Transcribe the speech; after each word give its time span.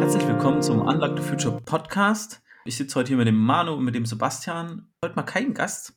Herzlich 0.00 0.26
willkommen 0.26 0.62
zum 0.62 0.80
Unlock 0.80 1.16
the 1.16 1.22
Future 1.22 1.60
Podcast. 1.64 2.42
Ich 2.64 2.76
sitze 2.76 2.96
heute 2.96 3.06
hier 3.08 3.18
mit 3.18 3.28
dem 3.28 3.38
Manu 3.38 3.74
und 3.74 3.84
mit 3.84 3.94
dem 3.94 4.04
Sebastian. 4.04 4.88
Heute 5.04 5.14
mal 5.14 5.22
kein 5.22 5.54
Gast. 5.54 5.94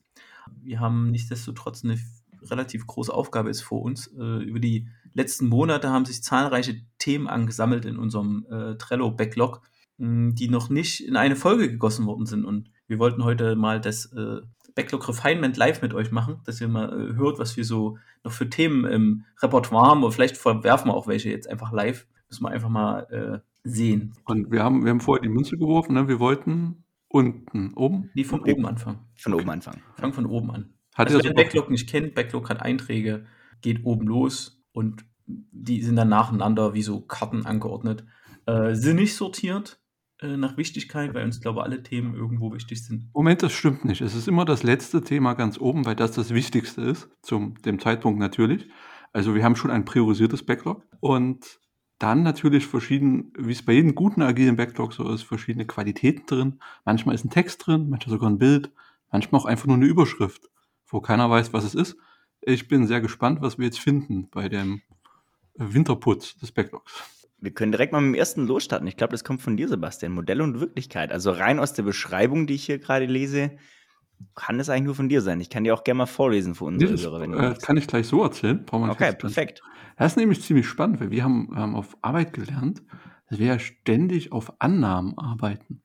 Wir 0.61 0.79
haben 0.79 1.09
nichtsdestotrotz 1.09 1.83
eine 1.83 1.97
relativ 2.43 2.85
große 2.85 3.11
Aufgabe 3.11 3.49
ist 3.49 3.61
vor 3.61 3.81
uns. 3.81 4.05
Äh, 4.15 4.43
über 4.43 4.59
die 4.59 4.87
letzten 5.15 5.47
Monate 5.47 5.89
haben 5.89 6.05
sich 6.05 6.21
zahlreiche 6.21 6.81
Themen 6.99 7.27
angesammelt 7.27 7.85
in 7.85 7.97
unserem 7.97 8.45
äh, 8.51 8.75
Trello-Backlog, 8.75 9.63
die 9.97 10.49
noch 10.49 10.69
nicht 10.69 11.03
in 11.03 11.15
eine 11.15 11.35
Folge 11.35 11.67
gegossen 11.67 12.05
worden 12.05 12.27
sind. 12.27 12.45
Und 12.45 12.69
wir 12.87 12.99
wollten 12.99 13.23
heute 13.23 13.55
mal 13.55 13.81
das 13.81 14.05
äh, 14.13 14.41
Backlog 14.75 15.07
Refinement 15.07 15.57
live 15.57 15.81
mit 15.81 15.93
euch 15.93 16.11
machen, 16.11 16.39
dass 16.45 16.61
ihr 16.61 16.67
mal 16.67 16.89
äh, 16.89 17.15
hört, 17.15 17.39
was 17.39 17.57
wir 17.57 17.65
so 17.65 17.97
noch 18.23 18.31
für 18.31 18.49
Themen 18.49 18.85
im 18.85 19.25
Repertoire 19.41 19.87
haben. 19.87 20.03
Oder 20.03 20.11
vielleicht 20.11 20.37
verwerfen 20.37 20.89
wir 20.89 20.93
auch 20.93 21.07
welche 21.07 21.29
jetzt 21.29 21.49
einfach 21.49 21.71
live. 21.71 22.07
Müssen 22.29 22.43
wir 22.43 22.49
einfach 22.49 22.69
mal 22.69 23.01
äh, 23.11 23.39
sehen. 23.63 24.13
Und 24.25 24.51
wir 24.51 24.63
haben, 24.63 24.83
wir 24.83 24.91
haben 24.91 25.01
vorher 25.01 25.21
die 25.21 25.29
Münze 25.29 25.57
geworfen, 25.57 25.93
ne? 25.93 26.07
wir 26.07 26.19
wollten 26.19 26.83
unten, 27.07 27.73
oben? 27.75 28.09
Die 28.15 28.23
von 28.23 28.41
oben 28.41 28.65
anfangen. 28.65 28.99
Von 29.15 29.33
oben 29.33 29.49
anfangen. 29.49 29.81
Fangen 29.97 30.13
von 30.13 30.25
oben 30.25 30.51
an. 30.51 30.73
Hat 30.95 31.07
also 31.07 31.19
ihr 31.19 31.23
wer 31.23 31.31
den 31.31 31.35
Backlog 31.35 31.69
nicht 31.69 31.89
kennt, 31.89 32.15
Backlog 32.15 32.49
hat 32.49 32.61
Einträge, 32.61 33.25
geht 33.61 33.85
oben 33.85 34.07
los 34.07 34.63
und 34.71 35.05
die 35.25 35.81
sind 35.81 35.95
dann 35.95 36.09
nacheinander 36.09 36.73
wie 36.73 36.81
so 36.81 37.01
Karten 37.01 37.45
angeordnet. 37.45 38.05
Äh, 38.45 38.73
sind 38.75 38.97
nicht 38.97 39.15
sortiert 39.15 39.80
äh, 40.21 40.37
nach 40.37 40.55
Wichtigkeit, 40.57 41.13
weil 41.13 41.25
uns, 41.25 41.41
glaube 41.41 41.59
ich, 41.59 41.65
alle 41.65 41.83
Themen 41.83 42.13
irgendwo 42.13 42.53
wichtig 42.53 42.85
sind. 42.85 43.09
Moment, 43.13 43.41
das 43.41 43.53
stimmt 43.53 43.85
nicht. 43.85 44.01
Es 44.01 44.15
ist 44.15 44.27
immer 44.27 44.45
das 44.45 44.63
letzte 44.63 45.03
Thema 45.03 45.33
ganz 45.33 45.59
oben, 45.59 45.85
weil 45.85 45.95
das 45.95 46.11
das 46.11 46.33
Wichtigste 46.33 46.81
ist, 46.81 47.09
zum 47.21 47.55
dem 47.63 47.79
Zeitpunkt 47.79 48.19
natürlich. 48.19 48.69
Also 49.13 49.35
wir 49.35 49.43
haben 49.43 49.55
schon 49.55 49.71
ein 49.71 49.83
priorisiertes 49.83 50.43
Backlog 50.45 50.83
und 50.99 51.59
dann 51.97 52.23
natürlich 52.23 52.65
verschieden, 52.65 53.31
wie 53.37 53.51
es 53.51 53.63
bei 53.63 53.73
jedem 53.73 53.93
guten 53.93 54.21
agilen 54.21 54.55
Backlog 54.55 54.93
so 54.93 55.11
ist, 55.11 55.23
verschiedene 55.23 55.65
Qualitäten 55.65 56.25
drin. 56.25 56.59
Manchmal 56.85 57.15
ist 57.15 57.25
ein 57.25 57.29
Text 57.29 57.65
drin, 57.65 57.89
manchmal 57.89 58.11
sogar 58.11 58.29
ein 58.29 58.39
Bild, 58.39 58.71
manchmal 59.11 59.41
auch 59.41 59.45
einfach 59.45 59.67
nur 59.67 59.75
eine 59.75 59.85
Überschrift, 59.85 60.49
wo 60.87 61.01
keiner 61.01 61.29
weiß, 61.29 61.53
was 61.53 61.63
es 61.63 61.75
ist. 61.75 61.97
Ich 62.41 62.67
bin 62.67 62.87
sehr 62.87 63.01
gespannt, 63.01 63.41
was 63.41 63.57
wir 63.57 63.65
jetzt 63.65 63.79
finden 63.79 64.29
bei 64.31 64.49
dem 64.49 64.81
Winterputz 65.55 66.37
des 66.37 66.51
Backlogs. 66.51 67.20
Wir 67.41 67.51
können 67.51 67.71
direkt 67.71 67.91
mal 67.91 68.01
mit 68.01 68.15
dem 68.15 68.19
ersten 68.19 68.45
losstarten. 68.45 68.87
Ich 68.87 68.97
glaube, 68.97 69.11
das 69.11 69.23
kommt 69.23 69.41
von 69.41 69.57
dir, 69.57 69.67
Sebastian. 69.67 70.13
Modell 70.13 70.41
und 70.41 70.59
Wirklichkeit. 70.59 71.11
Also 71.11 71.31
rein 71.31 71.59
aus 71.59 71.73
der 71.73 71.83
Beschreibung, 71.83 72.45
die 72.45 72.53
ich 72.53 72.65
hier 72.65 72.77
gerade 72.77 73.05
lese, 73.05 73.51
kann 74.35 74.59
es 74.59 74.69
eigentlich 74.69 74.85
nur 74.85 74.95
von 74.95 75.09
dir 75.09 75.21
sein. 75.21 75.41
Ich 75.41 75.49
kann 75.49 75.63
dir 75.63 75.73
auch 75.73 75.83
gerne 75.83 75.99
mal 75.99 76.05
vorlesen 76.05 76.55
für 76.55 76.65
unsere 76.65 76.91
Das 76.91 77.03
Hörer, 77.03 77.21
wenn 77.21 77.31
du 77.31 77.39
äh, 77.39 77.55
kann 77.59 77.77
ich 77.77 77.87
gleich 77.87 78.07
so 78.07 78.23
erzählen. 78.23 78.63
Brauchen 78.63 78.83
wir 78.83 78.87
nicht 78.87 79.01
Okay, 79.01 79.13
perfekt. 79.13 79.61
Das 79.97 80.13
ist 80.13 80.17
nämlich 80.17 80.41
ziemlich 80.41 80.67
spannend, 80.67 80.99
weil 80.99 81.11
wir 81.11 81.23
haben 81.23 81.49
ähm, 81.55 81.75
auf 81.75 81.97
Arbeit 82.01 82.33
gelernt, 82.33 82.83
dass 83.29 83.39
wir 83.39 83.47
ja 83.47 83.59
ständig 83.59 84.31
auf 84.31 84.53
Annahmen 84.59 85.17
arbeiten. 85.17 85.81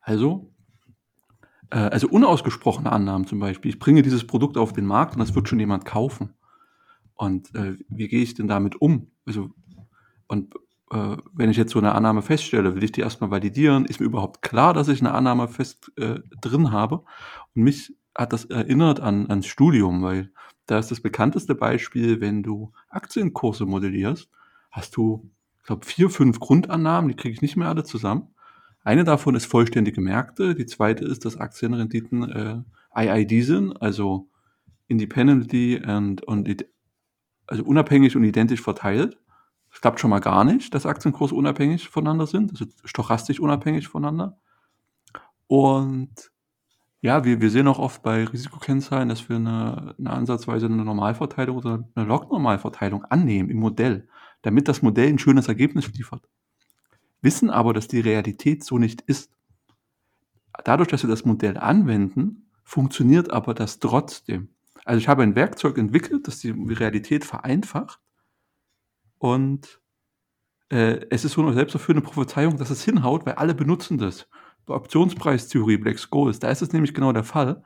Also, 0.00 0.52
äh, 1.70 1.78
also 1.78 2.08
unausgesprochene 2.08 2.90
Annahmen 2.90 3.26
zum 3.26 3.38
Beispiel. 3.38 3.70
Ich 3.70 3.78
bringe 3.78 4.02
dieses 4.02 4.26
Produkt 4.26 4.56
auf 4.56 4.72
den 4.72 4.86
Markt 4.86 5.14
und 5.14 5.20
das 5.20 5.34
wird 5.34 5.48
schon 5.48 5.60
jemand 5.60 5.84
kaufen. 5.84 6.34
Und 7.14 7.54
äh, 7.54 7.76
wie 7.88 8.08
gehe 8.08 8.22
ich 8.22 8.34
denn 8.34 8.48
damit 8.48 8.80
um? 8.80 9.10
Also, 9.26 9.50
und 10.26 10.54
äh, 10.90 11.16
wenn 11.32 11.50
ich 11.50 11.56
jetzt 11.56 11.72
so 11.72 11.78
eine 11.78 11.94
Annahme 11.94 12.22
feststelle, 12.22 12.74
will 12.74 12.84
ich 12.84 12.92
die 12.92 13.00
erstmal 13.00 13.30
validieren? 13.30 13.84
Ist 13.84 14.00
mir 14.00 14.06
überhaupt 14.06 14.42
klar, 14.42 14.74
dass 14.74 14.88
ich 14.88 15.00
eine 15.00 15.12
Annahme 15.12 15.48
fest 15.48 15.92
äh, 15.96 16.20
drin 16.40 16.72
habe? 16.72 17.04
Und 17.54 17.62
mich 17.62 17.94
hat 18.14 18.32
das 18.32 18.46
erinnert 18.46 19.00
an 19.00 19.28
ans 19.30 19.46
Studium, 19.46 20.02
weil 20.02 20.32
da 20.66 20.78
ist 20.78 20.90
das 20.90 21.00
bekannteste 21.00 21.54
Beispiel, 21.54 22.20
wenn 22.20 22.42
du 22.42 22.72
Aktienkurse 22.88 23.66
modellierst, 23.66 24.30
hast 24.70 24.96
du, 24.96 25.30
ich 25.58 25.64
glaube, 25.64 25.86
vier, 25.86 26.10
fünf 26.10 26.38
Grundannahmen, 26.38 27.08
die 27.08 27.16
kriege 27.16 27.34
ich 27.34 27.42
nicht 27.42 27.56
mehr 27.56 27.68
alle 27.68 27.84
zusammen. 27.84 28.28
Eine 28.82 29.04
davon 29.04 29.34
ist 29.34 29.46
vollständige 29.46 30.00
Märkte, 30.00 30.54
die 30.54 30.66
zweite 30.66 31.04
ist, 31.04 31.24
dass 31.24 31.36
Aktienrenditen 31.36 32.30
äh, 32.30 32.62
IID 32.96 33.44
sind, 33.44 33.82
also 33.82 34.28
independently 34.88 35.80
and, 35.84 36.22
und 36.24 36.64
also 37.46 37.64
unabhängig 37.64 38.16
und 38.16 38.24
identisch 38.24 38.62
verteilt. 38.62 39.18
Das 39.70 39.80
klappt 39.80 40.00
schon 40.00 40.10
mal 40.10 40.20
gar 40.20 40.44
nicht, 40.44 40.74
dass 40.74 40.86
Aktienkurse 40.86 41.34
unabhängig 41.34 41.88
voneinander 41.88 42.26
sind, 42.26 42.50
also 42.50 42.66
stochastisch 42.84 43.40
unabhängig 43.40 43.88
voneinander. 43.88 44.38
Und 45.46 46.30
ja, 47.00 47.24
wir, 47.24 47.40
wir 47.40 47.50
sehen 47.50 47.68
auch 47.68 47.78
oft 47.78 48.02
bei 48.02 48.24
Risikokennzahlen, 48.24 49.08
dass 49.08 49.28
wir 49.28 49.36
eine, 49.36 49.94
eine 49.98 50.10
ansatzweise 50.10 50.66
eine 50.66 50.84
Normalverteilung 50.84 51.56
oder 51.56 51.88
eine 51.94 52.06
Log-Normalverteilung 52.06 53.04
annehmen 53.04 53.48
im 53.48 53.58
Modell, 53.58 54.08
damit 54.42 54.68
das 54.68 54.82
Modell 54.82 55.08
ein 55.08 55.18
schönes 55.18 55.48
Ergebnis 55.48 55.90
liefert. 55.92 56.28
Wissen 57.22 57.50
aber, 57.50 57.72
dass 57.72 57.88
die 57.88 58.00
Realität 58.00 58.64
so 58.64 58.78
nicht 58.78 59.02
ist. 59.02 59.30
Dadurch, 60.64 60.88
dass 60.88 61.02
wir 61.02 61.10
das 61.10 61.24
Modell 61.24 61.56
anwenden, 61.56 62.50
funktioniert 62.64 63.30
aber 63.30 63.54
das 63.54 63.78
trotzdem. 63.78 64.48
Also 64.84 64.98
ich 64.98 65.08
habe 65.08 65.22
ein 65.22 65.36
Werkzeug 65.36 65.78
entwickelt, 65.78 66.26
das 66.26 66.40
die 66.40 66.50
Realität 66.50 67.24
vereinfacht 67.24 68.00
und 69.20 69.80
äh, 70.70 71.06
es 71.10 71.24
ist 71.26 71.32
so 71.32 71.42
eine 71.42 71.52
selbsterfüllende 71.52 72.08
Prophezeiung, 72.08 72.56
dass 72.56 72.70
es 72.70 72.82
hinhaut, 72.82 73.26
weil 73.26 73.34
alle 73.34 73.54
benutzen 73.54 73.98
das. 73.98 74.26
Bei 74.64 74.74
Optionspreistheorie, 74.74 75.76
Black 75.76 75.98
Scholes, 75.98 76.38
da 76.38 76.50
ist 76.50 76.62
es 76.62 76.72
nämlich 76.72 76.94
genau 76.94 77.12
der 77.12 77.24
Fall. 77.24 77.62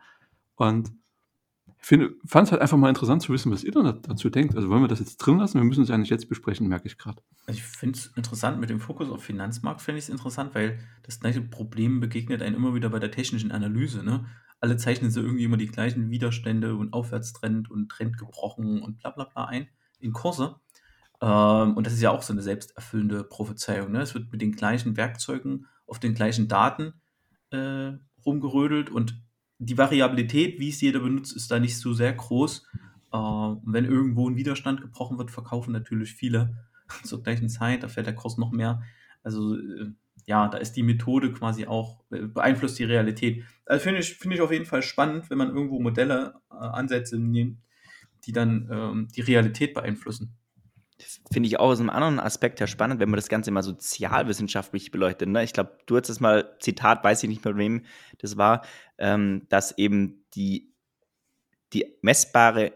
Und 0.56 0.92
ich 1.80 1.88
fand 2.26 2.48
es 2.48 2.52
halt 2.52 2.60
einfach 2.60 2.76
mal 2.76 2.88
interessant 2.88 3.22
zu 3.22 3.32
wissen, 3.32 3.52
was 3.52 3.62
ihr 3.62 3.70
dann 3.70 4.02
dazu 4.02 4.30
denkt. 4.30 4.56
Also 4.56 4.68
wollen 4.68 4.82
wir 4.82 4.88
das 4.88 4.98
jetzt 4.98 5.18
drin 5.18 5.38
lassen? 5.38 5.58
Wir 5.58 5.64
müssen 5.64 5.84
es 5.84 5.90
ja 5.90 5.98
nicht 5.98 6.10
jetzt 6.10 6.28
besprechen, 6.28 6.66
merke 6.66 6.88
ich 6.88 6.98
gerade. 6.98 7.22
Also 7.46 7.58
ich 7.58 7.62
finde 7.62 7.98
es 7.98 8.06
interessant, 8.16 8.58
mit 8.58 8.70
dem 8.70 8.80
Fokus 8.80 9.08
auf 9.10 9.22
Finanzmarkt 9.22 9.80
finde 9.80 9.98
ich 9.98 10.06
es 10.06 10.10
interessant, 10.10 10.54
weil 10.56 10.80
das 11.04 11.20
gleiche 11.20 11.40
Problem 11.40 12.00
begegnet 12.00 12.42
einem 12.42 12.56
immer 12.56 12.74
wieder 12.74 12.88
bei 12.88 12.98
der 12.98 13.12
technischen 13.12 13.52
Analyse. 13.52 14.02
Ne? 14.02 14.26
Alle 14.60 14.76
zeichnen 14.76 15.12
so 15.12 15.20
irgendwie 15.20 15.44
immer 15.44 15.58
die 15.58 15.68
gleichen 15.68 16.10
Widerstände 16.10 16.74
und 16.74 16.94
Aufwärtstrend 16.94 17.70
und 17.70 17.90
Trend 17.90 18.18
gebrochen 18.18 18.82
und 18.82 18.98
bla 18.98 19.10
bla 19.10 19.24
bla 19.24 19.44
ein 19.44 19.68
in 20.00 20.12
Kurse. 20.12 20.56
Ähm, 21.24 21.74
und 21.74 21.86
das 21.86 21.94
ist 21.94 22.02
ja 22.02 22.10
auch 22.10 22.22
so 22.22 22.34
eine 22.34 22.42
selbsterfüllende 22.42 23.24
Prophezeiung. 23.24 23.92
Ne? 23.92 24.02
Es 24.02 24.14
wird 24.14 24.30
mit 24.30 24.42
den 24.42 24.52
gleichen 24.52 24.96
Werkzeugen 24.96 25.66
auf 25.86 25.98
den 25.98 26.14
gleichen 26.14 26.48
Daten 26.48 26.92
äh, 27.50 27.92
rumgerödelt 28.26 28.90
und 28.90 29.22
die 29.58 29.78
Variabilität, 29.78 30.60
wie 30.60 30.68
es 30.68 30.80
jeder 30.82 31.00
benutzt, 31.00 31.34
ist 31.34 31.50
da 31.50 31.58
nicht 31.58 31.78
so 31.78 31.94
sehr 31.94 32.12
groß. 32.12 32.66
Äh, 33.12 33.16
wenn 33.16 33.86
irgendwo 33.86 34.28
ein 34.28 34.36
Widerstand 34.36 34.82
gebrochen 34.82 35.16
wird, 35.16 35.30
verkaufen 35.30 35.72
natürlich 35.72 36.12
viele 36.12 36.58
zur 37.04 37.22
gleichen 37.22 37.48
Zeit, 37.48 37.82
da 37.82 37.88
fällt 37.88 38.06
der 38.06 38.14
Kurs 38.14 38.36
noch 38.36 38.50
mehr. 38.50 38.82
Also 39.22 39.56
äh, 39.56 39.92
ja, 40.26 40.48
da 40.48 40.58
ist 40.58 40.76
die 40.76 40.82
Methode 40.82 41.32
quasi 41.32 41.66
auch, 41.66 42.04
äh, 42.10 42.26
beeinflusst 42.26 42.78
die 42.78 42.84
Realität. 42.84 43.44
Also 43.64 43.82
finde 43.82 44.00
ich, 44.00 44.14
finde 44.14 44.36
ich 44.36 44.42
auf 44.42 44.52
jeden 44.52 44.66
Fall 44.66 44.82
spannend, 44.82 45.30
wenn 45.30 45.38
man 45.38 45.48
irgendwo 45.48 45.80
Modelle, 45.80 46.34
äh, 46.50 46.56
Ansätze 46.56 47.18
nimmt, 47.18 47.60
die 48.24 48.32
dann 48.32 48.68
ähm, 48.70 49.08
die 49.14 49.22
Realität 49.22 49.72
beeinflussen. 49.72 50.36
Finde 51.32 51.48
ich 51.48 51.58
auch 51.58 51.70
aus 51.70 51.80
einem 51.80 51.90
anderen 51.90 52.20
Aspekt 52.20 52.60
her 52.60 52.66
spannend, 52.66 53.00
wenn 53.00 53.10
man 53.10 53.16
das 53.16 53.28
Ganze 53.28 53.50
mal 53.50 53.62
sozialwissenschaftlich 53.62 54.92
beleuchtet. 54.92 55.28
Ne? 55.28 55.42
Ich 55.42 55.52
glaube, 55.52 55.76
du 55.86 55.96
hast 55.96 56.08
das 56.08 56.20
mal, 56.20 56.56
Zitat, 56.60 57.02
weiß 57.02 57.22
ich 57.24 57.28
nicht 57.28 57.44
mehr, 57.44 57.56
wem 57.56 57.82
das 58.18 58.36
war, 58.36 58.62
ähm, 58.98 59.46
dass 59.48 59.76
eben 59.76 60.24
die, 60.34 60.72
die 61.72 61.96
messbare, 62.02 62.72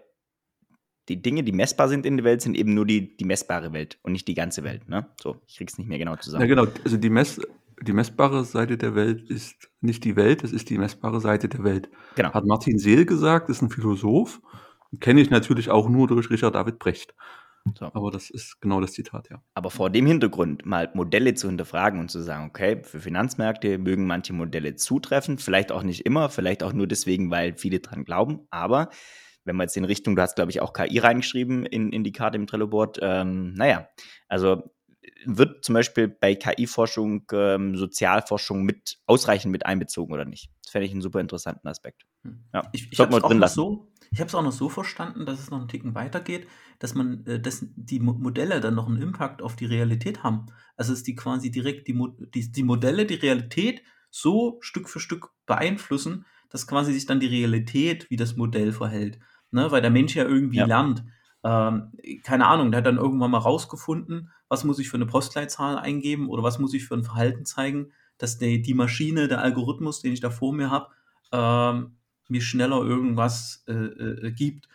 die 1.08 1.22
Dinge, 1.22 1.44
die 1.44 1.52
messbar 1.52 1.88
sind 1.88 2.04
in 2.04 2.16
der 2.16 2.24
Welt, 2.24 2.42
sind 2.42 2.56
eben 2.56 2.74
nur 2.74 2.86
die, 2.86 3.16
die 3.16 3.24
messbare 3.24 3.72
Welt 3.72 3.98
und 4.02 4.12
nicht 4.12 4.26
die 4.26 4.34
ganze 4.34 4.64
Welt. 4.64 4.88
Ne? 4.88 5.06
So, 5.22 5.40
ich 5.46 5.56
krieg's 5.56 5.78
nicht 5.78 5.86
mehr 5.88 5.98
genau 5.98 6.16
zusammen. 6.16 6.42
Ja, 6.42 6.48
genau. 6.48 6.66
Also 6.84 6.96
die, 6.96 7.10
Mess, 7.10 7.40
die 7.80 7.92
messbare 7.92 8.44
Seite 8.44 8.76
der 8.76 8.96
Welt 8.96 9.30
ist 9.30 9.70
nicht 9.80 10.02
die 10.04 10.16
Welt, 10.16 10.42
es 10.42 10.52
ist 10.52 10.70
die 10.70 10.78
messbare 10.78 11.20
Seite 11.20 11.48
der 11.48 11.62
Welt. 11.62 11.88
Genau. 12.16 12.32
Hat 12.32 12.44
Martin 12.44 12.78
Seel 12.80 13.06
gesagt, 13.06 13.48
ist 13.48 13.62
ein 13.62 13.70
Philosoph. 13.70 14.40
Kenne 15.00 15.20
ich 15.20 15.30
natürlich 15.30 15.70
auch 15.70 15.88
nur 15.88 16.08
durch 16.08 16.30
Richard 16.30 16.56
David 16.56 16.78
Brecht. 16.78 17.14
So. 17.76 17.86
Aber 17.86 18.10
das 18.10 18.30
ist 18.30 18.60
genau 18.60 18.80
das 18.80 18.92
Zitat, 18.92 19.28
ja. 19.30 19.42
Aber 19.54 19.70
vor 19.70 19.90
dem 19.90 20.06
Hintergrund 20.06 20.64
mal 20.64 20.90
Modelle 20.94 21.34
zu 21.34 21.48
hinterfragen 21.48 22.00
und 22.00 22.10
zu 22.10 22.20
sagen, 22.20 22.46
okay, 22.48 22.82
für 22.82 23.00
Finanzmärkte 23.00 23.78
mögen 23.78 24.06
manche 24.06 24.32
Modelle 24.32 24.76
zutreffen, 24.76 25.38
vielleicht 25.38 25.72
auch 25.72 25.82
nicht 25.82 26.06
immer, 26.06 26.28
vielleicht 26.28 26.62
auch 26.62 26.72
nur 26.72 26.86
deswegen, 26.86 27.30
weil 27.30 27.56
viele 27.56 27.80
dran 27.80 28.04
glauben. 28.04 28.46
Aber 28.50 28.90
wenn 29.44 29.56
man 29.56 29.66
jetzt 29.66 29.76
in 29.76 29.84
Richtung, 29.84 30.14
du 30.16 30.22
hast 30.22 30.36
glaube 30.36 30.50
ich 30.50 30.60
auch 30.60 30.72
KI 30.72 30.98
reingeschrieben 30.98 31.66
in, 31.66 31.90
in 31.92 32.04
die 32.04 32.12
Karte 32.12 32.36
im 32.36 32.46
Trello-Board, 32.46 32.98
ähm, 33.02 33.54
naja, 33.54 33.88
also 34.28 34.70
wird 35.24 35.64
zum 35.64 35.74
Beispiel 35.74 36.08
bei 36.08 36.34
KI-Forschung 36.34 37.24
ähm, 37.32 37.76
Sozialforschung 37.76 38.62
mit 38.62 38.98
ausreichend 39.06 39.52
mit 39.52 39.66
einbezogen 39.66 40.12
oder 40.12 40.24
nicht? 40.24 40.50
Das 40.62 40.72
fände 40.72 40.86
ich 40.86 40.92
einen 40.92 41.00
super 41.00 41.20
interessanten 41.20 41.66
Aspekt. 41.66 42.04
Ja, 42.52 42.62
Ich, 42.72 42.92
ich 42.92 43.00
habe 43.00 43.16
es 43.16 43.22
auch, 43.22 43.28
drin 43.28 43.38
lassen. 43.38 43.54
so, 43.54 43.92
ich 44.10 44.20
hab's 44.20 44.34
auch 44.34 44.42
noch 44.42 44.52
so 44.52 44.68
verstanden, 44.68 45.26
dass 45.26 45.40
es 45.40 45.50
noch 45.50 45.58
einen 45.58 45.68
Ticken 45.68 45.94
weitergeht, 45.94 46.46
dass 46.78 46.94
man, 46.94 47.24
äh, 47.26 47.40
dass 47.40 47.64
die 47.76 48.00
Mo 48.00 48.14
Modelle 48.14 48.60
dann 48.60 48.74
noch 48.74 48.86
einen 48.88 49.02
Impact 49.02 49.42
auf 49.42 49.56
die 49.56 49.66
Realität 49.66 50.22
haben. 50.22 50.46
Also 50.76 50.92
dass 50.92 51.02
die 51.02 51.14
quasi 51.14 51.50
direkt 51.50 51.88
die, 51.88 51.94
Mo 51.94 52.08
die, 52.08 52.50
die 52.52 52.62
Modelle 52.62 53.06
die 53.06 53.14
Realität 53.14 53.82
so 54.10 54.58
Stück 54.60 54.88
für 54.88 55.00
Stück 55.00 55.30
beeinflussen, 55.46 56.24
dass 56.48 56.66
quasi 56.66 56.92
sich 56.92 57.06
dann 57.06 57.20
die 57.20 57.26
Realität 57.26 58.08
wie 58.10 58.16
das 58.16 58.36
Modell 58.36 58.72
verhält. 58.72 59.18
Ne? 59.50 59.70
Weil 59.70 59.82
der 59.82 59.90
Mensch 59.90 60.14
ja 60.16 60.24
irgendwie 60.24 60.56
Ja. 60.58 60.66
lernt. 60.66 61.04
Ähm, 61.44 61.92
keine 62.24 62.46
Ahnung, 62.46 62.70
der 62.70 62.78
hat 62.78 62.86
dann 62.86 62.96
irgendwann 62.96 63.30
mal 63.30 63.38
rausgefunden, 63.38 64.30
was 64.48 64.64
muss 64.64 64.78
ich 64.78 64.88
für 64.88 64.96
eine 64.96 65.06
Postleitzahl 65.06 65.78
eingeben 65.78 66.28
oder 66.28 66.42
was 66.42 66.58
muss 66.58 66.74
ich 66.74 66.84
für 66.86 66.94
ein 66.94 67.04
Verhalten 67.04 67.44
zeigen, 67.44 67.92
dass 68.18 68.38
die, 68.38 68.60
die 68.62 68.74
Maschine, 68.74 69.28
der 69.28 69.40
Algorithmus, 69.42 70.00
den 70.00 70.12
ich 70.12 70.20
da 70.20 70.30
vor 70.30 70.52
mir 70.52 70.70
habe, 70.70 70.88
ähm, 71.32 71.96
mir 72.28 72.40
schneller 72.40 72.82
irgendwas 72.82 73.64
äh, 73.66 73.72
äh, 73.72 74.32
gibt. 74.32 74.68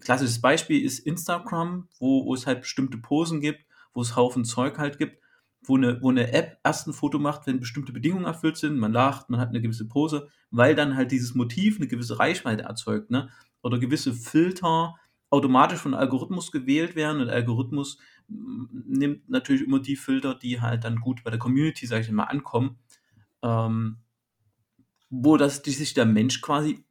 Klassisches 0.00 0.40
Beispiel 0.40 0.82
ist 0.82 1.00
Instagram, 1.00 1.88
wo, 1.98 2.26
wo 2.26 2.34
es 2.34 2.46
halt 2.46 2.62
bestimmte 2.62 2.98
Posen 2.98 3.40
gibt, 3.40 3.64
wo 3.92 4.02
es 4.02 4.16
Haufen 4.16 4.44
Zeug 4.44 4.78
halt 4.78 4.98
gibt, 4.98 5.18
wo 5.62 5.76
eine, 5.76 6.00
wo 6.02 6.10
eine 6.10 6.32
App 6.32 6.58
erst 6.64 6.86
ein 6.86 6.92
Foto 6.92 7.18
macht, 7.18 7.46
wenn 7.46 7.60
bestimmte 7.60 7.92
Bedingungen 7.92 8.24
erfüllt 8.24 8.56
sind, 8.56 8.78
man 8.78 8.92
lacht, 8.92 9.30
man 9.30 9.40
hat 9.40 9.48
eine 9.48 9.60
gewisse 9.60 9.88
Pose, 9.88 10.28
weil 10.50 10.74
dann 10.74 10.96
halt 10.96 11.12
dieses 11.12 11.34
Motiv 11.34 11.76
eine 11.78 11.88
gewisse 11.88 12.18
Reichweite 12.18 12.64
erzeugt, 12.64 13.10
ne? 13.10 13.30
Oder 13.62 13.78
gewisse 13.78 14.12
Filter 14.12 14.94
automatisch 15.30 15.80
von 15.80 15.94
Algorithmus 15.94 16.52
gewählt 16.52 16.94
werden 16.94 17.20
und 17.20 17.28
Algorithmus 17.28 17.98
nimmt 18.28 19.28
natürlich 19.28 19.62
immer 19.62 19.80
die 19.80 19.96
Filter, 19.96 20.34
die 20.34 20.60
halt 20.60 20.84
dann 20.84 21.00
gut 21.00 21.24
bei 21.24 21.30
der 21.30 21.38
Community, 21.38 21.86
sage 21.86 22.02
ich 22.02 22.10
mal, 22.10 22.24
ankommen, 22.24 22.78
ähm, 23.42 23.98
wo 25.10 25.36
das, 25.36 25.62
die 25.62 25.70
sich 25.70 25.94
der 25.94 26.06
Mensch 26.06 26.40
quasi 26.40 26.84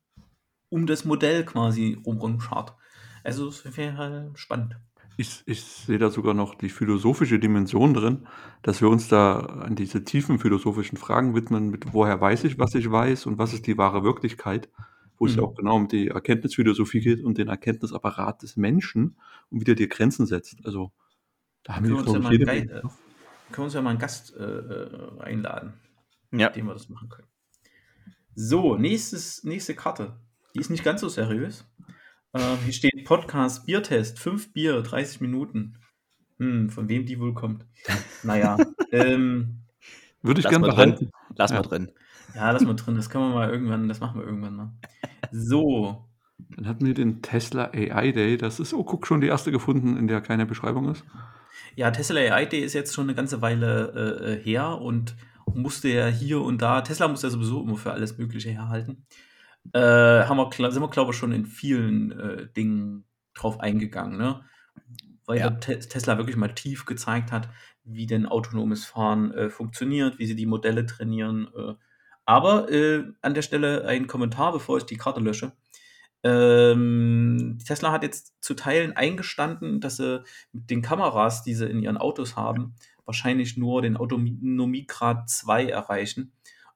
um 0.69 0.88
das 0.88 1.06
Modell 1.06 1.45
quasi 1.45 1.97
rumschart. 2.06 2.75
Also 3.23 3.47
das 3.47 3.77
wäre 3.77 4.31
spannend. 4.35 4.77
Ich, 5.17 5.44
ich 5.45 5.62
sehe 5.63 5.97
da 5.97 6.09
sogar 6.09 6.33
noch 6.33 6.56
die 6.56 6.69
philosophische 6.69 7.39
Dimension 7.39 7.94
drin, 7.94 8.27
dass 8.63 8.81
wir 8.81 8.89
uns 8.89 9.07
da 9.07 9.39
an 9.39 9.75
diese 9.75 10.03
tiefen 10.03 10.39
philosophischen 10.39 10.97
Fragen 10.97 11.33
widmen, 11.35 11.69
mit 11.69 11.94
woher 11.94 12.19
weiß 12.19 12.44
ich, 12.44 12.59
was 12.59 12.75
ich 12.75 12.91
weiß 12.91 13.25
und 13.25 13.38
was 13.38 13.53
ist 13.53 13.65
die 13.65 13.77
wahre 13.77 14.03
Wirklichkeit, 14.03 14.69
wo 15.17 15.25
es 15.25 15.38
Mhm. 15.38 15.44
auch 15.44 15.56
genau 15.56 15.75
um 15.77 15.88
die 15.88 16.09
Erkenntnisphilosophie 16.09 17.00
geht 17.00 17.23
und 17.23 17.38
den 17.38 17.47
Erkenntnisapparat 17.47 18.41
des 18.44 18.57
Menschen 18.57 19.17
und 19.50 19.62
wie 19.62 19.63
der 19.63 19.75
dir 19.75 19.88
Grenzen 19.88 20.25
setzt. 20.25 20.57
Also 20.65 20.91
da 21.63 21.75
haben 21.75 21.85
Können 21.85 21.95
wir, 21.95 22.00
uns 22.01 22.12
ja 22.13 22.19
mal, 22.19 22.33
jede 22.33 22.45
geil, 22.45 22.65
Menge. 22.65 22.79
äh, 22.79 22.81
können 22.81 23.57
wir 23.57 23.63
uns 23.65 23.73
ja 23.73 23.81
mal 23.81 23.91
einen 23.91 24.00
Gast 24.00 24.35
äh, 24.35 24.44
äh, 24.44 25.21
einladen, 25.21 25.73
Ja. 26.31 26.47
mit 26.47 26.56
dem 26.57 26.65
wir 26.67 26.73
das 26.73 26.89
machen 26.89 27.09
können. 27.09 27.27
So, 28.35 28.75
nächstes, 28.75 29.44
nächste 29.44 29.75
Karte. 29.75 30.19
Die 30.55 30.59
ist 30.59 30.69
nicht 30.69 30.83
ganz 30.83 31.01
so 31.01 31.09
seriös. 31.09 31.65
Äh, 32.33 32.39
hier 32.63 32.73
steht 32.73 33.03
Podcast 33.05 33.65
Biertest, 33.65 34.19
5 34.19 34.53
Bier, 34.53 34.81
30 34.81 35.21
Minuten. 35.21 35.77
Hm, 36.39 36.69
von 36.69 36.87
wem 36.89 37.05
die 37.05 37.19
wohl 37.19 37.33
kommt. 37.33 37.65
Naja, 38.23 38.57
ähm, 38.91 39.61
Würde 40.21 40.39
ich 40.39 40.43
Lass 40.45 40.51
gern 40.51 40.61
mal 40.61 40.69
drin. 40.69 40.75
behalten. 40.91 41.11
Lass 41.35 41.51
Ja. 41.51 41.57
mal 41.57 41.61
drin. 41.63 41.91
ja, 42.33 42.51
lass 42.51 42.63
mal 42.63 42.73
drin. 42.75 42.95
Das 42.95 43.09
können 43.09 43.29
wir 43.29 43.35
mal 43.35 43.49
irgendwann, 43.49 43.87
das 43.87 43.99
machen 43.99 44.19
wir 44.19 44.25
irgendwann 44.25 44.55
mal. 44.55 44.73
So, 45.31 46.09
Dann 46.37 46.67
hatten 46.67 46.85
wir 46.85 46.93
den 46.93 47.21
Tesla 47.21 47.71
AI 47.73 48.11
Day. 48.11 48.37
Das 48.37 48.59
ist, 48.59 48.73
oh, 48.73 48.83
guck, 48.83 49.07
schon 49.07 49.21
die 49.21 49.27
erste 49.27 49.51
gefunden, 49.51 49.97
in 49.97 50.07
der 50.07 50.21
keine 50.21 50.45
Beschreibung 50.45 50.89
ist. 50.89 51.03
Ja, 51.75 51.91
Tesla 51.91 52.19
AI 52.21 52.45
Day 52.45 52.61
ist 52.61 52.73
jetzt 52.73 52.93
schon 52.93 53.05
eine 53.05 53.15
ganze 53.15 53.41
Weile 53.41 53.91
äh, 54.25 54.33
äh, 54.33 54.43
her 54.43 54.81
und 54.81 55.15
musste 55.53 55.89
ja 55.89 56.07
hier 56.07 56.41
und 56.41 56.61
da, 56.61 56.81
Tesla 56.81 57.07
muss 57.07 57.21
ja 57.21 57.29
sowieso 57.29 57.61
immer 57.63 57.77
für 57.77 57.91
alles 57.93 58.17
Mögliche 58.17 58.49
herhalten. 58.49 59.05
Äh, 59.73 59.79
haben 59.79 60.38
wir, 60.38 60.71
sind 60.71 60.81
wir, 60.81 60.89
glaube 60.89 61.12
ich, 61.12 61.17
schon 61.17 61.31
in 61.31 61.45
vielen 61.45 62.12
äh, 62.12 62.47
Dingen 62.56 63.06
drauf 63.33 63.59
eingegangen, 63.59 64.17
ne? 64.17 64.41
Weil 65.25 65.39
Ja. 65.39 65.50
Te 65.50 65.79
Tesla 65.79 66.17
wirklich 66.17 66.38
mal 66.38 66.53
tief 66.53 66.85
gezeigt 66.85 67.31
hat, 67.31 67.50
wie 67.83 68.06
denn 68.06 68.25
autonomes 68.25 68.85
Fahren 68.85 69.33
äh, 69.33 69.50
funktioniert, 69.50 70.19
wie 70.19 70.25
sie 70.27 70.35
die 70.35 70.45
Modelle 70.45 70.85
trainieren. 70.85 71.47
Äh. 71.56 71.73
Aber 72.25 72.71
äh, 72.71 73.03
an 73.21 73.33
der 73.33 73.41
Stelle 73.41 73.85
ein 73.88 74.07
Kommentar, 74.07 74.51
bevor 74.51 74.77
ich 74.77 74.85
die 74.85 74.97
Karte 74.97 75.19
lösche. 75.19 75.53
Ähm, 76.23 77.59
Tesla 77.65 77.91
hat 77.91 78.03
jetzt 78.03 78.33
zu 78.41 78.56
Teilen 78.56 78.94
eingestanden, 78.94 79.79
dass 79.79 79.97
sie 79.97 80.23
mit 80.51 80.69
den 80.71 80.81
Kameras, 80.81 81.44
die 81.44 81.53
sie 81.53 81.67
in 81.67 81.83
ihren 81.83 81.97
Autos 81.97 82.35
haben, 82.35 82.75
wahrscheinlich 83.06 83.57
nur 83.57 83.83
den 83.83 83.97
Autonomiegrad 83.97 85.29
2 85.29 85.67
erreichen 85.67 86.33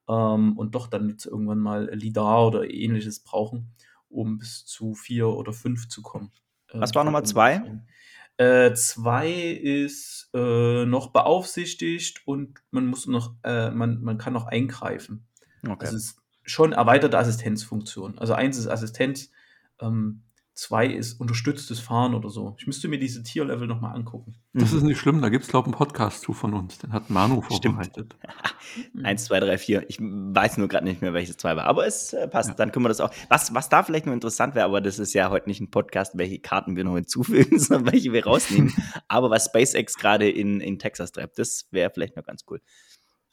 ähm, 0.10 0.58
und 0.58 0.76
doch 0.76 0.88
dann 0.88 1.08
jetzt 1.10 1.26
irgendwann 1.26 1.60
mal 1.60 1.90
LIDAR 1.94 2.48
oder 2.48 2.70
ähnliches 2.70 3.20
brauchen, 3.20 3.72
um 4.10 4.40
bis 4.40 4.66
zu 4.66 4.96
4 4.96 5.28
oder 5.28 5.54
5 5.54 5.88
zu 5.88 6.02
kommen. 6.02 6.32
Äh, 6.70 6.80
Was 6.80 6.96
war 6.96 7.04
Nummer 7.04 7.24
zwei? 7.24 7.82
Äh, 8.38 8.74
zwei 8.74 9.32
ist 9.32 10.30
äh, 10.34 10.86
noch 10.86 11.12
beaufsichtigt 11.12 12.26
und 12.26 12.60
man 12.72 12.88
muss 12.88 13.06
noch, 13.06 13.36
äh, 13.44 13.70
man, 13.70 14.02
man 14.02 14.18
kann 14.18 14.34
noch 14.34 14.46
eingreifen. 14.46 15.28
Okay. 15.64 15.78
Das 15.82 15.94
ist 15.94 16.22
schon 16.44 16.72
erweiterte 16.72 17.18
Assistenzfunktion. 17.18 18.18
Also 18.18 18.34
eins 18.34 18.58
ist 18.58 18.68
Assistenz, 18.68 19.30
ähm, 19.80 20.24
zwei 20.60 20.86
ist 20.88 21.20
unterstütztes 21.20 21.80
Fahren 21.80 22.14
oder 22.14 22.30
so. 22.30 22.56
Ich 22.60 22.68
müsste 22.68 22.88
mir 22.88 23.00
diese 23.00 23.24
Tierlevel 23.24 23.68
nochmal 23.68 23.96
angucken. 23.96 24.36
Das 24.54 24.72
Mhm. 24.72 24.78
ist 24.78 24.84
nicht 24.84 25.00
schlimm, 25.00 25.22
da 25.22 25.30
gibt 25.30 25.46
es, 25.46 25.50
glaube 25.50 25.70
ich, 25.70 25.74
einen 25.74 25.78
Podcast 25.78 26.22
zu 26.22 26.34
von 26.34 26.54
uns. 26.54 26.78
Den 26.80 26.92
hat 26.92 27.10
Manu 27.10 27.42
vorbereitet. 27.42 28.16
Eins, 29.04 29.26
zwei, 29.26 29.40
drei, 29.40 29.58
vier. 29.58 29.86
Ich 29.90 30.00
weiß 30.00 30.58
nur 30.58 30.68
gerade 30.68 30.86
nicht 30.86 31.02
mehr, 31.02 31.14
welches 31.14 31.38
zwei 31.38 31.56
war. 31.56 31.66
Aber 31.66 31.86
es 31.88 32.14
äh, 32.14 32.28
passt. 32.28 32.50
Ja. 32.50 32.56
Dann 32.56 32.72
können 32.72 32.86
wir 32.86 32.90
das 32.90 33.00
auch. 33.02 33.12
Was, 33.30 33.54
was 33.54 33.70
da 33.70 33.84
vielleicht 33.84 34.06
noch 34.06 34.14
interessant 34.14 34.56
wäre, 34.56 34.66
aber 34.66 34.82
das 34.82 35.00
ist 35.00 35.14
ja 35.14 35.30
heute 35.30 35.48
nicht 35.50 35.62
ein 35.62 35.72
Podcast, 35.72 36.18
welche 36.18 36.40
Karten 36.40 36.76
wir 36.76 36.84
noch 36.84 36.96
hinzufügen, 36.96 37.58
sondern 37.60 37.92
welche 37.94 38.12
wir 38.12 38.26
rausnehmen. 38.26 38.74
aber 39.08 39.30
was 39.30 39.46
SpaceX 39.46 39.96
gerade 39.96 40.30
in, 40.30 40.62
in 40.62 40.78
Texas 40.80 41.12
treibt, 41.12 41.40
das 41.40 41.68
wäre 41.72 41.90
vielleicht 41.94 42.16
noch 42.16 42.26
ganz 42.26 42.44
cool. 42.50 42.62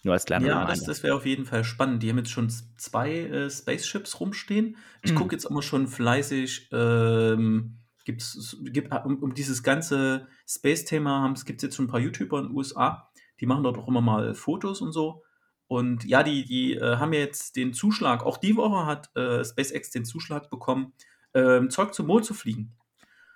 Nur 0.02 0.14
als 0.14 0.24
kleiner 0.24 0.46
Ja, 0.46 0.64
das, 0.64 0.82
das 0.84 1.02
wäre 1.02 1.14
auf 1.16 1.26
jeden 1.26 1.46
Fall 1.46 1.64
spannend. 1.64 2.02
Die 2.02 2.10
haben 2.10 2.18
jetzt 2.18 2.30
schon 2.30 2.48
zwei 2.76 3.12
äh, 3.20 3.50
Spaceships 3.50 4.20
rumstehen. 4.20 4.76
Ich 5.02 5.12
Mhm. 5.12 5.16
gucke 5.16 5.34
jetzt 5.34 5.44
immer 5.46 5.62
schon 5.62 5.88
fleißig. 5.88 6.68
Ähm, 6.72 7.78
gibt's, 8.04 8.56
gibt, 8.62 8.92
um, 9.04 9.22
um 9.22 9.34
dieses 9.34 9.62
ganze 9.62 10.28
Space-Thema 10.48 11.34
gibt 11.44 11.58
es 11.58 11.62
jetzt 11.62 11.76
schon 11.76 11.86
ein 11.86 11.88
paar 11.90 12.00
YouTuber 12.00 12.38
in 12.38 12.46
den 12.48 12.56
USA. 12.56 13.10
Die 13.40 13.46
machen 13.46 13.64
dort 13.64 13.78
auch 13.78 13.88
immer 13.88 14.00
mal 14.00 14.34
Fotos 14.34 14.80
und 14.80 14.92
so. 14.92 15.22
Und 15.68 16.04
ja, 16.04 16.22
die, 16.22 16.44
die 16.44 16.74
äh, 16.74 16.96
haben 16.98 17.12
jetzt 17.12 17.56
den 17.56 17.72
Zuschlag. 17.74 18.24
Auch 18.24 18.36
die 18.36 18.56
Woche 18.56 18.86
hat 18.86 19.10
äh, 19.16 19.44
SpaceX 19.44 19.90
den 19.90 20.04
Zuschlag 20.04 20.48
bekommen, 20.50 20.92
ähm, 21.34 21.70
Zeug 21.70 21.92
zum 21.92 22.06
Mond 22.06 22.24
zu 22.24 22.34
fliegen. 22.34 22.76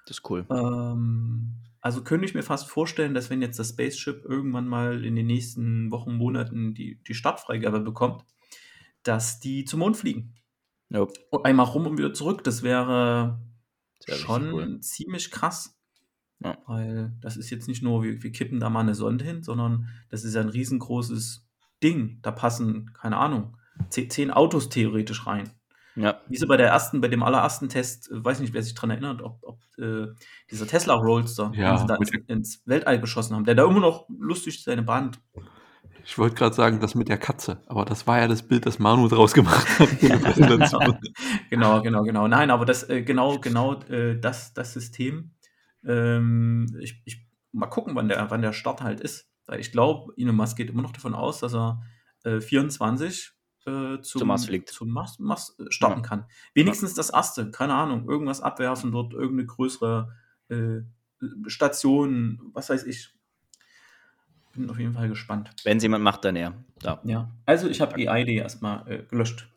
das 0.07 0.19
ist 0.19 0.31
cool. 0.31 0.47
Ähm, 0.51 1.57
also 1.81 2.03
könnte 2.05 2.27
ich 2.27 2.35
mir 2.35 2.43
fast 2.43 2.69
vorstellen, 2.69 3.15
dass 3.15 3.31
wenn 3.31 3.41
jetzt 3.43 3.59
das 3.59 3.71
Spaceship 3.71 4.25
irgendwann 4.25 4.69
mal 4.69 5.05
in 5.05 5.17
den 5.17 5.27
nächsten 5.27 5.91
Wochen, 5.91 6.15
Monaten 6.15 6.75
die, 6.75 7.01
die 7.03 7.15
Startfreigabe 7.15 7.81
bekommt, 7.81 8.25
dass 9.03 9.41
die 9.41 9.65
zum 9.65 9.81
Mond 9.81 9.97
fliegen. 9.97 10.35
Nope. 10.91 11.15
Und 11.31 11.47
einmal 11.47 11.67
rum 11.67 11.87
und 11.87 11.99
wieder 11.99 12.13
zurück. 12.13 12.45
Das 12.45 12.63
wäre 12.63 13.41
Das 14.07 14.19
schon 14.19 14.53
cool. 14.53 14.81
ziemlich 14.81 15.31
krass. 15.31 15.79
Ja. 16.41 16.59
Weil 16.67 17.13
das 17.21 17.37
ist 17.37 17.51
jetzt 17.51 17.69
nicht 17.69 17.83
nur, 17.83 18.03
wir, 18.03 18.23
wir 18.23 18.33
kippen 18.33 18.61
da 18.61 18.71
mal 18.71 18.81
eine 18.81 18.95
Sonde 18.95 19.25
hin, 19.25 19.43
sondern 19.43 19.89
das 20.11 20.25
ist 20.25 20.35
ja 20.35 20.41
ein 20.41 20.49
riesengroßes 20.49 21.47
Ding. 21.83 22.19
Da 22.23 22.31
passen, 22.31 22.93
keine 22.95 23.19
Ahnung, 23.19 23.57
zehn 23.89 24.31
Autos 24.31 24.69
theoretisch 24.69 25.27
rein. 25.27 25.51
Ja. 26.03 26.21
Wie 26.29 26.37
sie 26.37 26.47
bei 26.47 26.57
der 26.57 26.69
ersten, 26.69 27.01
bei 27.01 27.09
dem 27.09 27.23
allerersten 27.23 27.69
Test, 27.69 28.11
äh, 28.11 28.25
weiß 28.25 28.41
nicht, 28.41 28.55
wer 28.55 28.63
sich 28.63 28.75
daran 28.75 28.91
erinnert, 28.91 29.23
ob, 29.23 29.39
ob 29.43 29.61
äh, 29.79 30.09
dieser 30.51 30.67
Tesla 30.67 30.95
Roadster, 30.95 31.53
Ja, 31.55 31.73
den 31.73 31.79
sie 31.79 31.87
da 31.87 31.95
ins, 31.97 32.11
ins 32.27 32.63
Weltall 32.67 33.01
geschossen 33.01 33.35
haben, 33.35 33.45
der 33.45 33.55
da 33.55 33.65
immer 33.65 33.81
noch 33.81 34.07
lustig 34.09 34.63
seine 34.63 34.83
Bahn. 34.83 35.13
Ich 36.05 36.19
wollte 36.19 36.37
gerade 36.37 36.55
sagen, 36.55 36.81
das 36.81 36.95
mit 36.95 37.09
der 37.09 37.19
Katze, 37.19 37.63
aber 37.67 37.85
das 37.85 38.07
war 38.07 38.19
ja 38.19 38.29
das 38.29 38.43
Bild, 38.43 38.67
das 38.67 38.79
Manu 38.79 39.09
draus 39.09 39.35
gemacht 39.35 39.67
hat. 39.79 39.89
Präsentation. 40.23 40.99
genau, 41.51 41.83
genau, 41.83 42.03
genau. 42.03 42.27
Nein, 42.27 42.51
aber 42.51 42.65
das, 42.65 42.89
äh, 42.89 43.03
genau, 43.03 43.39
genau 43.39 43.81
äh, 43.83 44.19
das, 44.19 44.55
das 44.55 44.73
System. 44.73 45.33
Ähm, 45.85 46.67
ich, 46.81 47.03
ich 47.05 47.27
mal 47.53 47.67
gucken, 47.67 47.95
wann 47.95 48.09
der, 48.09 48.31
wann 48.31 48.43
der 48.43 48.53
Start 48.53 48.83
halt 48.83 49.01
ist. 49.01 49.29
Weil 49.47 49.61
ich 49.61 49.73
glaube, 49.73 50.13
Elon 50.17 50.37
Musk 50.37 50.57
geht 50.57 50.71
immer 50.71 50.83
noch 50.83 50.93
davon 50.93 51.15
aus, 51.15 51.41
dass 51.41 51.55
er 51.55 51.83
äh, 52.25 52.41
24 52.41 53.33
äh, 53.67 54.01
zum, 54.01 54.21
Zum 54.21 54.29
Mars 54.29 54.47
fliegt. 54.47 54.69
zum 54.71 54.89
Mars, 54.91 55.19
Mars 55.19 55.57
äh, 55.59 55.71
starten 55.71 56.01
Ja. 56.03 56.07
kann. 56.09 56.25
Wenigstens 56.55 56.95
das 56.95 57.11
erste, 57.11 57.51
keine 57.51 57.75
Ahnung, 57.75 58.09
irgendwas 58.09 58.41
abwerfen, 58.41 58.93
dort 58.93 59.13
irgendeine 59.13 59.47
größere 59.47 60.15
äh, 60.49 60.81
Station, 61.47 62.41
was 62.55 62.71
weiß 62.71 62.85
ich. 62.85 63.13
Bin 64.55 64.69
auf 64.69 64.79
jeden 64.79 64.95
Fall 64.95 65.09
gespannt. 65.09 65.55
Wenn 65.65 65.77
es 65.77 65.83
jemand 65.83 66.03
macht, 66.03 66.25
dann 66.25 66.35
er. 66.37 66.55
Da. 66.81 67.01
Ja, 67.05 67.31
also 67.47 67.69
ich 67.69 67.81
habe 67.81 67.95
die 67.95 68.07
ID 68.07 68.29
erstmal 68.31 68.91
äh, 68.91 69.03
gelöscht. 69.05 69.49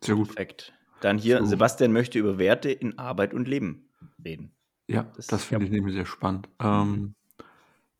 Sehr 0.00 0.14
gut. 0.14 0.28
Perfekt. 0.28 0.72
Dann 1.00 1.18
hier, 1.18 1.38
So. 1.40 1.46
Sebastian 1.46 1.92
möchte 1.92 2.18
über 2.18 2.38
Werte 2.38 2.70
in 2.70 2.98
Arbeit 2.98 3.34
und 3.34 3.46
Leben 3.48 3.88
reden. 4.24 4.52
Ja, 4.86 5.02
Das- 5.16 5.26
das, 5.26 5.44
finde 5.44 5.66
ich 5.66 5.70
nämlich 5.70 5.94
sehr 5.94 6.06
spannend. 6.06 6.48
Ähm, 6.60 7.14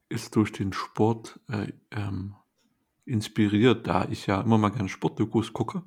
ist 0.08 0.34
durch 0.36 0.52
den 0.52 0.72
Sport 0.72 1.38
äh, 1.48 1.72
ähm, 1.90 2.34
inspiriert, 3.08 3.86
da 3.86 4.06
ich 4.10 4.26
ja 4.26 4.40
immer 4.40 4.58
mal 4.58 4.70
gerne 4.70 4.88
Sportdokus 4.88 5.52
gucke. 5.52 5.82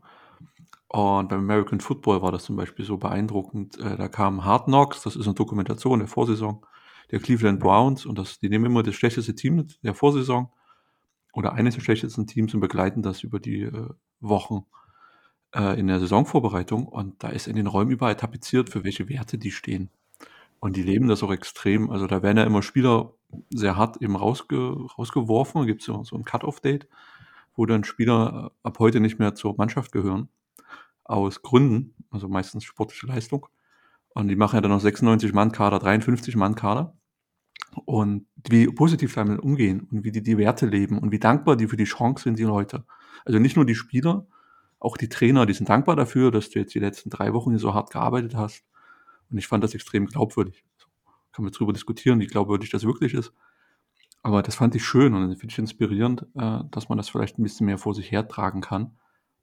Und 0.87 1.29
beim 1.29 1.39
American 1.39 1.79
Football 1.79 2.21
war 2.21 2.31
das 2.31 2.43
zum 2.43 2.57
Beispiel 2.57 2.83
so 2.83 2.97
beeindruckend. 2.97 3.79
Äh, 3.79 3.95
da 3.95 4.07
kam 4.09 4.43
Hard 4.43 4.65
Knocks, 4.65 5.03
das 5.03 5.15
ist 5.15 5.25
eine 5.25 5.35
Dokumentation 5.35 5.99
der 5.99 6.07
Vorsaison 6.07 6.65
der 7.11 7.19
Cleveland 7.19 7.59
Browns 7.59 8.05
und 8.05 8.17
das, 8.17 8.39
die 8.39 8.49
nehmen 8.49 8.65
immer 8.65 8.83
das 8.83 8.95
schlechteste 8.95 9.35
Team 9.35 9.67
der 9.83 9.93
Vorsaison 9.93 10.49
oder 11.33 11.53
eines 11.53 11.75
der 11.75 11.81
schlechtesten 11.81 12.25
Teams 12.25 12.53
und 12.53 12.61
begleiten 12.61 13.01
das 13.03 13.23
über 13.23 13.39
die 13.39 13.63
äh, 13.63 13.89
Wochen 14.19 14.65
äh, 15.53 15.79
in 15.79 15.87
der 15.87 15.99
Saisonvorbereitung. 15.99 16.87
Und 16.87 17.23
da 17.23 17.29
ist 17.29 17.47
in 17.47 17.55
den 17.55 17.67
Räumen 17.67 17.91
überall 17.91 18.15
tapeziert, 18.15 18.69
für 18.69 18.83
welche 18.83 19.09
Werte 19.09 19.37
die 19.37 19.51
stehen. 19.51 19.89
Und 20.59 20.75
die 20.75 20.83
leben 20.83 21.07
das 21.07 21.23
auch 21.23 21.31
extrem. 21.31 21.89
Also 21.89 22.07
da 22.07 22.21
werden 22.21 22.37
ja 22.37 22.43
immer 22.43 22.61
Spieler 22.61 23.13
sehr 23.49 23.77
hart 23.77 24.01
eben 24.01 24.15
rausge 24.15 24.77
rausgeworfen. 24.97 25.61
Da 25.61 25.65
gibt 25.65 25.81
es 25.81 25.87
so, 25.87 26.03
so 26.03 26.15
ein 26.15 26.23
Cut-Off-Date, 26.23 26.87
wo 27.55 27.65
dann 27.65 27.83
Spieler 27.83 28.51
ab 28.63 28.79
heute 28.79 28.99
nicht 28.99 29.19
mehr 29.19 29.35
zur 29.35 29.55
Mannschaft 29.57 29.91
gehören. 29.91 30.29
Aus 31.03 31.41
Gründen, 31.41 31.95
also 32.09 32.27
meistens 32.27 32.63
sportliche 32.63 33.07
Leistung. 33.07 33.47
Und 34.13 34.27
die 34.27 34.35
machen 34.35 34.55
ja 34.55 34.61
dann 34.61 34.71
noch 34.71 34.79
96 34.79 35.33
Mann 35.33 35.51
Kader, 35.51 35.79
53 35.79 36.35
Mann 36.35 36.55
Kader. 36.55 36.97
Und 37.85 38.27
wie 38.49 38.67
positiv 38.67 39.13
damit 39.13 39.39
umgehen 39.39 39.87
und 39.91 40.03
wie 40.03 40.11
die 40.11 40.21
die 40.21 40.37
Werte 40.37 40.65
leben 40.65 40.99
und 40.99 41.11
wie 41.11 41.19
dankbar 41.19 41.55
die 41.55 41.67
für 41.67 41.77
die 41.77 41.85
Chance 41.85 42.23
sind, 42.25 42.37
die 42.37 42.43
Leute. 42.43 42.85
Also 43.23 43.39
nicht 43.39 43.55
nur 43.55 43.65
die 43.65 43.75
Spieler, 43.75 44.27
auch 44.79 44.97
die 44.97 45.09
Trainer, 45.09 45.45
die 45.45 45.53
sind 45.53 45.69
dankbar 45.69 45.95
dafür, 45.95 46.31
dass 46.31 46.49
du 46.49 46.59
jetzt 46.59 46.73
die 46.73 46.79
letzten 46.79 47.09
drei 47.09 47.33
Wochen 47.33 47.51
hier 47.51 47.59
so 47.59 47.73
hart 47.73 47.91
gearbeitet 47.91 48.35
hast. 48.35 48.65
Und 49.29 49.37
ich 49.37 49.47
fand 49.47 49.63
das 49.63 49.73
extrem 49.73 50.07
glaubwürdig. 50.07 50.65
Kann 51.31 51.45
man 51.45 51.53
darüber 51.53 51.71
diskutieren, 51.71 52.19
wie 52.19 52.27
glaubwürdig 52.27 52.71
das 52.71 52.83
wirklich 52.83 53.13
ist. 53.13 53.31
Aber 54.23 54.43
das 54.43 54.55
fand 54.55 54.75
ich 54.75 54.85
schön 54.85 55.13
und 55.13 55.35
finde 55.35 55.51
ich 55.51 55.57
inspirierend, 55.57 56.27
äh, 56.35 56.59
dass 56.69 56.89
man 56.89 56.97
das 56.97 57.09
vielleicht 57.09 57.39
ein 57.39 57.43
bisschen 57.43 57.65
mehr 57.65 57.77
vor 57.77 57.95
sich 57.95 58.11
hertragen 58.11 58.61
kann. 58.61 58.97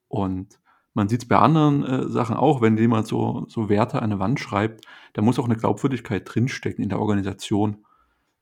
Und 0.07 0.61
man 0.95 1.09
sieht 1.09 1.23
es 1.23 1.29
bei 1.29 1.37
anderen 1.37 1.85
äh, 1.85 2.09
Sachen 2.09 2.37
auch, 2.37 2.61
wenn 2.61 2.77
jemand 2.77 3.07
so, 3.07 3.45
so 3.49 3.69
Werte 3.69 3.99
an 3.99 4.11
eine 4.11 4.21
Wand 4.21 4.41
schreibt, 4.41 4.85
da 5.13 5.23
muss 5.23 5.39
auch 5.39 5.47
eine 5.47 5.57
Glaubwürdigkeit 5.57 6.23
drinstecken 6.25 6.83
in 6.83 6.91
der 6.91 7.01
Organisation, 7.01 7.85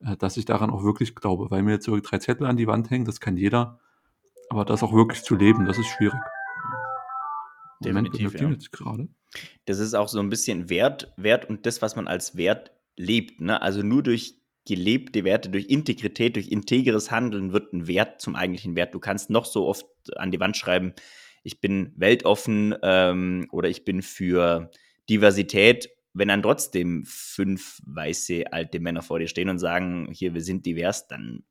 äh, 0.00 0.16
dass 0.16 0.36
ich 0.36 0.44
daran 0.44 0.70
auch 0.70 0.84
wirklich 0.84 1.14
glaube. 1.14 1.50
Weil 1.50 1.62
mir 1.62 1.72
jetzt 1.72 1.86
so 1.86 1.98
drei 1.98 2.18
Zettel 2.18 2.46
an 2.46 2.56
die 2.56 2.66
Wand 2.66 2.90
hängen, 2.90 3.06
das 3.06 3.20
kann 3.20 3.36
jeder. 3.36 3.78
Aber 4.48 4.64
das 4.64 4.82
auch 4.82 4.92
wirklich 4.92 5.22
zu 5.22 5.34
leben, 5.34 5.64
das 5.64 5.78
ist 5.78 5.88
schwierig. 5.88 6.20
Definitiv, 7.80 8.32
Moment, 8.34 8.62
ja. 8.62 8.68
gerade. 8.72 9.08
Das 9.64 9.78
ist 9.78 9.94
auch 9.94 10.08
so 10.08 10.20
ein 10.20 10.30
bisschen 10.30 10.70
Wert, 10.70 11.12
Wert 11.16 11.48
und 11.48 11.66
das, 11.66 11.82
was 11.82 11.96
man 11.96 12.08
als 12.08 12.36
Wert 12.36 12.72
lebt. 12.96 13.40
Ne? 13.40 13.60
Also 13.60 13.82
nur 13.82 14.02
durch 14.02 14.38
gelebte 14.66 15.24
Werte, 15.24 15.48
durch 15.48 15.66
Integrität, 15.66 16.36
durch 16.36 16.48
integres 16.48 17.10
Handeln 17.10 17.52
wird 17.52 17.72
ein 17.72 17.86
Wert 17.86 18.20
zum 18.20 18.36
eigentlichen 18.36 18.76
Wert. 18.76 18.94
Du 18.94 19.00
kannst 19.00 19.30
noch 19.30 19.44
so 19.44 19.66
oft 19.66 19.86
an 20.16 20.30
die 20.30 20.40
Wand 20.40 20.56
schreiben, 20.56 20.92
ich 21.42 21.60
bin 21.60 21.92
weltoffen 21.96 22.74
ähm, 22.82 23.46
oder 23.52 23.68
ich 23.68 23.84
bin 23.84 24.02
für 24.02 24.70
Diversität, 25.08 25.88
wenn 26.12 26.28
dann 26.28 26.42
trotzdem 26.42 27.04
fünf 27.06 27.80
weiße 27.86 28.52
alte 28.52 28.80
Männer 28.80 29.02
vor 29.02 29.20
dir 29.20 29.28
stehen 29.28 29.48
und 29.48 29.58
sagen, 29.58 30.08
hier, 30.12 30.34
wir 30.34 30.40
sind 30.42 30.66
divers, 30.66 31.06
dann, 31.06 31.44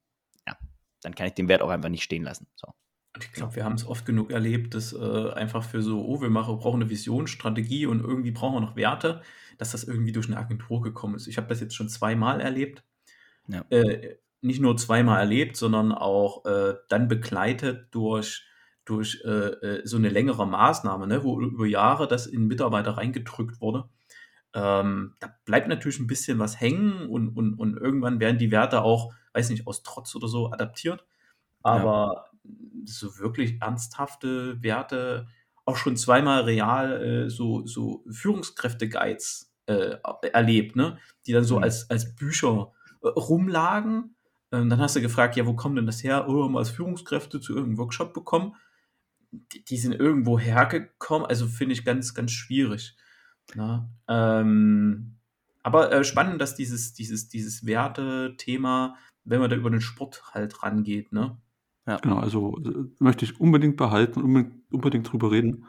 ja, 0.46 0.58
dann 1.02 1.16
kann 1.16 1.28
ich 1.28 1.34
den 1.34 1.48
Wert 1.48 1.62
auch 1.62 1.70
einfach 1.70 1.90
nicht 1.90 2.04
stehen 2.04 2.24
lassen. 2.24 2.48
So. 2.56 2.74
Ich 3.18 3.32
glaube, 3.32 3.56
wir 3.56 3.64
haben 3.64 3.76
es 3.76 3.88
oft 3.88 4.06
genug 4.06 4.32
erlebt, 4.32 4.74
dass 4.74 4.92
äh, 4.92 5.30
einfach 5.32 5.64
für 5.64 5.82
so, 5.82 6.06
oh, 6.06 6.22
wir 6.22 6.30
machen, 6.30 6.58
brauchen 6.58 6.82
eine 6.82 6.90
Vision, 6.90 7.28
Strategie 7.28 7.86
und 7.86 8.02
irgendwie 8.02 8.32
brauchen 8.32 8.56
wir 8.56 8.62
noch 8.62 8.76
Werte, 8.76 9.22
dass 9.58 9.72
das 9.72 9.86
irgendwie 9.86 10.12
durch 10.12 10.28
eine 10.28 10.38
Agentur 10.38 10.82
gekommen 10.82 11.16
ist. 11.16 11.28
Ich 11.28 11.38
habe 11.38 11.48
das 11.48 11.62
jetzt 11.62 11.76
schon 11.76 11.88
zweimal 11.88 12.42
erlebt. 12.42 12.84
Ja. 13.48 13.66
Äh, 13.70 14.18
nicht 14.42 14.62
nur 14.62 14.78
zweimal 14.78 15.20
erlebt, 15.20 15.58
sondern 15.58 15.92
auch 15.92 16.46
äh, 16.46 16.75
dann 16.90 17.08
begleitet 17.08 17.88
durch, 17.92 18.46
durch 18.86 19.22
äh, 19.25 19.30
äh, 19.30 19.82
so 19.88 19.98
eine 19.98 20.10
längere 20.10 20.46
Maßnahme, 20.48 21.08
ne, 21.08 21.24
wo 21.24 21.40
über 21.42 21.66
Jahre 21.66 22.08
das 22.08 22.28
in 22.28 22.48
Mitarbeiter 22.48 22.92
reingedrückt 22.92 23.60
wurde. 23.60 23.90
Ähm, 24.54 25.16
da 25.20 25.36
bleibt 25.46 25.68
natürlich 25.68 26.00
ein 26.00 26.08
bisschen 26.08 26.40
was 26.40 26.62
hängen 26.62 27.10
und, 27.10 27.30
und, 27.30 27.56
und 27.56 27.78
irgendwann 27.78 28.20
werden 28.20 28.38
die 28.38 28.52
Werte 28.52 28.84
auch, 28.84 29.14
weiß 29.34 29.50
nicht, 29.50 29.68
aus 29.68 29.84
Trotz 29.84 30.16
oder 30.16 30.28
so 30.28 30.52
adaptiert. 30.52 31.06
Aber 31.62 32.28
so 32.86 33.18
wirklich 33.18 33.62
ernsthafte 33.62 34.62
Werte, 34.62 35.28
auch 35.66 35.78
schon 35.78 35.98
zweimal 35.98 36.44
real 36.44 37.04
äh, 37.04 37.30
so, 37.30 37.66
so 37.66 38.04
Führungskräfte-Guides 38.10 39.52
äh, 39.66 39.98
erlebt, 40.32 40.75
ne? 40.75 41.00
die 41.25 41.34
dann 41.34 41.44
so 41.44 41.58
mhm. 41.58 41.64
als, 41.64 41.90
als 41.90 42.16
Bücher 42.16 42.72
rumlagen. 43.10 44.16
Ähm, 44.52 44.70
dann 44.70 44.80
hast 44.80 44.96
du 44.96 45.02
gefragt, 45.02 45.36
ja, 45.36 45.46
wo 45.46 45.56
kommen 45.56 45.76
denn 45.76 45.86
das 45.86 46.04
her? 46.04 46.28
Oh, 46.28 46.48
mal 46.48 46.60
als 46.60 46.70
Führungskräfte 46.70 47.40
zu 47.40 47.54
irgendeinem 47.54 47.78
Workshop 47.80 48.14
bekommen. 48.14 48.56
Die, 49.32 49.64
die 49.66 49.78
sind 49.78 49.94
irgendwo 49.94 50.40
hergekommen, 50.40 51.28
also 51.28 51.48
finde 51.48 51.74
ich 51.74 51.84
ganz, 51.84 52.14
ganz 52.14 52.32
schwierig. 52.32 52.96
Ne? 53.54 53.90
Ähm, 54.08 55.18
aber 55.64 55.92
äh, 55.92 56.04
spannend, 56.04 56.40
dass 56.42 56.56
dieses, 56.56 56.94
dieses, 56.94 57.28
dieses 57.28 57.66
Werte-Thema, 57.66 58.96
wenn 59.24 59.40
man 59.40 59.50
da 59.50 59.56
über 59.56 59.70
den 59.70 59.82
Sport 59.82 60.24
halt 60.34 60.64
rangeht, 60.64 61.12
ne? 61.12 61.38
Ja. 61.88 61.98
Genau, 61.98 62.18
also 62.18 62.58
äh, 62.64 62.86
möchte 63.00 63.26
ich 63.26 63.40
unbedingt 63.40 63.78
behalten, 63.78 64.22
unbedingt, 64.22 64.72
unbedingt 64.72 65.12
drüber 65.12 65.32
reden. 65.32 65.66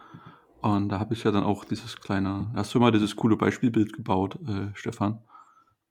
Und 0.60 0.88
da 0.88 0.98
habe 0.98 1.14
ich 1.14 1.24
ja 1.24 1.30
dann 1.30 1.44
auch 1.44 1.64
dieses 1.64 1.96
kleine, 2.00 2.50
hast 2.54 2.74
du 2.74 2.80
mal 2.80 2.92
dieses 2.92 3.16
coole 3.16 3.36
Beispielbild 3.36 3.92
gebaut, 3.92 4.38
äh, 4.46 4.68
Stefan. 4.74 5.22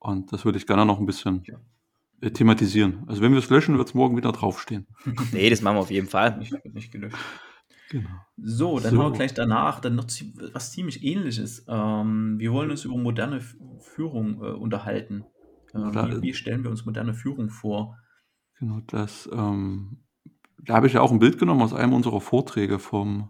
Und 0.06 0.32
das 0.32 0.46
würde 0.46 0.58
ich 0.58 0.68
gerne 0.68 0.86
noch 0.86 1.00
ein 1.00 1.06
bisschen 1.06 1.44
ja. 1.46 1.58
äh, 2.22 2.32
thematisieren. 2.32 3.04
Also 3.08 3.22
wenn 3.22 3.32
wir 3.32 3.40
es 3.40 3.50
löschen, 3.50 3.78
wird 3.78 3.88
es 3.88 3.94
morgen 3.94 4.18
wieder 4.18 4.32
draufstehen. 4.32 4.88
nee, 5.32 5.50
das 5.50 5.62
machen 5.62 5.78
wir 5.78 5.82
auf 5.82 5.92
jeden 5.92 6.08
Fall. 6.08 6.40
Ich 6.42 6.52
habe 6.52 6.70
nicht 6.70 6.92
gelöscht. 6.92 7.18
Genau. 7.90 8.10
So, 8.38 8.80
dann 8.80 8.96
so. 8.96 9.04
haben 9.04 9.12
wir 9.12 9.16
gleich 9.16 9.34
danach 9.34 9.80
dann 9.80 9.96
noch 9.96 10.08
was 10.54 10.72
ziemlich 10.72 11.04
ähnliches. 11.04 11.66
Ähm, 11.68 12.36
wir 12.40 12.52
wollen 12.52 12.72
uns 12.72 12.84
über 12.84 12.98
moderne 12.98 13.42
Führung 13.80 14.42
äh, 14.42 14.48
unterhalten. 14.48 15.24
Äh, 15.74 15.78
wie, 15.78 16.22
wie, 16.22 16.34
stellen 16.34 16.64
wir 16.64 16.72
uns 16.72 16.86
moderne 16.86 17.14
Führung 17.14 17.50
vor? 17.50 17.98
Genau, 18.60 18.82
das 18.88 19.30
ähm, 19.32 20.06
da 20.66 20.76
habe 20.76 20.88
ich 20.88 20.94
ja 20.94 21.02
auch 21.02 21.12
ein 21.12 21.20
Bild 21.20 21.38
genommen 21.38 21.62
aus 21.62 21.74
einem 21.74 21.94
unserer 21.94 22.22
Vorträge 22.22 22.80
vom 22.80 23.30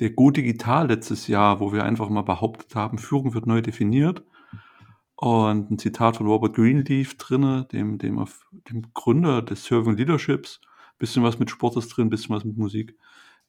der 0.00 0.10
Go 0.10 0.30
Digital 0.30 0.88
letztes 0.88 1.28
Jahr, 1.28 1.60
wo 1.60 1.72
wir 1.72 1.84
einfach 1.84 2.08
mal 2.08 2.22
behauptet 2.22 2.74
haben, 2.74 2.98
Führung 2.98 3.32
wird 3.34 3.46
neu 3.46 3.62
definiert. 3.62 4.24
Und 5.16 5.70
ein 5.70 5.78
Zitat 5.78 6.16
von 6.16 6.26
Robert 6.26 6.54
Greenleaf 6.56 7.16
drinne, 7.16 7.66
dem, 7.72 7.98
dem, 7.98 8.24
dem 8.68 8.82
Gründer 8.94 9.42
des 9.42 9.64
Serving 9.64 9.96
Leaderships. 9.96 10.60
Bisschen 10.98 11.22
was 11.22 11.38
mit 11.38 11.50
Sport 11.50 11.76
ist 11.76 11.88
drin, 11.88 12.10
bisschen 12.10 12.34
was 12.34 12.44
mit 12.44 12.56
Musik. 12.56 12.96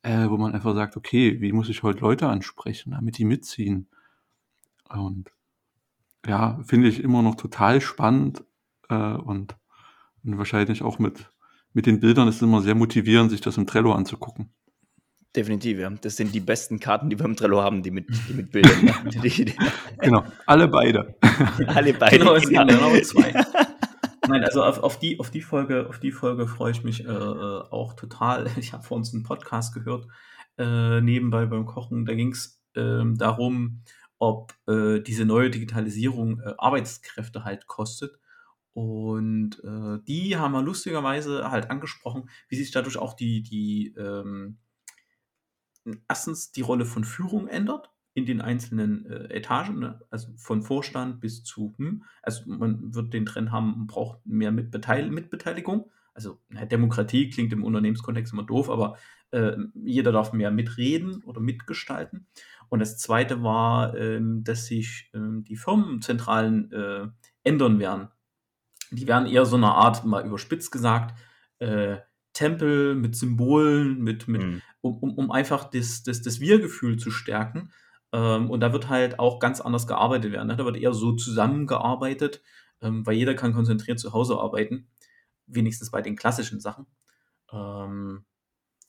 Äh, 0.04 0.30
wo 0.30 0.38
man 0.38 0.54
einfach 0.54 0.76
sagt, 0.76 0.98
okay, 0.98 1.42
wie 1.42 1.52
muss 1.52 1.70
ich 1.70 1.82
heute 1.82 2.02
Leute 2.02 2.28
ansprechen, 2.28 2.92
damit 2.92 3.18
die 3.18 3.26
mitziehen? 3.26 3.88
Und 4.90 5.32
ja, 6.26 6.60
finde 6.64 6.88
ich 6.88 7.04
immer 7.04 7.24
noch 7.24 7.36
total 7.36 7.82
spannend 7.82 8.44
äh, 8.90 9.14
und, 9.14 9.56
und 10.24 10.38
wahrscheinlich 10.38 10.84
auch 10.84 11.00
mit 11.00 11.30
mit 11.76 11.88
den 11.88 12.00
Bildern 12.00 12.30
ist 12.30 12.38
es 12.38 12.42
immer 12.42 12.62
sehr 12.62 12.74
motivierend, 12.74 13.30
sich 13.30 13.42
das 13.42 13.58
im 13.58 13.68
Trello 13.68 13.92
anzugucken. 13.92 14.50
Definitiv, 15.36 15.80
ja. 15.80 15.90
Das 15.90 16.16
sind 16.16 16.34
die 16.34 16.40
besten 16.40 16.80
Karten, 16.80 17.10
die 17.10 17.20
wir 17.20 17.26
im 17.26 17.36
Trello 17.36 17.62
haben, 17.62 17.84
die 17.84 17.92
mit, 17.92 18.08
die 18.30 18.34
mit 18.34 18.52
Bildern. 18.52 19.12
genau, 20.00 20.24
alle 20.46 20.68
beide. 20.68 21.16
alle 21.68 21.94
beide. 21.94 22.18
Genau, 22.18 22.36
es 22.36 22.48
genau. 22.48 22.66
genau 22.66 22.98
zwei. 23.02 23.34
Nein, 24.28 24.44
also 24.44 24.64
auf, 24.64 24.80
auf, 24.80 24.98
die, 24.98 25.20
auf, 25.20 25.30
die 25.30 25.42
Folge, 25.42 25.88
auf 25.90 26.00
die 26.00 26.12
Folge 26.12 26.48
freue 26.48 26.72
ich 26.72 26.84
mich 26.84 27.06
äh, 27.06 27.10
auch 27.10 27.94
total. 27.94 28.50
Ich 28.58 28.72
habe 28.72 28.84
vor 28.84 28.98
uns 28.98 29.14
einen 29.14 29.24
Podcast 29.24 29.74
gehört, 29.74 30.08
äh, 30.58 31.02
nebenbei 31.02 31.46
beim 31.46 31.66
Kochen. 31.66 32.06
Da 32.06 32.14
ging 32.14 32.32
es 32.32 32.62
äh, 32.76 33.04
darum, 33.16 33.82
ob 34.18 34.54
äh, 34.68 35.00
diese 35.02 35.26
neue 35.26 35.50
Digitalisierung 35.50 36.40
äh, 36.40 36.54
Arbeitskräfte 36.58 37.44
halt 37.44 37.68
kostet. 37.68 38.20
Und 38.74 39.62
äh, 39.64 40.00
die 40.08 40.38
haben 40.38 40.54
wir 40.54 40.62
lustigerweise 40.62 41.52
halt 41.52 41.70
angesprochen, 41.70 42.30
wie 42.48 42.56
sich 42.56 42.72
dadurch 42.72 42.98
auch 42.98 43.14
die, 43.14 43.42
die 43.44 43.94
ähm, 43.98 44.58
erstens 46.08 46.52
die 46.52 46.62
Rolle 46.62 46.86
von 46.86 47.04
Führung 47.04 47.48
ändert 47.48 47.92
in 48.14 48.26
den 48.26 48.42
einzelnen 48.42 49.06
äh, 49.06 49.34
Etagen, 49.34 49.80
ne? 49.80 50.02
also 50.10 50.30
von 50.38 50.62
Vorstand 50.62 51.20
bis 51.20 51.44
zu, 51.44 51.76
hm, 51.78 52.04
also 52.22 52.44
man 52.48 52.96
wird 52.96 53.14
den 53.14 53.26
Trend 53.26 53.52
haben, 53.52 53.72
man 53.72 53.88
braucht 53.88 54.26
mehr 54.26 54.52
Mitbeteil 54.52 55.10
Mitbeteiligung. 55.10 55.92
Also 56.14 56.40
na, 56.48 56.66
Demokratie 56.66 57.30
klingt 57.30 57.52
im 57.52 57.64
Unternehmenskontext 57.64 58.32
immer 58.32 58.44
doof, 58.44 58.70
aber 58.70 58.98
äh, 59.32 59.58
jeder 59.74 60.14
darf 60.14 60.32
mehr 60.32 60.50
mitreden 60.50 61.24
oder 61.26 61.42
mitgestalten. 61.42 62.28
Und 62.70 62.80
das 62.80 62.98
Zweite 62.98 63.44
war, 63.44 63.96
ähm, 63.98 64.46
dass 64.46 64.68
sich 64.68 65.12
ähm, 65.14 65.44
die 65.44 65.58
Firmenzentralen 65.58 66.72
äh, 66.72 67.08
ändern 67.44 67.80
werden 67.80 68.08
die 68.92 69.08
werden 69.08 69.28
eher 69.28 69.46
so 69.46 69.56
eine 69.56 69.74
Art, 69.74 70.06
mal 70.06 70.26
überspitzt 70.26 70.72
gesagt, 70.72 71.18
äh, 71.60 71.98
Tempel 72.34 72.96
mit 72.96 73.16
Symbolen, 73.16 74.02
mit, 74.02 74.28
mit, 74.28 74.44
mhm. 74.44 74.62
Um, 74.86 74.98
um, 75.00 75.14
um 75.16 75.32
einfach 75.32 75.70
das, 75.70 76.04
das, 76.04 76.22
das 76.22 76.40
Wir-Gefühl 76.40 76.98
zu 76.98 77.10
stärken. 77.10 77.72
Ähm, 78.14 78.50
und 78.52 78.60
da 78.60 78.72
wird 78.72 78.88
halt 78.88 79.20
auch 79.20 79.40
ganz 79.40 79.60
anders 79.60 79.88
gearbeitet 79.88 80.32
werden. 80.32 80.50
Da 80.50 80.64
wird 80.64 80.78
eher 80.78 80.94
so 80.94 81.14
zusammengearbeitet, 81.14 82.42
ähm, 82.82 83.06
weil 83.06 83.16
jeder 83.16 83.34
kann 83.34 83.54
konzentriert 83.54 84.00
zu 84.00 84.14
Hause 84.14 84.38
arbeiten. 84.38 84.88
Wenigstens 85.48 85.90
bei 85.90 86.02
den 86.02 86.16
klassischen 86.16 86.60
Sachen. 86.60 86.86
Ähm, 87.52 88.26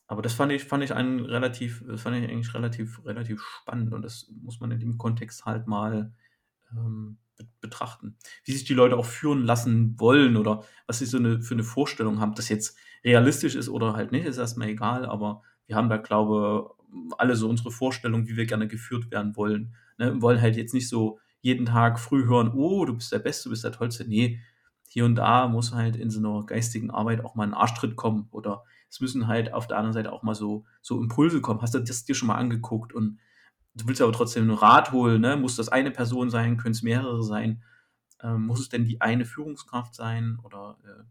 aber 0.05 0.21
das 0.21 0.33
fand 0.33 0.51
ich, 0.51 0.63
fand 0.63 0.83
ich 0.83 0.93
einen 0.93 1.25
relativ, 1.25 1.83
das 1.85 2.01
fand 2.01 2.15
ich 2.15 2.29
eigentlich 2.29 2.53
relativ, 2.53 3.03
relativ 3.03 3.41
spannend 3.41 3.93
und 3.93 4.03
das 4.03 4.31
muss 4.41 4.59
man 4.59 4.71
in 4.71 4.79
dem 4.79 4.97
Kontext 4.97 5.45
halt 5.45 5.67
mal 5.67 6.13
ähm, 6.71 7.17
betrachten. 7.59 8.17
Wie 8.45 8.53
sich 8.53 8.63
die 8.65 8.73
Leute 8.73 8.97
auch 8.97 9.05
führen 9.05 9.43
lassen 9.43 9.99
wollen 9.99 10.37
oder 10.37 10.63
was 10.85 10.99
sie 10.99 11.05
so 11.05 11.17
eine, 11.17 11.41
für 11.41 11.55
eine 11.55 11.63
Vorstellung 11.63 12.19
haben, 12.19 12.35
das 12.35 12.49
jetzt 12.49 12.77
realistisch 13.03 13.55
ist 13.55 13.69
oder 13.69 13.93
halt 13.93 14.11
nicht, 14.11 14.25
ist 14.25 14.37
erstmal 14.37 14.69
egal, 14.69 15.05
aber 15.05 15.43
wir 15.67 15.75
haben 15.75 15.89
da, 15.89 15.97
glaube 15.97 16.71
alle 17.17 17.35
so 17.35 17.49
unsere 17.49 17.71
Vorstellung, 17.71 18.27
wie 18.27 18.37
wir 18.37 18.45
gerne 18.45 18.67
geführt 18.67 19.11
werden 19.11 19.35
wollen. 19.35 19.75
Ne? 19.97 20.13
Wir 20.13 20.21
wollen 20.21 20.41
halt 20.41 20.55
jetzt 20.55 20.73
nicht 20.73 20.89
so 20.89 21.19
jeden 21.41 21.65
Tag 21.65 21.99
früh 21.99 22.25
hören, 22.25 22.51
oh, 22.53 22.85
du 22.85 22.95
bist 22.95 23.11
der 23.11 23.19
Beste, 23.19 23.45
du 23.45 23.49
bist 23.51 23.63
der 23.63 23.71
Tollste. 23.71 24.07
Nee, 24.07 24.39
hier 24.87 25.05
und 25.05 25.15
da 25.15 25.47
muss 25.47 25.73
halt 25.73 25.95
in 25.95 26.09
so 26.09 26.19
einer 26.19 26.45
geistigen 26.45 26.91
Arbeit 26.91 27.23
auch 27.23 27.35
mal 27.35 27.45
ein 27.45 27.53
Arschtritt 27.53 27.95
kommen 27.95 28.27
oder 28.31 28.63
es 28.89 29.01
müssen 29.01 29.27
halt 29.27 29.53
auf 29.53 29.67
der 29.67 29.77
anderen 29.77 29.93
Seite 29.93 30.13
auch 30.13 30.23
mal 30.23 30.35
so, 30.35 30.65
so 30.81 30.99
Impulse 30.99 31.41
kommen. 31.41 31.61
Hast 31.61 31.73
du 31.73 31.79
das 31.79 32.05
dir 32.05 32.15
schon 32.15 32.27
mal 32.27 32.35
angeguckt 32.35 32.93
und 32.93 33.19
du 33.75 33.87
willst 33.87 34.01
aber 34.01 34.13
trotzdem 34.13 34.43
einen 34.43 34.57
Rat 34.57 34.91
holen, 34.91 35.21
ne? 35.21 35.35
Muss 35.35 35.57
das 35.57 35.69
eine 35.69 35.91
Person 35.91 36.29
sein, 36.29 36.57
können 36.57 36.71
es 36.71 36.83
mehrere 36.83 37.21
sein? 37.21 37.63
Ähm, 38.23 38.47
muss 38.47 38.61
es 38.61 38.69
denn 38.69 38.85
die 38.85 39.01
eine 39.01 39.25
Führungskraft 39.25 39.93
sein? 39.93 40.39
Oder 40.41 40.77
äh, 40.83 41.03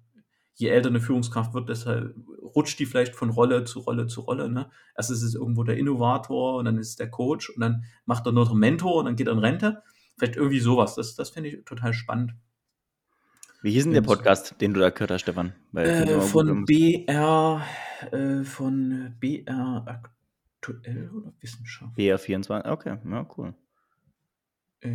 je 0.55 0.69
älter 0.69 0.89
eine 0.89 1.01
Führungskraft 1.01 1.53
wird, 1.53 1.69
deshalb 1.69 2.17
rutscht 2.57 2.79
die 2.79 2.87
vielleicht 2.87 3.15
von 3.15 3.31
Rolle 3.31 3.65
zu 3.65 3.81
Rolle 3.81 4.07
zu 4.07 4.23
Rolle. 4.23 4.49
Ne? 4.49 4.71
Erst 4.97 5.11
ist 5.11 5.23
es 5.23 5.35
irgendwo 5.35 5.63
der 5.63 5.77
Innovator 5.77 6.57
und 6.57 6.65
dann 6.65 6.79
ist 6.79 6.89
es 6.89 6.97
der 6.97 7.11
Coach 7.11 7.51
und 7.51 7.61
dann 7.61 7.85
macht 8.07 8.27
er 8.27 8.33
nur 8.33 8.49
den 8.49 8.59
Mentor 8.59 8.97
und 8.97 9.05
dann 9.05 9.17
geht 9.17 9.29
er 9.29 9.35
in 9.35 9.39
Rente. 9.39 9.83
Vielleicht 10.17 10.37
irgendwie 10.37 10.61
sowas. 10.61 10.95
Das, 10.95 11.15
das 11.15 11.31
finde 11.31 11.51
ich 11.51 11.65
total 11.65 11.93
spannend. 11.93 12.35
Wie 13.63 13.73
hieß 13.73 13.85
denn 13.85 13.93
der 13.93 14.03
Podcast, 14.03 14.55
den 14.61 14.75
du 14.75 14.81
da 14.81 14.91
gehört 14.91 15.11
hast, 15.11 15.23
Stefan? 15.23 15.53
Äh, 15.75 16.21
von 16.21 16.65
BR, 16.65 17.63
äh, 18.13 18.43
von 18.45 19.15
BR 19.19 19.85
aktuell 19.87 21.11
oder 21.11 21.33
Wissenschaft? 21.41 21.97
BR24, 21.97 22.71
okay, 22.71 22.99
ja, 23.05 23.29
cool. 23.37 23.55
Äh, 24.81 24.91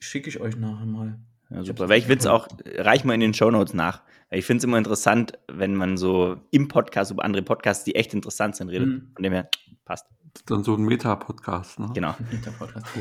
Schicke 0.00 0.30
ich 0.30 0.40
euch 0.40 0.56
nachher 0.56 0.86
mal. 0.86 1.18
Ja, 1.50 1.62
super. 1.64 1.88
Weil 1.88 1.98
ich 1.98 2.06
finde 2.06 2.20
es 2.20 2.26
auch, 2.26 2.48
reich 2.76 3.04
mal 3.04 3.14
in 3.14 3.20
den 3.20 3.34
Shownotes 3.34 3.74
nach. 3.74 4.02
Ich 4.30 4.46
finde 4.46 4.58
es 4.58 4.64
immer 4.64 4.78
interessant, 4.78 5.32
wenn 5.48 5.74
man 5.74 5.96
so 5.96 6.36
im 6.52 6.68
Podcast 6.68 7.10
über 7.10 7.24
andere 7.24 7.42
Podcasts, 7.42 7.84
die 7.84 7.96
echt 7.96 8.14
interessant 8.14 8.54
sind, 8.56 8.68
redet. 8.68 8.88
Mhm. 8.88 9.10
Von 9.14 9.22
dem 9.22 9.32
her 9.32 9.50
passt. 9.84 10.06
Dann 10.46 10.62
so 10.62 10.74
ein 10.74 10.84
Meta-Podcast, 10.84 11.80
ne? 11.80 11.90
Genau. 11.92 12.14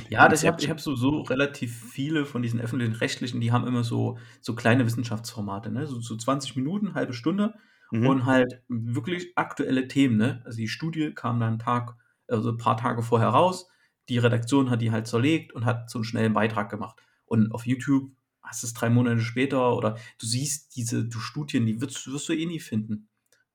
Ja, 0.10 0.28
das, 0.28 0.42
ich 0.42 0.50
habe 0.50 0.68
hab 0.68 0.80
so, 0.80 0.96
so 0.96 1.22
relativ 1.22 1.92
viele 1.92 2.26
von 2.26 2.42
diesen 2.42 2.60
öffentlichen 2.60 2.96
Rechtlichen, 2.96 3.40
die 3.40 3.52
haben 3.52 3.68
immer 3.68 3.84
so, 3.84 4.18
so 4.42 4.56
kleine 4.56 4.88
Wissenschaftsformate, 4.88 5.72
ne? 5.72 5.86
So, 5.86 6.02
so 6.02 6.18
20 6.18 6.56
Minuten, 6.56 6.96
halbe 6.96 7.14
Stunde 7.14 7.54
mhm. 7.92 8.08
und 8.08 8.26
halt 8.26 8.64
wirklich 8.68 9.34
aktuelle 9.36 9.88
Themen, 9.88 10.18
ne? 10.18 10.42
Also 10.46 10.58
die 10.58 10.68
Studie 10.68 11.14
kam 11.14 11.40
dann 11.40 11.50
einen 11.50 11.60
Tag, 11.60 11.96
also 12.28 12.50
ein 12.50 12.58
paar 12.58 12.78
Tage 12.78 13.04
vorher 13.04 13.30
raus. 13.30 13.68
Die 14.10 14.18
Redaktion 14.18 14.72
hat 14.72 14.82
die 14.82 14.92
halt 14.92 15.06
zerlegt 15.06 15.54
und 15.54 15.66
hat 15.66 15.92
so 15.92 16.00
einen 16.00 16.06
schnellen 16.06 16.34
Beitrag 16.34 16.72
gemacht. 16.72 17.00
Und 17.26 17.52
auf 17.52 17.68
YouTube 17.68 18.12
hast 18.50 18.64
es 18.64 18.74
drei 18.74 18.90
Monate 18.90 19.22
später 19.22 19.76
oder 19.76 19.98
du 20.18 20.26
siehst 20.26 20.76
diese 20.76 21.06
du 21.06 21.20
Studien, 21.20 21.66
die 21.66 21.80
wirst, 21.80 22.12
wirst 22.12 22.28
du 22.30 22.34
eh 22.34 22.46
nie 22.46 22.60
finden. 22.60 23.08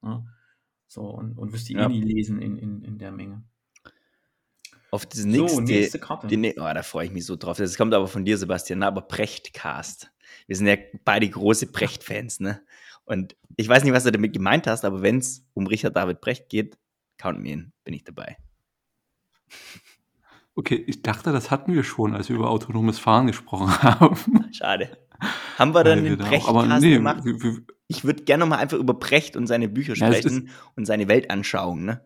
Ne? 0.03 0.25
So, 0.87 1.03
und, 1.03 1.37
und 1.37 1.53
wirst 1.53 1.69
die 1.69 1.75
eh 1.75 1.79
ja. 1.79 1.87
eh 1.87 1.89
nie 1.89 2.03
lesen 2.03 2.41
in, 2.41 2.57
in, 2.57 2.83
in 2.83 2.99
der 2.99 3.13
Menge. 3.13 3.43
Auf 4.91 5.07
diese 5.07 5.29
nächste, 5.29 5.57
so, 5.57 5.61
nächste 5.61 5.99
Karte. 5.99 6.29
Die, 6.29 6.55
oh, 6.57 6.73
da 6.73 6.83
freue 6.85 7.07
ich 7.07 7.13
mich 7.13 7.27
so 7.27 7.35
drauf. 7.35 7.57
Das 7.57 7.77
kommt 7.77 7.93
aber 7.95 8.07
von 8.07 8.25
dir, 8.25 8.39
Sebastian, 8.39 8.79
ne? 8.79 8.87
aber 8.87 9.03
Prechtcast. 9.03 10.13
Wir 10.47 10.57
sind 10.57 10.69
ja 10.69 10.77
beide 11.05 11.29
große 11.29 11.73
Precht-Fans, 11.73 12.41
ne? 12.41 12.63
Und 13.05 13.37
ich 13.57 13.69
weiß 13.69 13.85
nicht, 13.85 13.93
was 13.93 14.05
du 14.05 14.13
damit 14.13 14.33
gemeint 14.33 14.67
hast, 14.67 14.85
aber 14.85 15.03
wenn 15.03 15.19
es 15.19 15.47
um 15.53 15.67
Richard 15.67 15.97
David 15.97 16.21
Precht 16.21 16.49
geht, 16.49 16.79
count 17.19 17.41
me 17.41 17.53
in, 17.53 17.73
bin 17.83 17.95
ich 17.95 18.05
dabei. 18.05 18.39
Okay, 20.57 20.85
ich 20.87 21.03
dachte, 21.03 21.33
das 21.33 21.51
hatten 21.51 21.73
wir 21.75 21.83
schon, 21.83 22.15
als 22.15 22.29
wir 22.29 22.37
über 22.37 22.51
autonomes 22.51 22.99
Fahren 22.99 23.27
gesprochen 23.27 23.71
haben. 23.83 24.53
Schade. 24.53 24.97
Haben 25.59 25.75
wir 25.75 25.85
dann 25.85 26.05
den 26.05 26.19
Precht-Cast 26.19 26.83
nee, 26.83 26.95
gemacht? 26.95 27.25
Ich 27.89 28.05
würde 28.05 28.25
gerne 28.25 28.47
mal 28.47 28.57
einfach 28.59 28.79
über 28.79 28.95
Precht 28.95 29.37
und 29.37 29.47
seine 29.47 29.69
Bücher 29.69 29.97
sprechen 29.97 30.47
ja, 30.47 30.53
und 30.77 30.87
seine 30.87 31.09
Weltanschauung, 31.09 31.85
ne? 31.85 32.01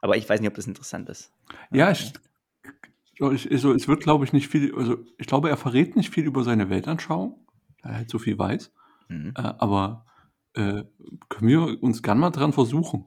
Aber 0.00 0.16
ich 0.16 0.28
weiß 0.28 0.40
nicht, 0.40 0.48
ob 0.48 0.54
das 0.54 0.66
interessant 0.66 1.08
ist. 1.08 1.32
Ja, 1.70 1.90
ich, 1.90 2.12
ich, 3.14 3.50
also, 3.50 3.72
es 3.72 3.88
wird, 3.88 4.02
glaube 4.02 4.24
ich, 4.24 4.32
nicht 4.32 4.48
viel, 4.48 4.74
also 4.74 4.98
ich 5.18 5.26
glaube, 5.26 5.48
er 5.48 5.56
verrät 5.56 5.96
nicht 5.96 6.10
viel 6.10 6.24
über 6.24 6.44
seine 6.44 6.70
Weltanschauung, 6.70 7.46
da 7.82 7.90
er 7.90 7.96
halt 7.96 8.10
so 8.10 8.18
viel 8.18 8.38
weiß. 8.38 8.72
Mhm. 9.08 9.32
Äh, 9.36 9.40
aber 9.40 10.06
äh, 10.54 10.84
können 11.28 11.48
wir 11.48 11.82
uns 11.82 12.02
gern 12.02 12.18
mal 12.18 12.30
dran 12.30 12.52
versuchen. 12.52 13.06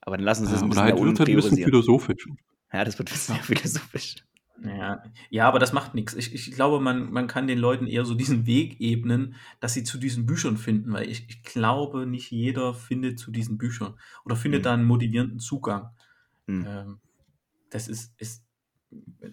Aber 0.00 0.16
dann 0.16 0.24
lassen 0.24 0.46
Sie 0.46 0.54
es 0.54 0.62
ein 0.62 0.66
äh, 0.66 0.68
bisschen, 0.68 0.86
äh, 0.86 0.90
halt 0.92 1.02
wird 1.02 1.18
halt 1.18 1.28
ein 1.28 1.36
bisschen 1.36 1.56
philosophisch. 1.58 2.26
Ja, 2.72 2.84
das 2.84 2.98
wird 2.98 3.08
sehr 3.08 3.36
philosophisch. 3.36 4.16
Ja, 4.62 5.02
ja, 5.30 5.48
aber 5.48 5.58
das 5.58 5.72
macht 5.72 5.94
nichts. 5.94 6.14
Ich, 6.14 6.32
ich 6.32 6.52
glaube, 6.52 6.80
man, 6.80 7.12
man 7.12 7.26
kann 7.26 7.46
den 7.46 7.58
Leuten 7.58 7.86
eher 7.86 8.04
so 8.04 8.14
diesen 8.14 8.46
Weg 8.46 8.80
ebnen, 8.80 9.34
dass 9.60 9.74
sie 9.74 9.82
zu 9.82 9.98
diesen 9.98 10.26
Büchern 10.26 10.56
finden, 10.56 10.92
weil 10.92 11.08
ich, 11.08 11.28
ich 11.28 11.42
glaube, 11.42 12.06
nicht 12.06 12.30
jeder 12.30 12.72
findet 12.72 13.18
zu 13.18 13.30
diesen 13.30 13.58
Büchern 13.58 13.94
oder 14.24 14.36
findet 14.36 14.60
mhm. 14.60 14.64
da 14.64 14.74
einen 14.74 14.84
motivierenden 14.84 15.40
Zugang. 15.40 15.90
Mhm. 16.46 16.66
Ähm, 16.66 17.00
das 17.70 17.88
ist, 17.88 18.14
ist, 18.18 18.44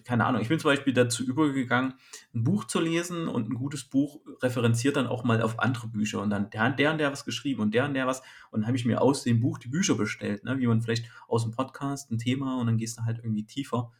keine 0.04 0.24
Ahnung. 0.24 0.40
Ich 0.40 0.48
bin 0.48 0.58
zum 0.58 0.70
Beispiel 0.70 0.92
dazu 0.92 1.24
übergegangen, 1.24 1.94
ein 2.34 2.44
Buch 2.44 2.64
zu 2.64 2.80
lesen 2.80 3.28
und 3.28 3.50
ein 3.50 3.54
gutes 3.54 3.84
Buch 3.84 4.20
referenziert 4.42 4.96
dann 4.96 5.06
auch 5.06 5.24
mal 5.24 5.42
auf 5.42 5.58
andere 5.58 5.88
Bücher 5.88 6.20
und 6.20 6.30
dann 6.30 6.50
der 6.50 6.70
der 6.70 6.92
und 6.92 6.98
der 6.98 7.12
was 7.12 7.24
geschrieben 7.24 7.60
und 7.60 7.74
der 7.74 7.84
und 7.84 7.94
der 7.94 8.06
was 8.06 8.20
und 8.50 8.60
dann 8.60 8.66
habe 8.66 8.76
ich 8.76 8.84
mir 8.84 9.00
aus 9.00 9.22
dem 9.22 9.40
Buch 9.40 9.58
die 9.58 9.68
Bücher 9.68 9.94
bestellt, 9.94 10.44
ne? 10.44 10.58
wie 10.58 10.66
man 10.66 10.82
vielleicht 10.82 11.06
aus 11.28 11.42
dem 11.42 11.52
Podcast 11.52 12.10
ein 12.10 12.18
Thema 12.18 12.60
und 12.60 12.66
dann 12.66 12.78
gehst 12.78 12.98
du 12.98 13.04
halt 13.04 13.18
irgendwie 13.18 13.44
tiefer. 13.44 13.92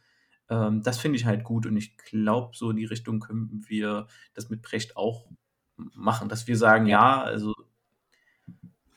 Ähm, 0.49 0.81
das 0.83 0.99
finde 0.99 1.17
ich 1.17 1.25
halt 1.25 1.43
gut 1.43 1.65
und 1.65 1.77
ich 1.77 1.97
glaube, 1.97 2.55
so 2.55 2.69
in 2.71 2.77
die 2.77 2.85
Richtung 2.85 3.19
können 3.19 3.63
wir 3.67 4.07
das 4.33 4.49
mit 4.49 4.61
Brecht 4.61 4.97
auch 4.97 5.27
machen, 5.77 6.29
dass 6.29 6.47
wir 6.47 6.57
sagen, 6.57 6.85
ja, 6.85 7.21
also 7.21 7.53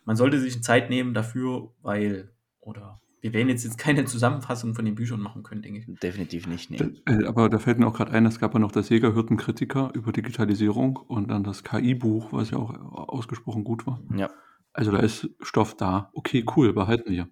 man 0.04 0.16
sollte 0.16 0.38
sich 0.38 0.62
Zeit 0.62 0.90
nehmen 0.90 1.14
dafür, 1.14 1.72
weil 1.82 2.32
oder 2.60 3.00
wir 3.26 3.32
werden 3.32 3.48
jetzt, 3.48 3.64
jetzt 3.64 3.76
keine 3.76 4.04
Zusammenfassung 4.04 4.74
von 4.74 4.84
den 4.84 4.94
Büchern 4.94 5.20
machen 5.20 5.42
können, 5.42 5.62
denke 5.62 5.80
ich. 5.80 5.98
Definitiv 6.00 6.46
nicht. 6.46 6.70
Nee. 6.70 6.92
Äh, 7.06 7.24
aber 7.26 7.48
da 7.48 7.58
fällt 7.58 7.78
mir 7.78 7.88
auch 7.88 7.94
gerade 7.94 8.12
ein, 8.12 8.24
es 8.24 8.38
gab 8.38 8.54
ja 8.54 8.60
noch 8.60 8.70
das 8.70 8.88
Jägerhirtenkritiker 8.88 9.90
über 9.94 10.12
Digitalisierung 10.12 10.96
und 10.96 11.28
dann 11.28 11.42
das 11.42 11.64
KI-Buch, 11.64 12.32
was 12.32 12.50
ja 12.52 12.58
auch 12.58 12.72
ausgesprochen 13.08 13.64
gut 13.64 13.86
war. 13.86 14.00
Ja. 14.16 14.30
Also 14.72 14.92
da 14.92 14.98
ist 14.98 15.28
Stoff 15.40 15.76
da. 15.76 16.10
Okay, 16.12 16.44
cool, 16.56 16.72
behalten 16.72 17.10
wir. 17.10 17.28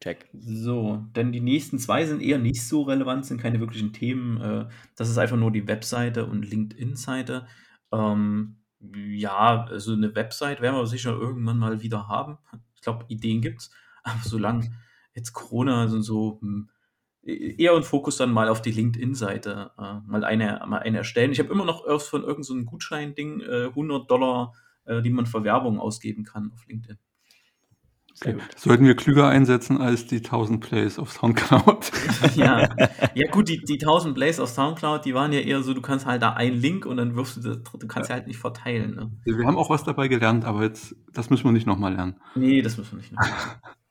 Check. 0.00 0.30
So, 0.32 1.04
denn 1.14 1.30
die 1.30 1.40
nächsten 1.40 1.78
zwei 1.78 2.06
sind 2.06 2.22
eher 2.22 2.38
nicht 2.38 2.66
so 2.66 2.82
relevant, 2.82 3.26
sind 3.26 3.40
keine 3.40 3.60
wirklichen 3.60 3.92
Themen. 3.92 4.40
Äh, 4.40 4.68
das 4.96 5.10
ist 5.10 5.18
einfach 5.18 5.36
nur 5.36 5.52
die 5.52 5.68
Webseite 5.68 6.26
und 6.26 6.48
LinkedIn-Seite. 6.48 7.46
Ähm, 7.92 8.56
ja, 8.80 9.64
also 9.66 9.92
eine 9.92 10.14
Website 10.14 10.60
werden 10.60 10.76
wir 10.76 10.86
sicher 10.86 11.12
irgendwann 11.12 11.58
mal 11.58 11.82
wieder 11.82 12.08
haben. 12.08 12.38
Ich 12.74 12.82
glaube, 12.82 13.04
Ideen 13.08 13.42
gibt 13.42 13.60
es. 13.60 13.70
Aber 14.02 14.20
solange 14.24 14.70
jetzt 15.14 15.32
Corona 15.32 15.82
also 15.82 16.00
so 16.00 16.38
hm, 16.40 16.70
e-, 17.22 17.54
eher 17.56 17.74
ein 17.74 17.82
Fokus 17.82 18.16
dann 18.16 18.32
mal 18.32 18.48
auf 18.48 18.62
die 18.62 18.72
LinkedIn-Seite 18.72 19.72
äh, 19.78 20.00
mal 20.06 20.24
eine 20.24 20.64
mal 20.66 20.78
eine 20.78 20.98
erstellen. 20.98 21.32
Ich 21.32 21.38
habe 21.38 21.52
immer 21.52 21.64
noch 21.64 21.86
erst 21.86 22.08
von 22.08 22.22
irgendeinem 22.22 22.64
so 22.64 22.64
Gutschein-Ding 22.64 23.40
äh, 23.40 23.66
100 23.66 24.10
Dollar, 24.10 24.54
äh, 24.84 25.02
die 25.02 25.10
man 25.10 25.26
für 25.26 25.44
Werbung 25.44 25.78
ausgeben 25.78 26.24
kann 26.24 26.50
auf 26.52 26.66
LinkedIn. 26.66 26.98
Okay. 28.20 28.36
Sollten 28.56 28.86
wir 28.86 28.94
klüger 28.94 29.28
einsetzen 29.28 29.80
als 29.80 30.06
die 30.06 30.18
1000 30.18 30.60
Plays 30.60 30.98
auf 30.98 31.12
Soundcloud? 31.12 31.90
ja. 32.36 32.68
ja, 33.14 33.30
gut, 33.30 33.48
die, 33.48 33.58
die 33.58 33.80
1000 33.80 34.14
Plays 34.14 34.38
auf 34.38 34.50
Soundcloud, 34.50 35.04
die 35.04 35.14
waren 35.14 35.32
ja 35.32 35.40
eher 35.40 35.62
so, 35.62 35.74
du 35.74 35.80
kannst 35.80 36.06
halt 36.06 36.22
da 36.22 36.34
einen 36.34 36.56
Link 36.56 36.86
und 36.86 36.98
dann 36.98 37.16
wirfst 37.16 37.38
du 37.38 37.40
das, 37.40 37.58
du 37.62 37.86
kannst 37.86 38.10
ja 38.10 38.16
halt 38.16 38.26
nicht 38.26 38.38
verteilen. 38.38 38.94
Ne? 38.94 39.10
Wir 39.24 39.46
haben 39.46 39.56
auch 39.56 39.70
was 39.70 39.84
dabei 39.84 40.08
gelernt, 40.08 40.44
aber 40.44 40.62
jetzt, 40.62 40.94
das 41.12 41.30
müssen 41.30 41.44
wir 41.44 41.52
nicht 41.52 41.66
nochmal 41.66 41.94
lernen. 41.94 42.20
Nee, 42.34 42.62
das 42.62 42.76
müssen 42.76 42.92
wir 42.92 42.98
nicht 42.98 43.12
nochmal 43.12 43.30
lernen. 43.30 43.60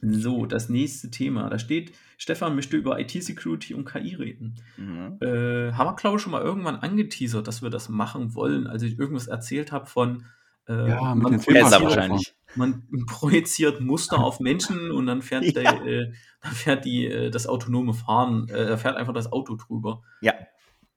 so, 0.00 0.46
das 0.46 0.68
nächste 0.68 1.10
Thema. 1.10 1.48
Da 1.48 1.58
steht, 1.58 1.92
Stefan 2.18 2.54
möchte 2.54 2.76
über 2.76 2.98
IT-Security 3.00 3.74
und 3.74 3.84
KI 3.84 4.14
reden. 4.14 4.54
Mhm. 4.76 5.18
Äh, 5.20 5.72
haben 5.72 5.88
wir, 5.88 5.96
glaube 5.96 6.16
ich, 6.16 6.22
schon 6.22 6.32
mal 6.32 6.42
irgendwann 6.42 6.76
angeteasert, 6.76 7.46
dass 7.46 7.62
wir 7.62 7.70
das 7.70 7.88
machen 7.88 8.34
wollen, 8.34 8.66
als 8.66 8.82
ich 8.82 8.98
irgendwas 8.98 9.26
erzählt 9.26 9.72
habe 9.72 9.86
von 9.86 10.24
äh, 10.68 10.88
ja, 10.88 11.14
mit 11.14 11.30
den 11.30 11.40
wahrscheinlich 11.46 12.36
man 12.56 12.84
projiziert 13.06 13.80
Muster 13.80 14.18
auf 14.24 14.40
Menschen 14.40 14.90
und 14.90 15.06
dann 15.06 15.22
fährt, 15.22 15.44
ja. 15.44 15.52
der, 15.52 15.86
äh, 15.86 16.12
dann 16.40 16.52
fährt 16.52 16.84
die, 16.84 17.06
äh, 17.06 17.30
das 17.30 17.46
autonome 17.46 17.94
Fahren, 17.94 18.48
äh, 18.48 18.66
da 18.66 18.76
fährt 18.76 18.96
einfach 18.96 19.14
das 19.14 19.30
Auto 19.32 19.56
drüber. 19.56 20.02
Ja. 20.20 20.34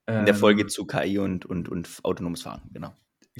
In 0.07 0.25
der 0.25 0.33
Folge 0.33 0.63
ähm, 0.63 0.69
zu 0.69 0.87
KI 0.87 1.19
und, 1.19 1.45
und, 1.45 1.69
und 1.69 1.87
autonomes 2.01 2.41
Fahren, 2.41 2.61
genau. 2.73 2.95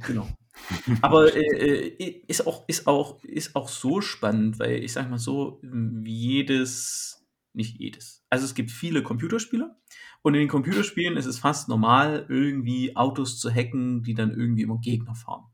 Genau. 0.06 0.28
Aber 1.02 1.34
äh, 1.36 1.88
äh, 1.88 2.24
ist, 2.28 2.46
auch, 2.46 2.68
ist, 2.68 2.88
auch, 2.88 3.24
ist 3.24 3.56
auch 3.56 3.70
so 3.70 4.02
spannend, 4.02 4.60
weil 4.60 4.84
ich 4.84 4.94
sag 4.94 5.10
mal 5.10 5.18
so, 5.18 5.62
jedes, 6.04 7.26
nicht 7.54 7.80
jedes, 7.80 8.26
also 8.30 8.46
es 8.46 8.56
gibt 8.56 8.72
viele 8.72 9.04
Computerspiele 9.04 9.76
und 10.22 10.34
in 10.34 10.42
den 10.42 10.50
Computerspielen 10.50 11.18
ist 11.18 11.26
es 11.26 11.40
fast 11.40 11.70
normal, 11.70 12.26
irgendwie 12.28 12.96
Autos 12.96 13.40
zu 13.40 13.50
hacken, 13.50 14.04
die 14.04 14.14
dann 14.14 14.32
irgendwie 14.32 14.64
immer 14.64 14.80
Gegner 14.80 15.16
fahren. 15.16 15.46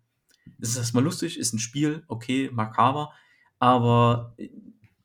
Das 0.58 0.70
ist 0.70 0.78
erstmal 0.78 1.04
lustig, 1.04 1.38
ist 1.38 1.54
ein 1.54 1.60
Spiel, 1.60 2.04
okay, 2.08 2.50
makaber, 2.52 3.14
aber 3.60 4.34
äh, 4.38 4.50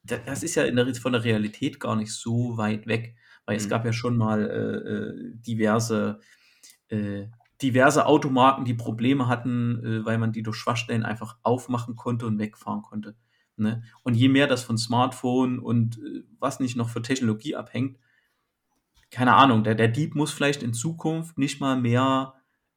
das 0.03 0.43
ist 0.43 0.55
ja 0.55 0.69
der, 0.69 0.95
von 0.95 1.13
der 1.13 1.25
Realität 1.25 1.79
gar 1.79 1.97
nicht 1.97 2.13
so 2.13 2.57
weit 2.57 2.87
weg, 2.87 3.17
weil 3.47 3.57
mhm. 3.57 3.63
es 3.63 3.69
gab 3.69 3.85
ja 3.85 3.93
schon 3.93 4.17
mal 4.17 4.49
äh, 4.51 4.91
äh, 4.91 5.35
diverse, 5.41 6.21
äh, 6.89 7.27
diverse 7.63 8.07
Automarken, 8.07 8.65
die 8.65 8.75
Probleme 8.75 9.29
hatten, 9.29 9.85
äh, 9.85 10.05
weil 10.05 10.19
man 10.19 10.33
die 10.33 10.43
durch 10.43 10.57
Schwachstellen 10.57 11.05
einfach 11.05 11.37
aufmachen 11.43 11.97
konnte 11.97 12.27
und 12.27 12.39
wegfahren 12.39 12.83
konnte. 12.83 13.17
Ne? 13.57 13.83
Und 14.03 14.15
je 14.15 14.29
mehr 14.29 14.47
das 14.47 14.63
von 14.63 14.79
Smartphone 14.79 15.59
und 15.59 15.99
äh, 15.99 16.25
was 16.39 16.61
nicht 16.61 16.77
noch 16.77 16.89
für 16.89 17.03
Technologie 17.03 17.57
abhängt, 17.57 17.99
keine 19.11 19.35
Ahnung, 19.35 19.65
der, 19.65 19.75
der 19.75 19.89
Dieb 19.89 20.15
muss 20.15 20.33
vielleicht 20.33 20.63
in 20.63 20.73
Zukunft 20.73 21.37
nicht 21.37 21.61
mal 21.61 21.77
mehr 21.77 22.35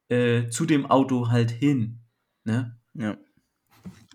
äh, 0.08 0.48
zu 0.48 0.66
dem 0.66 0.86
Auto 0.86 1.30
halt 1.30 1.50
hin. 1.50 2.00
Ne? 2.44 2.76
Ja. 2.94 3.16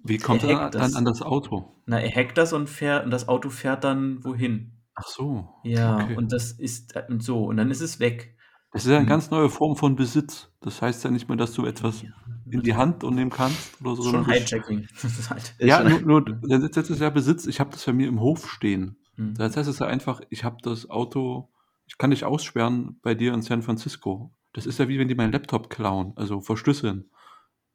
Wie 0.03 0.17
kommt 0.17 0.43
Er 0.43 0.49
er 0.49 0.69
dann 0.69 0.81
das. 0.81 0.95
an 0.95 1.05
das 1.05 1.21
Auto? 1.21 1.75
Na, 1.85 1.99
er 1.99 2.11
hackt 2.11 2.37
das 2.37 2.53
und 2.53 2.69
fährt 2.69 3.05
und 3.05 3.11
das 3.11 3.27
Auto 3.27 3.49
fährt 3.49 3.83
dann 3.83 4.23
wohin. 4.23 4.73
Ach 4.95 5.07
so. 5.07 5.49
Ja, 5.63 6.03
okay. 6.03 6.15
und 6.15 6.31
das 6.31 6.51
ist 6.51 6.95
äh, 6.95 7.03
und 7.09 7.23
so, 7.23 7.45
und 7.45 7.57
dann 7.57 7.71
ist 7.71 7.81
es 7.81 7.99
weg. 7.99 8.35
Das 8.71 8.85
ist 8.85 8.91
ja 8.91 8.97
eine 8.97 9.05
Hm. 9.05 9.09
ganz 9.09 9.31
neue 9.31 9.49
Form 9.49 9.75
von 9.75 9.95
Besitz. 9.95 10.51
Das 10.61 10.81
heißt 10.81 11.03
ja 11.03 11.11
nicht 11.11 11.27
mehr, 11.27 11.37
dass 11.37 11.53
du 11.53 11.65
etwas 11.65 12.03
in 12.49 12.61
die 12.61 12.75
Hand 12.75 13.03
und 13.03 13.15
nehmen 13.15 13.31
kannst 13.31 13.81
oder 13.81 13.95
so. 13.95 14.03
Schon 14.11 14.25
Hijacking. 14.25 14.87
Das 15.01 15.17
ist 15.17 15.29
halt. 15.29 15.55
Ja, 15.59 15.83
nur, 15.83 16.01
nur 16.01 16.21
der 16.25 16.61
Sitz 16.61 16.75
jetzt 16.75 16.89
ist 16.89 17.01
ja 17.01 17.09
Besitz. 17.09 17.47
Ich 17.47 17.59
habe 17.59 17.71
das 17.71 17.83
bei 17.85 17.93
mir 17.93 18.07
im 18.07 18.19
Hof 18.19 18.49
stehen. 18.49 18.97
Hm. 19.15 19.33
Das 19.35 19.57
heißt, 19.57 19.67
es 19.67 19.75
ist 19.75 19.79
ja 19.79 19.87
einfach, 19.87 20.21
ich 20.29 20.43
habe 20.43 20.57
das 20.61 20.89
Auto, 20.89 21.49
ich 21.87 21.97
kann 21.97 22.11
dich 22.11 22.25
aussperren 22.25 22.99
bei 23.01 23.15
dir 23.15 23.33
in 23.33 23.41
San 23.41 23.61
Francisco. 23.63 24.33
Das 24.53 24.65
ist 24.65 24.79
ja 24.79 24.87
wie 24.87 24.99
wenn 24.99 25.07
die 25.07 25.15
meinen 25.15 25.31
Laptop 25.31 25.69
klauen, 25.69 26.13
also 26.15 26.41
verschlüsseln. 26.41 27.09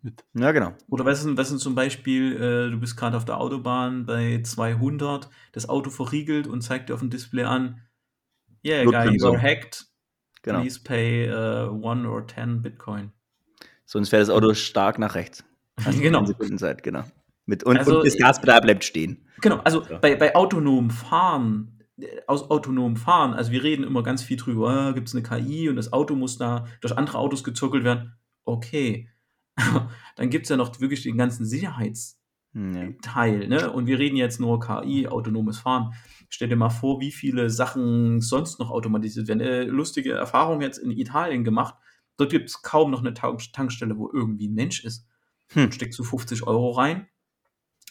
Mit. 0.03 0.23
ja, 0.35 0.53
genau. 0.53 0.75
Oder 0.91 1.07
was 1.07 1.25
ist 1.25 1.61
zum 1.61 1.75
Beispiel, 1.75 2.37
äh, 2.37 2.71
du 2.71 2.79
bist 2.79 2.95
gerade 2.97 3.17
auf 3.17 3.25
der 3.25 3.39
Autobahn 3.39 4.05
bei 4.05 4.43
200, 4.43 5.31
das 5.53 5.67
Auto 5.69 5.89
verriegelt 5.89 6.47
und 6.47 6.61
zeigt 6.61 6.89
dir 6.91 6.95
auf 6.95 7.01
dem 7.01 7.09
Display 7.09 7.45
an, 7.45 7.81
yeah, 8.63 8.85
guy, 8.85 9.07
you 9.07 9.13
Nutzungsum. 9.13 9.33
were 9.33 9.41
hacked, 9.43 9.87
genau. 10.45 10.61
please 10.61 10.81
pay 10.83 11.29
uh, 11.29 11.69
one 11.71 12.07
or 12.09 12.25
ten 12.27 12.63
Bitcoin. 12.63 13.11
Sonst 13.87 14.11
fährt 14.11 14.23
das 14.23 14.31
Auto 14.31 14.55
stark 14.55 14.99
nach 14.99 15.15
rechts. 15.17 15.45
Hast 15.85 16.01
Genau. 16.01 16.21
10 16.21 16.27
Sekunden 16.29 16.59
Zeit, 16.59 16.83
genau. 16.83 17.03
Mit, 17.47 17.65
und, 17.65 17.77
Also, 17.77 17.99
und 17.99 18.07
das 18.07 18.17
Gaspedal 18.17 18.61
bleibt 18.61 18.85
stehen. 18.85 19.27
Genau, 19.41 19.57
also 19.65 19.83
Ja. 19.83 19.99
bei, 19.99 20.15
bei 20.17 20.35
autonomem 20.35 20.91
Fahren, 20.91 21.83
äh, 21.99 22.07
aus 22.27 22.51
autonomem 22.51 22.97
Fahren, 22.97 23.35
also 23.35 23.51
wir 23.53 23.63
reden 23.63 23.85
immer 23.85 24.03
ganz 24.03 24.23
viel 24.23 24.37
drüber, 24.39 24.93
gibt 24.95 25.09
es 25.09 25.15
eine 25.15 25.23
KI 25.23 25.69
und 25.69 25.77
das 25.77 25.93
Auto 25.93 26.15
muss 26.15 26.39
da 26.39 26.67
durch 26.81 26.97
andere 26.97 27.19
Autos 27.19 27.45
gezirkelt 27.45 27.85
werden. 27.85 28.15
Okay. 28.45 29.11
Dann 30.17 30.31
gibt 30.31 30.45
es 30.47 30.51
ja 30.51 30.57
noch 30.57 30.81
wirklich 30.81 31.03
den 31.03 31.19
ganzen 31.19 31.45
Sicherheitsteil, 31.45 32.19
Ja. 32.55 33.27
ne? 33.27 33.71
Und 33.73 33.87
wir 33.87 33.99
reden 33.99 34.17
jetzt 34.17 34.41
nur 34.41 34.61
KI, 34.61 35.09
autonomes 35.09 35.59
Fahren. 35.59 35.93
Stell 36.29 36.49
dir 36.49 36.57
mal 36.57 36.71
vor, 36.71 37.01
wie 37.01 37.13
viele 37.13 37.51
Sachen 37.51 38.21
sonst 38.21 38.59
noch 38.61 38.71
automatisiert 38.71 39.29
werden. 39.29 39.41
Äh, 39.41 39.65
lustige 39.65 40.13
Erfahrung 40.13 40.61
jetzt 40.61 40.79
in 40.79 40.91
Italien 40.91 41.45
gemacht. 41.45 41.75
Dort 42.17 42.31
gibt 42.31 42.49
es 42.49 42.63
kaum 42.63 42.91
noch 42.91 43.01
eine 43.01 43.13
Tank- 43.15 43.53
Tankstelle, 43.53 43.99
wo 43.99 44.11
irgendwie 44.13 44.49
ein 44.49 44.55
Mensch 44.55 44.85
ist. 44.85 45.07
Hm. 45.53 45.71
steckst 45.73 45.99
du 45.99 46.05
50 46.05 46.47
Euro 46.47 46.71
rein, 46.71 47.07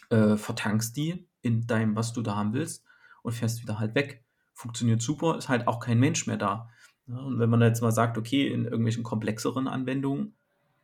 äh, 0.09 0.37
vertankst 0.37 0.97
die 0.97 1.27
in 1.41 1.67
deinem, 1.67 1.95
was 1.95 2.11
du 2.13 2.21
da 2.21 2.35
haben 2.35 2.53
willst 2.53 2.83
und 3.21 3.33
fährst 3.33 3.61
wieder 3.61 3.79
halt 3.79 3.93
weg. 3.95 4.25
Funktioniert 4.53 5.01
super, 5.01 5.37
ist 5.37 5.49
halt 5.49 5.67
auch 5.67 5.79
kein 5.79 5.99
Mensch 5.99 6.25
mehr 6.25 6.37
da. 6.37 6.69
Ja, 7.07 7.17
und 7.17 7.37
wenn 7.39 7.49
man 7.49 7.61
jetzt 7.61 7.81
mal 7.81 7.91
sagt, 7.91 8.17
okay, 8.17 8.47
in 8.47 8.65
irgendwelchen 8.65 9.03
komplexeren 9.03 9.67
Anwendungen, 9.67 10.35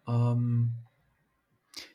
ähm, 0.08 0.74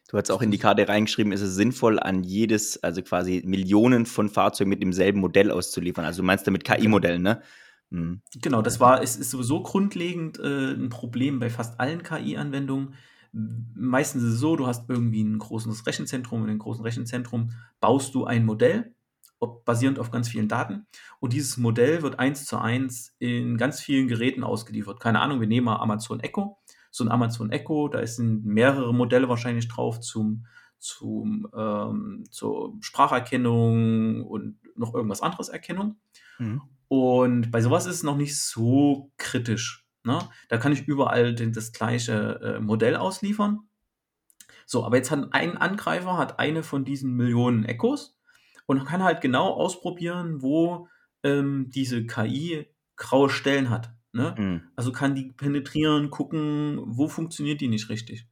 Du 0.09 0.19
hast 0.19 0.31
auch 0.31 0.43
in 0.43 0.51
die 0.51 0.59
Karte 0.59 0.87
reingeschrieben, 0.87 1.33
ist 1.33 1.41
es 1.41 1.55
sinnvoll, 1.55 1.99
an 1.99 2.25
jedes, 2.25 2.83
also 2.83 3.03
quasi 3.03 3.43
Millionen 3.45 4.05
von 4.05 4.29
Fahrzeugen 4.29 4.69
mit 4.69 4.83
demselben 4.83 5.21
Modell 5.21 5.51
auszuliefern. 5.51 6.05
Also 6.05 6.23
du 6.23 6.27
meinst 6.27 6.47
damit 6.47 6.65
KI-Modellen, 6.65 7.23
ne? 7.23 7.43
Hm. 7.91 8.21
genau, 8.41 8.63
das 8.63 8.81
war, 8.81 9.03
es 9.03 9.17
ist 9.17 9.31
sowieso 9.31 9.63
grundlegend 9.63 10.39
äh, 10.39 10.73
ein 10.73 10.89
Problem 10.89 11.39
bei 11.39 11.49
fast 11.51 11.81
allen 11.81 12.03
KI-Anwendungen. 12.03 12.95
Meistens 13.33 14.23
ist 14.23 14.35
es 14.35 14.41
so, 14.41 14.57
du 14.57 14.67
hast 14.67 14.89
irgendwie 14.89 15.23
ein 15.23 15.39
großes 15.39 15.87
Rechenzentrum 15.87 16.41
und 16.41 16.47
in 16.47 16.51
einem 16.51 16.59
großen 16.61 16.85
Rechenzentrum 16.85 17.51
baust 17.81 18.15
du 18.15 18.25
ein 18.25 18.45
Modell, 18.45 18.95
ob- 19.41 19.65
basierend 19.65 19.99
auf 19.99 20.11
ganz 20.11 20.29
vielen 20.29 20.49
Daten. 20.49 20.87
Und 21.19 21.33
dieses 21.33 21.57
Modell 21.57 22.03
wird 22.03 22.19
eins 22.19 22.45
zu 22.45 22.59
eins 22.59 23.15
in 23.19 23.57
ganz 23.57 23.81
vielen 23.81 24.07
Geräten 24.09 24.45
ausgeliefert. 24.45 25.01
Keine 25.01 25.21
Ahnung, 25.21 25.41
wir 25.41 25.49
nehmen 25.49 25.65
mal 25.65 25.77
Amazon 25.77 26.21
Echo. 26.21 26.59
So 26.95 27.03
ein 27.03 27.11
Amazon 27.11 27.51
Echo, 27.51 27.89
da 27.89 28.07
sind 28.07 28.45
mehrere 28.45 28.95
Modelle 28.95 29.29
wahrscheinlich 29.29 29.67
drauf 29.67 29.99
zum, 29.99 30.47
zum, 30.79 31.49
ähm, 31.53 32.25
zur 32.31 32.75
Spracherkennung 32.83 34.25
und 34.25 34.61
noch 34.77 34.95
irgendwas 34.95 35.21
anderes 35.21 35.49
Erkennung. 35.49 35.97
Mhm. 36.39 36.63
Und 36.87 37.51
bei 37.51 37.61
sowas 37.63 37.87
ist 37.87 37.97
es 37.97 38.03
noch 38.05 38.17
nicht 38.17 38.39
so 38.39 39.11
kritisch. 39.17 39.85
Ne? 40.05 40.21
Da 40.49 40.57
kann 40.57 40.71
ich 40.71 40.87
überall 40.87 41.35
den, 41.35 41.53
das 41.53 41.73
gleiche 41.73 42.41
äh, 42.41 42.61
Modell 42.61 42.95
ausliefern. 42.95 43.67
So, 44.65 44.85
aber 44.85 44.97
jetzt 44.97 45.11
hat 45.11 45.33
ein 45.33 45.57
Angreifer 45.57 46.17
hat 46.17 46.39
eine 46.39 46.63
von 46.63 46.85
diesen 46.85 47.17
Millionen 47.17 47.65
Echos 47.65 48.17
und 48.67 48.85
kann 48.85 49.03
halt 49.03 49.21
genau 49.21 49.49
ausprobieren, 49.49 50.43
wo 50.43 50.87
ähm, 51.25 51.71
diese 51.71 52.07
KI 52.07 52.69
graue 52.95 53.31
Stellen 53.31 53.69
hat. 53.69 53.94
Ne? 54.15 54.35
Hm. 54.37 54.63
Also 54.77 54.93
kann 54.93 55.15
die 55.15 55.33
penetrieren, 55.33 56.11
gucken, 56.11 56.79
wo 56.87 57.09
funktioniert 57.09 57.61
die 57.61 57.69
nicht 57.69 57.89
richtig. 57.89 58.27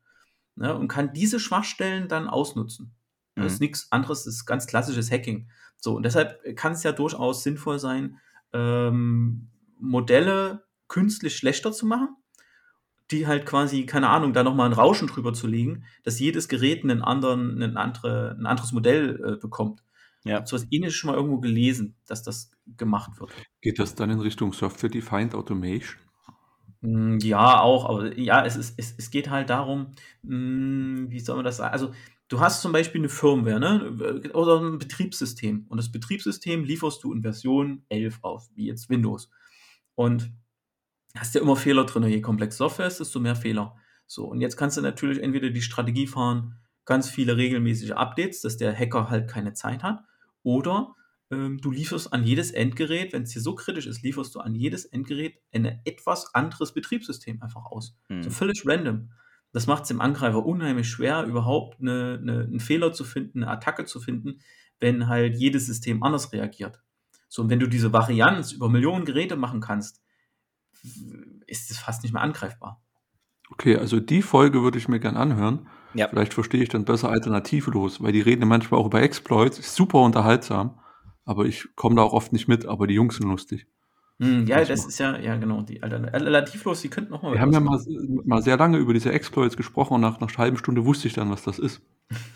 Ne? 0.54 0.74
Und 0.76 0.88
kann 0.88 1.12
diese 1.12 1.40
Schwachstellen 1.40 2.08
dann 2.08 2.28
ausnutzen. 2.28 2.94
Das 3.34 3.42
Mhm. 3.44 3.46
ist 3.48 3.60
nichts 3.60 3.92
anderes, 3.92 4.24
das 4.24 4.34
ist 4.34 4.46
ganz 4.46 4.66
klassisches 4.66 5.10
Hacking. 5.10 5.48
So, 5.78 5.96
und 5.96 6.04
deshalb 6.04 6.56
kann 6.56 6.72
es 6.72 6.82
ja 6.84 6.92
durchaus 6.92 7.42
sinnvoll 7.42 7.78
sein, 7.78 8.18
ähm, 8.52 9.48
Modelle 9.78 10.64
künstlich 10.86 11.36
schlechter 11.36 11.72
zu 11.72 11.86
machen, 11.86 12.10
die 13.10 13.26
halt 13.26 13.44
quasi, 13.46 13.84
keine 13.86 14.08
Ahnung, 14.08 14.32
da 14.32 14.44
nochmal 14.44 14.66
ein 14.66 14.72
Rauschen 14.74 15.08
drüber 15.08 15.32
zu 15.34 15.46
legen, 15.46 15.84
dass 16.04 16.20
jedes 16.20 16.48
Gerät 16.48 16.84
einen 16.84 17.02
anderen, 17.02 17.60
einen 17.62 17.76
andere, 17.76 18.36
ein 18.38 18.46
anderes 18.46 18.72
Modell 18.72 19.20
äh, 19.24 19.36
bekommt. 19.40 19.82
Ich 20.24 20.30
Ja. 20.30 20.36
habe 20.36 20.46
sowas 20.46 20.66
ähnliches 20.70 20.94
schon 20.96 21.10
mal 21.10 21.16
irgendwo 21.16 21.38
gelesen, 21.40 21.96
dass 22.06 22.22
das 22.22 22.50
gemacht 22.76 23.18
wird. 23.20 23.32
Geht 23.60 23.78
das 23.78 23.94
dann 23.94 24.10
in 24.10 24.20
Richtung 24.20 24.52
Software-Defined 24.52 25.34
Automation? 25.34 25.98
Mm, 26.80 27.18
Ja, 27.20 27.60
auch, 27.60 27.88
aber 27.88 28.18
ja, 28.18 28.44
es, 28.44 28.56
ist, 28.56 28.74
es, 28.78 28.94
es 28.98 29.10
geht 29.10 29.30
halt 29.30 29.50
darum, 29.50 29.92
mm, 30.22 31.10
wie 31.10 31.20
soll 31.20 31.36
man 31.36 31.44
das 31.44 31.58
sagen? 31.58 31.72
Also, 31.72 31.92
du 32.28 32.40
hast 32.40 32.62
zum 32.62 32.72
Beispiel 32.72 33.00
eine 33.00 33.08
Firmware, 33.08 33.60
ne? 33.60 34.30
Oder 34.34 34.60
ein 34.60 34.78
Betriebssystem. 34.78 35.66
Und 35.68 35.76
das 35.78 35.92
Betriebssystem 35.92 36.64
lieferst 36.64 37.02
du 37.04 37.12
in 37.12 37.22
Version 37.22 37.84
11 37.88 38.18
aus, 38.22 38.50
wie 38.54 38.66
jetzt 38.66 38.90
Windows. 38.90 39.30
Und 39.94 40.32
hast 41.16 41.34
ja 41.34 41.40
immer 41.42 41.56
Fehler 41.56 41.84
drin. 41.84 42.04
Je 42.04 42.20
komplex 42.20 42.56
Software 42.56 42.86
ist, 42.86 43.00
desto 43.00 43.20
mehr 43.20 43.36
Fehler. 43.36 43.76
So, 44.06 44.26
und 44.26 44.40
jetzt 44.40 44.56
kannst 44.56 44.76
du 44.76 44.82
natürlich 44.82 45.22
entweder 45.22 45.50
die 45.50 45.62
Strategie 45.62 46.06
fahren, 46.06 46.58
ganz 46.84 47.08
viele 47.10 47.36
regelmäßige 47.36 47.92
Updates, 47.92 48.40
dass 48.42 48.56
der 48.56 48.76
Hacker 48.76 49.08
halt 49.10 49.28
keine 49.30 49.52
Zeit 49.54 49.82
hat, 49.82 50.04
oder 50.42 50.94
ähm, 51.30 51.58
du 51.60 51.70
lieferst 51.70 52.12
an 52.12 52.24
jedes 52.24 52.50
Endgerät, 52.50 53.12
wenn 53.12 53.22
es 53.22 53.30
dir 53.30 53.40
so 53.40 53.54
kritisch 53.54 53.86
ist, 53.86 54.02
lieferst 54.02 54.34
du 54.34 54.40
an 54.40 54.54
jedes 54.54 54.84
Endgerät 54.84 55.40
ein 55.52 55.80
etwas 55.84 56.34
anderes 56.34 56.74
Betriebssystem 56.74 57.42
einfach 57.42 57.64
aus. 57.64 57.96
Hm. 58.08 58.22
So 58.22 58.30
völlig 58.30 58.62
random. 58.66 59.10
Das 59.52 59.66
macht 59.66 59.82
es 59.82 59.88
dem 59.88 60.00
Angreifer 60.00 60.44
unheimlich 60.44 60.88
schwer, 60.88 61.24
überhaupt 61.24 61.80
eine, 61.80 62.18
eine, 62.20 62.40
einen 62.40 62.60
Fehler 62.60 62.92
zu 62.92 63.04
finden, 63.04 63.42
eine 63.42 63.52
Attacke 63.52 63.84
zu 63.84 64.00
finden, 64.00 64.40
wenn 64.80 65.08
halt 65.08 65.36
jedes 65.36 65.66
System 65.66 66.02
anders 66.02 66.32
reagiert. 66.32 66.82
So, 67.28 67.42
und 67.42 67.50
wenn 67.50 67.60
du 67.60 67.66
diese 67.66 67.92
Varianz 67.92 68.52
über 68.52 68.68
Millionen 68.68 69.04
Geräte 69.04 69.36
machen 69.36 69.60
kannst, 69.60 70.02
ist 71.46 71.70
es 71.70 71.78
fast 71.78 72.02
nicht 72.02 72.12
mehr 72.12 72.22
angreifbar. 72.22 72.82
Okay, 73.50 73.76
also 73.76 74.00
die 74.00 74.22
Folge 74.22 74.62
würde 74.62 74.78
ich 74.78 74.88
mir 74.88 75.00
gern 75.00 75.16
anhören. 75.16 75.68
Ja. 75.94 76.08
Vielleicht 76.08 76.34
verstehe 76.34 76.62
ich 76.62 76.68
dann 76.68 76.84
besser 76.84 77.10
alternativlos, 77.10 78.02
weil 78.02 78.12
die 78.12 78.20
reden 78.20 78.42
ja 78.42 78.46
manchmal 78.46 78.80
auch 78.80 78.86
über 78.86 79.02
Exploits. 79.02 79.58
Ist 79.58 79.74
super 79.74 80.00
unterhaltsam, 80.00 80.78
aber 81.24 81.44
ich 81.44 81.68
komme 81.76 81.96
da 81.96 82.02
auch 82.02 82.12
oft 82.12 82.32
nicht 82.32 82.48
mit, 82.48 82.66
aber 82.66 82.86
die 82.86 82.94
Jungs 82.94 83.16
sind 83.16 83.28
lustig. 83.28 83.66
Hm, 84.20 84.46
ja, 84.46 84.58
Das 84.58 84.68
das 84.68 84.86
ist 84.86 84.98
ja, 84.98 85.18
ja 85.18 85.36
genau, 85.36 85.62
die 85.62 85.82
Altern- 85.82 86.08
alternativlos, 86.08 86.82
die 86.82 86.88
könnten 86.88 87.10
noch 87.10 87.22
mal 87.22 87.32
Wir 87.32 87.40
haben 87.40 87.52
ja 87.52 87.60
mal, 87.60 87.80
mal 88.24 88.42
sehr 88.42 88.56
lange 88.56 88.78
über 88.78 88.94
diese 88.94 89.10
Exploits 89.12 89.56
gesprochen 89.56 89.94
und 89.94 90.00
nach 90.00 90.20
einer 90.20 90.30
halben 90.38 90.56
Stunde 90.58 90.84
wusste 90.84 91.08
ich 91.08 91.14
dann, 91.14 91.30
was 91.30 91.42
das 91.42 91.58
ist. 91.58 91.82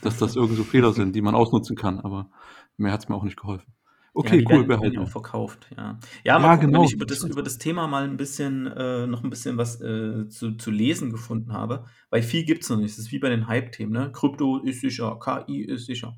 Dass 0.02 0.16
das 0.18 0.34
irgend 0.36 0.56
so 0.56 0.64
Fehler 0.64 0.92
sind, 0.92 1.14
die 1.14 1.22
man 1.22 1.34
ausnutzen 1.34 1.76
kann, 1.76 2.00
aber 2.00 2.30
mehr 2.76 2.92
hat 2.92 3.02
es 3.04 3.08
mir 3.08 3.14
auch 3.14 3.24
nicht 3.24 3.36
geholfen. 3.38 3.72
Okay, 4.18 4.38
ja, 4.38 4.44
cool, 4.46 4.56
werden, 4.60 4.68
behalten. 4.68 4.94
ja 4.94 5.00
auch 5.02 5.08
verkauft, 5.10 5.66
ja. 5.76 5.98
Ja, 6.24 6.38
Ja, 6.38 6.54
gucken, 6.54 6.68
genau. 6.68 6.78
wenn 6.80 6.86
ich 6.86 6.94
über 6.94 7.04
das, 7.04 7.22
über 7.22 7.42
das 7.42 7.58
Thema 7.58 7.86
mal 7.86 8.04
ein 8.04 8.16
bisschen, 8.16 8.66
äh, 8.66 9.06
noch 9.06 9.22
ein 9.22 9.28
bisschen 9.28 9.58
was 9.58 9.78
äh, 9.82 10.26
zu, 10.28 10.52
zu 10.56 10.70
lesen 10.70 11.10
gefunden 11.10 11.52
habe, 11.52 11.84
weil 12.08 12.22
viel 12.22 12.44
gibt 12.44 12.62
es 12.62 12.70
noch 12.70 12.78
nicht. 12.78 12.92
Das 12.92 12.98
ist 12.98 13.12
wie 13.12 13.18
bei 13.18 13.28
den 13.28 13.46
Hype-Themen, 13.46 13.92
ne? 13.92 14.10
Krypto 14.12 14.58
ist 14.58 14.80
sicher, 14.80 15.18
KI 15.22 15.60
ist 15.60 15.84
sicher. 15.84 16.16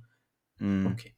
Hm. 0.58 0.86
Okay. 0.86 1.14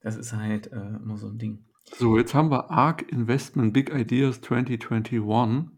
Das 0.00 0.16
ist 0.16 0.32
halt 0.32 0.68
äh, 0.72 0.76
immer 0.76 1.16
so 1.16 1.26
ein 1.28 1.38
Ding. 1.38 1.64
So, 1.96 2.16
jetzt 2.16 2.34
haben 2.34 2.50
wir 2.50 2.70
ARK 2.70 3.10
Investment 3.10 3.72
Big 3.72 3.92
Ideas 3.92 4.40
2021. 4.42 5.70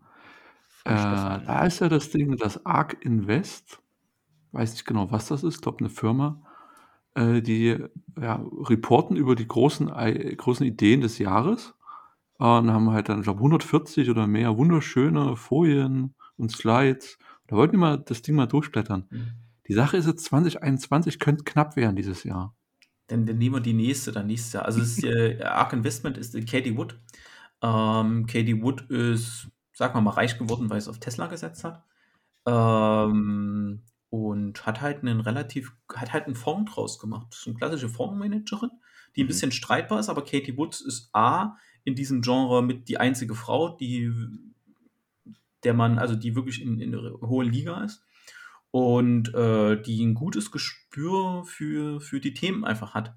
Äh, 0.85 0.93
da 0.93 1.65
ist 1.65 1.81
ja 1.81 1.89
das 1.89 2.11
Ding, 2.11 2.37
das 2.37 2.67
ARK 2.67 2.99
Invest, 3.03 3.81
weiß 4.53 4.73
nicht 4.73 4.85
genau, 4.85 5.11
was 5.11 5.29
das 5.29 5.43
ist, 5.43 5.63
glaube 5.63 5.79
eine 5.79 5.89
Firma, 5.89 6.43
äh, 7.15 7.41
die 7.41 7.77
ja, 8.21 8.45
reporten 8.65 9.17
über 9.17 9.35
die 9.35 9.49
großen, 9.49 9.91
Ei- 9.91 10.35
großen 10.37 10.67
Ideen 10.67 11.01
des 11.01 11.19
Jahres 11.19 11.75
äh, 12.39 12.45
und 12.45 12.73
haben 12.73 12.91
halt 12.91 13.09
dann, 13.09 13.19
ich 13.21 13.25
glaube 13.25 13.39
140 13.39 14.11
oder 14.11 14.27
mehr 14.27 14.57
wunderschöne 14.57 15.37
Folien 15.37 16.15
und 16.37 16.51
Slides. 16.51 17.19
Da 17.47 17.57
wollten 17.57 17.75
wir 17.75 17.81
mal 17.81 17.99
das 17.99 18.23
Ding 18.23 18.35
mal 18.35 18.47
durchblättern. 18.47 19.07
Mhm. 19.11 19.33
Die 19.69 19.75
Sache 19.75 19.97
ist 19.97 20.07
jetzt 20.07 20.25
2021 20.25 21.19
könnte 21.19 21.45
knapp 21.45 21.77
werden 21.77 21.97
dieses 21.97 22.25
Jahr. 22.25 22.55
Dann, 23.07 23.27
dann 23.27 23.39
nehmen 23.39 23.57
wir 23.57 23.61
die 23.61 23.75
nächste, 23.75 24.13
dann 24.13 24.27
nächstes 24.27 24.53
Jahr. 24.55 24.65
Also 24.65 24.81
es 24.81 24.99
ist, 24.99 25.05
äh, 25.05 25.43
Ark 25.43 25.73
Investment 25.73 26.19
ist 26.19 26.35
äh, 26.35 26.43
Katie 26.43 26.77
Wood. 26.77 26.99
Ähm, 27.63 28.27
Katie 28.27 28.63
Wood 28.63 28.83
ist, 28.91 29.49
sagen 29.73 29.95
wir 29.95 30.01
mal, 30.01 30.11
reich 30.13 30.39
geworden, 30.39 30.71
weil 30.71 30.79
es 30.79 30.89
auf 30.89 30.99
Tesla 30.99 31.27
gesetzt 31.27 31.65
hat. 31.65 31.83
Ähm, 32.47 33.83
und 34.15 34.65
hat 34.65 34.81
halt 34.81 35.01
einen 35.03 35.21
relativ, 35.21 35.73
hat 35.93 36.13
halt 36.13 36.27
einen 36.27 36.37
Fonds 36.37 36.73
draus 36.73 36.99
gemacht. 37.01 37.27
Das 37.31 37.41
ist 37.41 37.47
eine 37.49 37.57
klassische 37.57 37.89
Fondsmanagerin, 37.89 38.71
die 39.17 39.25
ein 39.25 39.27
Mhm. 39.27 39.29
bisschen 39.29 39.53
streitbar 39.53 39.99
ist, 39.99 40.09
aber 40.09 40.25
Katie 40.25 40.57
Woods 40.57 40.81
ist 40.81 41.11
A, 41.15 41.57
in 41.85 41.95
diesem 41.97 42.23
Genre 42.23 42.63
mit 42.63 42.89
die 42.89 42.99
einzige 42.99 43.35
Frau, 43.35 43.77
die 43.77 44.13
der 45.65 45.75
man, 45.75 45.99
also 45.99 46.15
die 46.15 46.35
wirklich 46.37 46.61
in, 46.63 46.81
in 46.81 46.95
einer 46.95 47.21
hohen 47.21 47.51
Liga 47.51 47.83
ist 47.85 48.05
und 48.71 49.35
äh, 49.35 49.81
die 49.81 50.05
ein 50.05 50.15
gutes 50.15 50.51
Gespür 50.51 51.45
für, 51.47 52.01
für 52.01 52.21
die 52.21 52.35
Themen 52.35 52.65
einfach 52.65 52.95
hat. 52.95 53.15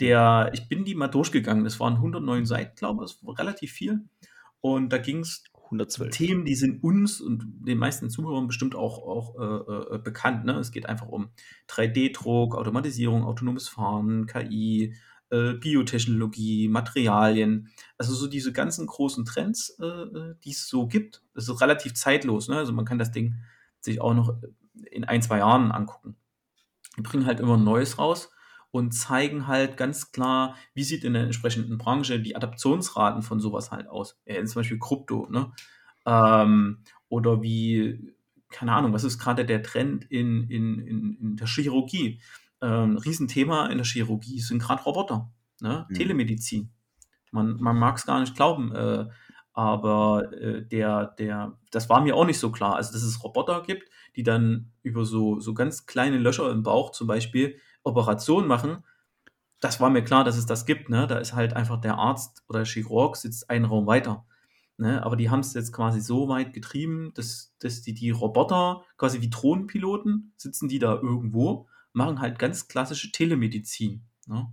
Der, 0.00 0.50
ich 0.54 0.68
bin 0.68 0.84
die 0.84 0.94
mal 0.94 1.08
durchgegangen, 1.08 1.64
das 1.64 1.80
waren 1.80 1.94
109 1.94 2.46
Seiten, 2.46 2.76
glaube 2.76 3.04
ich, 3.04 3.18
relativ 3.38 3.72
viel. 3.72 4.08
Und 4.60 4.90
da 4.92 4.98
ging 4.98 5.20
es 5.20 5.44
112. 5.70 6.10
Themen, 6.10 6.44
die 6.44 6.54
sind 6.54 6.82
uns 6.82 7.20
und 7.20 7.44
den 7.66 7.78
meisten 7.78 8.10
Zuhörern 8.10 8.48
bestimmt 8.48 8.74
auch, 8.74 8.98
auch 8.98 9.38
äh, 9.38 9.94
äh, 9.94 9.98
bekannt. 9.98 10.44
Ne? 10.44 10.54
Es 10.58 10.72
geht 10.72 10.86
einfach 10.86 11.06
um 11.06 11.30
3D-Druck, 11.68 12.56
Automatisierung, 12.56 13.24
autonomes 13.24 13.68
Fahren, 13.68 14.26
KI, 14.26 14.94
äh, 15.30 15.54
Biotechnologie, 15.54 16.68
Materialien. 16.68 17.68
Also 17.98 18.14
so 18.14 18.26
diese 18.26 18.52
ganzen 18.52 18.86
großen 18.86 19.24
Trends, 19.24 19.76
äh, 19.80 19.86
äh, 19.86 20.34
die 20.44 20.50
es 20.50 20.68
so 20.68 20.88
gibt. 20.88 21.22
Das 21.34 21.48
ist 21.48 21.60
relativ 21.60 21.94
zeitlos. 21.94 22.48
Ne? 22.48 22.56
Also 22.56 22.72
man 22.72 22.84
kann 22.84 22.98
das 22.98 23.12
Ding 23.12 23.36
sich 23.80 24.00
auch 24.00 24.14
noch 24.14 24.34
in 24.90 25.04
ein, 25.04 25.22
zwei 25.22 25.38
Jahren 25.38 25.70
angucken. 25.70 26.16
Die 26.98 27.02
bringen 27.02 27.26
halt 27.26 27.38
immer 27.38 27.56
Neues 27.56 27.98
raus 27.98 28.30
und 28.70 28.92
zeigen 28.92 29.46
halt 29.46 29.76
ganz 29.76 30.12
klar, 30.12 30.56
wie 30.74 30.84
sieht 30.84 31.04
in 31.04 31.14
der 31.14 31.24
entsprechenden 31.24 31.78
Branche 31.78 32.20
die 32.20 32.36
Adaptionsraten 32.36 33.22
von 33.22 33.40
sowas 33.40 33.70
halt 33.70 33.88
aus. 33.88 34.18
Ja, 34.26 34.44
zum 34.44 34.60
Beispiel 34.60 34.78
Krypto, 34.78 35.26
ne? 35.30 35.52
Ähm, 36.06 36.78
oder 37.08 37.42
wie, 37.42 38.14
keine 38.48 38.72
Ahnung, 38.72 38.92
was 38.92 39.04
ist 39.04 39.18
gerade 39.18 39.44
der 39.44 39.62
Trend 39.62 40.04
in, 40.10 40.48
in, 40.48 40.78
in, 40.78 41.16
in 41.20 41.36
der 41.36 41.46
Chirurgie? 41.46 42.20
Ähm, 42.62 42.96
Riesenthema 42.96 43.66
in 43.66 43.78
der 43.78 43.86
Chirurgie 43.86 44.40
sind 44.40 44.62
gerade 44.62 44.82
Roboter, 44.82 45.30
ne? 45.60 45.86
Mhm. 45.88 45.94
Telemedizin. 45.94 46.70
Man, 47.32 47.56
man 47.60 47.78
mag 47.78 47.96
es 47.96 48.06
gar 48.06 48.20
nicht 48.20 48.36
glauben, 48.36 48.74
äh, 48.74 49.06
aber 49.52 50.32
äh, 50.32 50.62
der, 50.62 51.06
der, 51.18 51.58
das 51.70 51.88
war 51.88 52.00
mir 52.00 52.14
auch 52.14 52.24
nicht 52.24 52.38
so 52.38 52.52
klar. 52.52 52.76
Also, 52.76 52.92
dass 52.92 53.02
es 53.02 53.22
Roboter 53.22 53.62
gibt, 53.62 53.90
die 54.16 54.22
dann 54.22 54.72
über 54.82 55.04
so, 55.04 55.40
so 55.40 55.54
ganz 55.54 55.86
kleine 55.86 56.18
Löcher 56.18 56.50
im 56.50 56.62
Bauch 56.62 56.92
zum 56.92 57.06
Beispiel 57.06 57.56
Operationen 57.82 58.46
machen, 58.46 58.84
das 59.60 59.80
war 59.80 59.90
mir 59.90 60.02
klar, 60.02 60.24
dass 60.24 60.36
es 60.36 60.46
das 60.46 60.66
gibt. 60.66 60.88
Ne? 60.88 61.06
Da 61.06 61.18
ist 61.18 61.34
halt 61.34 61.54
einfach 61.54 61.80
der 61.80 61.96
Arzt 61.96 62.42
oder 62.48 62.60
der 62.60 62.66
Chirurg 62.66 63.16
sitzt 63.16 63.50
einen 63.50 63.66
Raum 63.66 63.86
weiter. 63.86 64.26
Ne? 64.78 65.04
Aber 65.04 65.16
die 65.16 65.28
haben 65.28 65.40
es 65.40 65.52
jetzt 65.52 65.72
quasi 65.72 66.00
so 66.00 66.28
weit 66.28 66.54
getrieben, 66.54 67.12
dass, 67.14 67.54
dass 67.60 67.82
die, 67.82 67.92
die 67.92 68.10
Roboter, 68.10 68.82
quasi 68.96 69.20
wie 69.20 69.28
Drohnenpiloten, 69.28 70.32
sitzen 70.36 70.68
die 70.68 70.78
da 70.78 70.94
irgendwo, 70.94 71.68
machen 71.92 72.20
halt 72.20 72.38
ganz 72.38 72.68
klassische 72.68 73.12
Telemedizin. 73.12 74.06
Ne? 74.26 74.50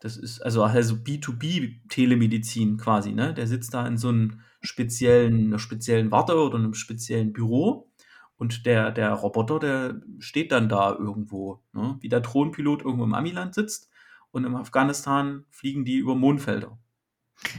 Das 0.00 0.16
ist 0.16 0.40
also, 0.40 0.62
also 0.62 0.94
B2B-Telemedizin 0.96 2.78
quasi. 2.78 3.12
Ne? 3.12 3.34
Der 3.34 3.46
sitzt 3.46 3.74
da 3.74 3.86
in 3.86 3.98
so 3.98 4.08
einem 4.08 4.40
speziellen, 4.62 5.46
einer 5.46 5.58
speziellen 5.58 6.10
Warte 6.10 6.36
oder 6.38 6.56
einem 6.56 6.74
speziellen 6.74 7.34
Büro 7.34 7.90
und 8.36 8.66
der, 8.66 8.90
der 8.90 9.12
Roboter, 9.12 9.58
der 9.58 10.00
steht 10.18 10.52
dann 10.52 10.68
da 10.68 10.92
irgendwo, 10.92 11.62
ne? 11.72 11.96
wie 12.00 12.08
der 12.08 12.20
Drohnenpilot 12.20 12.82
irgendwo 12.82 13.04
im 13.04 13.14
Amiland 13.14 13.54
sitzt 13.54 13.90
und 14.30 14.44
im 14.44 14.56
Afghanistan 14.56 15.44
fliegen 15.50 15.84
die 15.84 15.96
über 15.96 16.14
Mondfelder. 16.14 16.78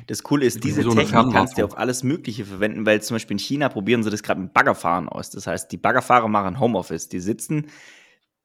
Das 0.08 0.24
Coole 0.24 0.46
ist, 0.46 0.64
diese 0.64 0.84
so 0.84 0.94
Technik 0.94 1.32
kannst 1.32 1.58
du 1.58 1.64
auf 1.64 1.78
alles 1.78 2.04
Mögliche 2.04 2.46
verwenden, 2.46 2.86
weil 2.86 3.02
zum 3.02 3.16
Beispiel 3.16 3.36
in 3.36 3.40
China 3.40 3.70
probieren 3.70 4.04
sie 4.04 4.10
das 4.10 4.24
gerade 4.24 4.42
mit 4.42 4.54
Baggerfahren 4.54 5.10
aus. 5.10 5.30
Das 5.30 5.48
heißt, 5.48 5.72
die 5.72 5.78
Baggerfahrer 5.78 6.28
machen 6.28 6.60
Homeoffice. 6.60 7.10
Die 7.10 7.20
sitzen 7.20 7.68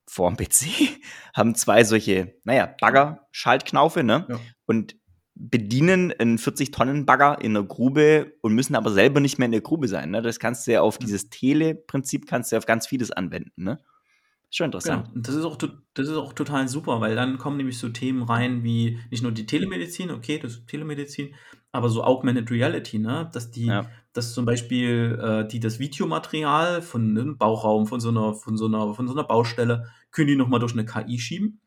vor 0.07 0.31
dem 0.31 0.37
PC, 0.37 0.67
haben 1.35 1.55
zwei 1.55 1.85
solche, 1.85 2.35
naja, 2.45 2.75
Bagger-Schaltknaufe, 2.81 4.03
ne? 4.03 4.27
Ja. 4.29 4.41
Und 4.67 4.97
bedienen 5.43 6.13
einen 6.19 6.37
40-Tonnen-Bagger 6.39 7.41
in 7.41 7.55
der 7.55 7.63
Grube 7.63 8.35
und 8.43 8.55
müssen 8.55 8.75
aber 8.75 8.91
selber 8.91 9.21
nicht 9.21 9.39
mehr 9.39 9.47
in 9.47 9.53
der 9.53 9.63
Grube 9.63 9.89
sein. 9.89 10.11
Ne? 10.11 10.21
Das 10.21 10.39
kannst 10.39 10.67
du 10.67 10.73
ja 10.73 10.83
auf 10.83 10.97
Ja. 10.97 11.07
dieses 11.07 11.31
Tele-Prinzip 11.31 12.27
kannst 12.27 12.53
du 12.53 12.57
ja 12.57 12.59
auf 12.59 12.67
ganz 12.67 12.87
vieles 12.87 13.11
anwenden. 13.11 13.65
Ne? 13.65 13.81
Schon 14.51 14.67
interessant. 14.67 15.09
Genau. 15.13 15.23
Das 15.23 15.35
ist, 15.35 15.45
auch, 15.45 15.57
das 15.57 16.09
ist 16.09 16.17
auch 16.17 16.33
total 16.35 16.69
super, 16.69 17.01
weil 17.01 17.15
dann 17.15 17.39
kommen 17.39 17.57
nämlich 17.57 17.79
so 17.79 17.89
Themen 17.89 18.23
rein 18.23 18.65
wie 18.65 18.99
nicht 19.11 19.23
nur 19.23 19.33
die 19.33 19.47
Telemedizin, 19.47 20.11
okay, 20.11 20.39
das 20.39 20.53
ist 20.55 20.67
Telemedizin, 20.67 21.35
aber 21.73 21.89
so 21.89 22.03
Augmented 22.03 22.51
Reality, 22.51 22.99
ne? 22.99 23.31
Dass 23.33 23.51
die, 23.53 23.67
Ja. 23.67 23.87
dass 24.13 24.35
zum 24.35 24.45
Beispiel 24.45 25.19
äh, 25.23 25.49
die 25.49 25.61
das 25.61 25.79
Videomaterial 25.79 26.83
von 26.83 27.17
einem 27.17 27.39
Bauraum, 27.39 27.87
von 27.87 28.01
so 28.01 28.09
einer, 28.09 28.35
von 28.35 28.57
so 28.57 28.67
einer, 28.67 28.93
von 28.93 29.07
so 29.07 29.15
einer 29.15 29.25
Baustelle, 29.25 29.87
können 30.11 30.27
die 30.29 30.37
nochmal 30.37 30.59
durch 30.61 30.73
eine 30.73 30.85
KI 30.85 31.19
schieben 31.21 31.61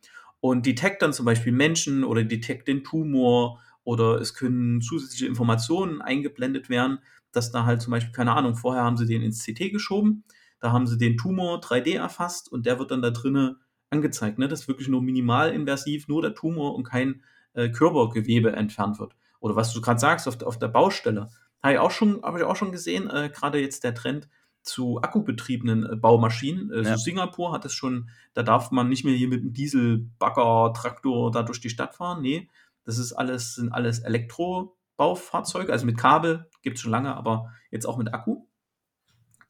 und 0.43 0.65
detect 0.65 1.01
dann 1.01 1.13
zum 1.13 1.25
Beispiel 1.25 1.53
Menschen 1.53 2.03
oder 2.03 2.25
detect 2.25 2.67
den 2.67 2.83
Tumor 2.83 3.61
oder 3.85 4.19
es 4.19 4.33
können 4.33 4.81
zusätzliche 4.81 5.25
Informationen 5.25 6.01
eingeblendet 6.01 6.67
werden, 6.67 6.99
dass 7.31 7.49
da 7.53 7.63
halt 7.63 7.81
zum 7.81 7.91
Beispiel, 7.91 8.11
keine 8.11 8.33
Ahnung, 8.33 8.57
vorher 8.57 8.83
haben 8.83 8.97
sie 8.97 9.05
den 9.05 9.21
ins 9.21 9.41
CT 9.41 9.69
geschoben, 9.69 10.25
da 10.59 10.73
haben 10.73 10.85
sie 10.85 10.97
den 10.97 11.15
Tumor 11.15 11.61
3D 11.61 11.93
erfasst 11.95 12.51
und 12.51 12.65
der 12.65 12.77
wird 12.77 12.91
dann 12.91 13.01
da 13.01 13.11
drinnen 13.11 13.55
angezeigt. 13.89 14.37
Ne? 14.37 14.49
Dass 14.49 14.67
wirklich 14.67 14.89
nur 14.89 15.01
minimalinvasiv 15.01 16.09
nur 16.09 16.21
der 16.21 16.33
Tumor 16.35 16.75
und 16.75 16.83
kein 16.83 17.23
äh, 17.53 17.69
Körpergewebe 17.69 18.51
entfernt 18.51 18.99
wird. 18.99 19.15
Oder 19.39 19.55
was 19.55 19.73
du 19.73 19.79
gerade 19.79 19.99
sagst, 20.01 20.27
auf, 20.27 20.37
der- 20.37 20.47
auf 20.49 20.59
der 20.59 20.67
Baustelle. 20.67 21.29
Habe 21.61 21.73
ich 21.75 21.79
auch 21.79 21.91
schon, 21.91 22.21
habe 22.21 22.39
ich 22.39 22.43
auch 22.43 22.57
schon 22.57 22.73
gesehen, 22.73 23.09
äh, 23.09 23.29
gerade 23.33 23.59
jetzt 23.61 23.85
der 23.85 23.93
Trend 23.95 24.27
zu 24.63 25.01
akkubetriebenen 25.01 25.85
äh, 25.85 25.95
Baumaschinen. 25.95 26.71
Äh, 26.71 26.83
Ja. 26.83 26.97
Singapur 26.97 27.51
hat 27.51 27.65
es 27.65 27.73
schon, 27.73 28.09
da 28.33 28.43
darf 28.43 28.71
man 28.71 28.89
nicht 28.89 29.03
mehr 29.03 29.13
hier 29.13 29.27
mit 29.27 29.41
einem 29.41 29.53
Dieselbagger, 29.53 30.73
Traktor 30.73 31.31
da 31.31 31.43
durch 31.43 31.61
die 31.61 31.69
Stadt 31.69 31.95
fahren. 31.95 32.21
Nee, 32.21 32.49
das 32.85 32.97
ist 32.97 33.13
alles, 33.13 33.55
sind 33.55 33.71
alles 33.71 33.99
Elektrobaufahrzeuge, 33.99 35.71
also 35.71 35.85
mit 35.85 35.97
Kabel 35.97 36.49
gibt 36.61 36.77
es 36.77 36.81
schon 36.81 36.91
lange, 36.91 37.15
aber 37.15 37.51
jetzt 37.71 37.85
auch 37.85 37.97
mit 37.97 38.13
Akku. 38.13 38.45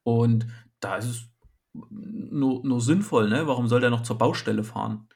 Und 0.03 0.47
da 0.79 0.97
ist 0.97 1.05
es 1.05 1.29
nur, 1.89 2.65
nur 2.65 2.81
sinnvoll, 2.81 3.29
ne? 3.29 3.47
Warum 3.47 3.67
soll 3.67 3.81
der 3.81 3.89
noch 3.89 4.03
zur 4.03 4.17
Baustelle 4.17 4.63
fahren? 4.63 5.07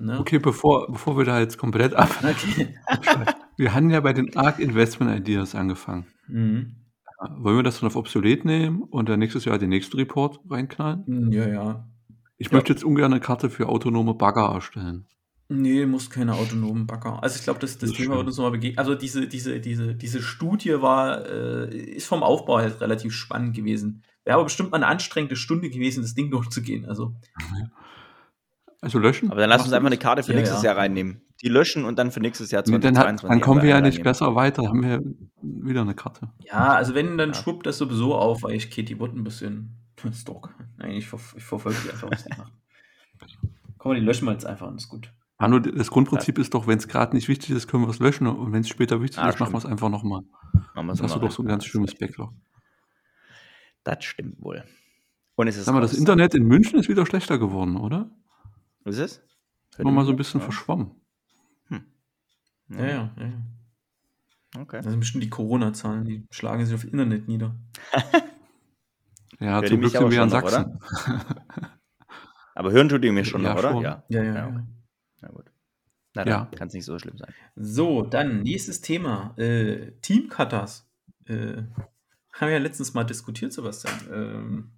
Ne? 0.00 0.18
Okay, 0.18 0.38
bevor, 0.38 0.90
bevor 0.90 1.16
wir 1.16 1.24
da 1.24 1.38
jetzt 1.38 1.56
komplett 1.56 1.94
ab. 1.94 2.10
Okay. 2.22 2.74
Wir 3.56 3.72
haben 3.72 3.90
ja 3.90 4.00
bei 4.00 4.12
den 4.12 4.36
ARC 4.36 4.58
Investment 4.58 5.16
Ideas 5.16 5.54
angefangen. 5.54 6.06
Mhm. 6.26 6.74
Wollen 7.18 7.56
wir 7.56 7.62
das 7.62 7.80
dann 7.80 7.86
auf 7.86 7.96
obsolet 7.96 8.44
nehmen 8.44 8.82
und 8.82 9.08
dann 9.08 9.18
nächstes 9.18 9.44
Jahr 9.44 9.58
den 9.58 9.70
nächsten 9.70 9.96
Report 9.96 10.40
reinknallen? 10.48 11.04
Hm, 11.06 11.32
Ja, 11.32 11.48
ja. 11.48 11.88
Ich 12.36 12.48
Ja. 12.48 12.54
möchte 12.54 12.72
jetzt 12.72 12.84
ungern 12.84 13.12
eine 13.12 13.20
Karte 13.20 13.48
für 13.50 13.68
autonome 13.68 14.14
Bagger 14.14 14.52
erstellen. 14.52 15.06
Nee, 15.48 15.84
muss 15.86 16.08
keine 16.10 16.34
autonomen 16.34 16.86
Bagger. 16.86 17.22
Also 17.22 17.36
ich 17.36 17.44
glaube, 17.44 17.60
das, 17.60 17.78
das 17.78 17.90
Das 17.90 17.98
Thema 17.98 18.16
wird 18.16 18.26
uns 18.26 18.36
nochmal 18.38 18.52
begegnen. 18.52 18.78
Also 18.78 18.94
diese, 18.94 19.28
diese, 19.28 19.60
diese, 19.60 19.94
diese 19.94 20.22
Studie 20.22 20.80
war, 20.80 21.26
äh, 21.26 21.76
ist 21.76 22.06
vom 22.06 22.22
Aufbau 22.22 22.60
her 22.60 22.80
relativ 22.80 23.12
spannend 23.12 23.54
gewesen. 23.54 24.02
Wäre 24.24 24.36
aber 24.36 24.44
bestimmt 24.44 24.70
mal 24.70 24.78
eine 24.78 24.86
anstrengende 24.86 25.36
Stunde 25.36 25.68
gewesen, 25.70 26.02
das 26.02 26.14
Ding 26.14 26.30
durchzugehen. 26.30 26.86
Also 26.86 27.14
Also 28.84 28.98
löschen? 28.98 29.30
Aber 29.30 29.40
dann 29.40 29.50
lass 29.50 29.62
uns 29.64 29.72
einfach 29.72 29.86
eine? 29.86 29.96
Karte 29.96 30.22
für 30.22 30.32
Ja, 30.32 30.38
nächstes 30.38 30.62
ja. 30.62 30.70
Jahr 30.70 30.76
reinnehmen. 30.78 31.22
Die 31.42 31.48
löschen 31.48 31.84
und 31.84 31.98
dann 31.98 32.10
für 32.10 32.20
nächstes 32.20 32.50
Jahr 32.50 32.62
Nee, 32.66 32.72
dann, 32.78 32.94
2022. 32.94 33.24
hat, 33.24 33.30
dann 33.30 33.40
kommen 33.40 33.62
wir 33.62 33.68
ja 33.70 33.80
nicht 33.80 33.86
reinnehmen. 33.98 34.04
besser 34.04 34.34
weiter. 34.34 34.68
Haben 34.68 34.82
wir 34.82 35.02
wieder 35.42 35.80
eine 35.82 35.94
Karte. 35.94 36.30
ja, 36.40 36.74
also 36.74 36.94
wenn, 36.94 37.18
dann 37.18 37.30
Ja. 37.30 37.34
schwuppt 37.34 37.66
das 37.66 37.78
sowieso 37.78 38.14
auf, 38.14 38.42
weil 38.42 38.54
ich 38.54 38.70
Katie 38.70 38.98
Wood 39.00 39.14
ein 39.14 39.24
bisschen 39.24 39.76
stalk. 40.14 40.54
Nein, 40.76 40.92
ich, 40.92 41.06
ver 41.08 41.18
ich 41.36 41.42
verfolge 41.44 41.78
die 41.84 41.90
einfach, 41.90 42.10
was 42.10 42.24
die 42.24 42.30
macht. 42.38 42.52
Komm, 43.78 43.94
die 43.94 44.00
löschen 44.00 44.26
wir 44.26 44.32
jetzt 44.32 44.46
einfach 44.46 44.66
und 44.68 44.76
ist 44.76 44.88
gut. 44.88 45.10
Hanno, 45.38 45.58
das 45.58 45.90
Grundprinzip 45.90 46.38
ist 46.38 46.54
doch, 46.54 46.66
wenn 46.66 46.78
es 46.78 46.86
gerade 46.88 47.16
nicht 47.16 47.28
wichtig 47.28 47.50
ist, 47.50 47.66
können 47.66 47.82
wir 47.84 47.90
es 47.90 47.98
löschen. 47.98 48.26
Und 48.26 48.52
wenn 48.52 48.60
es 48.60 48.68
später 48.68 49.02
wichtig 49.02 49.18
Ah, 49.18 49.28
ist, 49.28 49.40
machen 49.40 49.52
wir 49.52 49.58
es 49.58 49.66
einfach 49.66 49.88
nochmal. 49.90 50.22
Machen 50.74 50.86
wir 50.86 50.92
Das 50.92 50.98
so 50.98 51.04
hast 51.04 51.14
du 51.16 51.18
doch 51.20 51.30
so 51.32 51.42
ein 51.42 51.48
ganz 51.48 51.64
schönes 51.64 51.94
Backlog. 51.94 52.32
Das 53.82 54.04
stimmt 54.04 54.40
wohl. 54.40 54.64
Und 55.36 55.48
es 55.48 55.56
ist 55.56 55.64
Sag 55.64 55.74
mal, 55.74 55.80
das. 55.80 55.92
Internet 55.94 56.34
in 56.34 56.44
München 56.44 56.78
ist 56.78 56.88
wieder 56.88 57.04
schlechter 57.04 57.38
geworden, 57.38 57.76
oder? 57.76 58.08
Was 58.84 58.96
ist 58.98 59.00
es? 59.00 59.78
Immer 59.78 59.90
mal 59.90 60.04
so 60.04 60.12
ein 60.12 60.16
bisschen 60.16 60.40
ja. 60.40 60.44
verschwommen. 60.44 60.92
Ja, 62.68 62.78
ja, 62.78 62.86
ja. 62.86 63.12
ja. 63.18 64.60
Okay. 64.60 64.80
Das 64.82 64.90
sind 64.90 65.00
bestimmt 65.00 65.24
die 65.24 65.30
Corona-Zahlen, 65.30 66.04
die 66.04 66.26
schlagen 66.30 66.64
sich 66.64 66.74
auf 66.74 66.84
Internet 66.84 67.28
nieder. 67.28 67.56
Ja, 69.40 69.56
Hört 69.56 69.68
zum 69.68 69.80
Glück 69.80 69.90
sind 69.90 70.00
aber 70.00 70.12
wir 70.12 70.22
in 70.22 70.30
schon 70.30 70.40
noch, 70.40 70.48
Sachsen. 70.48 70.78
Aber 72.54 72.70
hören 72.70 72.88
tut 72.88 73.04
ihr 73.04 73.12
mir 73.12 73.24
schon 73.24 73.42
Ja, 73.42 73.50
noch, 73.50 73.58
oder? 73.58 73.70
schon. 73.72 73.82
Ja. 73.82 74.04
Ja, 74.08 74.22
ja, 74.22 74.34
Ja, 74.34 74.46
okay. 74.46 74.62
Na 75.22 75.28
gut. 75.28 75.50
Na 76.14 76.24
dann 76.24 76.28
Ja. 76.28 76.56
kann 76.56 76.68
es 76.68 76.74
nicht 76.74 76.84
so 76.84 76.96
schlimm 77.00 77.18
sein. 77.18 77.34
So, 77.56 78.02
dann 78.02 78.42
nächstes 78.42 78.80
Thema. 78.80 79.36
Äh, 79.36 79.90
Teamcutters. 80.02 80.88
Äh, 81.26 81.62
haben 82.32 82.48
wir 82.48 82.50
ja 82.50 82.58
letztens 82.58 82.94
mal 82.94 83.02
diskutiert, 83.02 83.52
Sebastian. 83.52 83.94
Ähm, 84.12 84.72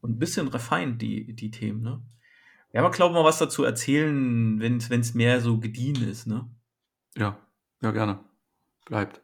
und 0.00 0.16
ein 0.16 0.18
bisschen 0.18 0.48
refined, 0.48 1.00
die, 1.00 1.34
die 1.34 1.52
Themen, 1.52 1.82
ne? 1.82 2.02
Wir 2.76 2.82
haben, 2.82 2.92
glaube 2.92 3.14
mal 3.14 3.24
was 3.24 3.38
dazu 3.38 3.64
erzählen, 3.64 4.60
wenn 4.60 4.76
es 4.76 5.14
mehr 5.14 5.40
so 5.40 5.58
gediehen 5.58 6.06
ist, 6.06 6.26
ne? 6.26 6.46
Ja, 7.16 7.38
ja, 7.80 7.90
gerne. 7.90 8.18
Bleibt. 8.84 9.22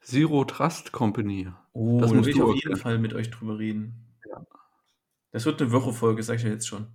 Zero 0.00 0.44
Trust 0.44 0.90
Company. 0.90 1.48
Oh, 1.74 2.00
Das 2.00 2.10
will 2.10 2.26
ich 2.26 2.42
auf 2.42 2.56
jeden. 2.56 2.74
Fall 2.74 2.98
mit 2.98 3.14
euch 3.14 3.30
drüber 3.30 3.56
reden. 3.60 4.08
Ja. 4.28 4.44
Das 5.30 5.44
wird 5.46 5.62
eine 5.62 5.70
Woche-Folge, 5.70 6.24
sag 6.24 6.38
ich 6.38 6.42
ja 6.42 6.48
jetzt 6.48 6.66
schon. 6.66 6.88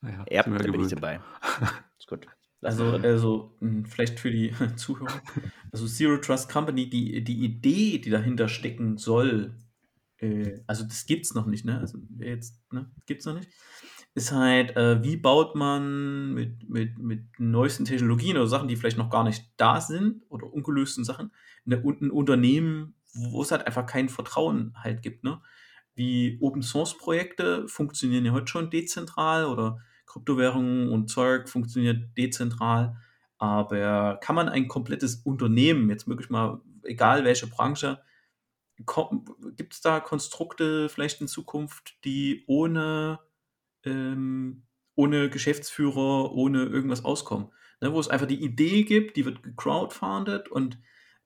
Ja, 0.00 0.46
wir 0.46 0.56
da 0.58 0.70
bin 0.72 0.80
ich 0.80 0.88
dabei. 0.88 1.20
Ist 1.98 2.08
gut. 2.08 2.26
Also, 2.62 2.92
also 2.92 3.58
mh, 3.60 3.88
vielleicht 3.90 4.18
für 4.18 4.30
die 4.30 4.54
Zuhörer. 4.76 5.20
Also 5.70 5.86
Zero 5.86 6.16
Trust 6.16 6.50
Company, 6.50 6.88
die, 6.88 7.22
die 7.22 7.44
Idee, 7.44 7.98
die 7.98 8.08
dahinter 8.08 8.48
stecken 8.48 8.96
soll, 8.96 9.54
äh, 10.18 10.60
also 10.66 10.84
das 10.84 11.04
gibt's 11.04 11.34
noch 11.34 11.44
nicht, 11.44 11.66
ne? 11.66 11.78
Also 11.78 11.98
wer 12.08 12.30
jetzt, 12.30 12.58
ne, 12.72 12.90
gibt's 13.04 13.26
noch 13.26 13.34
nicht. 13.34 13.50
Ist 14.16 14.32
halt, 14.32 14.74
äh, 14.76 15.04
wie 15.04 15.18
baut 15.18 15.54
man 15.54 16.32
mit, 16.32 16.66
mit, 16.70 16.96
mit 16.98 17.38
neuesten 17.38 17.84
Technologien 17.84 18.38
oder 18.38 18.46
Sachen, 18.46 18.66
die 18.66 18.76
vielleicht 18.76 18.96
noch 18.96 19.10
gar 19.10 19.24
nicht 19.24 19.44
da 19.58 19.82
sind 19.82 20.22
oder 20.30 20.50
ungelösten 20.50 21.04
Sachen, 21.04 21.32
eine, 21.66 21.76
ein 21.76 22.10
Unternehmen, 22.10 22.94
wo 23.12 23.42
es 23.42 23.50
halt 23.50 23.66
einfach 23.66 23.84
kein 23.84 24.08
Vertrauen 24.08 24.72
halt 24.82 25.02
gibt, 25.02 25.22
ne? 25.22 25.42
Wie 25.94 26.38
Open 26.40 26.62
Source 26.62 26.96
Projekte 26.96 27.68
funktionieren 27.68 28.24
ja 28.24 28.32
heute 28.32 28.46
schon 28.48 28.70
dezentral 28.70 29.44
oder 29.46 29.80
Kryptowährungen 30.06 30.88
und 30.90 31.10
Zeug 31.10 31.48
funktioniert 31.48 32.16
dezentral. 32.16 32.96
Aber 33.38 34.18
kann 34.22 34.36
man 34.36 34.48
ein 34.48 34.68
komplettes 34.68 35.16
Unternehmen, 35.16 35.90
jetzt 35.90 36.08
wirklich 36.08 36.30
mal, 36.30 36.60
egal 36.84 37.24
welche 37.24 37.46
Branche, 37.48 38.00
gibt 39.56 39.74
es 39.74 39.80
da 39.80 40.00
Konstrukte 40.00 40.88
vielleicht 40.88 41.20
in 41.20 41.28
Zukunft, 41.28 41.96
die 42.04 42.44
ohne, 42.46 43.18
ähm, 43.86 44.64
ohne 44.94 45.30
Geschäftsführer, 45.30 46.32
ohne 46.32 46.64
irgendwas 46.64 47.04
auskommen? 47.04 47.48
Ne, 47.80 47.92
wo 47.92 48.00
es 48.00 48.08
einfach 48.08 48.26
die 48.26 48.42
Idee 48.42 48.84
gibt, 48.84 49.16
die 49.16 49.24
wird 49.26 49.42
gecrowdfundet 49.42 50.48
und 50.48 50.78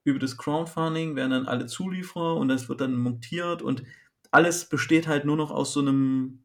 über 0.05 0.19
das 0.19 0.37
Crowdfunding 0.37 1.15
werden 1.17 1.31
dann 1.31 1.47
alle 1.47 1.67
Zulieferer 1.67 2.37
und 2.37 2.49
das 2.49 2.69
wird 2.69 2.81
dann 2.81 2.97
montiert 2.97 3.63
und 3.63 3.85
alles 4.33 4.69
besteht 4.69 5.07
halt 5.09 5.25
nur 5.25 5.37
noch 5.37 5.51
aus 5.51 5.73
so 5.73 5.81
einem 5.81 6.45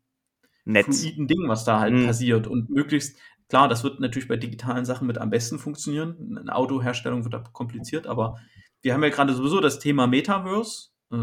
Netz. 0.65 0.85
fluiden 1.01 1.27
Ding, 1.27 1.47
was 1.47 1.63
da 1.65 1.79
halt 1.79 1.93
Mhm. 1.93 2.05
passiert 2.05 2.47
und 2.47 2.69
möglichst, 2.69 3.17
klar, 3.49 3.67
das 3.67 3.83
wird 3.83 3.99
natürlich 3.99 4.27
bei 4.27 4.37
digitalen 4.37 4.85
Sachen 4.85 5.07
mit 5.07 5.17
am 5.17 5.29
besten 5.29 5.59
funktionieren. 5.59 6.37
Eine 6.39 6.55
Autoherstellung 6.55 7.23
wird 7.23 7.33
da 7.33 7.39
kompliziert, 7.39 8.07
aber 8.07 8.39
wir 8.81 8.93
haben 8.93 9.03
ja 9.03 9.09
gerade 9.09 9.33
sowieso 9.33 9.61
das 9.61 9.79
Thema 9.79 10.07
Metaverse. 10.07 10.89
Äh, 11.11 11.17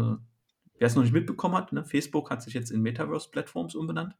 wer 0.79 0.87
es 0.87 0.95
noch 0.95 1.03
nicht 1.03 1.13
mitbekommen 1.13 1.55
hat, 1.55 1.71
ne? 1.73 1.85
Facebook 1.85 2.29
hat 2.31 2.41
sich 2.43 2.53
jetzt 2.53 2.71
in 2.71 2.81
Metaverse-Plattforms 2.81 3.75
umbenannt. 3.75 4.15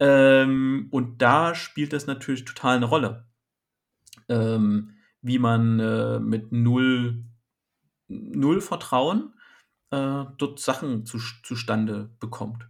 Ähm, 0.00 0.88
und 0.90 1.22
da 1.22 1.54
spielt 1.54 1.92
das 1.92 2.06
natürlich 2.06 2.44
total 2.44 2.76
eine 2.76 2.86
Rolle. 2.86 3.26
Ähm, 4.28 4.94
wie 5.22 5.38
man 5.38 5.80
äh, 5.80 6.20
mit 6.20 6.52
null, 6.52 7.24
null 8.08 8.60
Vertrauen 8.60 9.34
äh, 9.90 10.24
dort 10.36 10.60
Sachen 10.60 11.06
zu, 11.06 11.18
zustande 11.42 12.10
bekommt. 12.20 12.68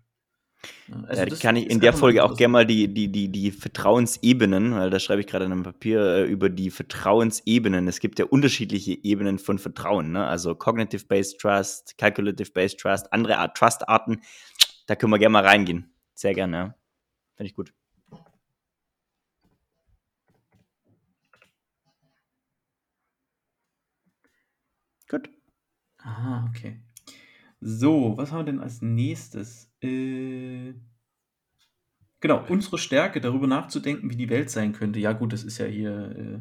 Also 1.07 1.25
ja, 1.25 1.37
kann 1.37 1.57
ich 1.57 1.69
in 1.69 1.81
der 1.81 1.93
Folge 1.93 2.25
auch 2.25 2.37
gerne 2.37 2.53
mal 2.53 2.67
die, 2.67 2.93
die, 2.93 3.09
die, 3.11 3.29
die 3.29 3.51
Vertrauensebenen, 3.51 4.75
weil 4.75 4.91
da 4.91 4.99
schreibe 4.99 5.21
ich 5.21 5.27
gerade 5.27 5.45
in 5.45 5.53
einem 5.53 5.63
Papier 5.63 6.01
äh, 6.01 6.25
über 6.25 6.49
die 6.49 6.71
Vertrauensebenen. 6.71 7.89
Es 7.89 8.01
gibt 8.01 8.19
ja 8.19 8.25
unterschiedliche 8.27 8.93
Ebenen 9.05 9.39
von 9.39 9.59
Vertrauen, 9.59 10.13
ne? 10.13 10.27
also 10.27 10.55
Cognitive-Based 10.55 11.39
Trust, 11.41 11.99
Calculative-Based 11.99 12.79
Trust, 12.79 13.13
andere 13.13 13.39
Art 13.39 13.57
Trust-Arten. 13.57 14.23
Da 14.87 14.97
können 14.97 15.13
wir 15.13 15.19
gerne 15.19 15.33
mal 15.33 15.45
reingehen. 15.45 15.93
Sehr 16.15 16.35
gerne, 16.35 16.57
ja. 16.57 16.75
Finde 17.37 17.49
ich 17.49 17.55
gut. 17.55 17.75
Gut. 25.09 25.31
Ah, 25.99 26.47
okay. 26.49 26.81
So, 27.61 28.17
was 28.17 28.31
haben 28.31 28.41
wir 28.41 28.53
denn 28.53 28.61
als 28.61 28.83
nächstes? 28.83 29.73
Äh, 29.81 30.75
genau, 32.21 32.45
unsere 32.49 32.79
Stärke, 32.79 33.21
darüber 33.21 33.47
nachzudenken, 33.47 34.11
wie 34.11 34.17
die 34.17 34.29
Welt 34.29 34.51
sein 34.51 34.73
könnte. 34.73 35.01
Ja, 35.01 35.13
gut, 35.13 35.33
das 35.33 35.45
ist 35.45 35.59
ja 35.59 35.67
hier. 35.67 36.11
Äh, 36.17 36.41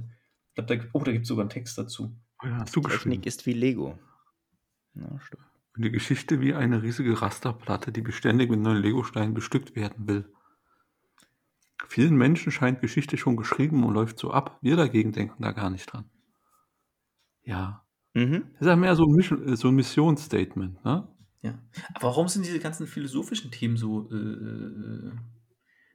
ich 0.49 0.55
glaube, 0.55 0.77
da, 0.77 0.89
oh, 0.93 1.03
da 1.03 1.11
gibt 1.11 1.23
es 1.23 1.29
sogar 1.29 1.43
einen 1.43 1.49
Text 1.49 1.77
dazu. 1.77 2.15
Ja, 2.43 2.63
geschrieben. 2.63 2.89
Technik 2.89 3.25
ist 3.25 3.45
wie 3.45 3.53
Lego. 3.53 3.97
Ja, 4.95 5.19
stimmt. 5.19 5.43
Die 5.75 5.91
Geschichte 5.91 6.39
wie 6.39 6.53
eine 6.53 6.83
riesige 6.83 7.19
Rasterplatte, 7.19 7.91
die 7.91 8.01
beständig 8.01 8.49
mit 8.51 8.59
neuen 8.59 8.81
Legosteinen 8.81 9.33
bestückt 9.33 9.75
werden 9.75 10.07
will. 10.07 10.31
Vielen 11.87 12.15
Menschen 12.15 12.51
scheint 12.51 12.81
Geschichte 12.81 13.17
schon 13.17 13.37
geschrieben 13.37 13.83
und 13.83 13.93
läuft 13.93 14.19
so 14.19 14.31
ab. 14.31 14.57
Wir 14.61 14.75
dagegen 14.75 15.11
denken 15.11 15.43
da 15.43 15.51
gar 15.51 15.69
nicht 15.69 15.91
dran. 15.91 16.05
Ja. 17.43 17.85
Mhm. 18.13 18.45
Das 18.53 18.61
ist 18.61 18.67
ja 18.67 18.75
mehr 18.75 18.95
so 18.95 19.05
ein, 19.05 19.11
Mission, 19.11 19.47
äh, 19.47 19.55
so 19.55 19.67
ein 19.69 19.75
Missionsstatement, 19.75 20.83
ne? 20.85 21.07
Ja. 21.41 21.59
Aber 21.93 22.07
warum 22.07 22.27
sind 22.29 22.45
diese 22.45 22.59
ganzen 22.59 22.87
philosophischen 22.87 23.51
Themen 23.51 23.75
so 23.75 24.09
äh, 24.11 24.15
äh, 24.15 25.11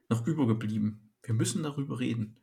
noch 0.09 0.25
übergeblieben? 0.27 1.11
Wir 1.23 1.33
müssen 1.33 1.63
darüber 1.63 1.99
reden. 1.99 2.37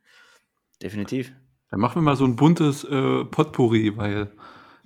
Definitiv. 0.81 1.33
Dann 1.69 1.79
machen 1.79 1.95
wir 1.95 2.01
mal 2.01 2.15
so 2.15 2.25
ein 2.25 2.35
buntes 2.35 2.83
äh, 2.83 3.25
Potpourri, 3.25 3.95
weil 3.97 4.31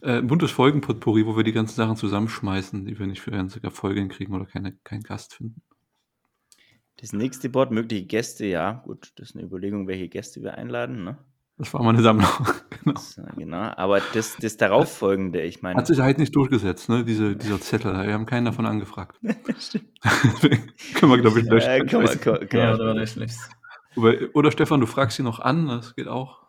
äh, 0.01 0.19
ein 0.19 0.27
buntes 0.27 0.51
Folgenpotpourri, 0.51 1.25
wo 1.25 1.35
wir 1.35 1.43
die 1.43 1.51
ganzen 1.51 1.75
Sachen 1.75 1.95
zusammenschmeißen, 1.95 2.85
die 2.85 2.97
wir 2.97 3.07
nicht 3.07 3.21
für 3.21 3.31
ganze 3.31 3.59
Folge 3.71 3.99
hinkriegen 3.99 4.35
oder 4.35 4.45
keine, 4.45 4.73
keinen 4.83 5.03
Gast 5.03 5.35
finden. 5.35 5.61
Das 6.97 7.13
nächste 7.13 7.49
Board, 7.49 7.71
mögliche 7.71 8.05
Gäste, 8.05 8.45
ja, 8.45 8.83
gut, 8.85 9.13
das 9.15 9.29
ist 9.29 9.35
eine 9.35 9.45
Überlegung, 9.45 9.87
welche 9.87 10.07
Gäste 10.07 10.41
wir 10.43 10.55
einladen, 10.55 11.03
ne? 11.03 11.17
Das 11.57 11.73
war 11.73 11.83
mal 11.83 11.89
eine 11.89 12.01
Sammlung. 12.01 12.27
genau. 12.83 12.93
Das, 12.93 13.17
äh, 13.19 13.23
genau. 13.37 13.71
Aber 13.75 14.01
das, 14.13 14.35
das 14.37 14.57
darauffolgende, 14.57 15.41
ich 15.41 15.61
meine. 15.61 15.77
Hat 15.77 15.85
sich 15.85 15.99
halt 15.99 16.17
nicht 16.17 16.35
durchgesetzt, 16.35 16.89
ne? 16.89 17.03
Diese, 17.03 17.35
dieser 17.35 17.61
Zettel. 17.61 17.93
Wir 17.93 18.13
haben 18.13 18.25
keinen 18.25 18.45
davon 18.45 18.65
angefragt. 18.65 19.17
Können 19.21 21.11
wir, 21.11 21.19
glaube 21.19 21.39
ich, 21.39 21.45
löschen. 21.45 21.69
äh, 21.69 21.85
kann 21.85 22.03
man, 22.03 22.19
kann, 22.19 22.49
kann 22.49 22.59
Ja, 22.59 22.73
oder, 22.73 22.91
oder. 22.91 23.05
Oder, 23.95 24.17
oder 24.33 24.51
Stefan, 24.51 24.79
du 24.79 24.87
fragst 24.87 25.17
sie 25.17 25.23
noch 25.23 25.39
an, 25.39 25.67
das 25.67 25.95
geht 25.95 26.07
auch. 26.07 26.41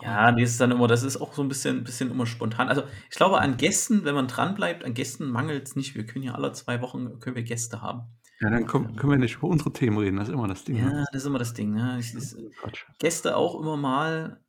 Ja, 0.00 0.30
das 0.32 0.50
ist 0.50 0.60
dann 0.60 0.70
immer, 0.70 0.86
das 0.86 1.02
ist 1.02 1.20
auch 1.20 1.34
so 1.34 1.42
ein 1.42 1.48
bisschen, 1.48 1.84
bisschen 1.84 2.10
immer 2.10 2.26
spontan. 2.26 2.68
Also 2.68 2.82
ich 3.10 3.16
glaube, 3.16 3.40
an 3.40 3.56
Gästen, 3.56 4.04
wenn 4.04 4.14
man 4.14 4.28
dran 4.28 4.54
bleibt, 4.54 4.84
an 4.84 4.94
Gästen 4.94 5.28
mangelt 5.30 5.66
es 5.66 5.76
nicht. 5.76 5.94
Wir 5.94 6.06
können 6.06 6.24
ja 6.24 6.34
alle 6.34 6.52
zwei 6.52 6.80
Wochen 6.82 7.18
können 7.18 7.36
wir 7.36 7.42
Gäste 7.42 7.82
haben. 7.82 8.02
Ja, 8.40 8.50
dann 8.50 8.66
komm, 8.66 8.94
können 8.96 9.12
wir 9.12 9.18
nicht 9.18 9.36
über 9.36 9.48
unsere 9.48 9.72
Themen 9.72 9.98
reden, 9.98 10.16
das 10.16 10.28
ist 10.28 10.34
immer 10.34 10.46
das 10.46 10.64
Ding. 10.64 10.76
Ja, 10.76 10.90
ne? 10.90 11.04
das 11.12 11.22
ist 11.22 11.26
immer 11.26 11.38
das 11.38 11.54
Ding. 11.54 11.72
Ne? 11.72 11.98
Ich, 11.98 12.14
Quatsch. 12.60 12.84
Gäste 12.98 13.36
auch 13.36 13.60
immer 13.60 13.76
mal, 13.76 14.40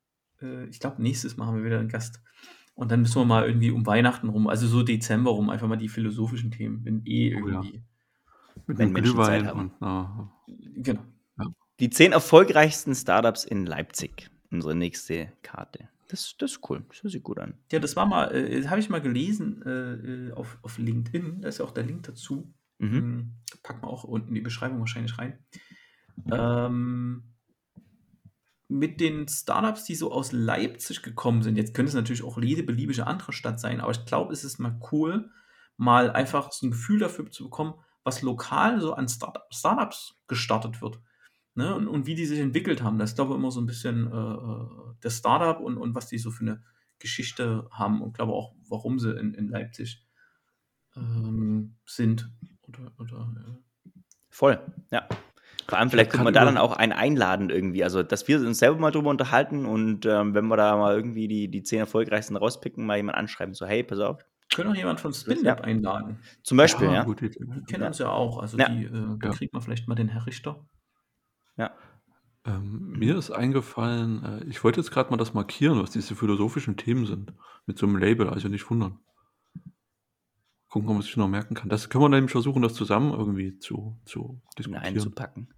äh, 0.41 0.65
ich 0.65 0.79
glaube, 0.79 1.01
nächstes 1.01 1.37
Mal 1.37 1.47
haben 1.47 1.57
wir 1.57 1.63
wieder 1.63 1.79
einen 1.79 1.89
Gast. 1.89 2.21
Und 2.75 2.91
dann 2.91 3.01
müssen 3.01 3.15
wir 3.15 3.25
mal 3.25 3.45
irgendwie 3.45 3.71
um 3.71 3.85
Weihnachten 3.85 4.29
rum, 4.29 4.47
also 4.47 4.67
so 4.67 4.83
Dezember 4.83 5.31
rum, 5.31 5.49
einfach 5.49 5.67
mal 5.67 5.75
die 5.75 5.89
philosophischen 5.89 6.51
Themen, 6.51 6.85
wenn 6.85 7.01
eh 7.05 7.35
Oh 7.35 7.47
ja. 7.47 7.55
irgendwie. 7.55 7.83
Mit 8.67 8.77
Wenn 8.77 8.91
Menschen 8.91 9.15
Zeit 9.15 9.41
Glühwein 9.41 9.47
haben. 9.47 9.59
und 9.59 9.71
na, 9.79 10.31
Genau. 10.75 11.01
Die 11.79 11.89
zehn 11.89 12.11
erfolgreichsten 12.11 12.93
Startups 12.93 13.45
in 13.45 13.65
Leipzig. 13.65 14.29
Unsere 14.51 14.75
nächste 14.75 15.31
Karte. 15.43 15.87
Das, 16.09 16.35
das 16.37 16.51
ist 16.53 16.69
cool. 16.69 16.83
Das 16.89 17.03
hört 17.03 17.11
sich 17.13 17.23
gut 17.23 17.39
an. 17.39 17.53
Ja, 17.71 17.79
das 17.79 17.95
war 17.95 18.05
mal, 18.05 18.35
äh, 18.35 18.67
habe 18.67 18.79
ich 18.79 18.89
mal 18.89 19.01
gelesen 19.01 19.61
äh, 19.65 19.93
äh, 19.93 20.31
auf, 20.33 20.57
auf 20.61 20.77
LinkedIn. 20.77 21.41
Da 21.41 21.47
ist 21.47 21.59
ja 21.59 21.65
auch 21.65 21.71
der 21.71 21.83
Link 21.83 22.03
dazu. 22.03 22.51
Mhm. 22.79 22.89
Mhm. 22.89 23.35
Packen 23.63 23.83
wir 23.83 23.89
auch 23.89 24.03
unten 24.03 24.29
in 24.29 24.35
die 24.35 24.41
Beschreibung 24.41 24.79
wahrscheinlich 24.79 25.17
rein. 25.17 25.39
Ähm, 26.31 27.35
mit 28.67 28.99
den 28.99 29.27
Startups, 29.27 29.83
die 29.83 29.95
so 29.95 30.11
aus 30.11 30.31
Leipzig 30.31 31.01
gekommen 31.01 31.41
sind, 31.41 31.57
jetzt 31.57 31.73
könnte 31.73 31.89
es 31.89 31.95
natürlich 31.95 32.23
auch 32.23 32.39
jede 32.41 32.63
beliebige 32.63 33.07
andere 33.07 33.33
Stadt 33.33 33.59
sein, 33.59 33.81
aber 33.81 33.91
ich 33.91 34.05
glaube, 34.05 34.31
es 34.33 34.43
ist 34.43 34.59
mal 34.59 34.79
cool, 34.91 35.31
mal 35.75 36.11
einfach 36.11 36.51
so 36.51 36.67
ein 36.67 36.71
Gefühl 36.71 36.99
dafür 36.99 37.29
zu 37.31 37.45
bekommen, 37.45 37.73
was 38.03 38.21
lokal 38.21 38.79
so 38.79 38.93
an 38.93 39.07
Start 39.07 39.39
Startups 39.51 40.21
gestartet 40.27 40.81
wird. 40.81 40.99
Ne? 41.55 41.75
Und, 41.75 41.87
und 41.87 42.05
wie 42.05 42.15
die 42.15 42.25
sich 42.25 42.39
entwickelt 42.39 42.83
haben. 42.83 42.99
Das 42.99 43.11
ist, 43.11 43.15
glaube 43.15 43.33
ich, 43.33 43.37
immer 43.37 43.51
so 43.51 43.59
ein 43.59 43.65
bisschen 43.65 44.11
äh, 44.11 44.15
äh, 44.15 44.95
das 45.01 45.17
Startup 45.17 45.59
und, 45.59 45.77
und 45.77 45.95
was 45.95 46.07
die 46.07 46.17
so 46.17 46.31
für 46.31 46.45
eine 46.45 46.63
Geschichte 46.99 47.67
haben 47.71 48.01
und 48.01 48.13
glaube 48.13 48.33
auch, 48.33 48.53
warum 48.67 48.99
sie 48.99 49.11
in, 49.17 49.33
in 49.33 49.47
Leipzig 49.47 50.05
ähm, 50.95 51.75
sind. 51.85 52.31
Oder, 52.69 52.91
oder 52.99 53.33
äh, 53.47 53.89
Voll, 54.29 54.59
ja. 54.91 55.07
Vor 55.67 55.77
allem, 55.77 55.89
vielleicht 55.91 56.11
können 56.11 56.23
wir 56.23 56.31
da 56.31 56.45
dann 56.45 56.57
auch 56.57 56.75
einen 56.75 56.93
einladen 56.93 57.49
irgendwie. 57.51 57.83
Also, 57.83 58.01
dass 58.01 58.27
wir 58.27 58.39
uns 58.39 58.57
selber 58.57 58.79
mal 58.79 58.91
drüber 58.91 59.09
unterhalten 59.11 59.65
und 59.65 60.05
ähm, 60.05 60.33
wenn 60.33 60.47
wir 60.47 60.57
da 60.57 60.75
mal 60.77 60.95
irgendwie 60.95 61.27
die, 61.27 61.47
die 61.49 61.61
zehn 61.61 61.79
erfolgreichsten 61.79 62.35
rauspicken, 62.37 62.85
mal 62.85 62.97
jemand 62.97 63.17
anschreiben, 63.17 63.53
so, 63.53 63.65
hey, 63.67 63.83
pass 63.83 63.99
auf. 63.99 64.25
können 64.51 64.71
auch 64.71 64.75
jemand 64.75 64.99
von 64.99 65.13
SpinLab 65.13 65.61
einladen. 65.61 66.17
Zum 66.41 66.57
Beispiel, 66.57 66.87
ja. 66.91 67.03
gute 67.03 67.27
Idee. 67.27 67.37
Die 67.39 67.63
kennen 67.65 67.83
Ja. 67.83 67.87
uns 67.87 67.99
ja 67.99 68.09
auch. 68.09 68.39
Also 68.39 68.57
Ja. 68.57 68.69
die, 68.69 68.85
äh, 68.85 68.89
da 69.19 69.27
Ja. 69.27 69.33
kriegt 69.33 69.53
man 69.53 69.61
vielleicht 69.61 69.87
mal 69.87 69.93
den 69.95 70.07
Herr 70.09 70.25
Richter. 70.25 70.65
Ja. 71.55 71.71
Ähm, 72.45 72.93
mir 72.97 73.15
ist 73.17 73.29
eingefallen, 73.29 74.23
äh, 74.23 74.43
ich 74.45 74.63
wollte 74.63 74.79
jetzt 74.79 74.89
gerade 74.91 75.11
mal 75.11 75.17
das 75.17 75.35
markieren, 75.35 75.79
was 75.79 75.91
diese 75.91 76.15
philosophischen 76.15 76.77
Themen 76.77 77.05
sind. 77.05 77.33
Mit 77.67 77.77
so 77.77 77.85
einem 77.85 77.97
Label, 77.97 78.27
also 78.29 78.47
nicht 78.47 78.67
wundern. 78.71 78.97
Gucken, 80.69 80.87
ob 80.89 80.95
man 80.95 81.01
sich 81.01 81.17
noch 81.17 81.27
merken 81.27 81.55
kann. 81.55 81.69
Das 81.69 81.89
können 81.89 82.03
wir 82.03 82.09
nämlich 82.09 82.31
versuchen, 82.31 82.61
das 82.61 82.75
zusammen 82.75 83.11
irgendwie 83.11 83.57
zu, 83.57 83.99
zu 84.05 84.41
diskutieren. 84.57 84.83
einzupacken. 84.83 85.53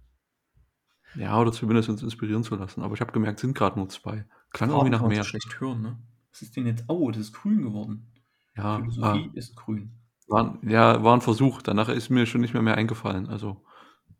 Ja, 1.14 1.38
oder 1.38 1.52
zumindest 1.52 1.90
uns 1.90 2.02
inspirieren 2.02 2.42
zu 2.44 2.56
lassen. 2.56 2.82
Aber 2.82 2.94
ich 2.94 3.00
habe 3.00 3.12
gemerkt, 3.12 3.38
sind 3.38 3.54
gerade 3.54 3.78
nur 3.78 3.90
zwei. 3.90 4.24
Klang 4.52 4.70
Farben 4.70 4.72
irgendwie 4.72 4.90
nach 4.90 4.98
kann 5.00 5.08
man 5.08 5.10
so 5.10 5.16
mehr. 5.16 5.24
schlecht 5.24 5.60
hören, 5.60 5.82
ne? 5.82 5.98
Was 6.30 6.40
ist 6.40 6.56
denn 6.56 6.66
jetzt? 6.66 6.84
Oh, 6.88 7.10
das 7.10 7.20
ist 7.20 7.32
grün 7.34 7.62
geworden. 7.62 8.10
Ja, 8.56 8.78
Philosophie 8.78 9.30
äh, 9.34 9.38
ist 9.38 9.54
grün. 9.54 9.92
war, 10.28 10.58
ja, 10.62 11.02
war 11.04 11.14
ein 11.14 11.20
Versuch. 11.20 11.60
Danach 11.60 11.90
ist 11.90 12.08
mir 12.08 12.24
schon 12.24 12.40
nicht 12.40 12.54
mehr 12.54 12.62
mehr 12.62 12.76
eingefallen. 12.76 13.28
Also 13.28 13.62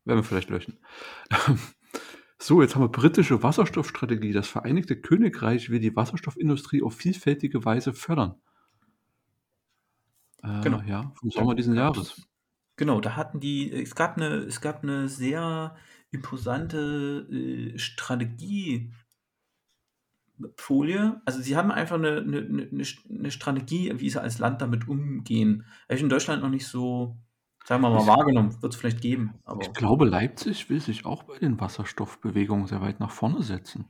werden 0.04 0.18
wir 0.18 0.24
vielleicht 0.24 0.50
löschen. 0.50 0.78
So, 2.44 2.60
jetzt 2.60 2.74
haben 2.74 2.82
wir 2.82 2.88
britische 2.88 3.44
Wasserstoffstrategie. 3.44 4.32
Das 4.32 4.48
Vereinigte 4.48 5.00
Königreich 5.00 5.70
will 5.70 5.78
die 5.78 5.94
Wasserstoffindustrie 5.94 6.82
auf 6.82 6.96
vielfältige 6.96 7.64
Weise 7.64 7.92
fördern. 7.94 8.34
Äh, 10.42 10.60
Genau. 10.62 10.80
Ja, 10.82 11.12
vom 11.18 11.30
Sommer 11.30 11.54
diesen 11.54 11.74
Jahres. 11.74 12.26
Genau, 12.76 13.00
da 13.00 13.16
hatten 13.16 13.38
die, 13.40 13.70
es 13.72 13.94
gab 13.94 14.16
eine, 14.16 14.28
es 14.38 14.60
gab 14.60 14.82
eine 14.82 15.08
sehr 15.08 15.76
imposante 16.10 17.26
äh, 17.30 17.78
Strategiefolie. 17.78 18.92
Also 21.24 21.40
sie 21.40 21.56
haben 21.56 21.70
einfach 21.70 21.96
eine, 21.96 22.18
eine, 22.18 22.38
eine, 22.38 22.68
eine 23.08 23.30
Strategie, 23.30 23.92
wie 23.96 24.10
sie 24.10 24.20
als 24.20 24.38
Land 24.38 24.60
damit 24.62 24.88
umgehen. 24.88 25.64
Habe 25.84 25.94
ich 25.96 26.02
in 26.02 26.08
Deutschland 26.08 26.42
noch 26.42 26.48
nicht 26.50 26.66
so, 26.66 27.16
sagen 27.64 27.82
wir 27.82 27.90
mal, 27.90 28.00
Ich- 28.00 28.06
wahrgenommen. 28.06 28.60
Wird 28.62 28.72
es 28.74 28.78
vielleicht 28.80 29.00
geben, 29.00 29.34
aber 29.44 29.62
Ich 29.62 29.72
glaube, 29.74 30.04
Leipzig 30.06 30.68
will 30.70 30.80
sich 30.80 31.04
auch 31.04 31.22
bei 31.24 31.38
den 31.38 31.60
Wasserstoffbewegungen 31.60 32.66
sehr 32.66 32.80
weit 32.80 33.00
nach 33.00 33.10
vorne 33.10 33.42
setzen. 33.42 33.86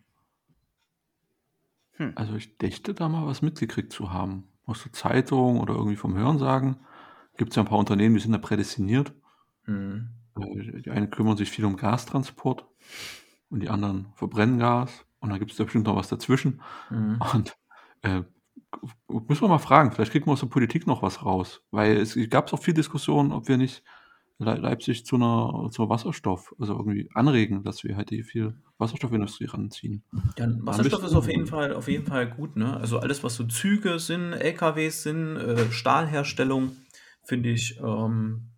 Hm. 1.92 2.12
Also 2.16 2.34
ich 2.34 2.58
dächte 2.58 2.94
da 2.94 3.08
mal 3.08 3.26
was 3.26 3.42
mitgekriegt 3.42 3.92
zu 3.92 4.12
haben. 4.12 4.48
Aus 4.66 4.82
der 4.82 4.92
Zeitung 4.92 5.60
oder 5.60 5.74
irgendwie 5.74 5.96
vom 5.96 6.14
Hörensagen. 6.14 6.76
Gibt 7.36 7.50
es 7.50 7.56
ja 7.56 7.62
ein 7.62 7.68
paar 7.68 7.78
Unternehmen, 7.78 8.14
die 8.14 8.20
sind 8.20 8.32
da 8.32 8.38
prädestiniert. 8.38 9.12
hm. 9.64 10.10
Äh, 10.38 10.82
Die 10.82 10.90
einen 10.90 11.10
kümmern 11.10 11.36
sich 11.36 11.50
viel 11.50 11.64
um 11.64 11.76
Gastransport 11.76 12.66
und 13.50 13.60
die 13.60 13.68
anderen 13.68 14.12
verbrennen 14.14 14.58
Gas. 14.58 15.04
Und 15.20 15.30
dann 15.30 15.38
gibt 15.38 15.52
es 15.52 15.56
da 15.56 15.64
bestimmt 15.64 15.86
noch 15.86 15.96
was 15.96 16.08
dazwischen. 16.08 16.60
Hm. 16.88 17.20
Und 17.32 17.56
äh, 18.02 18.22
müssen 19.08 19.42
wir 19.42 19.48
mal 19.48 19.58
fragen, 19.58 19.92
vielleicht 19.92 20.12
kriegen 20.12 20.26
wir 20.26 20.32
aus 20.32 20.40
der 20.40 20.46
Politik 20.46 20.86
noch 20.86 21.02
was 21.02 21.24
raus. 21.24 21.62
Weil 21.70 21.96
es 21.96 22.18
gab 22.30 22.52
auch 22.52 22.62
viel 22.62 22.74
Diskussion, 22.74 23.32
ob 23.32 23.48
wir 23.48 23.56
nicht 23.56 23.82
Leipzig 24.44 25.06
zu 25.06 25.16
einer 25.16 25.68
zur 25.70 25.88
Wasserstoff, 25.88 26.54
also 26.58 26.74
irgendwie 26.74 27.08
anregen, 27.14 27.64
dass 27.64 27.84
wir 27.84 27.96
halt 27.96 28.10
die 28.10 28.22
viel 28.22 28.54
Wasserstoffindustrie 28.78 29.46
ranziehen. 29.46 30.04
Ja, 30.38 30.46
Wasserstoff 30.60 31.04
ist 31.04 31.14
auf 31.14 31.28
jeden. 31.28 31.46
Fall, 31.46 31.72
auf 31.74 31.88
jeden 31.88 32.06
Fall 32.06 32.28
gut, 32.28 32.56
ne? 32.56 32.76
Also 32.76 32.98
alles, 32.98 33.22
was 33.22 33.36
so 33.36 33.44
Züge 33.44 33.98
sind, 33.98 34.32
LKWs 34.32 35.02
sind, 35.02 35.36
äh, 35.36 35.70
Stahlherstellung, 35.70 36.76
finde 37.24 37.50
ich 37.50 37.78
ähm, 37.78 38.52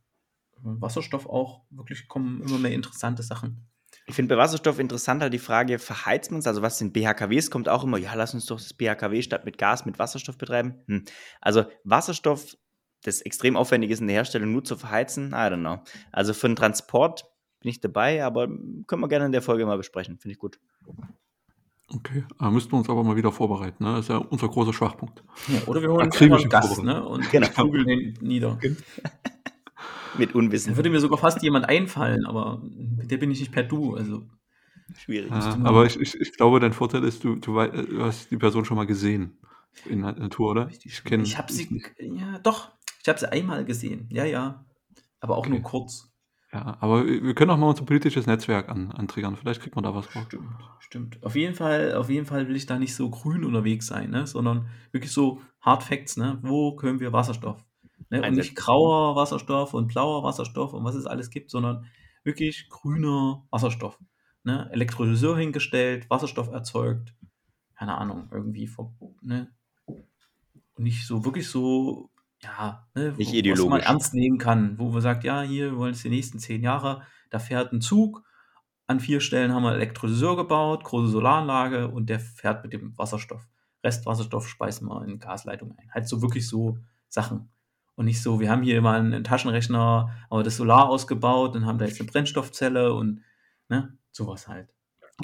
Wasserstoff 0.65 1.27
auch 1.27 1.63
wirklich 1.71 2.09
kommen 2.09 2.43
immer 2.43 2.59
mehr 2.59 2.73
interessante 2.73 3.23
Sachen. 3.23 3.69
Ich 4.07 4.15
finde 4.15 4.35
bei 4.35 4.41
Wasserstoff 4.41 4.79
interessanter 4.79 5.31
die 5.31 5.39
Frage, 5.39 5.79
verheizt 5.79 6.31
man 6.31 6.41
es? 6.41 6.47
Also 6.47 6.61
was 6.63 6.79
sind 6.79 6.93
BHKWs? 6.93 7.51
Kommt 7.51 7.69
auch 7.69 7.85
immer, 7.85 7.97
ja, 7.97 8.15
lass 8.15 8.35
uns 8.35 8.47
doch 8.47 8.59
das 8.59 8.75
BHKW 8.75 9.23
statt 9.23 9.45
mit 9.45 9.57
Gas 9.57 9.87
mit 9.87 9.99
Wasserstoff 9.99 10.37
betreiben. 10.37 10.83
Hm. 10.89 11.05
Also 11.41 11.65
Wasserstoff, 11.85 12.57
das 13.05 13.21
extrem 13.23 13.57
aufwendig 13.57 13.91
ist 13.91 14.01
in 14.01 14.07
der 14.09 14.17
Herstellung, 14.17 14.51
nur 14.53 14.65
zu 14.65 14.77
verheizen, 14.77 15.29
I 15.29 15.35
don't 15.49 15.61
know. 15.61 15.79
Also 16.13 16.35
für 16.35 16.49
den 16.49 16.57
Transport 16.57 17.25
bin 17.61 17.71
ich 17.71 17.81
dabei, 17.81 18.25
aber 18.25 18.47
können 18.49 19.01
wir 19.03 19.09
gerne 19.09 19.27
in 19.27 19.33
der 19.33 19.43
Folge 19.43 19.65
mal 19.67 19.77
besprechen. 19.77 20.19
Finde 20.19 20.33
ich 20.33 20.39
gut. 20.39 20.59
Okay, 21.95 22.25
da 22.39 22.51
müssten 22.51 22.73
wir 22.73 22.79
uns 22.79 22.89
aber 22.89 23.05
mal 23.05 23.15
wieder 23.17 23.31
vorbereiten. 23.31 23.85
Ne? 23.85 23.93
Das 23.93 24.01
ist 24.07 24.09
ja 24.09 24.17
unser 24.17 24.49
großer 24.49 24.73
Schwachpunkt. 24.73 25.23
Ja, 25.49 25.61
oder 25.67 25.83
wir 25.83 25.91
holen 25.91 26.03
einfach 26.07 26.21
einen 26.21 26.49
Gast, 26.49 26.83
ne? 26.83 27.05
Und 27.05 27.31
Genau. 27.31 27.47
kugeln 27.49 27.87
den 27.87 28.19
nieder. 28.21 28.59
Mit 30.19 30.31
Da 30.31 30.35
Unwissen. 30.39 30.77
würde 30.77 30.91
mir 30.91 31.01
sogar 31.01 31.19
fast 31.19 31.43
jemand 31.43 31.69
einfallen, 31.69 32.25
aber 32.25 32.63
mit 32.63 33.11
der 33.11 33.17
bin 33.19 33.31
ich 33.33 33.41
nicht 33.41 33.53
per 33.53 33.65
Du. 33.65 33.95
Also 33.97 34.23
Schwierig. 34.97 35.31
Ja, 35.31 35.57
man- 35.57 35.67
aber 35.67 35.87
ich, 35.87 35.99
ich, 35.99 36.15
ich 36.21 36.37
glaube, 36.37 36.61
dein 36.61 36.73
Vorteil 36.73 37.03
ist, 37.05 37.25
du, 37.25 37.37
du, 37.37 37.59
äh, 37.59 37.85
du 37.85 38.03
hast 38.03 38.31
die 38.31 38.37
Person 38.37 38.65
schon 38.65 38.77
mal 38.77 38.87
gesehen 38.87 39.37
in 39.87 40.03
der 40.03 40.13
Natur, 40.13 40.53
oder? 40.53 40.71
Ich 40.85 41.03
kenne 41.05 41.25
ich 41.25 41.37
habe 41.37 41.53
sie, 41.53 41.83
ja 41.99 42.39
doch, 42.39 42.71
ich 43.05 43.09
habe 43.09 43.19
sie 43.19 43.31
einmal 43.31 43.65
gesehen. 43.67 44.09
Ja, 44.11 44.25
ja. 44.25 44.65
Aber 45.21 45.37
auch 45.37 45.41
Okay. 45.41 45.51
nur 45.51 45.63
kurz. 45.63 46.11
Ja, 46.53 46.77
aber 46.81 47.05
wir 47.07 47.35
können 47.35 47.51
auch 47.51 47.59
mal 47.59 47.69
unser 47.69 47.85
politisches 47.85 48.27
Netzwerk 48.27 48.69
an, 48.69 48.93
antriggern. 48.93 49.37
Vielleicht 49.37 49.61
kriegt 49.61 49.75
man 49.75 49.83
da 49.83 49.95
was 49.95 50.15
raus. 50.15 50.25
Stimmt, 50.27 50.49
stimmt. 50.79 51.23
Auf 51.23 51.35
jeden 51.37 51.55
Fall, 51.55 51.95
auf 51.97 52.09
jeden 52.09 52.27
Fall 52.27 52.49
will 52.49 52.57
ich 52.57 52.65
da 52.67 52.79
nicht 52.79 52.95
so 52.95 53.11
grün 53.11 53.45
unterwegs 53.45 53.89
sein, 53.89 54.11
ne? 54.11 54.27
sondern 54.27 54.69
wirklich 54.93 55.13
so 55.13 55.43
Hard 55.61 55.83
Facts, 55.83 56.17
ne? 56.17 56.39
Wo 56.43 56.77
können 56.77 57.01
wir 57.01 57.13
Wasserstoff? 57.13 57.63
Ne? 58.09 58.23
Und 58.23 58.37
nicht 58.37 58.55
grauer 58.55 59.17
Wasserstoff 59.17 59.75
und 59.75 59.89
blauer 59.89 60.23
Wasserstoff 60.23 60.73
und 60.73 60.85
was 60.85 60.95
es 60.95 61.07
alles 61.07 61.31
gibt, 61.31 61.51
sondern 61.51 61.87
wirklich 62.23 62.69
grüner 62.71 63.45
Wasserstoff. 63.51 63.99
Ne? 64.45 64.71
Elektrolyseur 64.73 65.37
hingestellt, 65.37 66.09
Wasserstoff 66.09 66.49
erzeugt, 66.49 67.15
keine 67.77 67.99
Ahnung, 67.99 68.29
irgendwie 68.31 68.71
ne? 69.23 69.51
Und 69.87 70.85
nicht 70.85 71.07
so 71.07 71.25
wirklich 71.25 71.49
so, 71.49 72.11
ja, 72.45 72.87
ne, 72.95 73.13
Nicht 73.17 73.19
wo- 73.19 73.21
was 73.21 73.29
man 73.29 73.35
ideologisch. 73.39 73.87
ernst 73.87 74.15
nehmen 74.15 74.39
kann, 74.39 74.79
wo 74.79 74.91
man 74.91 75.01
sagt, 75.01 75.25
ja, 75.25 75.43
hier 75.43 75.73
wir 75.73 75.79
wollen 75.79 75.93
es 75.95 76.03
die 76.03 76.11
nächsten 76.11 76.39
zehn 76.39 76.63
Jahre, 76.63 77.03
da 77.31 77.39
fährt 77.39 77.73
ein 77.73 77.81
Zug, 77.81 78.23
an 78.87 79.01
vier 79.01 79.21
Stellen 79.21 79.53
haben 79.53 79.63
wir 79.63 79.73
Elektrolyseur 79.75 80.37
gebaut, 80.37 80.85
große 80.85 81.09
Solaranlage 81.09 81.89
und 81.89 82.09
der 82.11 82.21
fährt 82.21 82.63
mit 82.63 82.73
dem 82.73 82.97
Wasserstoff. 82.99 83.49
Restwasserstoff 83.83 84.49
speisen 84.49 84.87
wir 84.89 85.05
in 85.07 85.19
Gasleitung 85.19 85.75
ein. 85.79 85.91
Halt 85.93 86.07
so 86.09 86.21
wirklich 86.23 86.47
so 86.49 86.79
Sachen. 87.09 87.51
Und 87.97 88.07
nicht 88.07 88.21
so, 88.23 88.41
wir 88.41 88.51
haben 88.51 88.63
hier 88.63 88.81
mal 88.83 88.99
einen 88.99 89.25
Taschenrechner, 89.25 90.11
aber 90.29 90.43
das 90.43 90.57
Solar 90.57 90.89
ausgebaut 90.89 91.55
und 91.57 91.65
haben 91.67 91.79
da 91.79 91.85
jetzt 91.87 92.01
eine 92.01 92.11
Brennstoffzelle 92.11 92.93
und 92.93 93.23
ne, 93.69 93.97
sowas 94.11 94.49
halt. 94.49 94.69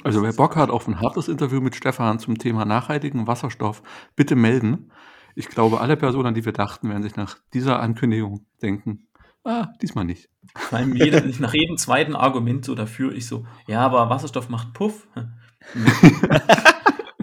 Also 0.03 0.23
wer 0.23 0.31
Bock 0.33 0.55
hat 0.55 0.69
auf 0.69 0.87
ein 0.87 1.01
hartes 1.01 1.27
Interview 1.27 1.59
mit 1.59 1.75
Stefan 1.75 2.17
zum 2.17 2.37
Thema 2.37 2.63
nachhaltigen 2.65 3.27
Wasserstoff, 3.27 3.83
bitte 4.15 4.35
melden. 4.35 4.91
Ich 5.35 5.47
glaube, 5.47 5.81
alle 5.81 5.97
Personen, 5.97 6.27
an 6.27 6.33
die 6.33 6.45
wir 6.45 6.53
dachten, 6.53 6.89
werden 6.89 7.03
sich 7.03 7.15
nach 7.15 7.37
dieser 7.53 7.79
Ankündigung 7.79 8.45
denken, 8.61 9.07
ah, 9.43 9.67
diesmal 9.81 10.05
nicht. 10.05 10.29
Vor 10.55 10.79
allem 10.79 10.95
jede, 10.95 11.21
nach 11.39 11.53
jedem 11.53 11.77
zweiten 11.77 12.15
Argument 12.15 12.65
so 12.65 12.75
dafür, 12.75 13.13
ich 13.13 13.27
so, 13.27 13.45
ja, 13.67 13.81
aber 13.81 14.09
Wasserstoff 14.09 14.49
macht 14.49 14.73
Puff. 14.73 15.07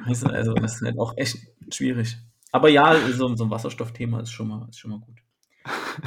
Also 0.08 0.54
das 0.54 0.76
ist 0.76 0.82
halt 0.82 0.98
auch 0.98 1.14
echt 1.16 1.36
schwierig. 1.70 2.16
Aber 2.50 2.68
ja, 2.70 2.96
so, 3.10 3.34
so 3.36 3.44
ein 3.44 3.50
Wasserstoffthema 3.50 4.20
ist 4.20 4.30
schon 4.30 4.48
mal, 4.48 4.66
ist 4.68 4.78
schon 4.78 4.90
mal 4.90 5.00
gut. 5.00 5.18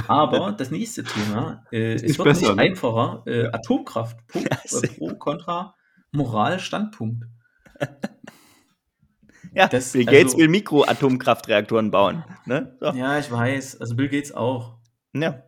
Aber 0.07 0.51
das 0.57 0.71
nächste 0.71 1.03
Thema, 1.03 1.63
äh, 1.71 1.93
es 1.93 2.17
wird 2.17 2.23
besser, 2.23 2.47
nicht 2.47 2.55
ne? 2.55 2.61
einfacher. 2.63 3.23
Äh, 3.27 3.47
Atomkraft, 3.47 4.25
Punkt, 4.27 4.49
Ja, 4.71 4.81
pro, 4.97 5.13
kontra, 5.15 5.75
Moral, 6.11 6.59
Standpunkt. 6.59 7.25
Ja, 9.53 9.67
Das- 9.67 9.91
Bill 9.93 10.05
Gates 10.05 10.25
also- 10.33 10.37
will 10.37 10.47
Mikroatomkraftreaktoren 10.47 11.91
bauen. 11.91 12.23
Ne? 12.45 12.75
So. 12.79 12.87
Ja, 12.91 13.19
ich 13.19 13.31
weiß. 13.31 13.79
Also 13.81 13.95
Bill 13.95 14.09
Gates 14.09 14.33
auch. 14.33 14.77
Ja. 15.13 15.43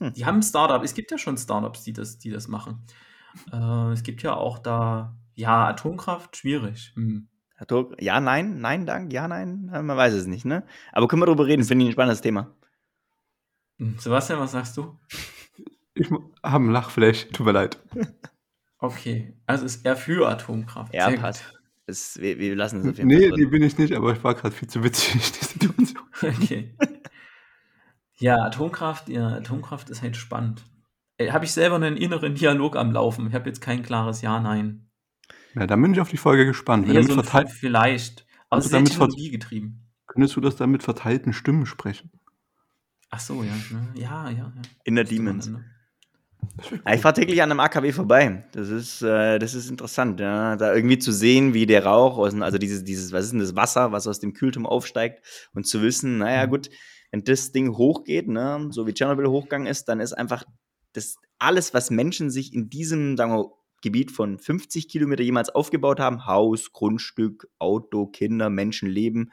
Die 0.00 0.26
haben 0.26 0.36
ein 0.38 0.42
Startup. 0.42 0.82
Es 0.82 0.94
gibt 0.94 1.10
ja 1.10 1.16
schon 1.18 1.38
Startups, 1.38 1.82
die 1.84 1.92
das, 1.92 2.18
die 2.18 2.30
das 2.30 2.48
machen. 2.48 2.84
Äh, 3.52 3.92
es 3.92 4.02
gibt 4.02 4.22
ja 4.22 4.34
auch 4.34 4.58
da, 4.58 5.16
ja, 5.34 5.68
Atomkraft, 5.68 6.36
schwierig. 6.36 6.92
Hm. 6.96 7.28
Atom- 7.58 7.94
Ja, 7.98 8.20
nein, 8.20 8.60
nein, 8.60 8.84
dank, 8.84 9.12
ja, 9.12 9.26
nein, 9.28 9.66
man 9.66 9.88
weiß 9.96 10.12
es 10.12 10.26
nicht, 10.26 10.44
ne? 10.44 10.64
Aber 10.92 11.08
können 11.08 11.22
wir 11.22 11.26
darüber 11.26 11.46
reden, 11.46 11.64
finde 11.64 11.84
ich 11.84 11.90
ein 11.90 11.92
spannendes 11.92 12.20
Thema. 12.20 12.54
Hm, 13.78 13.96
Sebastian, 13.98 14.40
was 14.40 14.52
sagst 14.52 14.76
du? 14.76 14.98
Ich 15.94 16.10
habe 16.42 16.64
ein 16.64 16.70
Lachflash, 16.70 17.28
tut 17.32 17.46
mir 17.46 17.52
leid. 17.52 17.78
Okay, 18.78 19.34
also 19.46 19.64
ist 19.64 19.86
er 19.86 19.96
für 19.96 20.28
Atomkraft. 20.28 20.92
Ja, 20.92 21.10
passt. 21.12 21.44
Es, 21.86 22.18
wir, 22.20 22.38
wir 22.38 22.56
lassen 22.56 22.80
es 22.80 22.86
auf 22.88 22.96
jeden 22.98 23.08
Nee, 23.08 23.28
Fall 23.28 23.36
die 23.36 23.42
drin. 23.42 23.50
bin 23.50 23.62
ich 23.62 23.78
nicht, 23.78 23.94
aber 23.94 24.12
ich 24.12 24.22
war 24.24 24.34
gerade 24.34 24.54
viel 24.54 24.68
zu 24.68 24.82
witzig, 24.82 25.12
die 25.32 25.44
Situation. 25.44 25.98
Okay. 26.22 26.74
Ja, 28.18 28.38
Atomkraft, 28.44 29.08
ja, 29.10 29.28
Atomkraft 29.36 29.90
ist 29.90 30.00
halt 30.02 30.16
spannend. 30.16 30.64
Habe 31.20 31.44
ich 31.44 31.52
selber 31.52 31.76
einen 31.76 31.96
inneren 31.98 32.34
Dialog 32.34 32.76
am 32.76 32.90
Laufen. 32.92 33.26
Ich 33.28 33.34
habe 33.34 33.48
jetzt 33.48 33.60
kein 33.60 33.82
klares 33.82 34.22
Ja, 34.22 34.40
Nein. 34.40 34.88
Ja, 35.54 35.66
dann 35.66 35.80
bin 35.82 35.92
ich 35.92 36.00
auf 36.00 36.08
die 36.10 36.16
Folge 36.16 36.46
gespannt. 36.46 36.86
Du 36.88 36.92
so 36.92 36.98
mit 36.98 37.10
ein 37.10 37.14
verteil- 37.24 37.46
vielleicht. 37.48 38.26
Aber 38.48 38.58
es 38.60 38.64
Also 38.64 38.66
ist 38.66 38.72
damit 38.74 38.88
ver- 38.88 39.08
technologiegetrieben. 39.08 39.86
könntest 40.06 40.36
du 40.36 40.40
das 40.40 40.56
dann 40.56 40.70
mit 40.70 40.82
verteilten 40.82 41.32
Stimmen 41.32 41.66
sprechen? 41.66 42.10
Ach 43.10 43.20
so, 43.20 43.42
ja. 43.42 43.52
ne? 43.70 43.88
Ja, 43.94 44.30
ja, 44.30 44.36
ja. 44.54 44.62
In 44.84 44.94
der 44.96 45.04
Müsste 45.04 45.16
ich 46.92 47.00
fahre 47.00 47.14
täglich 47.14 47.42
an 47.42 47.50
einem 47.50 47.60
AKW 47.60 47.92
vorbei. 47.92 48.44
Das 48.52 48.68
ist, 48.68 49.02
äh, 49.02 49.38
das 49.38 49.54
ist 49.54 49.70
interessant, 49.70 50.20
ja. 50.20 50.56
da 50.56 50.74
irgendwie 50.74 50.98
zu 50.98 51.12
sehen, 51.12 51.54
wie 51.54 51.66
der 51.66 51.84
Rauch 51.84 52.18
aus, 52.18 52.34
also 52.40 52.58
dieses, 52.58 52.84
dieses, 52.84 53.12
was 53.12 53.26
ist 53.26 53.30
denn 53.32 53.40
das 53.40 53.56
Wasser, 53.56 53.92
was 53.92 54.06
aus 54.06 54.20
dem 54.20 54.32
Kühlturm 54.32 54.66
aufsteigt 54.66 55.24
und 55.54 55.66
zu 55.66 55.82
wissen, 55.82 56.18
naja 56.18 56.46
gut, 56.46 56.70
wenn 57.10 57.24
das 57.24 57.52
Ding 57.52 57.76
hochgeht, 57.76 58.28
ne, 58.28 58.68
so 58.70 58.86
wie 58.86 58.92
Tschernobyl 58.92 59.28
hochgegangen 59.28 59.66
ist, 59.66 59.84
dann 59.86 60.00
ist 60.00 60.12
einfach 60.12 60.44
das 60.92 61.16
alles, 61.38 61.74
was 61.74 61.90
Menschen 61.90 62.30
sich 62.30 62.52
in 62.52 62.68
diesem, 62.68 63.16
sagen 63.16 63.32
wir, 63.32 63.50
Gebiet 63.82 64.10
von 64.10 64.38
50 64.38 64.88
Kilometer 64.88 65.22
jemals 65.22 65.50
aufgebaut 65.50 66.00
haben, 66.00 66.26
Haus, 66.26 66.72
Grundstück, 66.72 67.48
Auto, 67.58 68.06
Kinder, 68.06 68.50
Menschenleben, 68.50 69.32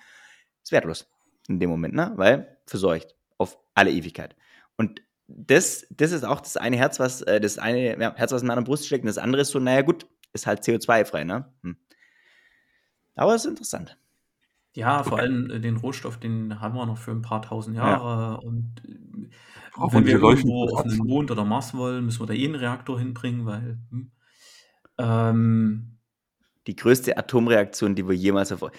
ist 0.61 0.71
wertlos 0.71 1.07
in 1.47 1.59
dem 1.59 1.69
Moment, 1.69 1.93
ne? 1.93 2.13
Weil 2.15 2.57
versorgt 2.65 3.15
auf 3.37 3.57
alle 3.73 3.91
Ewigkeit. 3.91 4.35
Und 4.77 5.01
das, 5.35 5.87
das 5.89 6.11
ist 6.11 6.23
auch 6.23 6.41
das 6.41 6.57
eine 6.57 6.77
Herz, 6.77 6.99
was 6.99 7.21
äh, 7.23 7.41
das 7.41 7.57
eine 7.57 7.99
ja, 7.99 8.15
Herz, 8.15 8.31
was 8.31 8.41
in 8.41 8.47
meiner 8.47 8.61
Brust 8.61 8.85
steckt, 8.85 9.03
und 9.03 9.07
das 9.07 9.17
andere 9.17 9.41
ist 9.41 9.49
so, 9.49 9.59
naja 9.59 9.81
gut, 9.81 10.05
ist 10.31 10.47
halt 10.47 10.61
CO2-frei, 10.61 11.23
ne? 11.23 11.51
Hm. 11.63 11.77
Aber 13.15 13.35
es 13.35 13.43
ist 13.43 13.49
interessant. 13.49 13.97
Ja, 14.75 15.03
vor 15.03 15.19
allem 15.19 15.49
äh, 15.49 15.59
den 15.59 15.77
Rohstoff, 15.77 16.17
den 16.17 16.59
haben 16.59 16.75
wir 16.75 16.85
noch 16.85 16.97
für 16.97 17.11
ein 17.11 17.21
paar 17.21 17.41
tausend 17.41 17.77
Ja. 17.77 17.89
Jahre. 17.89 18.41
Und 18.41 18.81
äh, 18.87 19.29
wenn 19.93 20.05
wir 20.05 20.19
irgendwo 20.19 20.69
auf 20.69 20.83
den. 20.83 20.97
Mond 20.97 21.31
oder 21.31 21.45
Mars 21.45 21.73
wollen, 21.75 22.05
müssen 22.05 22.21
wir 22.21 22.27
da 22.27 22.33
eh 22.33 22.45
einen 22.45 22.55
Reaktor 22.55 22.99
hinbringen, 22.99 23.45
weil. 23.45 23.79
Hm. 23.89 24.11
Ähm, 24.99 25.97
Die 26.67 26.75
größte 26.75 27.17
Atomreaktion, 27.17 27.95
die 27.95 28.07
wir 28.07 28.15
jemals 28.15 28.51
erfor 28.51 28.71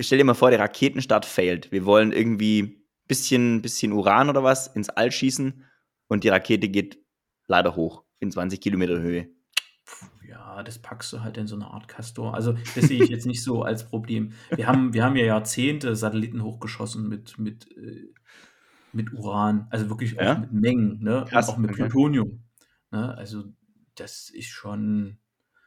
Stell 0.00 0.18
dir 0.18 0.24
mal 0.24 0.34
vor, 0.34 0.50
der 0.50 0.60
Raketenstart 0.60 1.26
failt. 1.26 1.70
Wir 1.70 1.84
wollen 1.84 2.12
irgendwie 2.12 2.86
bisschen, 3.06 3.62
bisschen 3.62 3.92
Uran 3.92 4.30
oder 4.30 4.42
was 4.42 4.66
ins 4.68 4.88
All 4.90 5.12
schießen 5.12 5.64
und 6.08 6.24
die 6.24 6.28
Rakete 6.28 6.68
geht 6.68 6.98
leider 7.46 7.76
hoch 7.76 8.04
in 8.20 8.30
20 8.30 8.60
Kilometer 8.60 9.00
Höhe. 9.00 9.28
ja, 10.28 10.62
das 10.62 10.78
packst 10.80 11.12
du 11.12 11.20
halt 11.22 11.36
in 11.38 11.46
so 11.46 11.54
eine 11.54 11.66
Art 11.68 11.88
Castor. 11.88 12.34
Also, 12.34 12.52
das 12.52 12.88
sehe 12.88 13.02
ich 13.02 13.08
jetzt 13.10 13.26
nicht 13.26 13.42
so 13.42 13.62
als 13.62 13.88
Problem. 13.88 14.32
Wir 14.54 14.66
haben, 14.66 14.92
wir 14.92 15.04
haben 15.04 15.16
ja 15.16 15.24
Jahrzehnte 15.24 15.96
Satelliten 15.96 16.42
hochgeschossen 16.42 17.08
mit, 17.08 17.38
mit, 17.38 17.70
äh, 17.76 18.12
mit 18.92 19.12
Uran, 19.12 19.66
also 19.70 19.88
wirklich 19.88 20.18
auch 20.18 20.22
Ja? 20.24 20.38
mit 20.38 20.52
Mengen, 20.52 21.02
ne? 21.02 21.22
Und 21.22 21.30
Krass, 21.30 21.48
auch 21.48 21.56
mit 21.58 21.70
okay. 21.70 21.82
Plutonium. 21.84 22.42
Ne? 22.90 23.16
Also, 23.16 23.44
das 23.94 24.30
ist 24.30 24.48
schon. 24.48 25.18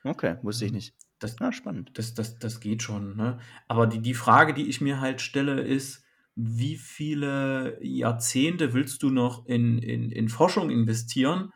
Okay, 0.03 0.37
wusste 0.41 0.65
ich 0.65 0.71
nicht. 0.71 0.95
Das, 1.19 1.39
Ah, 1.39 1.51
spannend. 1.51 1.91
das, 1.95 2.13
das, 2.15 2.39
das 2.39 2.59
geht 2.59 2.81
schon. 2.81 3.15
Ne? 3.15 3.39
Aber 3.67 3.85
die, 3.85 4.01
die 4.01 4.15
Frage, 4.15 4.53
die 4.55 4.67
ich 4.67 4.81
mir 4.81 4.99
halt 5.01 5.21
stelle, 5.21 5.61
ist, 5.61 6.03
wie 6.43 6.77
viele 6.77 7.77
Jahrzehnte 7.83 8.73
willst 8.73 9.03
du 9.03 9.09
noch 9.09 9.45
in, 9.45 9.77
in, 9.77 10.11
in 10.11 10.27
Forschung 10.27 10.71
investieren, 10.71 11.53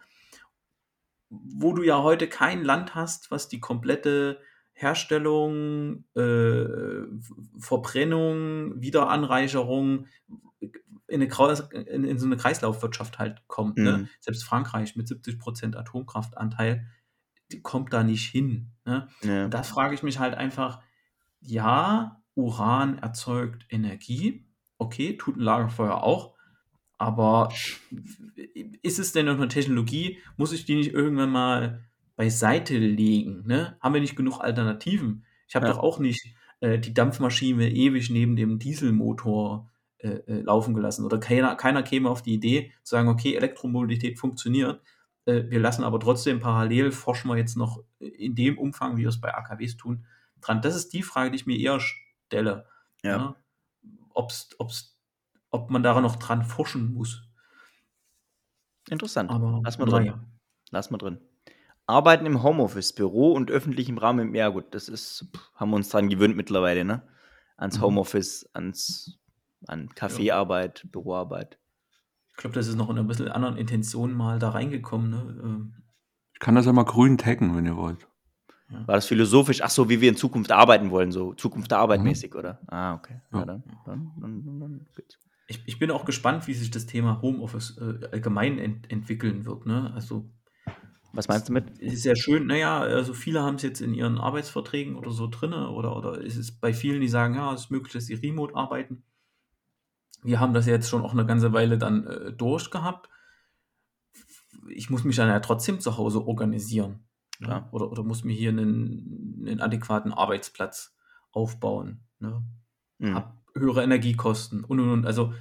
wo 1.30 1.74
du 1.74 1.82
ja 1.82 2.04
heute 2.04 2.28
kein 2.28 2.64
Land 2.64 2.94
hast, 2.94 3.32
was 3.32 3.48
die 3.48 3.60
komplette 3.60 4.40
Herstellung, 4.74 6.04
äh, 6.16 6.66
Verbrennung, 7.58 8.80
Wiederanreicherung 8.80 10.08
in, 11.08 11.22
eine, 11.22 11.86
in, 11.88 12.04
in 12.04 12.20
so 12.20 12.26
eine 12.26 12.38
Kreislaufwirtschaft 12.38 13.18
halt 13.18 13.42
kommt. 13.48 13.78
Ne? 13.78 13.98
Mhm. 13.98 14.10
Selbst 14.20 14.44
Frankreich 14.44 14.96
mit 14.96 15.08
70% 15.08 15.76
Atomkraftanteil, 15.76 16.86
die 17.52 17.62
kommt 17.62 17.94
da 17.94 18.04
nicht 18.04 18.30
hin. 18.30 18.72
Ne? 18.86 19.08
Ja. 19.24 19.48
Da 19.48 19.64
frage 19.64 19.96
ich 19.96 20.04
mich 20.04 20.20
halt 20.20 20.36
einfach, 20.36 20.82
ja, 21.40 22.22
Uran 22.36 23.00
erzeugt 23.00 23.66
Energie, 23.70 24.45
okay, 24.78 25.18
tut 25.18 25.38
ein 25.38 25.42
Lagerfeuer 25.42 26.04
auch, 26.04 26.34
aber 26.98 27.50
ist 28.82 29.00
es 29.00 29.12
denn 29.12 29.26
noch 29.26 29.36
eine 29.36 29.48
Technologie, 29.48 30.20
muss 30.38 30.54
ich 30.54 30.66
die 30.66 30.76
nicht 30.76 30.94
irgendwann 30.94 31.32
mal 31.32 31.84
beiseite 32.16 32.78
legen? 32.78 33.44
Ne? 33.46 33.78
Haben 33.82 33.94
wir 33.94 34.02
nicht 34.02 34.16
genug 34.16 34.40
Alternativen? 34.40 35.26
Ich 35.48 35.56
habe 35.56 35.68
Ja. 35.68 35.74
doch 35.74 35.80
auch 35.80 36.00
nicht 36.00 36.34
äh, 36.62 36.80
die 36.80 36.94
Dampfmaschine 36.94 37.70
ewig 37.70 38.10
neben 38.10 38.36
dem 38.36 38.60
Dieselmotor 38.60 39.70
äh, 39.98 40.10
äh, 40.28 40.42
laufen 40.42 40.74
gelassen. 40.74 41.06
Oder 41.06 41.18
keiner, 41.20 41.56
keiner 41.56 41.84
käme 41.84 42.10
auf 42.10 42.22
die 42.22 42.34
Idee 42.34 42.72
zu 42.84 42.92
sagen, 42.96 43.10
okay, 43.10 43.36
Elektromobilität 43.36 44.18
funktioniert, 44.20 44.82
äh, 45.26 45.44
wir 45.50 45.60
lassen 45.60 45.84
aber 45.84 46.00
trotzdem 46.00 46.40
parallel, 46.40 46.92
forschen 46.92 47.30
wir 47.30 47.38
jetzt 47.38 47.58
noch 47.58 47.84
in 48.00 48.36
dem 48.36 48.58
Umfang, 48.58 48.96
wie 48.98 49.02
wir 49.02 49.10
es 49.10 49.20
bei 49.20 49.34
AKWs 49.34 49.78
tun, 49.78 50.06
dran. 50.42 50.62
Das 50.62 50.76
ist 50.76 50.94
die 50.94 51.04
Frage, 51.04 51.32
die 51.32 51.38
ich 51.38 51.46
mir 51.46 51.58
eher 51.60 51.80
stelle. 51.80 52.68
Ja. 53.04 53.18
Ne? 53.18 53.36
Ob's, 54.16 54.50
ob's, 54.60 54.98
ob 55.52 55.70
man 55.70 55.84
daran 55.84 56.04
noch 56.04 56.16
dran 56.16 56.44
forschen 56.44 56.94
muss. 56.94 57.22
Interessant. 58.90 59.30
Aber 59.32 59.62
Lass 59.64 59.78
mal 59.78 59.86
drin. 59.86 60.04
naja. 60.06 60.24
Lass 60.72 60.92
mal 60.92 60.98
drin. 60.98 61.20
Arbeiten 61.88 62.26
im 62.26 62.42
Homeoffice, 62.44 62.94
Büro 62.94 63.32
und 63.34 63.52
öffentlichem 63.52 63.98
Raum. 63.98 64.20
im- 64.20 64.36
Ja, 64.36 64.50
gut, 64.50 64.74
das 64.74 64.90
ist, 64.90 65.28
pff, 65.36 65.52
haben 65.56 65.70
wir 65.72 65.76
uns 65.76 65.90
dran 65.90 66.10
gewöhnt 66.10 66.36
mittlerweile, 66.36 66.84
ne? 66.84 67.08
Ans 67.58 67.78
Mhm. 67.78 67.84
Homeoffice, 67.84 68.50
ans, 68.54 69.20
an 69.68 69.90
Kaffeearbeit, 69.96 70.86
Büroarbeit. 70.92 71.60
Ich 72.30 72.36
glaube, 72.38 72.56
das 72.56 72.68
ist 72.68 72.76
noch 72.76 72.90
in 72.90 72.98
einer 72.98 73.08
bisschen 73.08 73.30
anderen 73.30 73.58
Intention 73.58 74.14
mal 74.14 74.40
da 74.40 74.50
reingekommen. 74.50 75.10
Ne? 75.12 75.42
Ähm, 75.44 75.84
Ich 76.34 76.40
kann 76.40 76.56
das 76.56 76.66
ja 76.66 76.74
mal 76.74 76.84
grün 76.84 77.18
taggen, 77.18 77.56
wenn 77.56 77.66
ihr 77.66 77.78
wollt. 77.78 78.08
War 78.70 78.96
das 78.96 79.06
philosophisch? 79.06 79.62
Ach 79.62 79.70
so, 79.70 79.90
wie 79.90 80.02
wir 80.02 80.10
in 80.10 80.16
Zukunft 80.18 80.52
arbeiten 80.52 80.90
wollen, 80.92 81.12
so 81.12 81.34
Zukunft 81.34 81.72
der 81.72 81.78
Arbeit 81.80 82.00
Mhm. 82.00 82.08
mäßig, 82.08 82.34
oder? 82.36 82.60
Ah, 82.68 82.96
okay. 82.96 83.22
Ja, 83.32 83.40
Ja. 83.40 83.46
dann, 83.46 83.64
dann, 83.86 84.12
dann, 84.20 84.44
dann, 84.46 84.60
dann 84.60 84.86
geht's. 84.96 85.18
Ich, 85.48 85.62
ich 85.68 85.78
bin 85.78 85.92
auch 85.92 86.06
gespannt, 86.06 86.48
wie 86.48 86.54
sich 86.56 86.72
das 86.72 86.88
Thema 86.88 87.22
Homeoffice 87.22 87.78
äh, 87.78 88.08
allgemein 88.12 88.58
ent 88.58 88.92
entwickeln 88.92 89.46
wird. 89.46 89.68
Ne? 89.68 89.92
Also 89.94 90.26
Was 91.14 91.28
meinst 91.28 91.48
du 91.50 91.54
mit? 91.54 91.66
es 91.80 91.94
ist 91.94 92.06
ja 92.06 92.16
schön, 92.16 92.48
naja, 92.48 92.80
also 92.80 93.14
viele 93.14 93.44
haben 93.44 93.56
es 93.56 93.62
jetzt 93.62 93.82
in 93.82 93.94
ihren 93.94 94.18
Arbeitsverträgen 94.18 94.96
oder 94.96 95.12
so 95.12 95.28
drin, 95.28 95.54
oder, 95.54 95.96
oder 95.96 96.24
es 96.26 96.36
ist 96.36 96.60
bei 96.60 96.74
vielen, 96.74 97.02
die 97.02 97.08
sagen, 97.08 97.36
ja, 97.36 97.54
es 97.54 97.66
ist 97.66 97.72
möglich, 97.72 97.94
dass 97.94 98.08
sie 98.08 98.16
remote 98.16 98.56
arbeiten. 98.56 99.04
Wir 100.24 100.40
haben 100.40 100.54
das 100.56 100.66
jetzt 100.66 100.90
schon 100.90 101.04
auch 101.04 101.14
eine 101.14 101.28
ganze 101.28 101.54
Weile 101.54 101.78
dann 101.78 102.08
äh, 102.08 102.34
durchgehabt. 102.34 103.10
Ich 104.70 104.90
muss 104.90 105.04
mich 105.04 105.16
dann 105.16 105.28
ja 105.30 105.40
trotzdem 105.40 105.80
zu 105.80 105.98
Hause 105.98 106.26
organisieren. 106.26 107.05
Ne? 107.40 107.48
Ja. 107.48 107.70
Oder, 107.72 107.92
oder 107.92 108.04
muss 108.04 108.24
mir 108.24 108.36
hier 108.36 108.50
einen, 108.50 109.44
einen 109.48 109.62
adäquaten 109.62 110.14
Arbeitsplatz 110.14 110.96
aufbauen. 111.32 112.04
Ne? 112.20 112.44
Hm. 113.00 113.16
Hab 113.16 113.38
höhere 113.56 113.84
Energiekosten 113.84 114.64
und 114.64 114.80
und 114.80 114.90
und. 114.90 115.06
Also, 115.06 115.34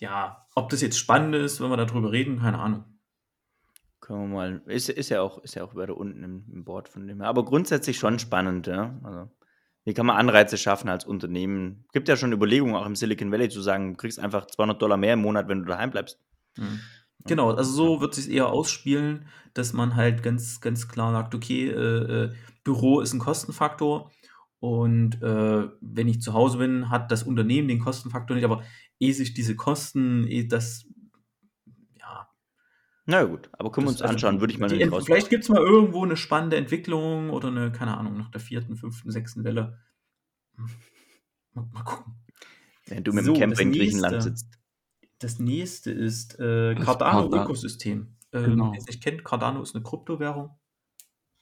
ja, 0.00 0.46
ob 0.54 0.68
das 0.70 0.80
jetzt 0.80 0.98
spannend 0.98 1.34
ist, 1.34 1.60
wenn 1.60 1.70
wir 1.70 1.76
darüber 1.76 2.12
reden, 2.12 2.40
keine 2.40 2.58
Ahnung. 2.58 2.84
Können 4.00 4.30
wir 4.30 4.36
mal. 4.36 4.62
Ist, 4.66 4.88
ist 4.88 5.08
ja 5.08 5.20
auch, 5.20 5.38
ist 5.38 5.54
ja 5.54 5.64
auch 5.64 5.74
weiter 5.74 5.96
unten 5.96 6.22
im, 6.22 6.44
im 6.52 6.64
Board 6.64 6.88
von 6.88 7.06
dem 7.06 7.20
her. 7.20 7.28
Aber 7.28 7.44
grundsätzlich 7.44 7.98
schon 7.98 8.18
spannend, 8.18 8.66
ja. 8.66 8.98
Also, 9.02 9.30
wie 9.84 9.94
kann 9.94 10.06
man 10.06 10.16
Anreize 10.16 10.58
schaffen 10.58 10.88
als 10.88 11.04
Unternehmen? 11.04 11.86
Gibt 11.92 12.08
ja 12.08 12.16
schon 12.16 12.32
Überlegungen 12.32 12.74
auch 12.74 12.86
im 12.86 12.94
Silicon 12.94 13.32
Valley 13.32 13.48
zu 13.48 13.62
sagen, 13.62 13.92
du 13.92 13.96
kriegst 13.96 14.18
einfach 14.18 14.46
200 14.46 14.80
Dollar 14.80 14.96
mehr 14.96 15.14
im 15.14 15.22
Monat, 15.22 15.48
wenn 15.48 15.60
du 15.60 15.64
daheim 15.64 15.90
bleibst. 15.90 16.20
Mhm. 16.56 16.80
Genau, 17.28 17.52
also 17.52 17.70
so 17.72 18.00
wird 18.00 18.14
sich 18.14 18.30
eher 18.30 18.48
ausspielen, 18.48 19.26
dass 19.54 19.72
man 19.72 19.94
halt 19.96 20.22
ganz, 20.22 20.60
ganz 20.60 20.88
klar 20.88 21.12
sagt, 21.12 21.34
okay, 21.34 21.68
äh, 21.68 22.24
äh, 22.24 22.34
Büro 22.64 23.00
ist 23.00 23.12
ein 23.12 23.20
Kostenfaktor 23.20 24.10
und 24.60 25.22
äh, 25.22 25.68
wenn 25.80 26.08
ich 26.08 26.20
zu 26.22 26.32
Hause 26.34 26.58
bin, 26.58 26.90
hat 26.90 27.10
das 27.12 27.22
Unternehmen 27.22 27.68
den 27.68 27.78
Kostenfaktor 27.80 28.34
nicht, 28.34 28.44
aber 28.44 28.62
ehe 28.98 29.14
sich 29.14 29.34
diese 29.34 29.56
Kosten, 29.56 30.26
ehe 30.26 30.48
das, 30.48 30.86
ja, 31.98 32.28
Na 33.06 33.24
gut, 33.24 33.48
aber 33.52 33.70
können 33.72 33.86
wir 33.86 33.90
uns 33.90 33.98
das, 33.98 34.10
also 34.10 34.14
anschauen, 34.26 34.40
würde 34.40 34.52
ich 34.52 34.58
mal 34.58 34.68
die, 34.68 34.84
vielleicht 35.04 35.30
gibt 35.30 35.44
es 35.44 35.48
mal 35.48 35.62
irgendwo 35.62 36.04
eine 36.04 36.16
spannende 36.16 36.56
Entwicklung 36.56 37.30
oder 37.30 37.48
eine, 37.48 37.72
keine 37.72 37.96
Ahnung, 37.96 38.16
nach 38.18 38.30
der 38.30 38.40
vierten, 38.40 38.76
fünften, 38.76 39.10
sechsten 39.10 39.44
Welle. 39.44 39.78
Hm. 40.56 40.68
Mal, 41.54 41.68
mal 41.72 41.84
gucken. 41.84 42.14
Wenn 42.86 43.04
du 43.04 43.12
mit 43.12 43.24
So, 43.24 43.32
dem 43.34 43.40
Camper 43.40 43.62
in 43.62 43.72
Griechenland 43.72 44.16
nächste. 44.16 44.30
sitzt. 44.30 44.57
Das 45.18 45.38
nächste 45.38 45.90
ist 45.90 46.38
äh, 46.38 46.74
Das 46.74 46.84
Cardano 46.84 47.22
Cardano. 47.22 47.44
Ökosystem. 47.44 48.16
Äh, 48.32 48.42
Genau. 48.42 48.72
Wer 48.72 48.78
es 48.78 48.86
nicht 48.86 49.02
kennt, 49.02 49.24
Cardano 49.24 49.62
ist 49.62 49.74
eine 49.74 49.82
Kryptowährung. 49.84 50.50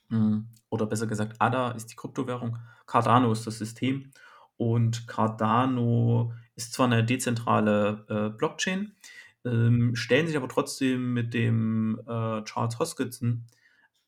Hm, 0.09 0.47
Oder 0.69 0.85
besser 0.85 1.07
gesagt, 1.07 1.35
ADA 1.41 1.71
ist 1.71 1.87
die 1.91 1.95
Kryptowährung. 1.95 2.57
Cardano 2.85 3.31
ist 3.31 3.45
das 3.45 3.57
System. 3.57 4.11
Und 4.57 5.07
Cardano 5.07 6.33
ist 6.55 6.73
zwar 6.73 6.87
eine 6.87 7.03
dezentrale 7.03 8.05
äh, 8.09 8.29
Blockchain, 8.35 8.93
ähm, 9.45 9.95
stellen 9.95 10.27
sich 10.27 10.35
aber 10.35 10.49
trotzdem 10.49 11.13
mit 11.13 11.33
dem 11.33 11.99
äh, 12.07 12.43
Charles 12.43 12.79
Hoskinson 12.79 13.45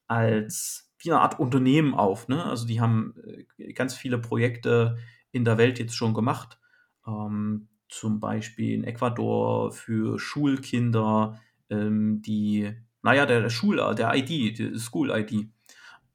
als 0.08 0.92
wie 1.00 1.12
eine 1.12 1.22
Art 1.22 1.40
Unternehmen 1.40 1.94
auf. 1.94 2.28
Ne? 2.28 2.44
Also 2.44 2.66
die 2.68 2.82
haben 2.82 3.16
äh, 3.58 3.74
ganz 3.74 3.94
viele 3.96 4.18
Projekte 4.20 4.98
in 5.32 5.46
der 5.46 5.58
Welt 5.58 5.80
jetzt 5.80 5.96
schon 5.96 6.14
gemacht. 6.14 6.60
Ähm, 7.08 7.69
zum 7.90 8.20
Beispiel 8.20 8.74
in 8.76 8.84
Ecuador 8.84 9.72
für 9.72 10.20
Schulkinder, 10.20 11.40
ähm, 11.70 12.22
die, 12.22 12.72
naja, 13.02 13.26
der, 13.26 13.42
der 13.42 13.50
Schul, 13.50 13.78
der 13.96 14.16
ID, 14.16 14.58
die 14.58 14.78
School-ID, 14.78 15.50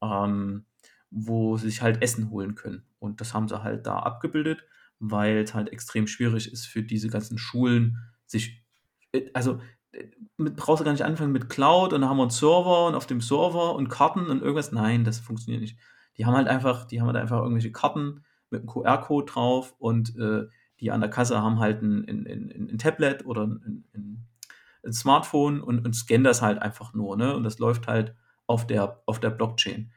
ähm, 0.00 0.64
wo 1.10 1.56
sie 1.56 1.68
sich 1.68 1.82
halt 1.82 2.02
Essen 2.02 2.30
holen 2.30 2.54
können. 2.54 2.84
Und 2.98 3.20
das 3.20 3.34
haben 3.34 3.48
sie 3.48 3.62
halt 3.62 3.86
da 3.86 3.98
abgebildet, 3.98 4.64
weil 4.98 5.38
es 5.38 5.54
halt 5.54 5.70
extrem 5.70 6.06
schwierig 6.06 6.50
ist 6.50 6.66
für 6.66 6.82
diese 6.82 7.08
ganzen 7.08 7.38
Schulen, 7.38 7.98
sich, 8.26 8.64
äh, 9.12 9.30
also 9.34 9.60
äh, 9.92 10.06
mit, 10.36 10.56
brauchst 10.56 10.80
du 10.80 10.84
gar 10.84 10.92
nicht 10.92 11.04
anfangen 11.04 11.32
mit 11.32 11.50
Cloud 11.50 11.92
und 11.92 12.00
da 12.00 12.08
haben 12.08 12.16
wir 12.16 12.22
einen 12.22 12.30
Server 12.30 12.86
und 12.86 12.94
auf 12.94 13.06
dem 13.06 13.20
Server 13.20 13.74
und 13.74 13.88
Karten 13.88 14.26
und 14.28 14.42
irgendwas. 14.42 14.72
Nein, 14.72 15.04
das 15.04 15.18
funktioniert 15.18 15.60
nicht. 15.60 15.78
Die 16.16 16.24
haben 16.24 16.34
halt 16.34 16.48
einfach, 16.48 16.84
die 16.84 17.00
haben 17.00 17.08
halt 17.08 17.16
einfach 17.16 17.38
irgendwelche 17.38 17.72
Karten 17.72 18.24
mit 18.50 18.60
einem 18.60 18.68
QR-Code 18.68 19.32
drauf 19.32 19.74
und 19.78 20.16
äh, 20.16 20.44
die 20.80 20.90
an 20.90 21.00
der 21.00 21.10
Kasse 21.10 21.40
haben 21.40 21.60
halt 21.60 21.82
ein, 21.82 22.08
ein, 22.08 22.26
ein, 22.26 22.68
ein 22.72 22.78
Tablet 22.78 23.24
oder 23.26 23.46
ein, 23.46 24.26
Smartphone 24.92 25.60
und, 25.60 25.84
und 25.84 25.94
scannen 25.94 26.24
das 26.24 26.42
halt 26.42 26.60
einfach 26.60 26.92
nur, 26.94 27.16
ne? 27.16 27.34
Und 27.34 27.44
das 27.44 27.58
läuft 27.58 27.86
halt 27.86 28.14
auf 28.46 28.66
der, 28.66 29.02
auf 29.06 29.20
der 29.20 29.30
Blockchain, 29.30 29.92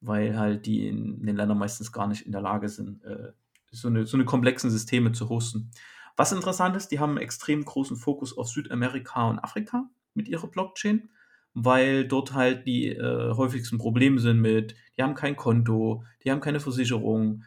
weil 0.00 0.36
halt 0.36 0.66
die 0.66 0.88
in, 0.88 1.20
in 1.20 1.26
den 1.26 1.36
Ländern 1.36 1.58
meistens 1.58 1.92
gar 1.92 2.08
nicht 2.08 2.26
in 2.26 2.32
der 2.32 2.40
Lage 2.40 2.68
sind, 2.68 3.04
äh, 3.04 3.32
so, 3.70 3.88
eine, 3.88 4.04
so 4.04 4.16
eine 4.16 4.24
komplexen 4.24 4.70
Systeme 4.70 5.12
zu 5.12 5.28
hosten. 5.28 5.70
Was 6.16 6.32
interessant 6.32 6.76
ist, 6.76 6.88
die 6.88 7.00
haben 7.00 7.10
einen 7.10 7.18
extrem 7.18 7.64
großen 7.64 7.96
Fokus 7.96 8.36
auf 8.36 8.48
Südamerika 8.48 9.28
und 9.28 9.38
Afrika 9.38 9.88
mit 10.14 10.28
ihrer 10.28 10.48
Blockchain, 10.48 11.10
weil 11.54 12.06
dort 12.06 12.34
halt 12.34 12.66
die 12.66 12.88
äh, 12.88 13.34
häufigsten 13.34 13.78
Probleme 13.78 14.18
sind 14.18 14.40
mit, 14.40 14.74
die 14.96 15.02
haben 15.02 15.14
kein 15.14 15.36
Konto, 15.36 16.04
die 16.24 16.30
haben 16.30 16.40
keine 16.40 16.60
Versicherung, 16.60 17.44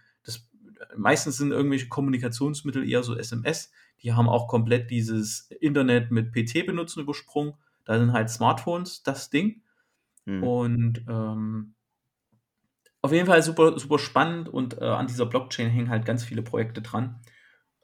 meistens 0.96 1.38
sind 1.38 1.52
irgendwelche 1.52 1.88
Kommunikationsmittel 1.88 2.88
eher 2.88 3.04
so 3.04 3.16
SMS. 3.16 3.72
Die 4.02 4.14
haben 4.14 4.30
auch 4.30 4.48
komplett 4.48 4.92
dieses 4.92 5.50
Internet 5.60 6.12
mit 6.12 6.34
PC 6.34 6.66
benutzen 6.66 7.02
übersprungen. 7.02 7.54
Da 7.86 8.00
sind 8.00 8.14
halt 8.14 8.30
Smartphones 8.30 9.04
das 9.04 9.30
Ding. 9.30 9.62
Hm. 10.26 10.44
Und 10.44 11.06
ähm, 11.08 11.76
auf 13.02 13.12
jeden 13.12 13.28
Fall 13.28 13.44
super, 13.44 13.78
super 13.78 14.00
spannend 14.00 14.50
und 14.50 14.82
äh, 14.82 14.86
an 14.86 15.08
dieser 15.08 15.28
Blockchain 15.28 15.70
hängen 15.70 15.90
halt 15.90 16.06
ganz 16.06 16.24
viele 16.24 16.42
Projekte 16.42 16.82
dran. 16.82 17.20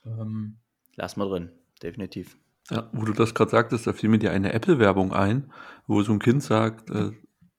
Ähm, 0.06 0.58
Lass 0.96 1.16
mal 1.16 1.30
drin, 1.30 1.52
definitiv. 1.84 2.38
Ja, 2.70 2.90
wo 2.92 3.06
du 3.06 3.14
das 3.14 3.34
gerade 3.34 3.52
sagtest, 3.52 3.86
da 3.86 3.94
fiel 3.94 4.10
mir 4.10 4.20
dir 4.20 4.32
eine 4.32 4.54
Apple-Werbung 4.54 5.14
ein, 5.14 5.52
wo 5.88 6.02
so 6.02 6.12
ein 6.12 6.20
Kind 6.20 6.42
sagt, 6.42 6.90
äh, 6.90 7.12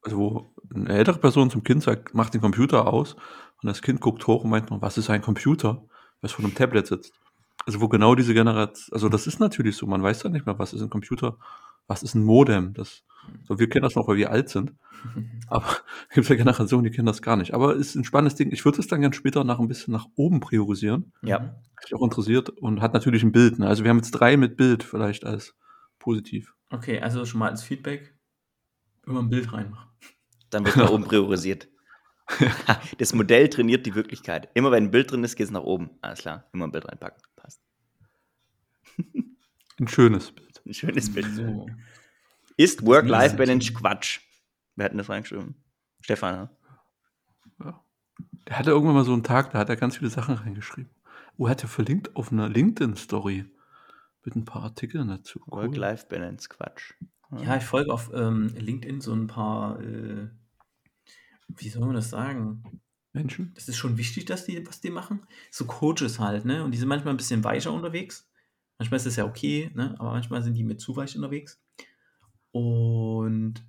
also 0.03 0.18
wo 0.18 0.55
eine 0.74 0.89
ältere 0.91 1.18
Person 1.18 1.51
zum 1.51 1.62
Kind 1.62 1.83
sagt, 1.83 2.14
mach 2.14 2.30
den 2.30 2.41
Computer 2.41 2.93
aus 2.93 3.16
und 3.63 3.69
das 3.69 3.83
Kind 3.83 4.01
guckt 4.01 4.27
hoch 4.27 4.45
und 4.45 4.51
meint, 4.51 4.71
noch, 4.71 4.83
was 4.83 4.99
ist 4.99 5.11
ein 5.11 5.23
Computer, 5.23 5.83
was 6.21 6.33
vor 6.33 6.45
einem 6.45 6.55
Tablet 6.55 6.87
sitzt. 6.87 7.15
Also 7.65 7.81
wo 7.81 7.89
genau 7.89 8.15
diese 8.15 8.35
Generation, 8.35 8.93
also 8.93 9.09
das 9.09 9.27
ist 9.27 9.39
natürlich 9.39 9.77
so, 9.77 9.87
man 9.87 10.03
weiß 10.03 10.21
da 10.21 10.29
nicht 10.29 10.47
mehr, 10.47 10.59
was 10.59 10.73
ist 10.73 10.83
ein 10.83 10.91
Computer, 10.91 11.37
was 11.87 12.03
ist 12.03 12.15
ein 12.15 12.25
Modem, 12.25 12.75
das, 12.75 13.05
so 13.45 13.59
wir 13.59 13.69
kennen 13.69 13.85
das 13.85 13.95
noch, 13.95 14.09
weil 14.09 14.17
wir 14.17 14.31
alt 14.31 14.49
sind, 14.49 14.73
aber 15.47 15.67
es 16.09 16.15
gibt 16.15 16.29
ja 16.29 16.37
Generationen, 16.37 16.85
die 16.85 16.91
kennen 16.91 17.07
das 17.07 17.23
gar 17.23 17.37
nicht. 17.37 17.55
Aber 17.55 17.75
es 17.75 17.89
ist 17.89 17.95
ein 17.97 18.05
spannendes 18.05 18.37
Ding. 18.37 18.51
Ich 18.53 18.65
würde 18.65 18.81
es 18.81 18.87
dann 18.87 19.01
ganz 19.01 19.17
später 19.17 19.45
nach 19.45 19.59
ein 19.59 19.69
bisschen 19.69 19.93
nach 19.93 20.07
oben 20.17 20.41
priorisieren. 20.41 21.13
Ja. 21.23 21.57
Was 21.77 21.91
mich 21.91 21.95
auch 21.95 22.05
interessiert 22.05 22.51
und 22.51 22.81
hat 22.81 22.95
natürlich 22.95 23.23
ein 23.23 23.33
Bild. 23.33 23.59
Ne? 23.59 23.67
Also 23.67 23.85
wir 23.85 23.91
haben 23.91 23.99
jetzt 23.99 24.13
drei 24.13 24.37
mit 24.37 24.57
Bild 24.57 24.83
vielleicht 24.83 25.25
als 25.25 25.55
positiv. 25.99 26.55
Okay, 26.71 27.01
also 27.01 27.25
schon 27.25 27.41
mal 27.41 27.51
als 27.51 27.63
Feedback 27.63 28.15
immer 29.07 29.21
ein 29.21 29.31
Bild 29.31 29.53
reinmachen. 29.53 29.91
Dann 30.51 30.65
wird 30.65 30.77
nach 30.77 30.91
oben 30.91 31.05
priorisiert. 31.05 31.69
das 32.99 33.14
Modell 33.14 33.49
trainiert 33.49 33.87
die 33.87 33.95
Wirklichkeit. 33.95 34.49
Immer 34.55 34.70
wenn 34.70 34.85
ein 34.85 34.91
Bild 34.91 35.11
drin 35.11 35.25
ist, 35.25 35.37
geht 35.37 35.47
es 35.47 35.53
nach 35.53 35.62
oben. 35.62 35.91
Alles 36.01 36.20
klar, 36.20 36.49
immer 36.53 36.66
ein 36.66 36.73
Bild 36.73 36.87
reinpacken. 36.87 37.23
Passt. 37.37 37.61
Ein 39.81 39.89
schönes 39.89 40.31
Bild. 40.31 40.62
Ein 40.66 40.75
schönes 40.75 41.12
Bild. 41.12 41.27
So. 41.35 41.66
Ist 42.57 42.87
Work-Life-Balance 42.87 43.73
Quatsch? 43.73 44.20
Wer 44.77 44.85
hat 44.85 44.93
denn 44.93 44.99
das 44.99 45.09
reingeschrieben? 45.09 45.57
Stefan, 46.01 46.35
ne? 46.35 46.51
Ja. 47.64 47.85
Der 48.49 48.59
hatte 48.59 48.70
irgendwann 48.70 48.95
mal 48.95 49.05
so 49.05 49.12
einen 49.12 49.25
Tag, 49.25 49.51
da 49.51 49.59
hat 49.59 49.68
er 49.68 49.77
ganz 49.77 49.97
viele 49.97 50.11
Sachen 50.11 50.35
reingeschrieben. 50.35 50.91
Oh, 51.37 51.47
er 51.47 51.53
hat 51.53 51.62
ja 51.62 51.68
verlinkt 51.68 52.14
auf 52.14 52.31
einer 52.31 52.49
LinkedIn-Story 52.49 53.47
mit 54.25 54.37
ein 54.37 54.45
paar 54.45 54.62
Artikeln 54.62 55.09
dazu. 55.09 55.41
Cool. 55.47 55.64
Work-Life-Balance 55.64 56.49
Quatsch. 56.49 56.95
Ja, 57.39 57.57
ich 57.57 57.64
folge 57.64 57.93
auf 57.93 58.11
ähm, 58.14 58.55
LinkedIn 58.57 59.01
so 59.01 59.14
ein 59.14 59.27
paar, 59.27 59.81
äh, 59.81 60.29
wie 61.57 61.68
soll 61.68 61.84
man 61.86 61.94
das 61.94 62.11
sagen? 62.11 62.62
Menschen? 63.12 63.53
Das 63.55 63.68
ist 63.68 63.76
schon 63.76 63.98
wichtig, 63.98 64.24
dass 64.24 64.46
die, 64.46 64.66
was 64.66 64.80
die 64.80 64.90
machen. 64.90 65.26
So 65.50 65.66
Coaches 65.66 66.18
halt, 66.18 66.44
ne? 66.44 66.64
Und 66.64 66.72
die 66.72 66.78
sind 66.78 66.88
manchmal 66.88 67.12
ein 67.12 67.18
bisschen 67.18 67.44
weicher 67.44 67.72
unterwegs. 67.72 68.30
Manchmal 68.78 68.96
ist 68.96 69.07
das 69.07 69.16
ja 69.16 69.24
okay, 69.24 69.70
ne? 69.74 69.94
Aber 69.98 70.12
manchmal 70.12 70.42
sind 70.42 70.55
die 70.55 70.64
mit 70.64 70.80
zu 70.80 70.96
weich 70.96 71.14
unterwegs. 71.14 71.62
Und 72.53 73.64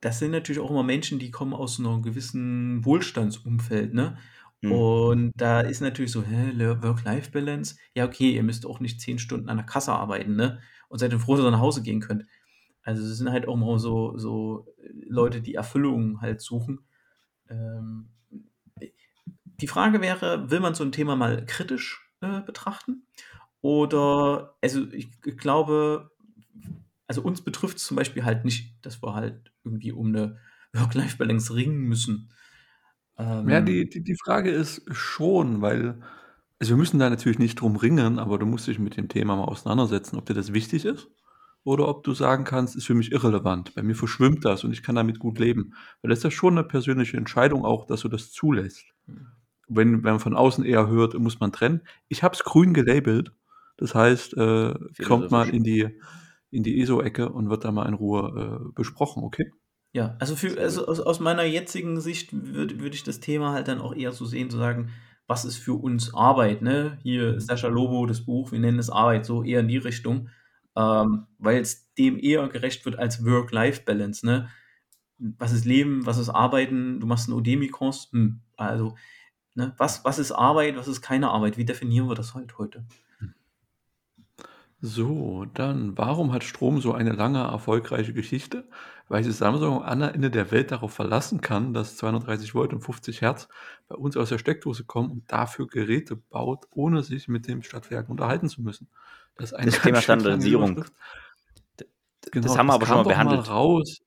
das 0.00 0.18
sind 0.18 0.30
natürlich 0.30 0.60
auch 0.60 0.70
immer 0.70 0.82
Menschen, 0.82 1.18
die 1.18 1.30
kommen 1.30 1.54
aus 1.54 1.78
einem 1.78 2.02
gewissen 2.02 2.84
Wohlstandsumfeld, 2.84 3.94
ne? 3.94 4.16
Hm. 4.62 4.72
Und 4.72 5.32
da 5.36 5.60
ist 5.60 5.80
natürlich 5.80 6.12
so, 6.12 6.22
hä, 6.22 6.52
Work-Life-Balance. 6.56 7.76
Ja, 7.94 8.06
okay, 8.06 8.32
ihr 8.32 8.42
müsst 8.42 8.66
auch 8.66 8.80
nicht 8.80 9.00
zehn 9.00 9.18
Stunden 9.18 9.48
an 9.48 9.58
der 9.58 9.66
Kasse 9.66 9.92
arbeiten, 9.92 10.34
ne? 10.34 10.60
Und 10.88 10.98
seid 10.98 11.12
dann 11.12 11.20
froh, 11.20 11.36
dass 11.36 11.44
ihr 11.44 11.50
nach 11.50 11.60
Hause 11.60 11.82
gehen 11.82 12.00
könnt. 12.00 12.24
Also 12.82 13.04
es 13.04 13.18
sind 13.18 13.30
halt 13.30 13.46
auch 13.46 13.56
mal 13.56 13.78
so, 13.78 14.16
so 14.16 14.74
Leute, 15.06 15.42
die 15.42 15.54
Erfüllung 15.54 16.22
halt 16.22 16.40
suchen. 16.40 16.80
Ähm, 17.50 18.10
die 19.60 19.68
Frage 19.68 20.00
wäre, 20.00 20.50
will 20.50 20.60
man 20.60 20.74
so 20.74 20.84
ein 20.84 20.92
Thema 20.92 21.16
mal 21.16 21.44
kritisch 21.46 22.10
äh, 22.20 22.40
betrachten? 22.40 23.06
Oder, 23.60 24.56
also 24.62 24.86
ich 24.92 25.20
g- 25.22 25.32
glaube, 25.32 26.10
also 27.06 27.22
uns 27.22 27.42
betrifft 27.42 27.78
es 27.78 27.84
zum 27.84 27.96
Beispiel 27.96 28.24
halt 28.24 28.44
nicht, 28.44 28.74
dass 28.86 29.02
wir 29.02 29.14
halt 29.14 29.52
irgendwie 29.64 29.92
um 29.92 30.08
eine 30.08 30.38
Work-Life-Balance 30.74 31.54
ringen 31.54 31.80
müssen. 31.82 32.32
Ähm, 33.18 33.48
Ja, 33.48 33.60
die, 33.60 33.88
die, 33.88 34.02
die 34.02 34.16
Frage 34.16 34.50
ist 34.50 34.82
schon, 34.94 35.60
weil, 35.62 36.00
also 36.58 36.70
wir 36.72 36.76
müssen 36.76 36.98
da 36.98 37.08
natürlich 37.10 37.38
nicht 37.38 37.60
drum 37.60 37.76
ringen, 37.76 38.18
aber 38.18 38.38
du 38.38 38.46
musst 38.46 38.66
dich 38.66 38.78
mit 38.78 38.96
dem 38.96 39.08
Thema 39.08 39.36
mal 39.36 39.44
auseinandersetzen, 39.44 40.16
ob 40.16 40.26
dir 40.26 40.34
das 40.34 40.52
wichtig 40.52 40.84
ist 40.84 41.08
oder 41.68 41.86
ob 41.86 42.02
du 42.02 42.14
sagen 42.14 42.44
kannst, 42.44 42.76
ist 42.76 42.86
für 42.86 42.94
mich 42.94 43.12
irrelevant. 43.12 43.74
Bei 43.74 43.82
mir 43.82 43.94
verschwimmt 43.94 44.42
das 44.46 44.64
und 44.64 44.72
ich 44.72 44.82
kann 44.82 44.94
damit 44.94 45.18
gut 45.18 45.38
leben. 45.38 45.74
Weil 46.00 46.08
das 46.08 46.20
ist 46.20 46.24
ja 46.24 46.30
schon 46.30 46.54
eine 46.54 46.66
persönliche 46.66 47.18
Entscheidung 47.18 47.66
auch, 47.66 47.84
dass 47.84 48.00
du 48.00 48.08
das 48.08 48.32
zulässt. 48.32 48.86
Wenn, 49.68 50.02
wenn 50.02 50.12
man 50.12 50.18
von 50.18 50.34
außen 50.34 50.64
eher 50.64 50.88
hört, 50.88 51.12
muss 51.18 51.40
man 51.40 51.52
trennen. 51.52 51.82
Ich 52.08 52.22
habe 52.22 52.34
es 52.34 52.42
grün 52.42 52.72
gelabelt. 52.72 53.32
Das 53.76 53.94
heißt, 53.94 54.34
äh, 54.38 54.74
kommt 55.06 55.30
mal 55.30 55.44
Philosophisch. 55.44 55.52
in 55.52 55.62
die, 55.62 56.00
in 56.50 56.62
die 56.62 56.80
ESO-Ecke 56.80 57.28
und 57.28 57.50
wird 57.50 57.66
da 57.66 57.70
mal 57.70 57.86
in 57.86 57.92
Ruhe 57.92 58.62
äh, 58.64 58.72
besprochen, 58.74 59.22
okay? 59.22 59.52
Ja, 59.92 60.16
also, 60.20 60.36
für, 60.36 60.58
also 60.58 60.86
aus, 60.86 61.00
aus 61.00 61.20
meiner 61.20 61.44
jetzigen 61.44 62.00
Sicht 62.00 62.30
würde 62.32 62.80
würd 62.80 62.94
ich 62.94 63.04
das 63.04 63.20
Thema 63.20 63.52
halt 63.52 63.68
dann 63.68 63.82
auch 63.82 63.94
eher 63.94 64.12
so 64.12 64.24
sehen, 64.24 64.48
zu 64.48 64.56
sagen, 64.56 64.88
was 65.26 65.44
ist 65.44 65.58
für 65.58 65.74
uns 65.74 66.14
Arbeit, 66.14 66.62
ne? 66.62 66.98
Hier 67.02 67.38
Sascha 67.42 67.68
Lobo, 67.68 68.06
das 68.06 68.24
Buch, 68.24 68.52
wir 68.52 68.58
nennen 68.58 68.78
es 68.78 68.88
Arbeit, 68.88 69.26
so 69.26 69.42
eher 69.42 69.60
in 69.60 69.68
die 69.68 69.76
Richtung, 69.76 70.30
ähm, 70.78 71.26
weil 71.38 71.60
es 71.60 71.92
dem 71.94 72.18
eher 72.20 72.48
gerecht 72.48 72.84
wird 72.84 72.98
als 72.98 73.24
Work-Life-Balance, 73.24 74.24
ne? 74.24 74.48
Was 75.18 75.52
ist 75.52 75.64
Leben, 75.64 76.06
was 76.06 76.18
ist 76.18 76.28
Arbeiten, 76.28 77.00
du 77.00 77.06
machst 77.08 77.28
einen 77.28 77.36
Udemy-Kurs, 77.38 78.10
hm, 78.12 78.40
also, 78.56 78.96
ne? 79.54 79.74
Was, 79.78 80.04
was 80.04 80.18
ist 80.20 80.32
Arbeit, 80.32 80.76
was 80.76 80.88
ist 80.88 81.02
keine 81.02 81.30
Arbeit, 81.30 81.58
wie 81.58 81.64
definieren 81.64 82.08
wir 82.08 82.14
das 82.14 82.34
halt 82.34 82.58
heute? 82.58 82.84
So, 84.80 85.44
dann, 85.54 85.98
warum 85.98 86.32
hat 86.32 86.44
Strom 86.44 86.80
so 86.80 86.92
eine 86.92 87.10
lange, 87.10 87.40
erfolgreiche 87.40 88.12
Geschichte? 88.12 88.68
Weil 89.08 89.24
sich 89.24 89.34
Samsung 89.34 89.82
am 89.82 90.02
Ende 90.02 90.30
der 90.30 90.52
Welt 90.52 90.70
darauf 90.70 90.92
verlassen 90.92 91.40
kann, 91.40 91.74
dass 91.74 91.96
230 91.96 92.54
Volt 92.54 92.72
und 92.72 92.82
50 92.82 93.20
Hertz 93.22 93.48
bei 93.88 93.96
uns 93.96 94.16
aus 94.16 94.28
der 94.28 94.38
Steckdose 94.38 94.84
kommen 94.84 95.10
und 95.10 95.32
dafür 95.32 95.66
Geräte 95.66 96.14
baut, 96.14 96.66
ohne 96.70 97.02
sich 97.02 97.26
mit 97.26 97.48
dem 97.48 97.62
Stadtwerk 97.62 98.08
unterhalten 98.08 98.48
zu 98.48 98.62
müssen. 98.62 98.88
Das 99.38 99.54
eine 99.54 99.70
Das 99.70 99.80
Thema 99.82 100.00
Standardisierung. 100.02 100.84
Das 102.32 102.58
haben 102.58 102.66
wir 102.66 102.74
aber 102.74 102.86
schon 102.86 102.96
mal 102.96 103.02
behandelt. 103.04 103.48
raus. 103.48 103.98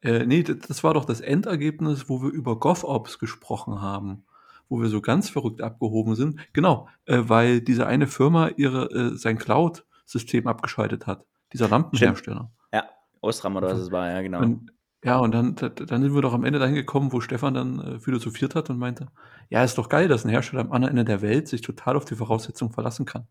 Äh, 0.00 0.26
nee, 0.26 0.44
das, 0.44 0.84
war 0.84 0.94
doch 0.94 1.04
das 1.04 1.20
Endergebnis, 1.20 2.08
wo 2.08 2.22
wir 2.22 2.30
über 2.30 2.58
GovOps 2.60 3.18
gesprochen 3.18 3.80
haben, 3.82 4.24
wo 4.68 4.80
wir 4.80 4.88
so 4.88 5.00
ganz 5.00 5.28
verrückt 5.28 5.60
abgehoben 5.60 6.14
sind. 6.14 6.38
Genau, 6.52 6.88
äh, 7.06 7.22
weil 7.22 7.60
diese 7.60 7.86
eine 7.86 8.06
Firma 8.06 8.48
ihre, 8.56 8.84
äh, 8.92 9.16
sein 9.16 9.38
Cloud-System 9.38 10.46
abgeschaltet 10.46 11.08
hat. 11.08 11.24
Dieser 11.52 11.68
Lampenhersteller. 11.68 12.52
Ja, 12.72 12.84
Ostram 13.22 13.56
oder 13.56 13.70
was 13.70 13.78
es 13.78 13.90
war, 13.90 14.08
ja, 14.08 14.22
genau. 14.22 14.40
Und, 14.40 14.70
ja, 15.02 15.18
und 15.18 15.32
dann, 15.32 15.56
da- 15.56 15.68
dann 15.70 16.02
sind 16.02 16.14
wir 16.14 16.22
doch 16.22 16.34
am 16.34 16.44
Ende 16.44 16.60
dahin 16.60 16.74
gekommen, 16.76 17.12
wo 17.12 17.20
Stefan 17.20 17.54
dann 17.54 17.80
äh, 17.80 17.98
philosophiert 17.98 18.54
hat 18.54 18.70
und 18.70 18.78
meinte, 18.78 19.08
ja, 19.48 19.64
ist 19.64 19.78
doch 19.78 19.88
geil, 19.88 20.06
dass 20.06 20.24
ein 20.24 20.28
Hersteller 20.30 20.62
am 20.62 20.70
anderen 20.72 20.90
Ende 20.96 21.04
der 21.06 21.22
Welt 21.22 21.48
sich 21.48 21.62
total 21.62 21.96
auf 21.96 22.04
die 22.04 22.14
Voraussetzungen 22.14 22.72
verlassen 22.72 23.04
kann. 23.06 23.26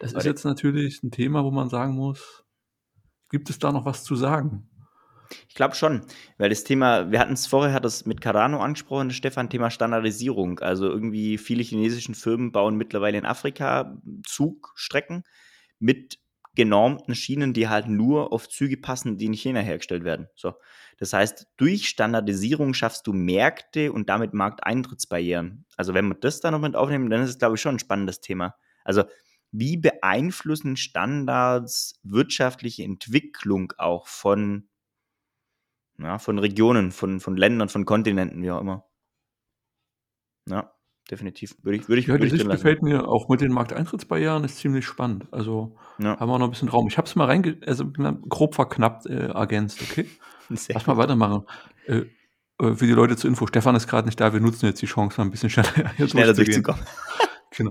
Das 0.00 0.12
ist 0.12 0.24
jetzt 0.24 0.44
natürlich 0.44 1.02
ein 1.02 1.10
Thema, 1.10 1.44
wo 1.44 1.50
man 1.50 1.68
sagen 1.68 1.94
muss, 1.94 2.44
gibt 3.30 3.50
es 3.50 3.58
da 3.58 3.72
noch 3.72 3.84
was 3.84 4.04
zu 4.04 4.16
sagen? 4.16 4.68
Ich 5.48 5.54
glaube 5.54 5.74
schon, 5.74 6.02
weil 6.38 6.50
das 6.50 6.64
Thema, 6.64 7.10
wir 7.10 7.18
hatten 7.18 7.32
es 7.32 7.46
vorher, 7.46 7.72
hat 7.72 7.84
das 7.84 8.06
mit 8.06 8.20
Cardano 8.20 8.60
angesprochen, 8.60 9.10
Stefan, 9.10 9.50
Thema 9.50 9.70
Standardisierung. 9.70 10.60
Also 10.60 10.88
irgendwie 10.88 11.38
viele 11.38 11.62
chinesischen 11.62 12.14
Firmen 12.14 12.52
bauen 12.52 12.76
mittlerweile 12.76 13.18
in 13.18 13.24
Afrika 13.24 14.00
Zugstrecken 14.26 15.24
mit 15.78 16.18
genormten 16.54 17.14
Schienen, 17.14 17.52
die 17.52 17.68
halt 17.68 17.88
nur 17.88 18.32
auf 18.32 18.48
Züge 18.48 18.76
passen, 18.76 19.16
die 19.16 19.26
in 19.26 19.32
China 19.32 19.60
hergestellt 19.60 20.04
werden. 20.04 20.28
So. 20.36 20.54
Das 20.98 21.12
heißt, 21.12 21.48
durch 21.56 21.88
Standardisierung 21.88 22.74
schaffst 22.74 23.06
du 23.06 23.12
Märkte 23.12 23.92
und 23.92 24.08
damit 24.08 24.34
Markteintrittsbarrieren. 24.34 25.64
Also 25.76 25.94
wenn 25.94 26.06
wir 26.06 26.14
das 26.14 26.40
da 26.40 26.50
noch 26.50 26.60
mit 26.60 26.76
aufnehmen, 26.76 27.10
dann 27.10 27.22
ist 27.22 27.30
es, 27.30 27.38
glaube 27.38 27.56
ich, 27.56 27.60
schon 27.60 27.76
ein 27.76 27.80
spannendes 27.80 28.20
Thema. 28.20 28.54
Also 28.84 29.04
wie 29.56 29.76
beeinflussen 29.76 30.76
Standards 30.76 32.00
wirtschaftliche 32.02 32.82
Entwicklung 32.82 33.72
auch 33.78 34.08
von 34.08 34.68
ja, 35.98 36.18
von 36.18 36.40
Regionen, 36.40 36.90
von, 36.90 37.20
von 37.20 37.36
Ländern, 37.36 37.68
von 37.68 37.84
Kontinenten, 37.84 38.42
wie 38.42 38.50
auch 38.50 38.60
immer. 38.60 38.84
Ja, 40.50 40.72
definitiv. 41.08 41.56
Würde 41.62 41.78
ich, 41.78 41.88
würde 41.88 42.00
ich, 42.00 42.06
Ja, 42.08 42.14
würde 42.14 42.26
die 42.26 42.34
ich 42.34 42.40
Sicht 42.40 42.50
gefällt 42.50 42.82
mir 42.82 43.06
auch 43.06 43.28
mit 43.28 43.42
den 43.42 43.52
Markteintrittsbarrieren, 43.52 44.42
ist 44.42 44.58
ziemlich 44.58 44.84
spannend. 44.86 45.28
Also 45.30 45.76
Ja, 45.98 46.18
haben 46.18 46.28
wir 46.28 46.38
noch 46.40 46.48
ein 46.48 46.50
bisschen 46.50 46.68
Raum. 46.68 46.88
Ich 46.88 46.98
habe 46.98 47.06
es 47.06 47.14
mal 47.14 47.26
reinge 47.26 47.56
also 47.64 47.86
grob 48.28 48.56
verknappt 48.56 49.06
äh, 49.06 49.28
ergänzt, 49.28 49.80
okay? 49.82 50.08
sehr 50.50 50.74
Lass 50.74 50.88
mal 50.88 50.96
weitermachen. 50.96 51.46
Äh, 51.86 52.06
äh, 52.58 52.74
für 52.74 52.86
die 52.86 52.92
Leute 52.92 53.16
zur 53.16 53.30
Info, 53.30 53.46
Stefan 53.46 53.76
ist 53.76 53.86
gerade 53.86 54.06
nicht 54.08 54.18
da, 54.18 54.32
wir 54.32 54.40
nutzen 54.40 54.66
jetzt 54.66 54.82
die 54.82 54.86
Chance, 54.86 55.20
mal 55.20 55.28
ein 55.28 55.30
bisschen 55.30 55.50
schneller, 55.50 55.92
schneller 56.08 56.34
durchzukommen. 56.34 56.82
Genau. 57.56 57.70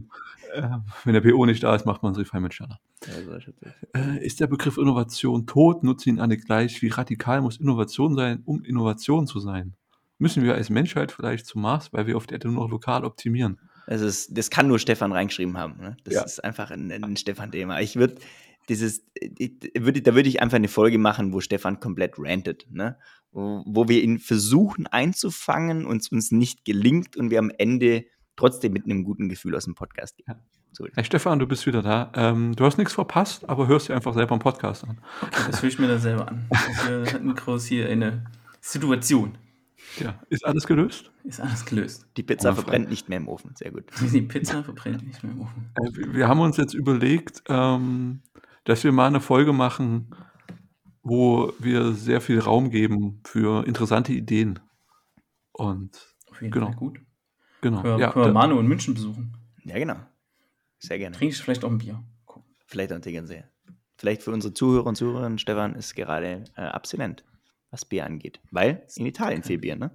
Äh, 0.53 0.69
wenn 1.03 1.13
der 1.13 1.21
PO 1.21 1.45
nicht 1.45 1.63
da 1.63 1.75
ist, 1.75 1.85
macht 1.85 2.03
man 2.03 2.15
Refinement 2.15 2.53
schneller. 2.53 2.79
Ja, 3.07 3.35
ist. 3.37 3.47
Äh, 3.95 4.25
ist 4.25 4.39
der 4.39 4.47
Begriff 4.47 4.77
Innovation 4.77 5.45
tot? 5.45 5.83
Nutzen 5.83 6.09
ihn 6.09 6.19
alle 6.19 6.37
gleich. 6.37 6.81
Wie 6.81 6.89
radikal 6.89 7.41
muss 7.41 7.57
Innovation 7.57 8.15
sein, 8.15 8.41
um 8.45 8.63
Innovation 8.63 9.27
zu 9.27 9.39
sein? 9.39 9.73
Müssen 10.19 10.43
wir 10.43 10.53
als 10.53 10.69
Menschheit 10.69 11.11
vielleicht 11.11 11.45
zum 11.45 11.61
Mars, 11.63 11.91
weil 11.91 12.07
wir 12.07 12.15
auf 12.17 12.27
der 12.27 12.35
Erde 12.35 12.49
nur 12.49 12.63
noch 12.63 12.71
lokal 12.71 13.03
optimieren? 13.03 13.59
Das, 13.87 14.01
ist, 14.01 14.37
das 14.37 14.49
kann 14.49 14.67
nur 14.67 14.79
Stefan 14.79 15.11
reingeschrieben 15.11 15.57
haben. 15.57 15.77
Ne? 15.81 15.97
Das 16.03 16.13
Ja. 16.13 16.23
ist 16.23 16.43
einfach 16.43 16.71
ein, 16.71 16.91
ein 16.91 17.17
Stefan-Thema. 17.17 17.81
Ich 17.81 17.95
würde 17.97 18.15
dieses, 18.69 19.05
ich, 19.15 19.51
würde, 19.77 20.01
da 20.01 20.15
würde 20.15 20.29
ich 20.29 20.41
einfach 20.41 20.55
eine 20.55 20.69
Folge 20.69 20.97
machen, 20.97 21.33
wo 21.33 21.41
Stefan 21.41 21.79
komplett 21.79 22.13
rantet, 22.17 22.67
ne? 22.71 22.97
Wo, 23.31 23.63
wo 23.65 23.89
wir 23.89 24.01
ihn 24.01 24.19
versuchen 24.19 24.87
einzufangen 24.87 25.85
und 25.85 26.01
es 26.01 26.09
uns 26.09 26.31
nicht 26.31 26.63
gelingt 26.63 27.17
und 27.17 27.29
wir 27.29 27.39
am 27.39 27.51
Ende 27.57 28.05
trotzdem 28.35 28.73
mit 28.73 28.85
einem 28.85 29.03
guten 29.03 29.29
Gefühl 29.29 29.55
aus 29.55 29.65
dem 29.65 29.75
Podcast 29.75 30.17
gehen. 30.17 30.25
Ja. 30.27 30.35
So, 30.71 30.87
Hey 30.95 31.03
Stefan, 31.03 31.37
du 31.39 31.45
bist 31.47 31.65
wieder 31.67 31.81
da. 31.83 32.11
Ähm, 32.15 32.55
du 32.55 32.65
hast 32.65 32.77
nichts 32.77 32.93
verpasst, 32.93 33.47
aber 33.47 33.67
hörst 33.67 33.89
dir 33.89 33.95
einfach 33.95 34.13
selber 34.13 34.31
einen 34.31 34.41
Podcast 34.41 34.83
an. 34.85 34.99
Das 35.47 35.61
höre 35.61 35.69
ich 35.69 35.77
mir 35.77 35.87
da 35.87 35.99
selber 35.99 36.27
an. 36.29 36.47
Wir 36.87 37.13
hatten 37.13 37.35
groß 37.35 37.65
hier 37.65 37.89
eine 37.89 38.25
Situation. 38.59 39.37
Ja, 39.99 40.19
ist 40.29 40.45
alles 40.45 40.65
gelöst? 40.65 41.11
Ist 41.25 41.41
alles 41.41 41.65
gelöst. 41.65 42.07
die 42.17 42.23
Pizza 42.23 42.51
Oh, 42.51 42.55
verbrennt 42.55 42.89
nicht 42.89 43.09
mehr 43.09 43.17
im 43.19 43.27
Ofen. 43.27 43.51
Sehr 43.55 43.69
gut. 43.71 43.83
Die 44.01 44.21
Pizza 44.21 44.63
verbrennt 44.63 45.05
nicht 45.05 45.21
mehr 45.23 45.33
im 45.33 45.41
Ofen. 45.41 45.69
Äh, 45.75 45.95
wir- 45.97 46.13
wir 46.15 46.27
haben 46.27 46.39
uns 46.39 46.57
jetzt 46.57 46.73
überlegt, 46.73 47.43
ähm, 47.49 48.21
dass 48.63 48.83
wir 48.83 48.91
mal 48.93 49.07
eine 49.07 49.19
Folge 49.19 49.51
machen, 49.53 50.15
wo 51.03 51.51
wir 51.59 51.91
sehr 51.91 52.21
viel 52.21 52.39
Raum 52.39 52.69
geben 52.71 53.19
für 53.25 53.67
interessante 53.67 54.13
Ideen. 54.13 54.59
Und 55.51 56.15
Auf 56.31 56.41
jeden 56.41 56.51
Genau. 56.53 56.67
Fall 56.67 56.75
gut. 56.75 56.99
Genau. 57.63 57.81
Können 57.81 57.97
wir, 57.97 58.05
Ja, 58.05 58.11
können 58.11 58.25
wir 58.25 58.31
Manu 58.33 58.59
in 58.59 58.67
München 58.67 58.93
besuchen. 58.93 59.35
Ja, 59.63 59.77
genau. 59.79 59.95
Sehr 60.79 60.97
gerne. 60.99 61.15
Trinke 61.15 61.33
ich 61.33 61.41
vielleicht 61.41 61.63
auch 61.65 61.71
ein 61.71 61.77
Bier. 61.79 62.03
Guck. 62.25 62.43
Vielleicht 62.67 62.93
auch 62.93 62.99
Tegernsee. 62.99 63.43
Vielleicht 63.97 64.21
für 64.23 64.31
unsere 64.31 64.53
Zuhörer 64.53 64.85
und 64.87 64.95
Zuhörerinnen, 64.95 65.39
Stefan 65.39 65.75
ist 65.75 65.95
gerade 65.95 66.43
äh, 66.55 66.61
abstinent, 66.61 67.23
was 67.71 67.85
Bier 67.85 68.05
angeht. 68.05 68.39
Weil 68.51 68.85
in 68.95 69.05
Italien 69.05 69.43
viel 69.43 69.57
Bier, 69.57 69.75
ne? 69.75 69.91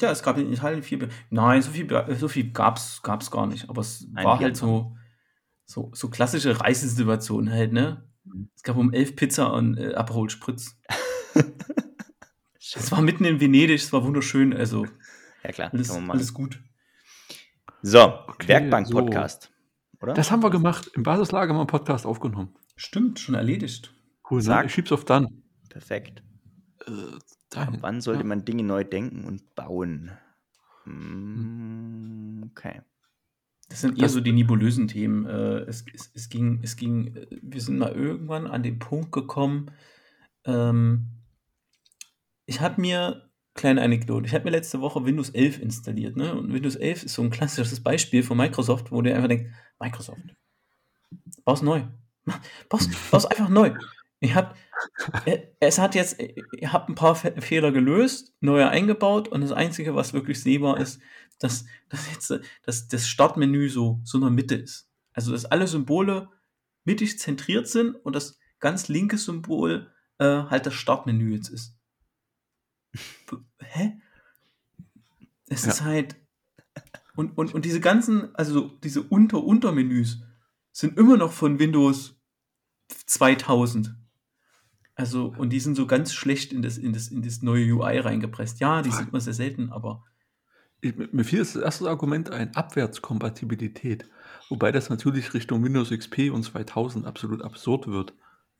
Ja, 0.00 0.10
es 0.10 0.22
gab 0.24 0.36
in 0.38 0.52
Italien 0.52 0.82
viel 0.82 0.98
Bier. 0.98 1.08
Nein, 1.30 1.62
so 1.62 1.70
viel, 1.70 1.88
so 2.18 2.26
viel 2.28 2.50
gab 2.50 2.78
es 2.78 3.00
gar 3.30 3.46
nicht. 3.46 3.68
Aber 3.70 3.80
es 3.80 4.06
Ein 4.14 4.24
war 4.24 4.38
Bier. 4.38 4.46
halt 4.46 4.56
so, 4.56 4.96
so, 5.66 5.90
so 5.94 6.10
klassische 6.10 6.60
Reisesituationen 6.60 7.52
halt, 7.52 7.72
ne? 7.72 8.02
Es 8.56 8.62
gab 8.64 8.76
um 8.76 8.92
elf 8.92 9.14
Pizza 9.14 9.52
und 9.52 9.76
äh, 9.78 9.94
Aperol 9.94 10.30
Spritz. 10.30 10.76
Es 12.76 12.90
war 12.90 13.02
mitten 13.02 13.24
in 13.24 13.40
Venedig, 13.40 13.80
es 13.80 13.92
war 13.92 14.04
wunderschön, 14.04 14.52
also 14.54 14.86
Ja, 15.44 15.52
klar. 15.52 15.70
alles, 15.72 15.88
kann 15.88 15.98
man 15.98 16.06
machen. 16.06 16.16
alles 16.18 16.34
gut. 16.34 16.60
So, 17.86 18.00
Okay, 18.28 18.48
Werkbank-Podcast. 18.48 19.52
Oder? 20.00 20.14
das 20.14 20.30
haben 20.30 20.42
wir 20.42 20.48
gemacht. 20.48 20.90
Im 20.94 21.02
Basislager 21.02 21.50
haben 21.50 21.56
wir 21.56 21.60
einen 21.60 21.66
Podcast 21.66 22.06
aufgenommen. 22.06 22.54
Stimmt, 22.76 23.20
schon 23.20 23.34
erledigt. 23.34 23.92
Cool, 24.30 24.38
ne? 24.38 24.42
Sag. 24.42 24.64
Ich 24.66 24.72
schieb's 24.72 24.90
auf 24.90 25.04
dann. 25.04 25.42
Perfekt. 25.68 26.22
Äh, 26.86 26.92
dahin. 27.50 27.82
wann 27.82 28.00
sollte 28.00 28.22
Ja. 28.22 28.26
man 28.26 28.46
Dinge 28.46 28.62
neu 28.62 28.84
denken 28.84 29.24
und 29.26 29.54
bauen? 29.54 30.12
Hm, 30.84 32.50
okay. 32.50 32.80
Das 33.68 33.82
sind 33.82 33.98
eher 33.98 34.04
Das- 34.04 34.14
so 34.14 34.20
die 34.22 34.32
nebulösen 34.32 34.88
Themen. 34.88 35.26
Äh, 35.26 35.58
es, 35.68 35.84
es, 35.92 36.10
es 36.14 36.30
ging, 36.30 36.60
es 36.62 36.76
ging, 36.76 37.14
äh, 37.14 37.26
wir 37.42 37.60
sind 37.60 37.76
mal 37.76 37.92
irgendwann 37.92 38.46
an 38.46 38.62
den 38.62 38.78
Punkt 38.78 39.12
gekommen. 39.12 39.70
Ähm, 40.46 41.10
ich 42.46 42.62
habe 42.62 42.80
mir, 42.80 43.30
kleine 43.54 43.82
Anekdote, 43.82 44.26
ich 44.26 44.34
habe 44.34 44.44
mir 44.44 44.50
letzte 44.50 44.80
Woche 44.80 45.04
Windows 45.04 45.30
11 45.30 45.60
installiert. 45.60 46.16
Ne? 46.16 46.34
Und 46.34 46.52
Windows 46.52 46.76
11 46.76 47.04
ist 47.04 47.14
so 47.14 47.22
ein 47.22 47.30
klassisches 47.30 47.82
Beispiel 47.82 48.22
von 48.22 48.36
Microsoft, 48.36 48.90
wo 48.90 49.00
du 49.00 49.14
einfach 49.14 49.28
denkst, 49.28 49.50
Microsoft, 49.78 50.20
baust 51.44 51.62
neu. 51.62 51.82
Baust, 52.70 52.90
baust 53.10 53.30
einfach 53.30 53.50
neu. 53.50 53.74
Ich 54.18 54.34
hab, 54.34 54.56
äh, 55.26 55.40
es 55.60 55.78
hat 55.78 55.94
jetzt, 55.94 56.18
ich 56.18 56.72
habe 56.72 56.90
ein 56.90 56.94
paar 56.94 57.14
Fe 57.14 57.34
Fehler 57.42 57.70
gelöst, 57.70 58.32
neue 58.40 58.66
eingebaut 58.66 59.28
und 59.28 59.42
das 59.42 59.52
Einzige, 59.52 59.94
was 59.94 60.14
wirklich 60.14 60.40
sehbar 60.40 60.80
ist, 60.80 61.02
dass, 61.38 61.66
dass 61.90 62.10
jetzt 62.10 62.32
dass 62.64 62.88
das 62.88 63.06
Startmenü 63.06 63.68
so, 63.68 64.00
so 64.04 64.16
in 64.16 64.22
der 64.22 64.30
Mitte 64.30 64.54
ist. 64.54 64.88
Also, 65.12 65.32
dass 65.32 65.44
alle 65.44 65.66
Symbole 65.66 66.30
mittig 66.84 67.18
zentriert 67.18 67.68
sind 67.68 67.94
und 67.94 68.16
das 68.16 68.38
ganz 68.60 68.88
linke 68.88 69.18
Symbol 69.18 69.92
äh, 70.18 70.24
halt 70.24 70.64
das 70.64 70.74
Startmenü 70.74 71.34
jetzt 71.34 71.48
ist. 71.48 71.73
Hä? 73.58 74.00
Es 75.48 75.64
Ja. 75.64 75.72
ist 75.72 75.82
halt. 75.82 76.16
Und, 77.16 77.38
und, 77.38 77.54
und 77.54 77.64
diese 77.64 77.80
ganzen, 77.80 78.34
also 78.34 78.68
diese 78.82 79.02
Unter-Untermenüs 79.02 80.22
sind 80.72 80.98
immer 80.98 81.16
noch 81.16 81.32
von 81.32 81.58
Windows 81.60 82.16
2000. 83.06 83.94
Also, 84.96 85.32
und 85.36 85.50
die 85.50 85.60
sind 85.60 85.76
so 85.76 85.86
ganz 85.86 86.12
schlecht 86.12 86.52
in 86.52 86.62
das, 86.62 86.76
in 86.78 86.92
das, 86.92 87.08
in 87.08 87.22
das 87.22 87.42
neue 87.42 87.72
UI 87.74 87.98
reingepresst. 87.98 88.60
Ja, 88.60 88.82
die 88.82 88.90
sieht 88.90 89.12
man 89.12 89.20
sehr 89.20 89.32
selten, 89.34 89.70
aber 89.70 90.04
Ich, 90.80 90.94
mir 90.96 91.24
fiel 91.24 91.38
das 91.40 91.56
erste 91.56 91.88
Argument 91.88 92.30
ein, 92.30 92.54
Abwärtskompatibilität. 92.54 94.08
Wobei 94.48 94.72
das 94.72 94.90
natürlich 94.90 95.34
Richtung 95.34 95.64
Windows 95.64 95.90
XP 95.90 96.30
und 96.32 96.42
2000 96.44 97.06
absolut 97.06 97.42
absurd 97.42 97.86
wird. 97.86 98.14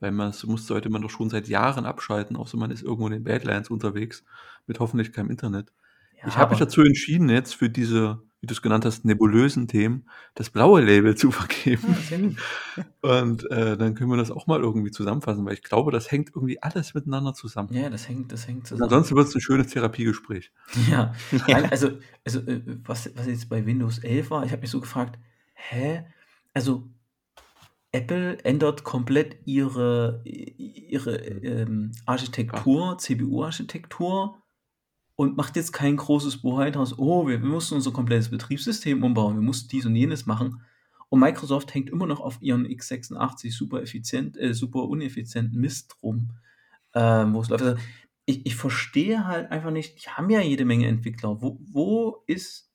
Weil 0.05 0.13
man 0.13 0.35
muss, 0.45 0.67
sollte 0.67 0.91
man 0.91 1.01
doch 1.01 1.09
schon 1.09 1.31
seit 1.31 1.49
Jahren 1.49 1.87
abschalten, 1.87 2.37
außer 2.37 2.59
man 2.59 2.71
ist 2.71 2.83
irgendwo 2.83 3.07
in 3.07 3.15
den 3.15 3.25
Badlands 3.25 3.71
unterwegs, 3.71 4.23
mit 4.67 4.79
hoffentlich 4.79 5.13
keinem 5.15 5.31
Internet. 5.31 5.73
ja, 6.21 6.29
ich 6.29 6.37
habe 6.37 6.51
mich 6.51 6.59
dazu 6.59 6.83
entschieden, 6.83 7.31
jetzt 7.31 7.55
für 7.55 7.71
diese, 7.71 8.21
wie 8.43 8.47
du 8.47 8.53
es 8.53 8.61
genannt 8.61 8.85
hast, 8.85 9.07
nebulösen 9.07 9.67
Themen, 9.67 10.07
das 10.35 10.51
blaue 10.51 10.83
Label 10.83 11.17
zu 11.17 11.31
vergeben. 11.41 11.97
Ja, 12.11 12.19
gut. 12.19 12.37
Und 13.01 13.51
äh, 13.51 13.79
dann 13.79 13.95
können 13.95 14.11
wir 14.11 14.19
das 14.19 14.31
auch 14.31 14.47
mal 14.47 14.61
irgendwie 14.61 14.91
zusammenfassen, 14.91 15.47
weil 15.47 15.55
ich 15.55 15.63
glaube, 15.63 15.91
das 15.91 16.11
hängt 16.13 16.29
irgendwie 16.37 16.63
alles 16.63 16.93
miteinander 16.93 17.33
zusammen. 17.33 17.73
Ja, 17.73 17.89
das 17.89 18.07
hängt, 18.07 18.31
das 18.31 18.47
hängt 18.47 18.59
Und 18.59 18.67
zusammen. 18.67 18.83
ansonsten 18.85 19.17
wird 19.17 19.29
es 19.29 19.35
ein 19.35 19.41
schönes 19.41 19.69
Therapiegespräch. 19.69 20.53
Ja, 20.91 21.15
Ja. 21.47 21.63
Also, 21.71 21.93
also 22.27 22.41
äh, 22.41 22.61
was, 22.85 23.11
was 23.17 23.27
jetzt 23.27 23.49
bei 23.49 23.65
Windows 23.65 24.01
11 24.01 24.31
war, 24.31 24.45
ich 24.45 24.53
habe 24.53 24.61
mich 24.61 24.71
so 24.71 24.81
gefragt, 24.83 25.19
hä? 25.55 26.05
Also, 26.53 26.91
Apple 27.95 28.45
ändert 28.45 28.83
komplett 28.83 29.37
ihre, 29.45 30.21
ihre 30.25 31.17
ähm, 31.17 31.93
Architektur, 32.07 32.99
CPU-Architektur 32.99 34.43
und 35.15 35.37
macht 35.37 35.55
jetzt 35.55 35.73
kein 35.73 35.97
großes 35.97 36.43
Bohai 36.43 36.73
draus, 36.73 36.99
oh, 36.99 37.29
wir, 37.29 37.41
wir 37.41 37.49
mussten 37.49 37.77
unser 37.77 37.93
komplettes 37.93 38.31
Betriebssystem 38.31 39.05
umbauen, 39.05 39.37
wir 39.37 39.43
mussten 39.43 39.69
dies 39.69 39.87
und 39.87 39.95
jenes 39.95 40.27
machen. 40.27 40.63
Und 41.09 41.21
Microsoft 41.21 41.73
hängt 41.73 41.89
immer 41.89 42.07
noch 42.07 42.19
auf 42.19 42.43
ihren 42.43 42.67
x86 42.67 43.53
super 43.53 43.81
effizient, 43.81 44.37
äh, 44.39 44.55
super 44.55 44.89
uneffizienten 44.89 45.61
Mist 45.61 45.97
rum, 46.03 46.33
ähm, 46.95 47.33
wo 47.33 47.43
es 47.43 47.49
läuft. 47.49 47.63
Also, 47.63 47.81
ich, 48.27 48.45
ich 48.45 48.57
verstehe 48.57 49.25
halt 49.25 49.53
einfach 49.53 49.71
nicht, 49.71 50.05
die 50.05 50.11
haben 50.11 50.31
ja 50.31 50.41
jede 50.41 50.65
Menge 50.65 50.89
Entwickler. 50.89 51.41
Wo, 51.41 51.61
wo 51.61 52.25
ist 52.27 52.74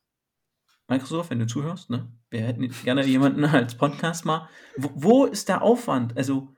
Microsoft, 0.89 1.29
wenn 1.29 1.39
du 1.39 1.47
zuhörst, 1.47 1.89
ne? 1.89 2.11
Wir 2.29 2.41
hätten 2.41 2.69
gerne 2.83 3.05
jemanden 3.05 3.45
als 3.45 3.75
Podcast 3.75 4.25
mal. 4.25 4.49
Wo, 4.77 4.91
wo 4.95 5.25
ist 5.25 5.49
der 5.49 5.61
Aufwand? 5.61 6.17
Also, 6.17 6.55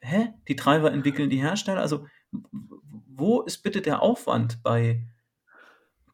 hä? 0.00 0.34
Die 0.48 0.56
Treiber 0.56 0.92
entwickeln 0.92 1.30
die 1.30 1.42
Hersteller. 1.42 1.80
Also, 1.80 2.06
wo 3.16 3.42
ist 3.42 3.62
bitte 3.62 3.80
der 3.80 4.02
Aufwand 4.02 4.62
bei, 4.62 5.06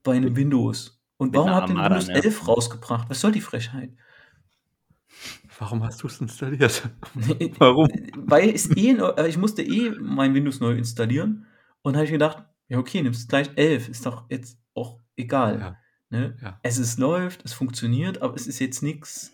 bei 0.02 0.16
einem 0.16 0.36
Windows? 0.36 1.02
Und 1.16 1.34
warum 1.34 1.50
habt 1.50 1.68
ihr 1.70 1.76
Windows 1.76 2.08
ne? 2.08 2.14
11 2.14 2.48
rausgebracht? 2.48 3.10
Was 3.10 3.20
soll 3.20 3.32
die 3.32 3.40
Frechheit? 3.40 3.90
Warum 5.58 5.82
hast 5.82 6.02
du 6.02 6.06
es 6.06 6.20
installiert? 6.20 6.88
Warum? 7.58 7.88
Weil 8.16 8.50
es 8.50 8.74
eh, 8.74 8.92
äh, 8.92 9.28
ich 9.28 9.36
musste 9.36 9.62
eh 9.62 9.90
mein 10.00 10.32
Windows 10.34 10.60
neu 10.60 10.72
installieren 10.72 11.46
und 11.82 11.96
habe 11.96 12.06
ich 12.06 12.10
gedacht, 12.10 12.44
ja 12.68 12.78
okay, 12.78 13.02
nimmst 13.02 13.28
gleich 13.28 13.50
11, 13.56 13.90
ist 13.90 14.06
doch 14.06 14.24
jetzt 14.30 14.58
auch 14.74 15.00
egal. 15.16 15.60
Ja, 15.60 15.76
Ne? 16.10 16.36
ja. 16.42 16.58
Es 16.62 16.78
ist 16.78 16.98
läuft, 16.98 17.44
es 17.44 17.52
funktioniert, 17.52 18.20
aber 18.20 18.34
es 18.34 18.46
ist 18.46 18.58
jetzt 18.58 18.82
nichts. 18.82 19.32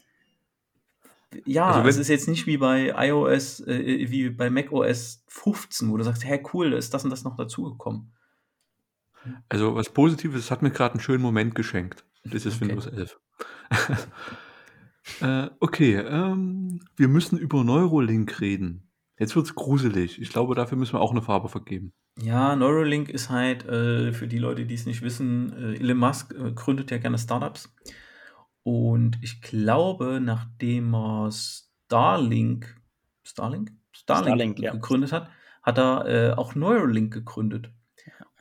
Ja, 1.45 1.73
Also 1.73 1.89
es 1.89 1.97
ist 1.97 2.09
jetzt 2.09 2.29
nicht 2.29 2.47
wie 2.47 2.59
bei 2.59 2.95
iOS, 3.09 3.61
äh, 3.61 4.11
wie 4.11 4.31
bei 4.31 4.49
macOS 4.49 5.25
15, 5.29 5.91
wo 5.91 5.97
du 5.97 6.05
sagst, 6.05 6.25
hey 6.25 6.43
cool, 6.53 6.71
da 6.71 6.77
ist 6.77 6.95
das 6.95 7.05
und 7.05 7.11
das 7.11 7.25
noch 7.25 7.37
dazugekommen. 7.37 8.13
Also 9.49 9.75
was 9.75 9.91
Positives, 9.91 10.45
es 10.45 10.51
hat 10.51 10.63
mir 10.63 10.71
gerade 10.71 10.95
einen 10.95 11.01
schönen 11.01 11.23
Moment 11.23 11.55
geschenkt. 11.55 12.05
Das 12.25 12.47
ist 12.47 12.57
Okay. 12.57 12.69
Windows 12.69 12.87
11. 12.87 13.21
äh, 15.21 15.51
okay, 15.61 15.97
ähm, 15.97 16.81
wir 16.97 17.09
müssen 17.09 17.39
über 17.39 17.65
Neurolink 17.65 18.41
reden. 18.41 18.86
Jetzt 19.19 19.35
wird's 19.35 19.55
gruselig. 19.55 20.21
Ich 20.21 20.29
glaube, 20.31 20.55
dafür 20.55 20.77
müssen 20.77 20.95
wir 20.95 21.01
auch 21.01 21.11
eine 21.11 21.23
Farbe 21.23 21.49
vergeben. 21.49 21.93
Ja, 22.19 22.55
Neuralink 22.57 23.09
ist 23.09 23.31
halt, 23.31 23.65
äh, 23.67 24.13
für 24.13 24.29
die 24.29 24.39
Leute, 24.39 24.67
die 24.67 24.75
es 24.75 24.87
nicht 24.87 25.03
wissen, 25.03 25.53
äh, 25.53 25.75
Elon 25.77 25.99
Musk 25.99 26.35
äh, 26.35 26.53
gründet 26.53 26.91
ja 26.91 26.99
gerne 26.99 27.19
Startups. 27.19 27.75
Und 28.63 29.19
ich 29.23 29.41
glaube, 29.41 30.21
nachdem 30.21 30.95
er 30.95 31.31
Starlink, 31.31 32.81
Starlink? 33.23 33.73
Starlink, 33.93 34.27
Starlink, 34.27 34.59
ja. 34.59 34.73
gegründet 34.73 35.13
hat, 35.13 35.31
hat 35.63 35.79
er 35.79 36.07
äh, 36.07 36.33
auch 36.35 36.55
Neuralink 36.55 37.13
gegründet. 37.13 37.71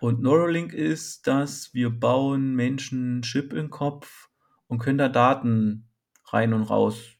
Und 0.01 0.21
Neuralink 0.21 0.73
ist, 0.73 1.25
dass 1.27 1.73
wir 1.73 1.89
bauen 1.89 2.53
Menschen 2.55 3.21
Chip 3.21 3.53
im 3.53 3.69
Kopf 3.69 4.29
und 4.67 4.79
können 4.79 4.97
da 4.97 5.09
Daten 5.09 5.87
rein 6.25 6.53
und 6.53 6.63
raus 6.63 7.15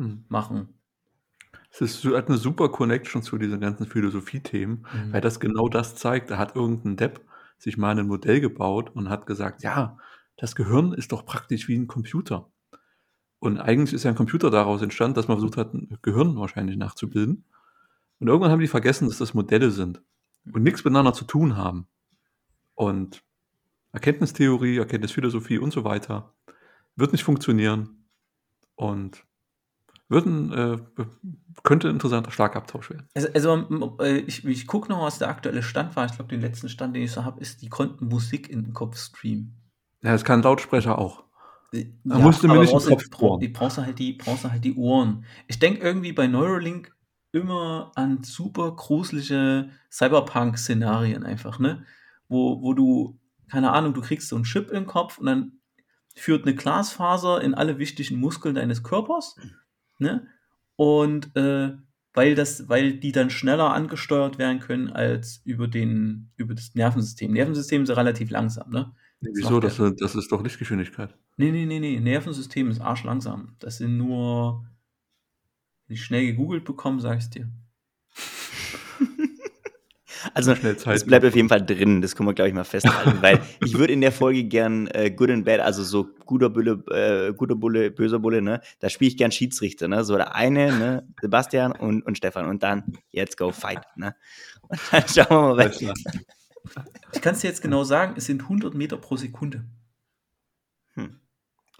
Hm. 0.00 0.24
machen. 0.28 0.79
Es 1.70 1.80
ist, 1.80 2.04
hat 2.04 2.28
eine 2.28 2.36
super 2.38 2.68
Connection 2.68 3.22
zu 3.22 3.38
diesen 3.38 3.60
ganzen 3.60 3.86
Philosophie-Themen, 3.86 4.86
Mhm. 4.92 5.12
weil 5.12 5.20
das 5.20 5.38
genau 5.40 5.68
das 5.68 5.94
zeigt. 5.94 6.30
Da 6.30 6.38
hat 6.38 6.56
irgendein 6.56 6.96
Depp 6.96 7.20
sich 7.58 7.76
mal 7.78 7.98
ein 7.98 8.06
Modell 8.06 8.40
gebaut 8.40 8.90
und 8.90 9.08
hat 9.08 9.26
gesagt, 9.26 9.62
ja, 9.62 9.96
das 10.36 10.56
Gehirn 10.56 10.92
ist 10.92 11.12
doch 11.12 11.24
praktisch 11.24 11.68
wie 11.68 11.76
ein 11.76 11.86
Computer. 11.86 12.50
Und 13.38 13.58
eigentlich 13.58 13.92
ist 13.94 14.04
ja 14.04 14.10
ein 14.10 14.16
Computer 14.16 14.50
daraus 14.50 14.82
entstanden, 14.82 15.14
dass 15.14 15.28
man 15.28 15.38
versucht 15.38 15.56
hat, 15.56 15.72
ein 15.74 15.96
Gehirn 16.02 16.36
wahrscheinlich 16.36 16.76
nachzubilden. 16.76 17.44
Und 18.18 18.28
irgendwann 18.28 18.50
haben 18.50 18.60
die 18.60 18.66
vergessen, 18.66 19.08
dass 19.08 19.18
das 19.18 19.32
Modelle 19.34 19.70
sind 19.70 20.02
und 20.52 20.62
nichts 20.62 20.84
miteinander 20.84 21.12
zu 21.14 21.24
tun 21.24 21.56
haben. 21.56 21.86
Und 22.74 23.22
Erkenntnistheorie, 23.92 24.78
Erkenntnisphilosophie 24.78 25.58
und 25.58 25.72
so 25.72 25.84
weiter 25.84 26.34
wird 26.96 27.12
nicht 27.12 27.24
funktionieren 27.24 28.06
und 28.74 29.24
wird 30.10 30.26
ein, 30.26 30.52
äh, 30.52 30.76
könnte 31.62 31.88
ein 31.88 31.94
interessanter 31.94 32.32
Schlagabtausch 32.32 32.90
werden. 32.90 33.08
Also, 33.14 33.28
also 33.32 33.96
äh, 34.00 34.18
ich, 34.18 34.44
ich 34.44 34.66
gucke 34.66 34.90
noch, 34.90 35.02
was 35.02 35.18
der 35.18 35.28
aktuelle 35.28 35.62
Stand 35.62 35.94
war. 35.96 36.04
Ich 36.06 36.12
glaube, 36.12 36.28
den 36.28 36.40
letzten 36.40 36.68
Stand, 36.68 36.96
den 36.96 37.04
ich 37.04 37.12
so 37.12 37.24
habe, 37.24 37.40
ist, 37.40 37.62
die 37.62 37.68
konnten 37.68 38.08
Musik 38.08 38.50
in 38.50 38.64
den 38.64 38.74
Kopf 38.74 38.98
streamen. 38.98 39.56
Ja, 40.02 40.12
das 40.12 40.24
kann 40.24 40.40
ein 40.40 40.42
Lautsprecher 40.42 40.98
auch. 40.98 41.24
Äh, 41.72 41.86
Da 42.04 42.18
musst 42.18 42.42
du 42.42 42.48
mir 42.48 42.58
nicht 42.58 42.72
brauchst 42.72 42.88
Kopf 42.88 43.08
bohren. 43.10 43.40
die 43.40 43.48
brauchst 43.48 43.78
halt 43.78 43.98
die, 43.98 44.14
brauchst 44.14 44.44
halt 44.44 44.64
die 44.64 44.74
Ohren. 44.74 45.24
Ich 45.46 45.58
denke 45.58 45.80
irgendwie 45.80 46.12
bei 46.12 46.26
Neuralink 46.26 46.94
immer 47.32 47.92
an 47.94 48.24
super 48.24 48.74
gruselige 48.74 49.70
Cyberpunk-Szenarien 49.90 51.24
einfach, 51.24 51.58
ne? 51.60 51.84
Wo, 52.28 52.60
wo 52.62 52.74
du, 52.74 53.20
keine 53.50 53.72
Ahnung, 53.72 53.94
du 53.94 54.00
kriegst 54.00 54.28
so 54.28 54.36
einen 54.36 54.44
Chip 54.44 54.70
im 54.70 54.86
Kopf 54.86 55.18
und 55.18 55.26
dann 55.26 55.60
führt 56.16 56.44
eine 56.44 56.54
Glasfaser 56.56 57.40
in 57.40 57.54
alle 57.54 57.78
wichtigen 57.78 58.18
Muskeln 58.18 58.56
deines 58.56 58.82
Körpers, 58.82 59.36
ne? 60.00 60.26
Und 60.76 61.36
äh, 61.36 61.72
weil 62.12 62.34
das, 62.34 62.68
weil 62.68 62.94
die 62.94 63.12
dann 63.12 63.30
schneller 63.30 63.72
angesteuert 63.72 64.38
werden 64.38 64.58
können 64.58 64.90
als 64.90 65.40
über 65.44 65.68
den, 65.68 66.32
über 66.36 66.54
das 66.54 66.74
Nervensystem. 66.74 67.32
Nervensystem 67.32 67.82
ist 67.82 67.90
relativ 67.90 68.30
langsam, 68.30 68.70
ne? 68.70 68.92
Wieso? 69.20 69.60
macht 69.60 69.64
Das, 69.64 69.76
das 69.96 70.14
ist 70.14 70.32
doch 70.32 70.42
Lichtgeschwindigkeit. 70.42 71.14
Nee, 71.36 71.52
nee, 71.52 71.66
nee, 71.66 71.78
nee. 71.78 72.00
Nervensystem 72.00 72.70
ist 72.70 72.80
arschlangsam. 72.80 73.54
Das 73.58 73.78
sind 73.78 73.96
nur. 73.96 74.64
Wenn 75.86 75.94
ich 75.94 76.04
schnell 76.04 76.26
gegoogelt 76.26 76.64
bekomme, 76.64 77.00
sag 77.00 77.18
ich 77.18 77.28
dir. 77.28 77.48
Also, 80.34 80.54
das 80.54 81.04
bleibt 81.04 81.24
auf 81.24 81.34
jeden 81.34 81.48
Fall 81.48 81.64
drin, 81.64 82.02
das 82.02 82.14
können 82.14 82.28
wir, 82.28 82.34
glaube 82.34 82.48
ich, 82.48 82.54
mal 82.54 82.64
festhalten, 82.64 83.22
weil 83.22 83.40
ich 83.64 83.78
würde 83.78 83.92
in 83.92 84.00
der 84.00 84.12
Folge 84.12 84.44
gern 84.44 84.86
äh, 84.88 85.10
Good 85.10 85.30
and 85.30 85.44
Bad, 85.44 85.60
also 85.60 85.82
so 85.82 86.08
guter 86.26 86.50
Bulle, 86.50 86.82
äh, 86.90 87.32
guter 87.32 87.54
Bulle, 87.54 87.90
böser 87.90 88.18
Bulle, 88.18 88.42
ne? 88.42 88.60
Da 88.80 88.88
spiele 88.88 89.10
ich 89.10 89.16
gern 89.16 89.32
Schiedsrichter, 89.32 89.88
ne? 89.88 90.04
So 90.04 90.16
der 90.16 90.34
eine, 90.34 90.72
ne? 90.76 91.06
Sebastian 91.20 91.72
und, 91.72 92.02
und 92.02 92.16
Stefan 92.18 92.46
und 92.46 92.62
dann 92.62 92.84
jetzt 93.10 93.36
go 93.36 93.52
fight, 93.52 93.82
ne? 93.96 94.14
Und 94.68 94.80
dann 94.90 95.04
schauen 95.08 95.48
wir 95.48 95.54
mal 95.56 95.70
klar. 95.70 95.94
Ich 97.12 97.20
kann 97.20 97.34
es 97.34 97.40
dir 97.40 97.48
jetzt 97.48 97.62
genau 97.62 97.84
sagen, 97.84 98.14
es 98.16 98.26
sind 98.26 98.42
100 98.42 98.74
Meter 98.74 98.96
pro 98.96 99.16
Sekunde. 99.16 99.64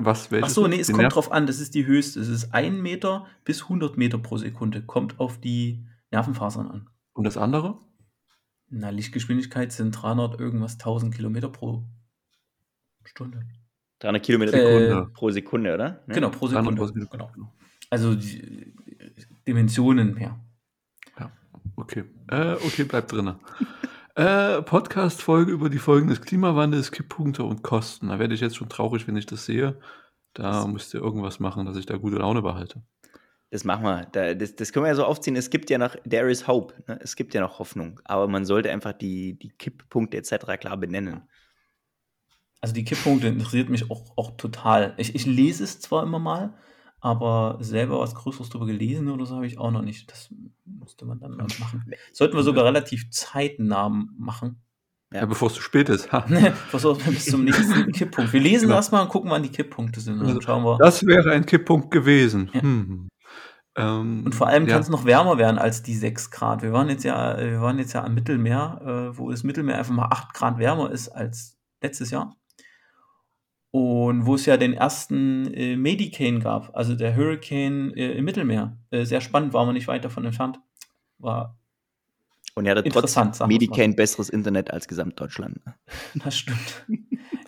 Was, 0.03 0.27
Ach 0.27 0.31
welches? 0.33 0.55
so, 0.55 0.65
ist? 0.65 0.71
nee, 0.71 0.81
es 0.81 0.93
kommt 0.93 1.15
drauf 1.15 1.31
an. 1.31 1.47
Das 1.47 1.61
ist 1.61 1.75
die 1.75 1.87
höchste. 1.87 2.21
Es 2.21 2.29
ist 2.29 2.55
1 2.55 2.81
Meter 2.81 3.27
bis 3.45 3.63
100 3.63 3.97
Meter 3.97 4.19
pro 4.19 4.39
Sekunde. 4.39 4.83
Kommt 4.83 5.21
auf 5.21 5.39
die 5.39 5.85
Nervenfasern 6.11 6.69
an. 6.69 6.91
Und 7.13 7.25
das 7.25 7.37
andere? 7.37 7.79
Na, 8.71 8.91
Lichtgeschwindigkeit 8.91 9.73
sind 9.73 9.91
300 9.93 10.39
irgendwas 10.39 10.75
1000 10.75 11.15
Kilometer 11.15 11.49
pro 11.49 11.83
Stunde. 13.05 13.43
300 13.99 14.23
Kilometer 14.23 14.53
Äh, 14.55 14.79
Sekunde. 14.89 15.11
pro 15.13 15.31
Sekunde, 15.31 15.75
oder? 15.75 15.89
Ne? 16.07 16.15
Genau, 16.15 16.31
pro 16.31 16.47
300 16.49 16.65
Sekunde. 16.65 16.81
pro 16.81 16.87
Sekunde. 16.87 17.29
Genau. 17.35 17.53
Also 17.91 18.15
die, 18.15 18.73
Dimensionen 19.47 20.15
mehr. 20.15 20.39
Ja, 21.19 21.33
okay. 21.77 22.05
Äh, 22.29 22.53
okay, 22.55 22.85
bleibt 22.85 23.11
drin. 23.13 23.35
äh, 24.15 24.63
Podcast-Folge 24.63 25.51
über 25.51 25.69
die 25.71 25.79
Folgen 25.79 26.09
des 26.09 26.21
Klimawandels, 26.21 26.93
Kipppunkte 26.93 27.43
und 27.43 27.63
Kosten. 27.63 28.09
Da 28.09 28.19
werde 28.21 28.35
ich 28.35 28.41
jetzt 28.41 28.57
schon 28.57 28.69
traurig, 28.69 29.09
wenn 29.09 29.17
ich 29.17 29.27
das 29.27 29.45
sehe. 29.47 29.81
Da 30.35 30.65
müsst 30.69 30.95
ihr 30.95 31.01
irgendwas 31.01 31.41
machen, 31.41 31.67
dass 31.67 31.77
ich 31.77 31.87
da 31.87 31.97
gute 31.97 32.19
Laune 32.19 32.43
behalte. 32.43 32.83
Das 33.51 33.65
machen 33.65 33.83
wir. 33.83 34.07
Da, 34.13 34.35
das, 34.35 34.55
das 34.55 34.73
können 34.73 34.85
wir 34.85 34.89
ja 34.91 34.95
so 34.95 35.05
aufziehen. 35.05 35.35
Es 35.35 35.51
gibt 35.51 35.71
ja 35.71 35.79
noch, 35.79 35.97
there 36.09 36.31
is 36.31 36.47
hope. 36.47 36.75
Ne? 36.87 36.99
Es 37.03 37.17
gibt 37.17 37.35
ja 37.35 37.41
noch 37.41 37.59
Hoffnung. 37.59 38.01
Aber 38.05 38.29
man 38.29 38.45
sollte 38.45 38.71
einfach 38.71 38.93
die, 38.93 39.39
die 39.39 39.51
Kipppunkte 39.51 40.17
etc. 40.17 40.47
klar 40.61 40.77
benennen. 40.77 41.23
Also 42.61 42.75
die 42.75 42.85
Kipppunkte 42.85 43.27
interessiert 43.27 43.69
mich 43.69 43.91
auch, 43.91 44.17
auch 44.17 44.37
total. 44.37 44.95
Ich, 44.99 45.15
ich 45.15 45.27
lese 45.27 45.65
es 45.65 45.81
zwar 45.81 46.03
immer 46.05 46.19
mal, 46.19 46.55
aber 47.01 47.57
selber 47.61 47.99
was 48.01 48.15
Größeres 48.15 48.51
darüber 48.51 48.67
gelesen 48.67 49.09
oder 49.09 49.27
so 49.27 49.35
habe 49.37 49.47
ich 49.47 49.59
auch 49.59 49.71
noch 49.71 49.83
nicht. 49.83 50.13
Das 50.13 50.33
müsste 50.67 51.07
man 51.07 51.19
dann 51.19 51.37
mal 51.37 51.47
machen. 51.59 51.91
Sollten 52.13 52.37
wir 52.37 52.43
sogar 52.43 52.65
relativ 52.67 53.11
zeitnah 53.11 53.89
machen. 53.89 54.61
Ja, 55.13 55.27
bevor 55.27 55.49
es 55.49 55.55
zu 55.55 55.63
spät 55.63 55.89
ist. 55.89 56.07
Versuchen 56.69 57.05
wir 57.05 57.13
bis 57.13 57.25
zum 57.25 57.43
nächsten 57.43 57.91
Kipppunkt. 57.91 58.33
Wir 58.33 58.41
lesen 58.41 58.67
Genau. 58.67 58.77
erstmal 58.77 59.03
und 59.03 59.09
gucken, 59.09 59.29
wann 59.31 59.43
die 59.43 59.49
Kipppunkte 59.49 59.99
sind. 60.01 60.21
Dann 60.21 60.41
schauen 60.41 60.63
wir. 60.63 60.79
Das 60.79 61.05
wäre 61.05 61.33
ein 61.33 61.45
Kipppunkt 61.47 61.91
gewesen. 61.91 62.49
Ja. 62.53 62.63
Hm. 62.63 63.09
Ähm, 63.77 64.23
Und 64.25 64.35
vor 64.35 64.49
allem 64.49 64.67
ja. 64.67 64.73
kann 64.73 64.83
es 64.83 64.89
noch 64.89 65.05
wärmer 65.05 65.39
werden 65.39 65.59
als 65.59 65.83
die 65.83 65.95
6 65.95 66.31
Grad. 66.31 66.63
Wir 66.63 66.73
waren 66.73 66.89
jetzt 66.89 67.05
ja, 67.05 67.39
wir 67.39 67.61
waren 67.61 67.79
jetzt 67.79 67.93
ja 67.93 68.03
am 68.03 68.15
Mittelmeer, 68.15 68.81
äh, 69.13 69.19
wo 69.19 69.31
das 69.31 69.45
Mittelmeer 69.45 69.79
einfach 69.79 69.95
mal 69.95 70.09
8 70.11 70.35
Grad 70.35 70.59
wärmer 70.59 70.91
ist 70.91 71.09
als 71.09 71.59
letztes 71.83 72.11
Jahr. 72.11 72.37
Und 73.73 74.27
wo 74.27 74.35
es 74.35 74.47
ja 74.47 74.57
den 74.57 74.75
ersten 74.75 75.53
äh, 75.55 75.77
Medicane 75.77 76.41
gab, 76.41 76.75
also 76.77 76.97
der 76.97 77.15
Hurricane 77.15 77.95
äh, 77.95 78.13
im 78.13 78.25
Mittelmeer. 78.25 78.77
Äh, 78.91 79.05
sehr 79.05 79.21
spannend, 79.21 79.53
war 79.53 79.65
man 79.65 79.75
nicht 79.75 79.87
weit 79.87 80.05
davon 80.05 80.25
entfernt. 80.25 80.59
War, 81.19 81.60
Und 82.55 82.69
hattet 82.69 82.87
Interessant, 82.87 83.37
trotzdem. 83.37 83.49
Medicane 83.49 83.95
besseres 83.95 84.29
Internet 84.29 84.71
als 84.71 84.89
Gesamtdeutschland. 84.89 85.65
ne? 85.65 85.75
das 86.25 86.37
stimmt. 86.37 86.87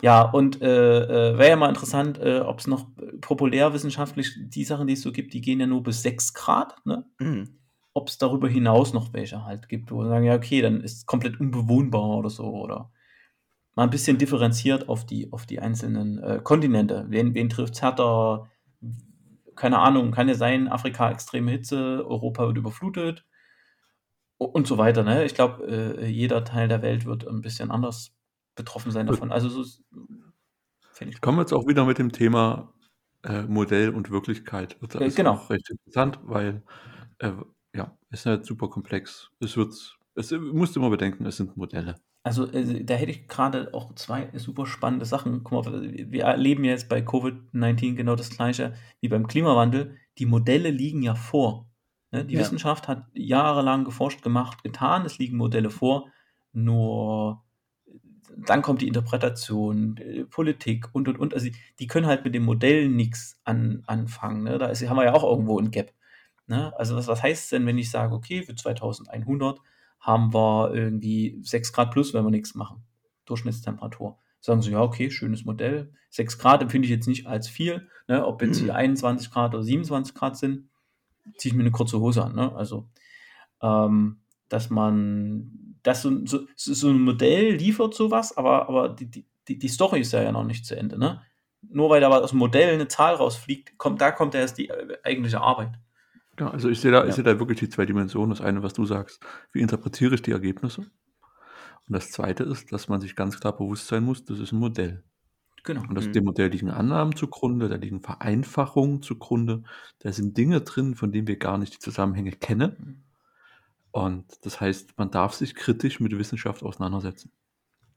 ja, 0.00 0.22
und 0.22 0.62
äh, 0.62 1.30
äh, 1.30 1.38
wäre 1.38 1.50
ja 1.50 1.56
mal 1.56 1.68
interessant, 1.68 2.18
äh, 2.18 2.40
ob 2.40 2.60
es 2.60 2.66
noch 2.66 2.86
populärwissenschaftlich, 3.20 4.36
die 4.48 4.64
Sachen, 4.64 4.86
die 4.86 4.94
es 4.94 5.02
so 5.02 5.12
gibt, 5.12 5.34
die 5.34 5.40
gehen 5.40 5.60
ja 5.60 5.66
nur 5.66 5.82
bis 5.82 6.02
6 6.02 6.34
Grad, 6.34 6.76
ne? 6.84 7.04
Mhm. 7.18 7.58
ob 7.94 8.08
es 8.08 8.18
darüber 8.18 8.48
hinaus 8.48 8.92
noch 8.92 9.12
welche 9.12 9.44
halt 9.44 9.68
gibt, 9.68 9.90
wo 9.90 9.98
wir 9.98 10.08
sagen, 10.08 10.24
ja, 10.24 10.34
okay, 10.34 10.62
dann 10.62 10.80
ist 10.80 10.98
es 10.98 11.06
komplett 11.06 11.40
unbewohnbar 11.40 12.18
oder 12.18 12.30
so, 12.30 12.44
oder 12.44 12.90
mal 13.74 13.84
ein 13.84 13.90
bisschen 13.90 14.18
differenziert 14.18 14.88
auf 14.88 15.04
die, 15.04 15.32
auf 15.32 15.46
die 15.46 15.58
einzelnen 15.58 16.22
äh, 16.22 16.40
Kontinente. 16.42 17.06
Wen, 17.08 17.34
wen 17.34 17.48
trifft 17.48 17.74
es 17.74 17.82
härter? 17.82 18.48
Keine 19.56 19.78
Ahnung, 19.78 20.12
kann 20.12 20.28
ja 20.28 20.34
sein, 20.34 20.68
Afrika 20.68 21.10
extreme 21.10 21.50
Hitze, 21.50 22.04
Europa 22.06 22.46
wird 22.46 22.56
überflutet 22.56 23.24
und 24.44 24.66
so 24.66 24.78
weiter. 24.78 25.02
Ne? 25.02 25.24
Ich 25.24 25.34
glaube, 25.34 25.66
äh, 25.66 26.06
jeder 26.06 26.44
Teil 26.44 26.68
der 26.68 26.82
Welt 26.82 27.04
wird 27.04 27.26
ein 27.26 27.40
bisschen 27.40 27.70
anders 27.70 28.12
betroffen 28.54 28.92
sein 28.92 29.06
davon. 29.06 29.32
Also 29.32 29.48
so 29.48 29.64
finde 30.92 31.14
ich. 31.14 31.20
Kommen 31.20 31.38
wir 31.38 31.42
jetzt 31.42 31.52
auch 31.52 31.66
wieder 31.66 31.84
mit 31.84 31.98
dem 31.98 32.12
Thema 32.12 32.72
äh, 33.24 33.42
Modell 33.42 33.90
und 33.90 34.10
Wirklichkeit. 34.10 34.76
Das 34.80 35.00
Äh, 35.00 35.06
ist 35.06 35.16
genau. 35.16 35.32
auch 35.34 35.50
recht 35.50 35.68
interessant, 35.70 36.20
weil 36.22 36.62
äh, 37.18 37.32
ja, 37.74 37.96
ist 38.10 38.26
halt 38.26 38.44
super 38.44 38.68
komplex. 38.68 39.30
Es 39.40 39.56
wird, 39.56 39.72
es 40.14 40.28
du 40.28 40.38
musst 40.40 40.76
immer 40.76 40.90
bedenken, 40.90 41.24
es 41.26 41.36
sind 41.36 41.56
Modelle. 41.56 41.96
Also 42.24 42.46
äh, 42.52 42.84
da 42.84 42.94
hätte 42.94 43.10
ich 43.10 43.26
gerade 43.28 43.72
auch 43.74 43.94
zwei 43.94 44.30
super 44.34 44.66
spannende 44.66 45.06
Sachen. 45.06 45.42
Guck 45.42 45.66
mal, 45.66 45.92
wir 45.92 46.24
erleben 46.24 46.64
ja 46.64 46.72
jetzt 46.72 46.88
bei 46.88 47.00
Covid-19 47.00 47.94
genau 47.94 48.14
das 48.14 48.30
gleiche 48.30 48.74
wie 49.00 49.08
beim 49.08 49.26
Klimawandel. 49.26 49.96
Die 50.18 50.26
Modelle 50.26 50.70
liegen 50.70 51.02
ja 51.02 51.14
vor. 51.14 51.71
Ne? 52.12 52.24
Die 52.24 52.34
Ja. 52.34 52.40
Wissenschaft 52.40 52.86
hat 52.88 53.06
jahrelang 53.14 53.84
geforscht, 53.84 54.22
gemacht, 54.22 54.62
getan. 54.62 55.04
Es 55.04 55.18
liegen 55.18 55.36
Modelle 55.36 55.70
vor. 55.70 56.08
Nur 56.52 57.42
dann 58.36 58.62
kommt 58.62 58.82
die 58.82 58.88
Interpretation, 58.88 59.96
äh, 59.96 60.24
Politik 60.24 60.88
und 60.92 61.08
und 61.08 61.18
und. 61.18 61.34
Also 61.34 61.46
die, 61.46 61.56
die 61.78 61.86
können 61.86 62.06
halt 62.06 62.24
mit 62.24 62.34
dem 62.34 62.44
Modell 62.44 62.88
nichts 62.88 63.40
an, 63.44 63.82
anfangen. 63.86 64.44
Ne? 64.44 64.58
Da 64.58 64.66
ist, 64.66 64.86
haben 64.88 64.96
wir 64.96 65.04
ja 65.04 65.14
auch 65.14 65.24
irgendwo 65.24 65.58
ein 65.58 65.70
Gap. 65.70 65.92
Ne? 66.46 66.72
Also 66.78 66.96
was, 66.96 67.08
was 67.08 67.22
heißt 67.22 67.52
denn, 67.52 67.66
wenn 67.66 67.78
ich 67.78 67.90
sage, 67.90 68.14
okay, 68.14 68.42
für 68.42 68.54
2100 68.54 69.60
haben 70.00 70.34
wir 70.34 70.74
irgendwie 70.74 71.38
6 71.42 71.72
Grad 71.72 71.92
plus, 71.92 72.12
wenn 72.14 72.24
wir 72.24 72.30
nichts 72.30 72.54
machen. 72.54 72.82
Durchschnittstemperatur. 73.26 74.18
Sagen 74.40 74.60
sie, 74.60 74.72
ja, 74.72 74.80
okay, 74.80 75.10
schönes 75.10 75.44
Modell. 75.44 75.92
6 76.10 76.38
Grad 76.38 76.62
empfinde 76.62 76.86
ich 76.86 76.90
jetzt 76.90 77.06
nicht 77.06 77.26
als 77.26 77.48
viel. 77.48 77.88
Ne? 78.08 78.26
Ob 78.26 78.42
jetzt 78.42 78.58
hier 78.58 78.74
21 78.74 79.30
Grad 79.30 79.54
oder 79.54 79.62
27 79.62 80.14
Grad 80.14 80.36
sind, 80.36 80.68
ziehe 81.36 81.52
ich 81.52 81.56
mir 81.56 81.62
eine 81.62 81.70
kurze 81.70 82.00
Hose 82.00 82.24
an. 82.24 82.34
Ne? 82.34 82.54
Also, 82.54 82.88
ähm, 83.62 84.20
dass 84.48 84.70
man, 84.70 85.76
dass 85.82 86.02
so, 86.02 86.24
so, 86.26 86.40
so 86.54 86.90
ein 86.90 87.00
Modell 87.00 87.54
liefert 87.54 87.94
sowas, 87.94 88.36
aber, 88.36 88.68
aber 88.68 88.88
die, 88.90 89.26
die, 89.48 89.58
die, 89.58 89.68
Story 89.68 90.00
ist 90.00 90.12
ja, 90.12 90.22
ja 90.22 90.32
noch 90.32 90.44
nicht 90.44 90.66
zu 90.66 90.76
Ende. 90.76 90.98
Ne? 90.98 91.22
Nur 91.62 91.90
weil 91.90 92.00
da 92.00 92.08
aus 92.08 92.30
dem 92.30 92.38
Modell 92.38 92.74
eine 92.74 92.88
Zahl 92.88 93.14
rausfliegt, 93.14 93.78
kommt, 93.78 94.00
da 94.00 94.10
kommt 94.10 94.34
ja 94.34 94.40
erst 94.40 94.58
die 94.58 94.68
äh, 94.68 94.98
eigentliche 95.04 95.40
Arbeit. 95.40 95.78
Ja, 96.38 96.50
also 96.50 96.68
ich 96.68 96.80
sehe 96.80 96.90
da, 96.90 97.02
ich 97.02 97.08
Ja. 97.08 97.14
sehe 97.14 97.24
da 97.24 97.38
wirklich 97.38 97.58
die 97.58 97.68
zwei 97.68 97.86
Dimensionen. 97.86 98.30
Das 98.30 98.40
eine, 98.40 98.62
was 98.62 98.72
du 98.72 98.84
sagst, 98.84 99.20
wie 99.52 99.60
interpretiere 99.60 100.14
ich 100.14 100.22
die 100.22 100.32
Ergebnisse? 100.32 100.82
Und 100.82 101.94
das 101.96 102.10
zweite 102.10 102.44
ist, 102.44 102.72
dass 102.72 102.88
man 102.88 103.00
sich 103.00 103.16
ganz 103.16 103.38
klar 103.38 103.56
bewusst 103.56 103.88
sein 103.88 104.04
muss, 104.04 104.24
das 104.24 104.38
ist 104.38 104.52
ein 104.52 104.58
Modell. 104.58 105.04
Genau. 105.64 105.82
Und 105.88 105.94
das, 105.94 106.08
Mhm. 106.08 106.12
dem 106.12 106.24
Modell 106.24 106.50
liegen 106.50 106.70
Annahmen 106.70 107.16
zugrunde, 107.16 107.68
da 107.68 107.76
liegen 107.76 108.00
Vereinfachungen 108.00 109.02
zugrunde, 109.02 109.62
da 110.00 110.12
sind 110.12 110.36
Dinge 110.36 110.60
drin, 110.62 110.94
von 110.96 111.12
denen 111.12 111.26
wir 111.28 111.38
gar 111.38 111.58
nicht 111.58 111.74
die 111.74 111.78
Zusammenhänge 111.78 112.32
kennen. 112.32 112.76
Mhm. 112.78 113.04
Und 113.92 114.44
das 114.46 114.60
heißt, 114.60 114.98
man 114.98 115.10
darf 115.10 115.34
sich 115.34 115.54
kritisch 115.54 116.00
mit 116.00 116.16
Wissenschaft 116.18 116.62
auseinandersetzen. 116.62 117.32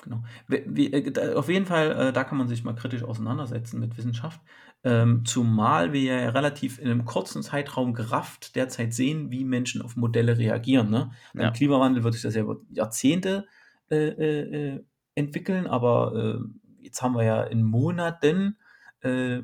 Genau. 0.03 0.24
Wie, 0.47 0.91
äh, 0.93 1.34
auf 1.36 1.49
jeden 1.49 1.66
Fall, 1.66 1.91
äh, 2.09 2.13
da 2.13 2.24
kann 2.26 2.38
man 2.38 2.47
sich 2.47 2.63
mal 2.63 2.76
kritisch 2.76 3.03
auseinandersetzen 3.03 3.80
mit 3.80 3.97
Wissenschaft. 3.97 4.41
Ähm, 4.84 5.24
zumal 5.26 5.93
wir 5.93 6.01
ja 6.22 6.30
relativ 6.30 6.78
in 6.80 6.86
einem 6.89 7.05
kurzen 7.05 7.41
Zeitraum 7.41 7.93
gerafft 7.93 8.55
derzeit 8.55 8.93
sehen, 8.93 9.32
wie 9.32 9.45
Menschen 9.45 9.82
auf 9.82 9.95
Modelle 9.95 10.38
reagieren. 10.38 10.89
Ne? 10.91 11.11
Beim 11.36 11.45
Ja. 11.45 11.51
Klimawandel 11.51 12.03
wird 12.03 12.13
sich 12.13 12.24
das 12.24 12.36
ja 12.36 12.41
über 12.43 12.57
Jahrzehnte 12.70 13.47
äh, 13.89 13.95
äh, 14.09 14.74
äh, 14.76 14.84
entwickeln, 15.16 15.66
aber 15.66 16.39
äh, 16.43 16.64
jetzt 16.86 17.01
haben 17.01 17.15
wir 17.15 17.23
ja 17.23 17.43
in 17.43 17.63
Monaten 17.63 18.57
äh, 19.01 19.41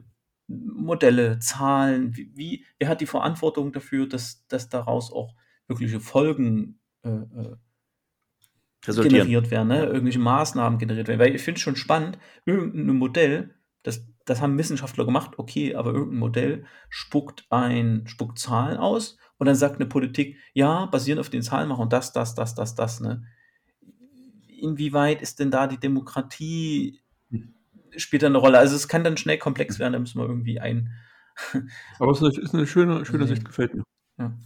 Modelle, 0.47 1.39
Zahlen, 1.39 2.15
wie, 2.15 2.31
wie, 2.35 2.65
wer 2.79 2.89
hat 2.89 3.01
die 3.01 3.05
Verantwortung 3.05 3.71
dafür, 3.71 4.07
dass, 4.07 4.45
dass 4.47 4.69
daraus 4.69 5.11
auch 5.11 5.35
wirkliche 5.67 5.99
Folgen 5.99 6.79
äh, 7.03 7.09
äh, 7.09 7.55
generiert 8.81 9.51
werden, 9.51 9.69
ne? 9.69 9.85
Irgendwelche 9.85 10.19
Maßnahmen 10.19 10.79
generiert 10.79 11.07
werden. 11.07 11.19
Weil 11.19 11.35
ich 11.35 11.41
finde 11.41 11.57
es 11.57 11.61
schon 11.61 11.75
spannend, 11.75 12.17
irgendein 12.45 12.97
Modell, 12.97 13.55
das, 13.83 14.05
das 14.25 14.41
haben 14.41 14.57
Wissenschaftler 14.57 15.05
gemacht, 15.05 15.33
okay, 15.37 15.75
aber 15.75 15.93
irgendein 15.93 16.19
Modell 16.19 16.65
spuckt 16.89 17.45
ein, 17.49 18.03
spuckt 18.07 18.39
Zahlen 18.39 18.77
aus 18.77 19.17
und 19.37 19.47
dann 19.47 19.55
sagt 19.55 19.75
eine 19.75 19.85
Politik, 19.85 20.37
ja, 20.53 20.85
basierend 20.87 21.19
auf 21.19 21.29
den 21.29 21.43
Zahlen 21.43 21.69
machen 21.69 21.89
das, 21.89 22.11
das, 22.11 22.35
das, 22.35 22.55
das, 22.55 22.75
das, 22.75 22.99
ne? 22.99 23.23
Inwieweit 24.59 25.21
ist 25.23 25.39
denn 25.39 25.49
da 25.49 25.65
die 25.65 25.79
Demokratie 25.79 27.01
spielt 27.97 28.23
da 28.23 28.27
eine 28.27 28.37
Rolle? 28.37 28.57
Also 28.57 28.75
es 28.75 28.87
kann 28.87 29.03
dann 29.03 29.17
schnell 29.17 29.37
komplex 29.37 29.79
werden, 29.79 29.93
da 29.93 29.99
müssen 29.99 30.19
wir 30.19 30.27
irgendwie 30.27 30.59
ein. 30.59 30.93
Aber 31.99 32.11
es 32.11 32.21
ist 32.21 32.35
eine, 32.35 32.43
ist 32.43 32.53
eine 32.53 32.67
schöne, 32.67 33.05
schöne. 33.05 33.27
Sicht, 33.27 33.45
gefällt 33.45 33.73
mir. 33.73 33.83
Ja. 34.17 34.37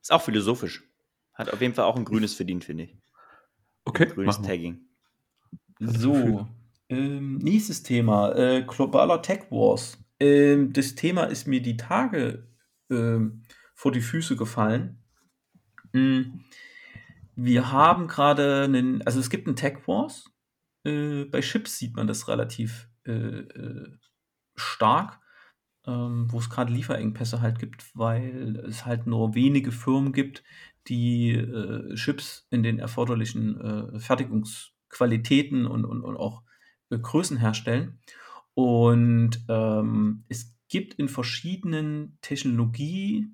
Ist 0.00 0.12
auch 0.12 0.22
philosophisch. 0.22 0.82
Hat 1.34 1.52
auf 1.52 1.60
jeden 1.60 1.74
Fall 1.74 1.84
auch 1.84 1.96
ein 1.96 2.04
grünes 2.04 2.34
verdient, 2.34 2.64
finde 2.64 2.84
ich. 2.84 2.98
Okay, 3.84 4.06
Grünes 4.06 4.38
machen 4.38 4.44
wir. 4.44 4.48
Tagging. 4.48 4.80
So, 5.80 6.48
ähm, 6.88 7.38
nächstes 7.38 7.82
Thema, 7.82 8.34
äh, 8.36 8.62
globaler 8.62 9.22
Tech 9.22 9.50
Wars. 9.50 9.98
Ähm, 10.20 10.72
das 10.72 10.94
Thema 10.94 11.24
ist 11.24 11.46
mir 11.48 11.62
die 11.62 11.76
Tage 11.76 12.46
ähm, 12.90 13.42
vor 13.74 13.92
die 13.92 14.00
Füße 14.00 14.36
gefallen. 14.36 15.02
Mm, 15.92 16.40
Wir 17.34 17.72
haben 17.72 18.08
gerade 18.08 18.62
einen, 18.64 19.02
also 19.02 19.18
es 19.18 19.30
gibt 19.30 19.46
einen 19.46 19.56
Tech 19.56 19.78
Wars. 19.86 20.31
Äh, 20.84 21.24
bei 21.24 21.40
Chips 21.40 21.78
sieht 21.78 21.96
man 21.96 22.06
das 22.06 22.28
relativ 22.28 22.88
äh, 23.06 23.12
äh, 23.12 23.98
stark, 24.56 25.20
ähm, 25.86 26.26
wo 26.30 26.38
es 26.38 26.50
gerade 26.50 26.72
Lieferengpässe 26.72 27.40
halt 27.40 27.58
gibt, 27.58 27.90
weil 27.94 28.56
es 28.68 28.86
halt 28.86 29.06
nur 29.06 29.34
wenige 29.34 29.72
Firmen 29.72 30.12
gibt, 30.12 30.42
die 30.88 31.32
äh, 31.32 31.94
Chips 31.94 32.46
in 32.50 32.62
den 32.62 32.78
erforderlichen 32.78 33.60
äh, 33.60 33.98
Fertigungsqualitäten 34.00 35.66
und, 35.66 35.84
und, 35.84 36.02
und 36.02 36.16
auch 36.16 36.42
äh, 36.90 36.98
Größen 36.98 37.36
herstellen. 37.36 38.00
Und 38.54 39.44
ähm, 39.48 40.24
es 40.28 40.54
gibt 40.68 40.94
in 40.94 41.08
verschiedenen 41.08 42.18
Technologie, 42.20 43.28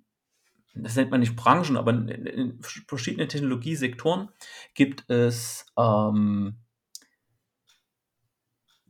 das 0.74 0.96
nennt 0.96 1.10
man 1.10 1.20
nicht 1.20 1.36
Branchen, 1.36 1.76
aber 1.76 1.92
in, 1.92 2.08
in 2.08 2.62
verschiedenen 2.62 3.28
Technologiesektoren 3.28 4.28
gibt 4.74 5.08
es, 5.10 5.66
ähm, 5.76 6.58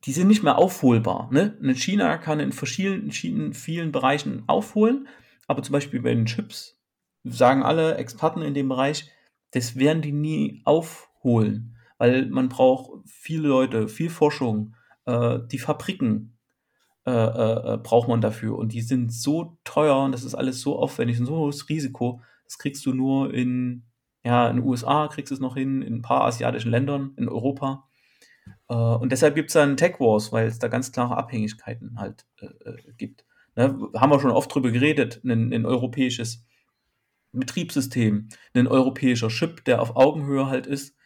die 0.08 0.14
sind 0.14 0.28
nicht 0.28 0.42
mehr 0.42 0.56
aufholbar. 0.56 1.28
Ne? 1.30 1.54
Eine 1.62 1.74
China 1.74 2.16
kann 2.16 2.40
in 2.40 2.52
verschiedenen, 2.52 3.12
vielen, 3.12 3.52
vielen 3.52 3.92
Bereichen 3.92 4.42
aufholen, 4.46 5.06
aber 5.46 5.62
zum 5.62 5.74
Beispiel 5.74 6.00
bei 6.00 6.14
den 6.14 6.24
Chips 6.24 6.80
sagen 7.24 7.62
alle 7.62 7.96
Experten 7.96 8.40
in 8.40 8.54
dem 8.54 8.70
Bereich, 8.70 9.10
das 9.50 9.76
werden 9.76 10.00
die 10.00 10.12
nie 10.12 10.62
aufholen, 10.64 11.76
weil 11.98 12.24
man 12.24 12.48
braucht 12.48 13.06
viele 13.06 13.48
Leute, 13.48 13.86
viel 13.86 14.08
Forschung, 14.08 14.74
äh, 15.04 15.40
die 15.52 15.58
Fabriken 15.58 16.38
äh, 17.04 17.10
äh, 17.10 17.74
äh, 17.74 17.76
braucht 17.76 18.08
man 18.08 18.22
dafür 18.22 18.56
und 18.56 18.72
die 18.72 18.80
sind 18.80 19.12
so 19.12 19.58
teuer 19.62 20.02
und 20.04 20.12
das 20.12 20.24
ist 20.24 20.34
alles 20.34 20.62
so 20.62 20.78
aufwendig 20.78 21.20
und 21.20 21.26
so 21.26 21.36
hohes 21.36 21.68
Risiko, 21.68 22.22
das 22.44 22.56
kriegst 22.56 22.86
du 22.86 22.94
nur 22.94 23.34
in, 23.34 23.84
ja, 24.24 24.48
in 24.48 24.56
den 24.56 24.64
USA 24.64 25.06
kriegst 25.08 25.30
du 25.30 25.34
es 25.34 25.40
noch 25.40 25.54
hin, 25.54 25.82
in 25.82 25.96
ein 25.96 26.02
paar 26.02 26.22
asiatischen 26.22 26.70
Ländern, 26.70 27.12
in 27.18 27.28
Europa. 27.28 27.87
Äh, 28.68 28.74
und 28.74 29.12
deshalb 29.12 29.34
gibt 29.34 29.50
es 29.50 29.54
dann 29.54 29.76
Tech 29.76 30.00
Wars, 30.00 30.32
weil 30.32 30.46
es 30.46 30.58
da 30.58 30.68
ganz 30.68 30.92
klare 30.92 31.16
Abhängigkeiten 31.16 31.98
halt 31.98 32.26
äh, 32.40 32.46
äh, 32.46 32.92
gibt. 32.96 33.24
Ne? 33.56 33.90
Haben 33.96 34.10
wir 34.10 34.20
schon 34.20 34.30
oft 34.30 34.54
drüber 34.54 34.70
geredet, 34.70 35.20
ein, 35.24 35.52
ein 35.52 35.66
europäisches 35.66 36.44
Betriebssystem, 37.32 38.28
ein 38.54 38.66
europäischer 38.66 39.28
Chip, 39.28 39.64
der 39.64 39.82
auf 39.82 39.96
Augenhöhe 39.96 40.46
halt 40.46 40.66
ist, 40.66 40.96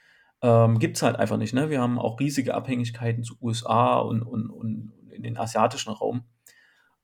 ähm, 0.43 0.79
gibt 0.79 0.97
es 0.97 1.03
halt 1.03 1.17
einfach 1.17 1.37
nicht. 1.37 1.55
Ne? 1.55 1.71
Wir 1.71 1.81
haben 1.81 1.99
auch 1.99 2.21
riesige 2.21 2.55
Abhängigkeiten 2.55 3.25
zu 3.25 3.37
USA 3.41 3.99
und, 3.99 4.23
und, 4.23 4.51
und 4.51 4.93
in 5.11 5.23
den 5.23 5.39
asiatischen 5.39 5.93
Raum. 5.93 6.25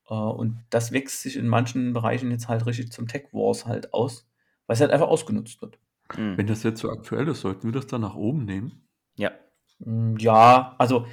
Äh, 0.09 0.15
und 0.15 0.65
das 0.71 0.93
wächst 0.93 1.23
sich 1.23 1.37
in 1.37 1.49
manchen 1.49 1.93
Bereichen 1.93 2.31
jetzt 2.31 2.49
halt 2.49 2.67
richtig 2.67 2.93
zum 2.93 3.07
Tech 3.07 3.29
Wars 3.33 3.67
halt 3.67 3.95
aus, 3.95 4.29
weil 4.67 4.75
es 4.75 4.81
halt 4.81 4.91
einfach 4.91 5.09
ausgenutzt 5.09 5.63
wird. 5.63 5.79
Mhm. 6.17 6.37
Wenn 6.37 6.47
das 6.47 6.63
jetzt 6.63 6.81
so 6.81 6.91
aktuell 6.91 7.29
ist, 7.29 7.41
sollten 7.41 7.65
wir 7.65 7.73
das 7.73 7.87
dann 7.87 8.01
nach 8.01 8.15
oben 8.15 8.45
nehmen? 8.45 8.89
Ja. 9.17 9.33
Mm, 9.81 10.17
Ja, 10.19 10.75
also 10.79 11.07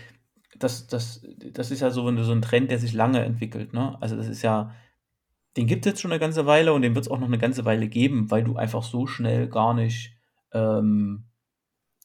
das, 0.57 0.87
das, 0.87 1.21
das 1.53 1.71
ist 1.71 1.81
ja 1.81 1.89
so, 1.91 2.07
ein- 2.07 2.23
so 2.23 2.31
ein 2.31 2.41
Trend, 2.41 2.71
der 2.71 2.79
sich 2.79 2.93
lange 2.93 3.23
entwickelt. 3.23 3.73
Ne? 3.73 3.97
Also 4.01 4.15
das 4.15 4.27
ist 4.27 4.41
ja, 4.41 4.73
den 5.57 5.67
gibt 5.67 5.85
es 5.85 5.91
jetzt 5.91 6.01
schon 6.01 6.11
eine 6.11 6.19
ganze 6.19 6.45
Weile 6.45 6.73
und 6.73 6.81
den 6.83 6.95
wird 6.95 7.05
es 7.05 7.11
auch 7.11 7.19
noch 7.19 7.27
eine 7.27 7.37
ganze 7.37 7.65
Weile 7.65 7.87
geben, 7.89 8.31
weil 8.31 8.43
du 8.43 8.57
einfach 8.57 8.83
so 8.83 9.07
schnell 9.07 9.47
gar 9.49 9.73
nicht 9.73 10.13
ähm, 10.53 11.25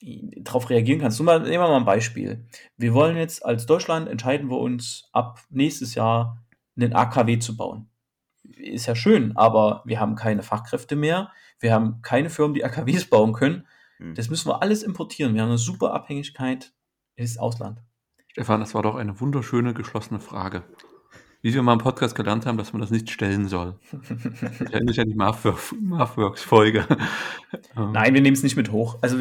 darauf 0.01 0.69
reagieren 0.69 0.99
kannst. 0.99 1.21
Mal, 1.21 1.39
nehmen 1.41 1.51
wir 1.63 1.67
mal 1.67 1.77
ein 1.77 1.85
Beispiel. 1.85 2.45
Wir 2.77 2.93
wollen 2.93 3.17
jetzt 3.17 3.45
als 3.45 3.65
Deutschland 3.65 4.07
entscheiden 4.09 4.49
wir 4.49 4.57
uns 4.57 5.09
ab 5.13 5.39
nächstes 5.49 5.95
Jahr 5.95 6.43
einen 6.75 6.93
AKW 6.93 7.37
zu 7.39 7.55
bauen. 7.55 7.87
Ist 8.43 8.87
ja 8.87 8.95
schön, 8.95 9.37
aber 9.37 9.83
wir 9.85 9.99
haben 9.99 10.15
keine 10.15 10.43
Fachkräfte 10.43 10.95
mehr. 10.95 11.31
Wir 11.59 11.73
haben 11.73 12.01
keine 12.01 12.29
Firmen, 12.29 12.55
die 12.55 12.65
AKWs 12.65 13.05
bauen 13.09 13.33
können. 13.33 13.67
Mhm. 14.01 14.15
Das 14.15 14.29
müssen 14.29 14.49
wir 14.49 14.61
alles 14.61 14.83
importieren. 14.83 15.33
Wir 15.33 15.41
haben 15.41 15.49
eine 15.49 15.57
super 15.57 15.93
Abhängigkeit 15.93 16.73
ins 17.15 17.37
Ausland. 17.37 17.79
Stefan, 18.27 18.59
das 18.61 18.73
war 18.73 18.81
doch 18.81 18.95
eine 18.95 19.19
wunderschöne, 19.19 19.73
geschlossene 19.73 20.19
Frage. 20.19 20.63
Wie 21.43 21.53
wir 21.53 21.63
mal 21.63 21.73
im 21.73 21.79
Podcast 21.79 22.13
gelernt 22.15 22.45
haben, 22.45 22.57
dass 22.57 22.71
man 22.71 22.81
das 22.81 22.91
nicht 22.91 23.09
stellen 23.09 23.47
soll. 23.47 23.79
Ich 23.91 24.61
erinnere 24.61 24.83
mich 24.83 24.99
an 24.99 25.07
die 25.09 25.15
Marfworks-Folge. 25.15 26.85
Nein, 27.75 28.13
wir 28.13 28.21
nehmen 28.21 28.35
es 28.35 28.43
nicht 28.43 28.55
mit 28.55 28.71
hoch. 28.71 28.99
Also 29.01 29.17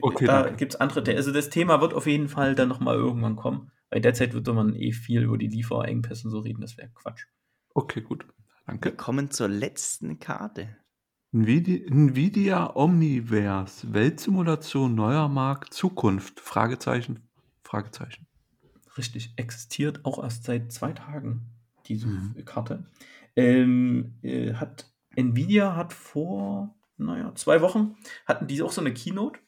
Okay, 0.00 0.26
da 0.26 0.50
gibt 0.50 0.74
es 0.74 0.80
andere. 0.80 1.16
Also 1.16 1.32
das 1.32 1.50
Thema 1.50 1.80
wird 1.80 1.92
auf 1.92 2.06
jeden 2.06 2.28
Fall 2.28 2.54
dann 2.54 2.68
nochmal 2.68 2.94
irgendwann 2.94 3.34
kommen. 3.34 3.72
Weil 3.90 4.00
derzeit 4.00 4.34
wird 4.34 4.46
man 4.46 4.74
eh 4.76 4.92
viel 4.92 5.22
über 5.24 5.36
die 5.36 5.48
Lieferengpässe 5.48 6.30
so 6.30 6.38
reden. 6.38 6.60
Das 6.60 6.78
wäre 6.78 6.90
Quatsch. 6.94 7.26
Okay, 7.74 8.02
gut. 8.02 8.24
Wir 8.24 8.34
Danke. 8.66 8.92
kommen 8.92 9.30
zur 9.32 9.48
letzten 9.48 10.20
Karte. 10.20 10.76
Nvidia, 11.34 12.76
Omniverse, 12.76 13.92
Weltsimulation, 13.92 14.94
neuer 14.94 15.28
Markt, 15.28 15.74
Zukunft, 15.74 16.38
Fragezeichen, 16.38 17.28
Fragezeichen. 17.64 18.28
Richtig. 18.96 19.32
Existiert 19.34 20.04
auch 20.04 20.22
erst 20.22 20.44
seit 20.44 20.70
zwei 20.72 20.92
Tagen 20.92 21.42
diese 21.86 22.06
Mhm. 22.06 22.44
Karte. 22.44 22.84
Ähm, 23.34 24.14
äh, 24.22 24.54
hat 24.54 24.92
Nvidia 25.16 25.74
hat 25.74 25.92
vor, 25.92 26.76
naja, 26.98 27.34
zwei 27.34 27.60
Wochen 27.62 27.96
hatten 28.26 28.46
die 28.46 28.62
auch 28.62 28.70
so 28.70 28.80
eine 28.80 28.94
Keynote 28.94 29.40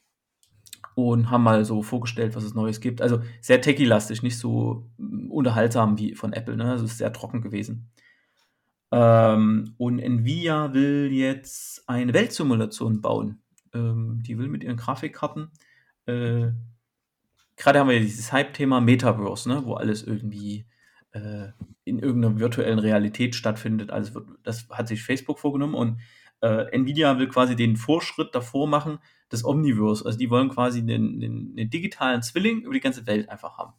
und 0.95 1.31
haben 1.31 1.43
mal 1.43 1.63
so 1.63 1.83
vorgestellt, 1.83 2.35
was 2.35 2.43
es 2.43 2.53
Neues 2.53 2.81
gibt. 2.81 3.01
Also 3.01 3.21
sehr 3.39 3.61
techie-lastig, 3.61 4.23
nicht 4.23 4.37
so 4.37 4.89
mm, 4.97 5.31
unterhaltsam 5.31 5.97
wie 5.97 6.15
von 6.15 6.33
Apple, 6.33 6.57
ne? 6.57 6.71
Also 6.71 6.83
ist 6.83 6.97
sehr 6.97 7.13
trocken 7.13 7.41
gewesen. 7.41 7.89
Ähm, 8.91 9.73
und 9.77 9.99
Nvidia 9.99 10.73
will 10.73 11.09
jetzt 11.11 11.87
eine 11.89 12.13
Weltsimulation 12.13 13.01
bauen. 13.01 13.41
Ähm, 13.73 14.21
die 14.25 14.37
will 14.37 14.47
mit 14.47 14.63
ihren 14.63 14.77
Grafikkarten. 14.77 15.51
Äh, 16.05 16.51
Gerade 17.57 17.79
haben 17.79 17.89
wir 17.89 17.99
dieses 17.99 18.31
Hype-Thema 18.31 18.81
Metaverse, 18.81 19.49
ne? 19.49 19.65
wo 19.65 19.73
alles 19.73 20.03
irgendwie 20.03 20.67
äh, 21.11 21.47
in 21.83 21.99
irgendeiner 21.99 22.39
virtuellen 22.39 22.79
Realität 22.79 23.35
stattfindet. 23.35 23.89
Also 23.89 24.21
das 24.43 24.69
hat 24.69 24.87
sich 24.87 25.03
Facebook 25.03 25.39
vorgenommen 25.39 25.73
und 25.73 25.99
äh, 26.41 26.71
Nvidia 26.71 27.17
will 27.17 27.27
quasi 27.27 27.55
den 27.55 27.75
Vorschritt 27.75 28.35
davor 28.35 28.67
machen, 28.67 28.99
das 29.29 29.43
Omniverse. 29.43 30.05
Also 30.05 30.17
die 30.17 30.29
wollen 30.29 30.49
quasi 30.49 30.79
einen, 30.79 31.23
einen, 31.23 31.55
einen 31.57 31.69
digitalen 31.69 32.21
Zwilling 32.21 32.61
über 32.61 32.73
die 32.73 32.79
ganze 32.79 33.07
Welt 33.07 33.27
einfach 33.29 33.57
haben. 33.57 33.73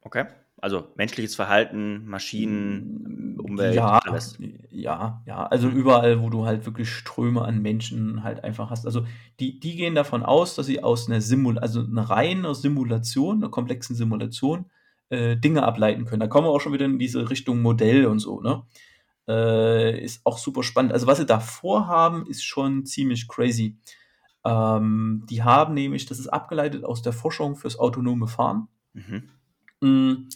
Okay. 0.00 0.26
Also 0.58 0.88
menschliches 0.96 1.36
Verhalten, 1.36 2.06
Maschinen, 2.06 3.38
Umwelt, 3.38 3.74
ja, 3.74 3.98
alles. 3.98 4.38
Ja, 4.70 5.22
ja, 5.26 5.46
also 5.46 5.68
überall, 5.68 6.22
wo 6.22 6.30
du 6.30 6.46
halt 6.46 6.64
wirklich 6.64 6.88
Ströme 6.88 7.42
an 7.42 7.60
Menschen 7.60 8.24
halt 8.24 8.42
einfach 8.42 8.70
hast. 8.70 8.86
Also 8.86 9.04
die, 9.38 9.60
die 9.60 9.76
gehen 9.76 9.94
davon 9.94 10.22
aus, 10.22 10.54
dass 10.54 10.66
sie 10.66 10.82
aus 10.82 11.08
einer 11.08 11.20
Simul 11.20 11.58
also 11.58 11.80
einer 11.80 12.08
reinen 12.08 12.54
Simulation, 12.54 13.36
einer 13.36 13.50
komplexen 13.50 13.94
Simulation, 13.94 14.66
äh, 15.10 15.36
Dinge 15.36 15.62
ableiten 15.62 16.06
können. 16.06 16.20
Da 16.20 16.26
kommen 16.26 16.46
wir 16.46 16.50
auch 16.50 16.60
schon 16.60 16.72
wieder 16.72 16.86
in 16.86 16.98
diese 16.98 17.28
Richtung 17.28 17.60
Modell 17.60 18.06
und 18.06 18.18
so, 18.18 18.40
ne? 18.40 18.62
Äh, 19.28 20.02
ist 20.02 20.20
auch 20.24 20.38
super 20.38 20.62
spannend. 20.62 20.92
Also 20.92 21.06
was 21.06 21.18
sie 21.18 21.26
da 21.26 21.40
vorhaben, 21.40 22.26
ist 22.26 22.44
schon 22.44 22.86
ziemlich 22.86 23.28
crazy. 23.28 23.76
Ähm, 24.44 25.24
die 25.28 25.42
haben 25.42 25.74
nämlich, 25.74 26.06
das 26.06 26.18
ist 26.18 26.28
abgeleitet 26.28 26.84
aus 26.84 27.02
der 27.02 27.12
Forschung 27.12 27.56
fürs 27.56 27.78
autonome 27.78 28.28
Fahren. 28.28 28.68
Mhm. 28.94 29.28
Mm, 29.80 30.28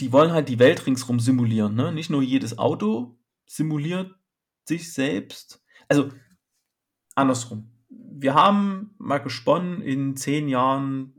Die 0.00 0.12
wollen 0.12 0.32
halt 0.32 0.48
die 0.48 0.58
Welt 0.58 0.86
ringsrum 0.86 1.20
simulieren. 1.20 1.74
Ne? 1.74 1.92
Nicht 1.92 2.10
nur 2.10 2.22
jedes 2.22 2.58
Auto 2.58 3.18
simuliert 3.46 4.14
sich 4.64 4.92
selbst. 4.92 5.62
Also 5.88 6.10
andersrum. 7.14 7.70
Wir 7.88 8.34
haben 8.34 8.94
mal 8.98 9.18
gesponnen 9.18 9.80
in 9.80 10.16
zehn 10.16 10.48
Jahren 10.48 11.18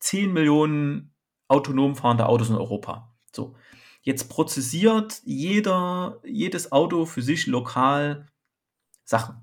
10 0.00 0.32
Millionen 0.32 1.14
autonom 1.48 1.96
fahrende 1.96 2.26
Autos 2.26 2.48
in 2.48 2.56
Europa. 2.56 3.14
So. 3.34 3.56
Jetzt 4.02 4.28
prozessiert 4.28 5.20
jeder, 5.24 6.20
jedes 6.24 6.70
Auto 6.72 7.06
für 7.06 7.22
sich 7.22 7.46
lokal 7.46 8.26
Sachen. 9.04 9.36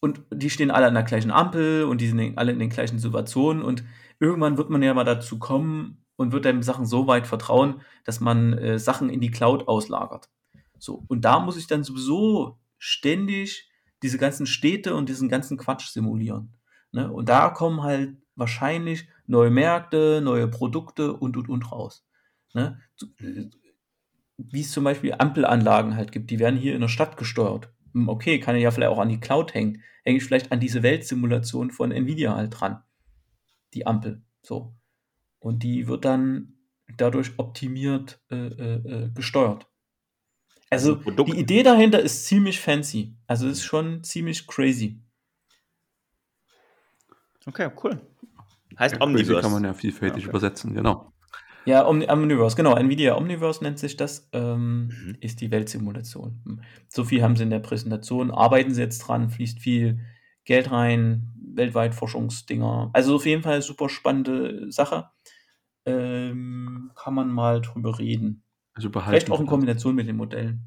Und 0.00 0.22
die 0.32 0.50
stehen 0.50 0.70
alle 0.70 0.86
an 0.86 0.94
der 0.94 1.02
gleichen 1.02 1.30
Ampel 1.30 1.84
und 1.84 2.00
die 2.00 2.08
sind 2.08 2.38
alle 2.38 2.52
in 2.52 2.58
den 2.58 2.70
gleichen 2.70 2.98
Situationen 2.98 3.62
und 3.62 3.84
irgendwann 4.20 4.56
wird 4.56 4.70
man 4.70 4.82
ja 4.82 4.94
mal 4.94 5.04
dazu 5.04 5.38
kommen 5.38 6.04
und 6.18 6.32
wird 6.32 6.44
dem 6.44 6.62
Sachen 6.62 6.84
so 6.84 7.06
weit 7.06 7.26
vertrauen, 7.28 7.80
dass 8.04 8.18
man 8.20 8.52
äh, 8.58 8.78
Sachen 8.78 9.08
in 9.08 9.20
die 9.20 9.30
Cloud 9.30 9.68
auslagert. 9.68 10.28
So, 10.78 11.04
und 11.06 11.24
da 11.24 11.38
muss 11.38 11.56
ich 11.56 11.68
dann 11.68 11.84
sowieso 11.84 12.58
ständig 12.76 13.70
diese 14.02 14.18
ganzen 14.18 14.46
Städte 14.46 14.94
und 14.94 15.08
diesen 15.08 15.28
ganzen 15.28 15.56
Quatsch 15.56 15.86
simulieren. 15.88 16.54
Ne? 16.92 17.10
Und 17.10 17.28
da 17.28 17.50
kommen 17.50 17.82
halt 17.82 18.16
wahrscheinlich 18.34 19.08
neue 19.26 19.50
Märkte, 19.50 20.20
neue 20.22 20.48
Produkte 20.48 21.12
und 21.12 21.36
und 21.36 21.48
und 21.48 21.70
raus. 21.70 22.04
Ne? 22.52 22.80
Äh, 23.20 23.44
Wie 24.36 24.60
es 24.60 24.72
zum 24.72 24.84
Beispiel 24.84 25.14
Ampelanlagen 25.16 25.94
halt 25.94 26.10
gibt, 26.10 26.30
die 26.30 26.40
werden 26.40 26.58
hier 26.58 26.74
in 26.74 26.80
der 26.80 26.88
Stadt 26.88 27.16
gesteuert. 27.16 27.72
Hm, 27.94 28.08
Okay, 28.08 28.40
kann 28.40 28.56
ja 28.56 28.72
vielleicht 28.72 28.90
auch 28.90 28.98
an 28.98 29.08
die 29.08 29.20
Cloud 29.20 29.54
hängen. 29.54 29.82
Hänge 30.04 30.18
ich 30.18 30.24
vielleicht 30.24 30.50
an 30.50 30.58
diese 30.58 30.82
Weltsimulation 30.82 31.70
von 31.70 31.92
Nvidia 31.92 32.34
halt 32.34 32.58
dran. 32.58 32.82
Die 33.74 33.86
Ampel. 33.86 34.22
So. 34.42 34.77
Und 35.40 35.62
die 35.62 35.86
wird 35.86 36.04
dann 36.04 36.54
dadurch 36.96 37.38
optimiert 37.38 38.20
äh, 38.30 38.36
äh, 38.36 38.74
äh, 39.06 39.10
gesteuert. 39.14 39.66
Also 40.70 40.94
Also 40.94 41.02
Produkt- 41.02 41.32
die 41.32 41.38
Idee 41.38 41.62
dahinter 41.62 42.00
ist 42.00 42.26
ziemlich 42.26 42.60
fancy. 42.60 43.16
Also 43.26 43.46
es 43.46 43.58
ist 43.58 43.64
schon 43.64 44.02
ziemlich 44.04 44.46
crazy. 44.46 45.00
Okay, 47.46 47.70
cool. 47.82 48.00
Heißt 48.78 48.96
Crazy 48.96 49.02
Omniverse. 49.02 49.40
kann 49.40 49.52
man 49.52 49.64
ja 49.64 49.74
vielfältig 49.74 50.24
Okay. 50.24 50.30
übersetzen, 50.30 50.74
genau. 50.74 51.12
Ja, 51.64 51.86
Omni 51.86 52.08
Omniverse, 52.10 52.56
genau. 52.56 52.74
Nvidia 52.76 53.16
Omniverse 53.16 53.62
nennt 53.62 53.78
sich 53.78 53.96
das, 53.96 54.28
ähm, 54.32 54.88
Mhm. 54.88 55.16
ist 55.20 55.40
die 55.40 55.50
Weltsimulation. 55.50 56.62
So 56.88 57.04
viel 57.04 57.22
haben 57.22 57.36
sie 57.36 57.42
in 57.42 57.50
der 57.50 57.58
Präsentation, 57.58 58.30
arbeiten 58.30 58.72
sie 58.72 58.80
jetzt 58.82 58.98
dran, 59.00 59.30
fließt 59.30 59.60
viel 59.60 60.00
Geld 60.44 60.70
rein, 60.70 61.28
weltweit 61.54 61.94
Forschungsdinger. 61.94 62.90
Also 62.92 63.16
auf 63.16 63.26
jeden 63.26 63.42
Fall 63.42 63.62
super 63.62 63.88
spannende 63.88 64.70
Sache. 64.72 65.10
Ähm, 65.86 66.90
kann 66.94 67.14
man 67.14 67.30
mal 67.30 67.60
drüber 67.60 67.98
reden. 67.98 68.42
Also 68.74 68.90
behalten. 68.90 69.10
Vielleicht 69.10 69.30
auch 69.30 69.40
in. 69.40 69.46
Kombination 69.46 69.94
mit 69.94 70.06
den 70.08 70.16
Modellen. 70.16 70.62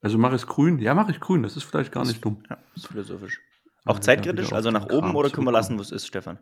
Also 0.00 0.18
mache 0.18 0.36
ich 0.36 0.42
es 0.42 0.46
grün? 0.46 0.78
Ja, 0.78 0.94
mache 0.94 1.12
ich 1.12 1.20
grün. 1.20 1.42
Das 1.42 1.56
ist 1.56 1.64
vielleicht 1.64 1.90
gar 1.90 2.04
nicht 2.04 2.22
dumm. 2.24 2.42
Ja, 2.50 2.58
ist 2.76 2.88
philosophisch. 2.88 3.40
Ja, 3.64 3.92
Auch 3.92 3.96
da 3.96 4.02
zeitkritisch, 4.02 4.52
also 4.52 4.70
nach 4.70 4.84
oben 4.84 5.06
Kram 5.06 5.16
oder 5.16 5.30
können 5.30 5.46
wir 5.46 5.52
lassen, 5.52 5.78
wo 5.78 5.82
es 5.82 5.90
ist, 5.90 6.06
Stefan? 6.06 6.38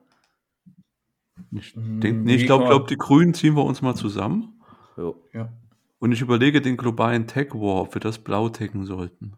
Ich, 1.52 1.74
Hm, 1.74 2.00
denk, 2.00 2.24
nee, 2.24 2.34
ich 2.34 2.46
glaube, 2.46 2.66
glaub, 2.66 2.88
die 2.88 2.96
Grünen 2.96 3.34
ziehen 3.34 3.54
wir 3.54 3.64
uns 3.64 3.82
mal 3.82 3.94
zusammen. 3.94 4.60
Jo. 4.96 5.16
Ja. 5.32 5.52
Und 5.98 6.12
ich 6.12 6.20
überlege 6.20 6.60
den 6.60 6.76
globalen 6.76 7.26
Tech 7.26 7.52
War, 7.54 7.82
ob 7.82 7.94
wir 7.94 8.00
das 8.00 8.18
blau 8.18 8.48
taggen 8.48 8.84
sollten. 8.84 9.36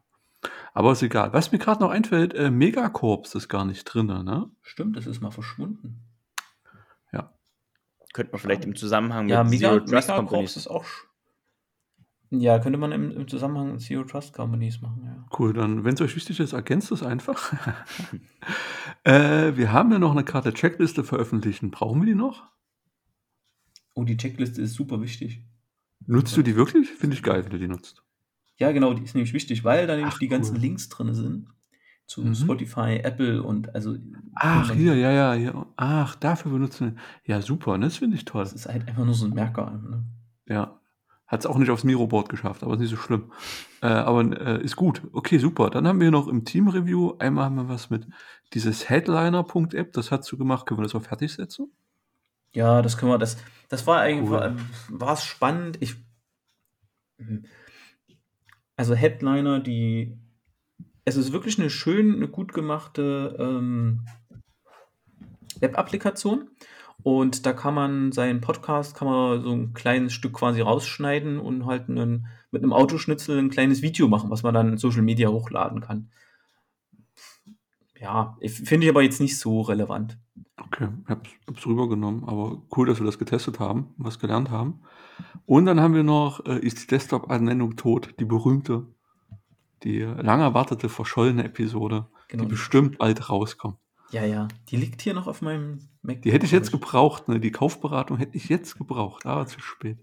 Aber 0.75 0.93
ist 0.93 1.03
egal. 1.03 1.33
Was 1.33 1.53
mir 1.53 1.59
gerade 1.59 1.81
noch 1.81 1.91
einfällt, 1.91 2.35
äh, 2.35 2.51
Megacorps 2.51 3.35
ist 3.35 3.49
gar 3.49 3.65
nicht 3.65 3.85
drin, 3.85 4.07
ne? 4.07 4.51
Stimmt, 4.61 4.97
das 4.97 5.07
ist 5.07 5.23
mal 5.23 5.31
verschwunden. 5.31 6.05
Könnte 8.15 8.31
man 8.31 8.41
vielleicht 8.41 8.65
im 8.65 8.77
Zusammenhang 8.77 9.29
Ja, 9.29 9.43
mit 9.43 9.55
Mega, 9.55 9.71
Zero 9.71 9.79
Trust 9.81 9.93
Megacorps 9.93 10.17
Companies. 10.31 10.57
ist 10.57 10.69
auch. 10.69 10.85
Ja, 12.31 12.59
könnte 12.61 12.79
man 12.79 12.93
im, 12.93 13.11
im 13.11 13.27
Zusammenhang 13.29 13.73
mit 13.73 13.81
Zero 13.83 14.05
Trust 14.05 14.33
Companies 14.33 14.81
machen, 14.81 15.03
ja. 15.05 15.27
Cool, 15.37 15.53
dann, 15.53 15.85
wenn 15.85 15.95
es 15.95 16.01
euch 16.01 16.15
wichtig 16.15 16.39
ist, 16.39 16.53
ergänzt 16.53 16.93
es 16.93 17.03
einfach. 17.03 17.53
äh, 19.05 19.57
wir 19.57 19.73
haben 19.73 19.91
ja 19.91 19.99
noch 19.99 20.13
eine 20.13 20.23
Karte 20.23 20.55
Checkliste 20.55 21.03
veröffentlichen. 21.03 21.73
Brauchen 21.73 22.03
wir 22.03 22.07
die 22.07 22.15
noch? 22.15 22.45
Oh, 23.95 24.05
die 24.05 24.17
Checkliste 24.17 24.63
ist 24.63 24.75
super 24.75 25.03
wichtig. 25.03 25.43
Nutzt 26.07 26.37
du 26.37 26.43
die 26.43 26.55
wirklich? 26.55 26.91
Finde 26.91 27.17
ich 27.17 27.23
geil, 27.25 27.43
wenn 27.43 27.51
du 27.51 27.59
die 27.59 27.69
nutzt. 27.69 28.05
Ja, 28.59 28.71
genau, 28.73 28.95
die 28.95 29.03
ist 29.03 29.15
nämlich 29.15 29.33
wichtig, 29.33 29.65
weil 29.65 29.87
da 29.87 29.97
nämlich 29.97 30.15
Ach, 30.15 30.19
die 30.19 30.29
ganzen 30.29 30.55
cool. 30.57 30.61
Links 30.63 30.89
drin 30.89 31.13
sind. 31.15 31.49
Zu 32.07 32.21
Mhm. 32.23 32.35
Spotify, 32.35 33.01
Apple 33.03 33.43
und 33.43 33.75
also. 33.75 33.97
Ach, 34.35 34.71
und- 34.71 34.77
hier, 34.77 34.95
ja, 34.95 35.11
ja, 35.11 35.33
hier. 35.33 35.67
Ach, 35.77 36.15
dafür 36.17 36.53
benutzen 36.53 36.97
wir. 37.25 37.35
Ja, 37.35 37.41
super, 37.43 37.79
ne? 37.79 37.87
das 37.87 37.97
finde 37.97 38.17
ich 38.17 38.25
toll. 38.27 38.45
Das 38.45 38.53
ist 38.53 38.67
halt 38.67 38.87
einfach 38.87 39.05
nur 39.05 39.15
so 39.15 39.25
ein 39.27 39.33
Merker. 39.35 39.71
Ne? 39.71 40.05
Ja. 40.47 40.79
Hat 41.27 41.41
es 41.41 41.47
auch 41.47 41.57
nicht 41.57 41.71
aufs 41.71 41.83
Miro-Board 41.85 42.29
geschafft, 42.29 42.63
aber 42.63 42.75
ist 42.75 42.81
nicht 42.81 42.91
so 42.91 42.97
schlimm. 42.99 43.33
Äh, 43.81 43.87
aber 43.87 44.21
äh, 44.39 44.63
ist 44.63 44.77
gut. 44.77 45.01
Okay, 45.15 45.39
super. 45.39 45.71
Dann 45.71 45.89
haben 45.89 45.99
wir 45.99 46.11
noch 46.11 46.29
im 46.29 46.45
Team-Review 46.45 47.15
einmal 47.19 47.47
haben 47.47 47.57
wir 47.57 47.69
was 47.71 47.89
mit 47.89 48.07
dieses 48.53 48.91
Headliner.app, 48.91 49.93
das 49.95 50.11
hast 50.13 50.31
du 50.31 50.37
gemacht. 50.37 50.67
Können 50.67 50.79
wir 50.81 50.83
das 50.85 50.95
auch 50.95 51.03
fertig 51.03 51.33
setzen? 51.33 51.73
Ja, 52.53 52.83
das 52.83 52.99
können 52.99 53.11
wir, 53.11 53.19
das, 53.19 53.39
das 53.71 53.87
war 53.87 54.01
eigentlich, 54.01 54.29
Cool. 54.31 54.55
war, 54.91 55.13
es 55.15 55.25
spannend. 55.25 55.79
Ich, 55.81 55.97
also 58.77 58.95
Headliner, 58.95 59.61
die, 59.61 60.17
es 61.05 61.17
ist 61.17 61.33
wirklich 61.33 61.59
eine 61.59 61.71
schön, 61.71 62.15
eine 62.15 62.29
gut 62.29 62.53
gemachte 62.53 63.37
ähm, 63.39 64.07
Web-Applikation. 65.61 66.51
Und 67.03 67.45
da 67.45 67.53
kann 67.53 67.75
man 67.75 68.13
seinen 68.13 68.41
Podcast, 68.41 68.97
kann 68.97 69.09
man 69.09 69.43
so 69.43 69.53
ein 69.53 69.75
kleines 69.75 70.15
Stück 70.15 70.33
quasi 70.33 70.63
rausschneiden 70.63 71.39
und 71.39 71.67
halt 71.67 71.89
einen, 71.89 72.27
mit 72.51 72.63
einem 72.63 72.73
Autoschnitzel 72.73 73.39
ein 73.39 73.51
kleines 73.51 73.83
Video 73.83 74.09
machen, 74.09 74.31
was 74.31 74.43
man 74.43 74.55
dann 74.55 74.71
in 74.71 74.79
Social 74.79 75.03
Media 75.03 75.29
hochladen 75.29 75.81
kann. 75.81 76.11
Ja, 78.05 78.37
finde 78.47 78.87
ich 78.87 78.91
aber 78.91 79.03
jetzt 79.03 79.21
nicht 79.21 79.39
so 79.39 79.63
relevant. 79.63 80.19
Okay, 80.59 80.89
ich 81.05 81.09
hab's, 81.09 81.31
hab's 81.49 81.67
rübergenommen, 81.67 82.25
aber 82.25 82.61
cool, 82.77 82.87
dass 82.87 82.99
wir 83.01 83.07
das 83.07 83.19
getestet 83.19 83.59
haben, 83.61 83.95
was 83.97 84.19
gelernt 84.19 84.51
haben. 84.51 84.81
Und 85.47 85.65
dann 85.65 85.81
haben 85.81 85.95
wir 85.95 86.03
noch, 86.03 86.45
äh, 86.45 86.59
ist 86.59 86.83
die 86.83 86.87
Desktop-Anwendung 86.87 87.77
tot, 87.77 88.15
die 88.21 88.27
berühmte, 88.27 88.87
die 89.85 90.01
äh, 90.01 90.21
lang 90.21 90.41
erwartete, 90.41 90.91
verschollene 90.91 91.45
Episode, 91.45 92.07
Genau. 92.29 92.45
die 92.45 92.51
bestimmt 92.51 92.99
bald 92.99 93.31
rauskommt. 93.31 93.77
Ja, 94.11 94.25
ja. 94.25 94.49
Die 94.69 94.77
liegt 94.77 95.01
hier 95.01 95.15
noch 95.15 95.27
auf 95.27 95.41
meinem 95.41 95.81
Mac. 96.03 96.21
Die 96.23 96.33
hätte 96.33 96.47
ich 96.47 96.53
jetzt 96.53 96.73
gebraucht, 96.73 97.29
ne? 97.29 97.41
Die 97.41 97.53
Kaufberatung 97.53 98.19
hätte 98.19 98.37
ich 98.37 98.49
jetzt 98.49 98.77
gebraucht, 98.77 99.25
aber 99.27 99.47
zu 99.47 99.61
spät. 99.61 99.99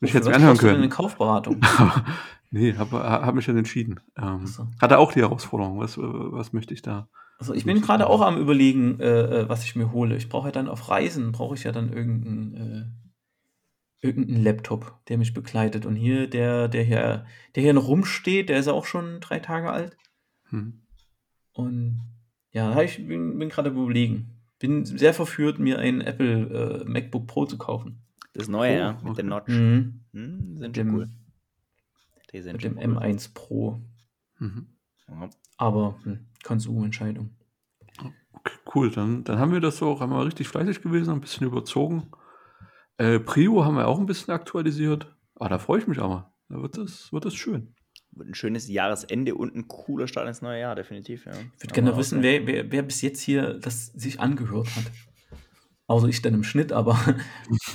Ich 0.00 0.14
Wofür 0.14 0.20
jetzt 0.20 0.34
anhören 0.34 0.58
können. 0.58 0.76
Eine 0.76 0.88
Kaufberatung. 0.88 1.60
nee, 2.50 2.74
habe 2.74 3.02
hab 3.02 3.34
mich 3.34 3.46
dann 3.46 3.56
entschieden. 3.56 4.00
Ähm, 4.16 4.46
so. 4.46 4.66
Hatte 4.80 4.98
auch 4.98 5.12
die 5.12 5.20
Herausforderung. 5.20 5.78
Was, 5.78 5.96
äh, 5.96 6.02
was 6.02 6.52
möchte 6.52 6.74
ich 6.74 6.82
da? 6.82 7.08
Also 7.38 7.52
ich 7.52 7.64
bin 7.64 7.80
gerade 7.82 8.08
auch 8.08 8.22
am 8.22 8.40
überlegen, 8.40 8.98
äh, 9.00 9.42
äh, 9.42 9.48
was 9.48 9.64
ich 9.64 9.76
mir 9.76 9.92
hole. 9.92 10.16
Ich 10.16 10.28
brauche 10.28 10.48
ja 10.48 10.52
dann 10.52 10.68
auf 10.68 10.88
Reisen, 10.88 11.32
brauche 11.32 11.54
ich 11.54 11.64
ja 11.64 11.72
dann 11.72 11.92
irgendeinen 11.92 12.54
äh, 12.54 13.06
irgendeinen 14.00 14.42
Laptop, 14.42 15.00
der 15.08 15.18
mich 15.18 15.34
begleitet. 15.34 15.86
Und 15.86 15.96
hier, 15.96 16.28
der, 16.28 16.68
der 16.68 16.82
hier, 16.82 17.26
der 17.54 17.62
hier 17.62 17.72
noch 17.72 17.88
rumsteht, 17.88 18.48
der 18.48 18.58
ist 18.58 18.66
ja 18.66 18.72
auch 18.72 18.86
schon 18.86 19.20
drei 19.20 19.38
Tage 19.40 19.70
alt. 19.70 19.96
Hm. 20.50 20.82
Und 21.52 22.00
ja, 22.52 22.74
da 22.74 22.82
ich 22.82 23.06
bin, 23.06 23.38
bin 23.38 23.48
gerade 23.48 23.70
am 23.70 23.76
überlegen. 23.76 24.32
Bin 24.58 24.84
sehr 24.84 25.12
verführt, 25.12 25.58
mir 25.58 25.78
ein 25.78 26.00
Apple 26.00 26.82
äh, 26.82 26.84
MacBook 26.84 27.26
Pro 27.26 27.44
zu 27.44 27.58
kaufen. 27.58 28.02
Das 28.32 28.48
neue, 28.48 28.72
Oh, 28.74 28.78
ja, 28.78 28.92
mit 28.92 29.04
okay. 29.04 29.14
den 29.16 29.26
Notch. 29.28 29.48
Mhm. 29.48 30.00
Hm, 30.12 30.58
sind 30.58 30.76
dem, 30.76 30.94
cool. 30.94 31.08
Die 32.32 32.40
sind 32.40 32.54
mit 32.54 32.64
dem 32.64 32.76
cool. 32.78 32.98
M1 32.98 33.34
Pro. 33.34 33.80
Mhm. 34.38 34.68
Ja. 35.08 35.30
Aber 35.56 35.98
hm, 36.04 36.26
Konsumentscheidung. 36.46 37.30
Okay, 38.32 38.54
cool. 38.74 38.90
Dann, 38.90 39.24
dann 39.24 39.38
haben 39.38 39.52
wir 39.52 39.60
das 39.60 39.78
so 39.78 39.88
auch 39.88 40.00
einmal 40.00 40.24
richtig 40.24 40.48
fleißig 40.48 40.80
gewesen, 40.80 41.12
ein 41.12 41.20
bisschen 41.20 41.46
überzogen. 41.46 42.10
Äh, 42.98 43.18
Prio 43.18 43.64
haben 43.64 43.76
wir 43.76 43.88
auch 43.88 43.98
ein 43.98 44.06
bisschen 44.06 44.32
aktualisiert. 44.32 45.12
Ah, 45.34 45.48
da 45.48 45.58
freue 45.58 45.80
ich 45.80 45.86
mich 45.88 45.98
aber. 45.98 46.32
Da 46.48 46.62
wird 46.62 46.78
das, 46.78 47.12
wird 47.12 47.24
das 47.24 47.34
schön. 47.34 47.74
Wird 48.12 48.28
ein 48.28 48.34
schönes 48.34 48.68
Jahresende 48.68 49.34
und 49.34 49.54
ein 49.56 49.66
cooler 49.66 50.06
Start 50.06 50.28
ins 50.28 50.40
neue 50.40 50.60
Jahr, 50.60 50.76
definitiv. 50.76 51.26
Ja. 51.26 51.32
Ich 51.32 51.64
würde 51.64 51.74
gerne 51.74 51.96
wissen, 51.96 52.22
wer, 52.22 52.46
wer, 52.46 52.70
wer 52.70 52.82
bis 52.82 53.02
jetzt 53.02 53.20
hier 53.20 53.54
das 53.54 53.86
sich 53.86 54.20
angehört 54.20 54.68
hat. 54.76 54.84
Außer 55.88 56.06
ich 56.08 56.22
dann 56.22 56.34
im 56.34 56.44
Schnitt, 56.44 56.72
aber 56.72 56.94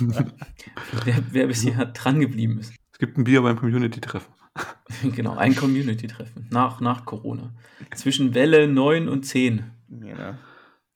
wer, 1.04 1.22
wer 1.30 1.46
bis 1.46 1.60
hier 1.60 1.84
dran 1.86 2.20
geblieben 2.20 2.58
ist. 2.58 2.72
Es 2.92 2.98
gibt 2.98 3.18
ein 3.18 3.24
Bier 3.24 3.42
beim 3.42 3.58
Community-Treffen. 3.58 4.32
genau, 5.14 5.36
ein 5.36 5.54
Community-Treffen 5.54 6.48
nach, 6.50 6.80
nach 6.80 7.04
Corona. 7.04 7.54
Zwischen 7.94 8.34
Welle 8.34 8.68
9 8.68 9.08
und 9.08 9.24
10. 9.24 9.70
Genau. 9.88 10.34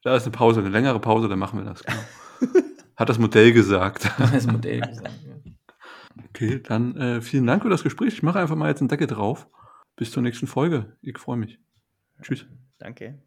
Da 0.02 0.16
ist 0.16 0.24
eine 0.24 0.32
Pause, 0.32 0.60
eine 0.60 0.68
längere 0.68 1.00
Pause, 1.00 1.28
dann 1.28 1.38
machen 1.38 1.58
wir 1.58 1.64
das. 1.64 1.82
Genau. 1.82 1.98
Hat 2.96 3.08
das 3.08 3.18
Modell 3.18 3.52
gesagt. 3.52 4.10
Das 4.18 4.46
Modell 4.46 4.80
gesagt. 4.80 5.20
Ja. 5.26 5.52
Okay, 6.28 6.60
dann 6.62 6.96
äh, 6.96 7.20
vielen 7.20 7.46
Dank 7.46 7.62
für 7.62 7.70
das 7.70 7.82
Gespräch. 7.82 8.14
Ich 8.14 8.22
mache 8.22 8.38
einfach 8.38 8.56
mal 8.56 8.68
jetzt 8.68 8.80
einen 8.80 8.88
Deckel 8.88 9.06
drauf. 9.06 9.48
Bis 9.96 10.12
zur 10.12 10.22
nächsten 10.22 10.46
Folge. 10.46 10.96
Ich 11.00 11.18
freue 11.18 11.36
mich. 11.36 11.58
Tschüss. 12.22 12.46
Danke. 12.78 13.18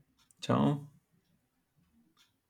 Ciao. 0.41 0.87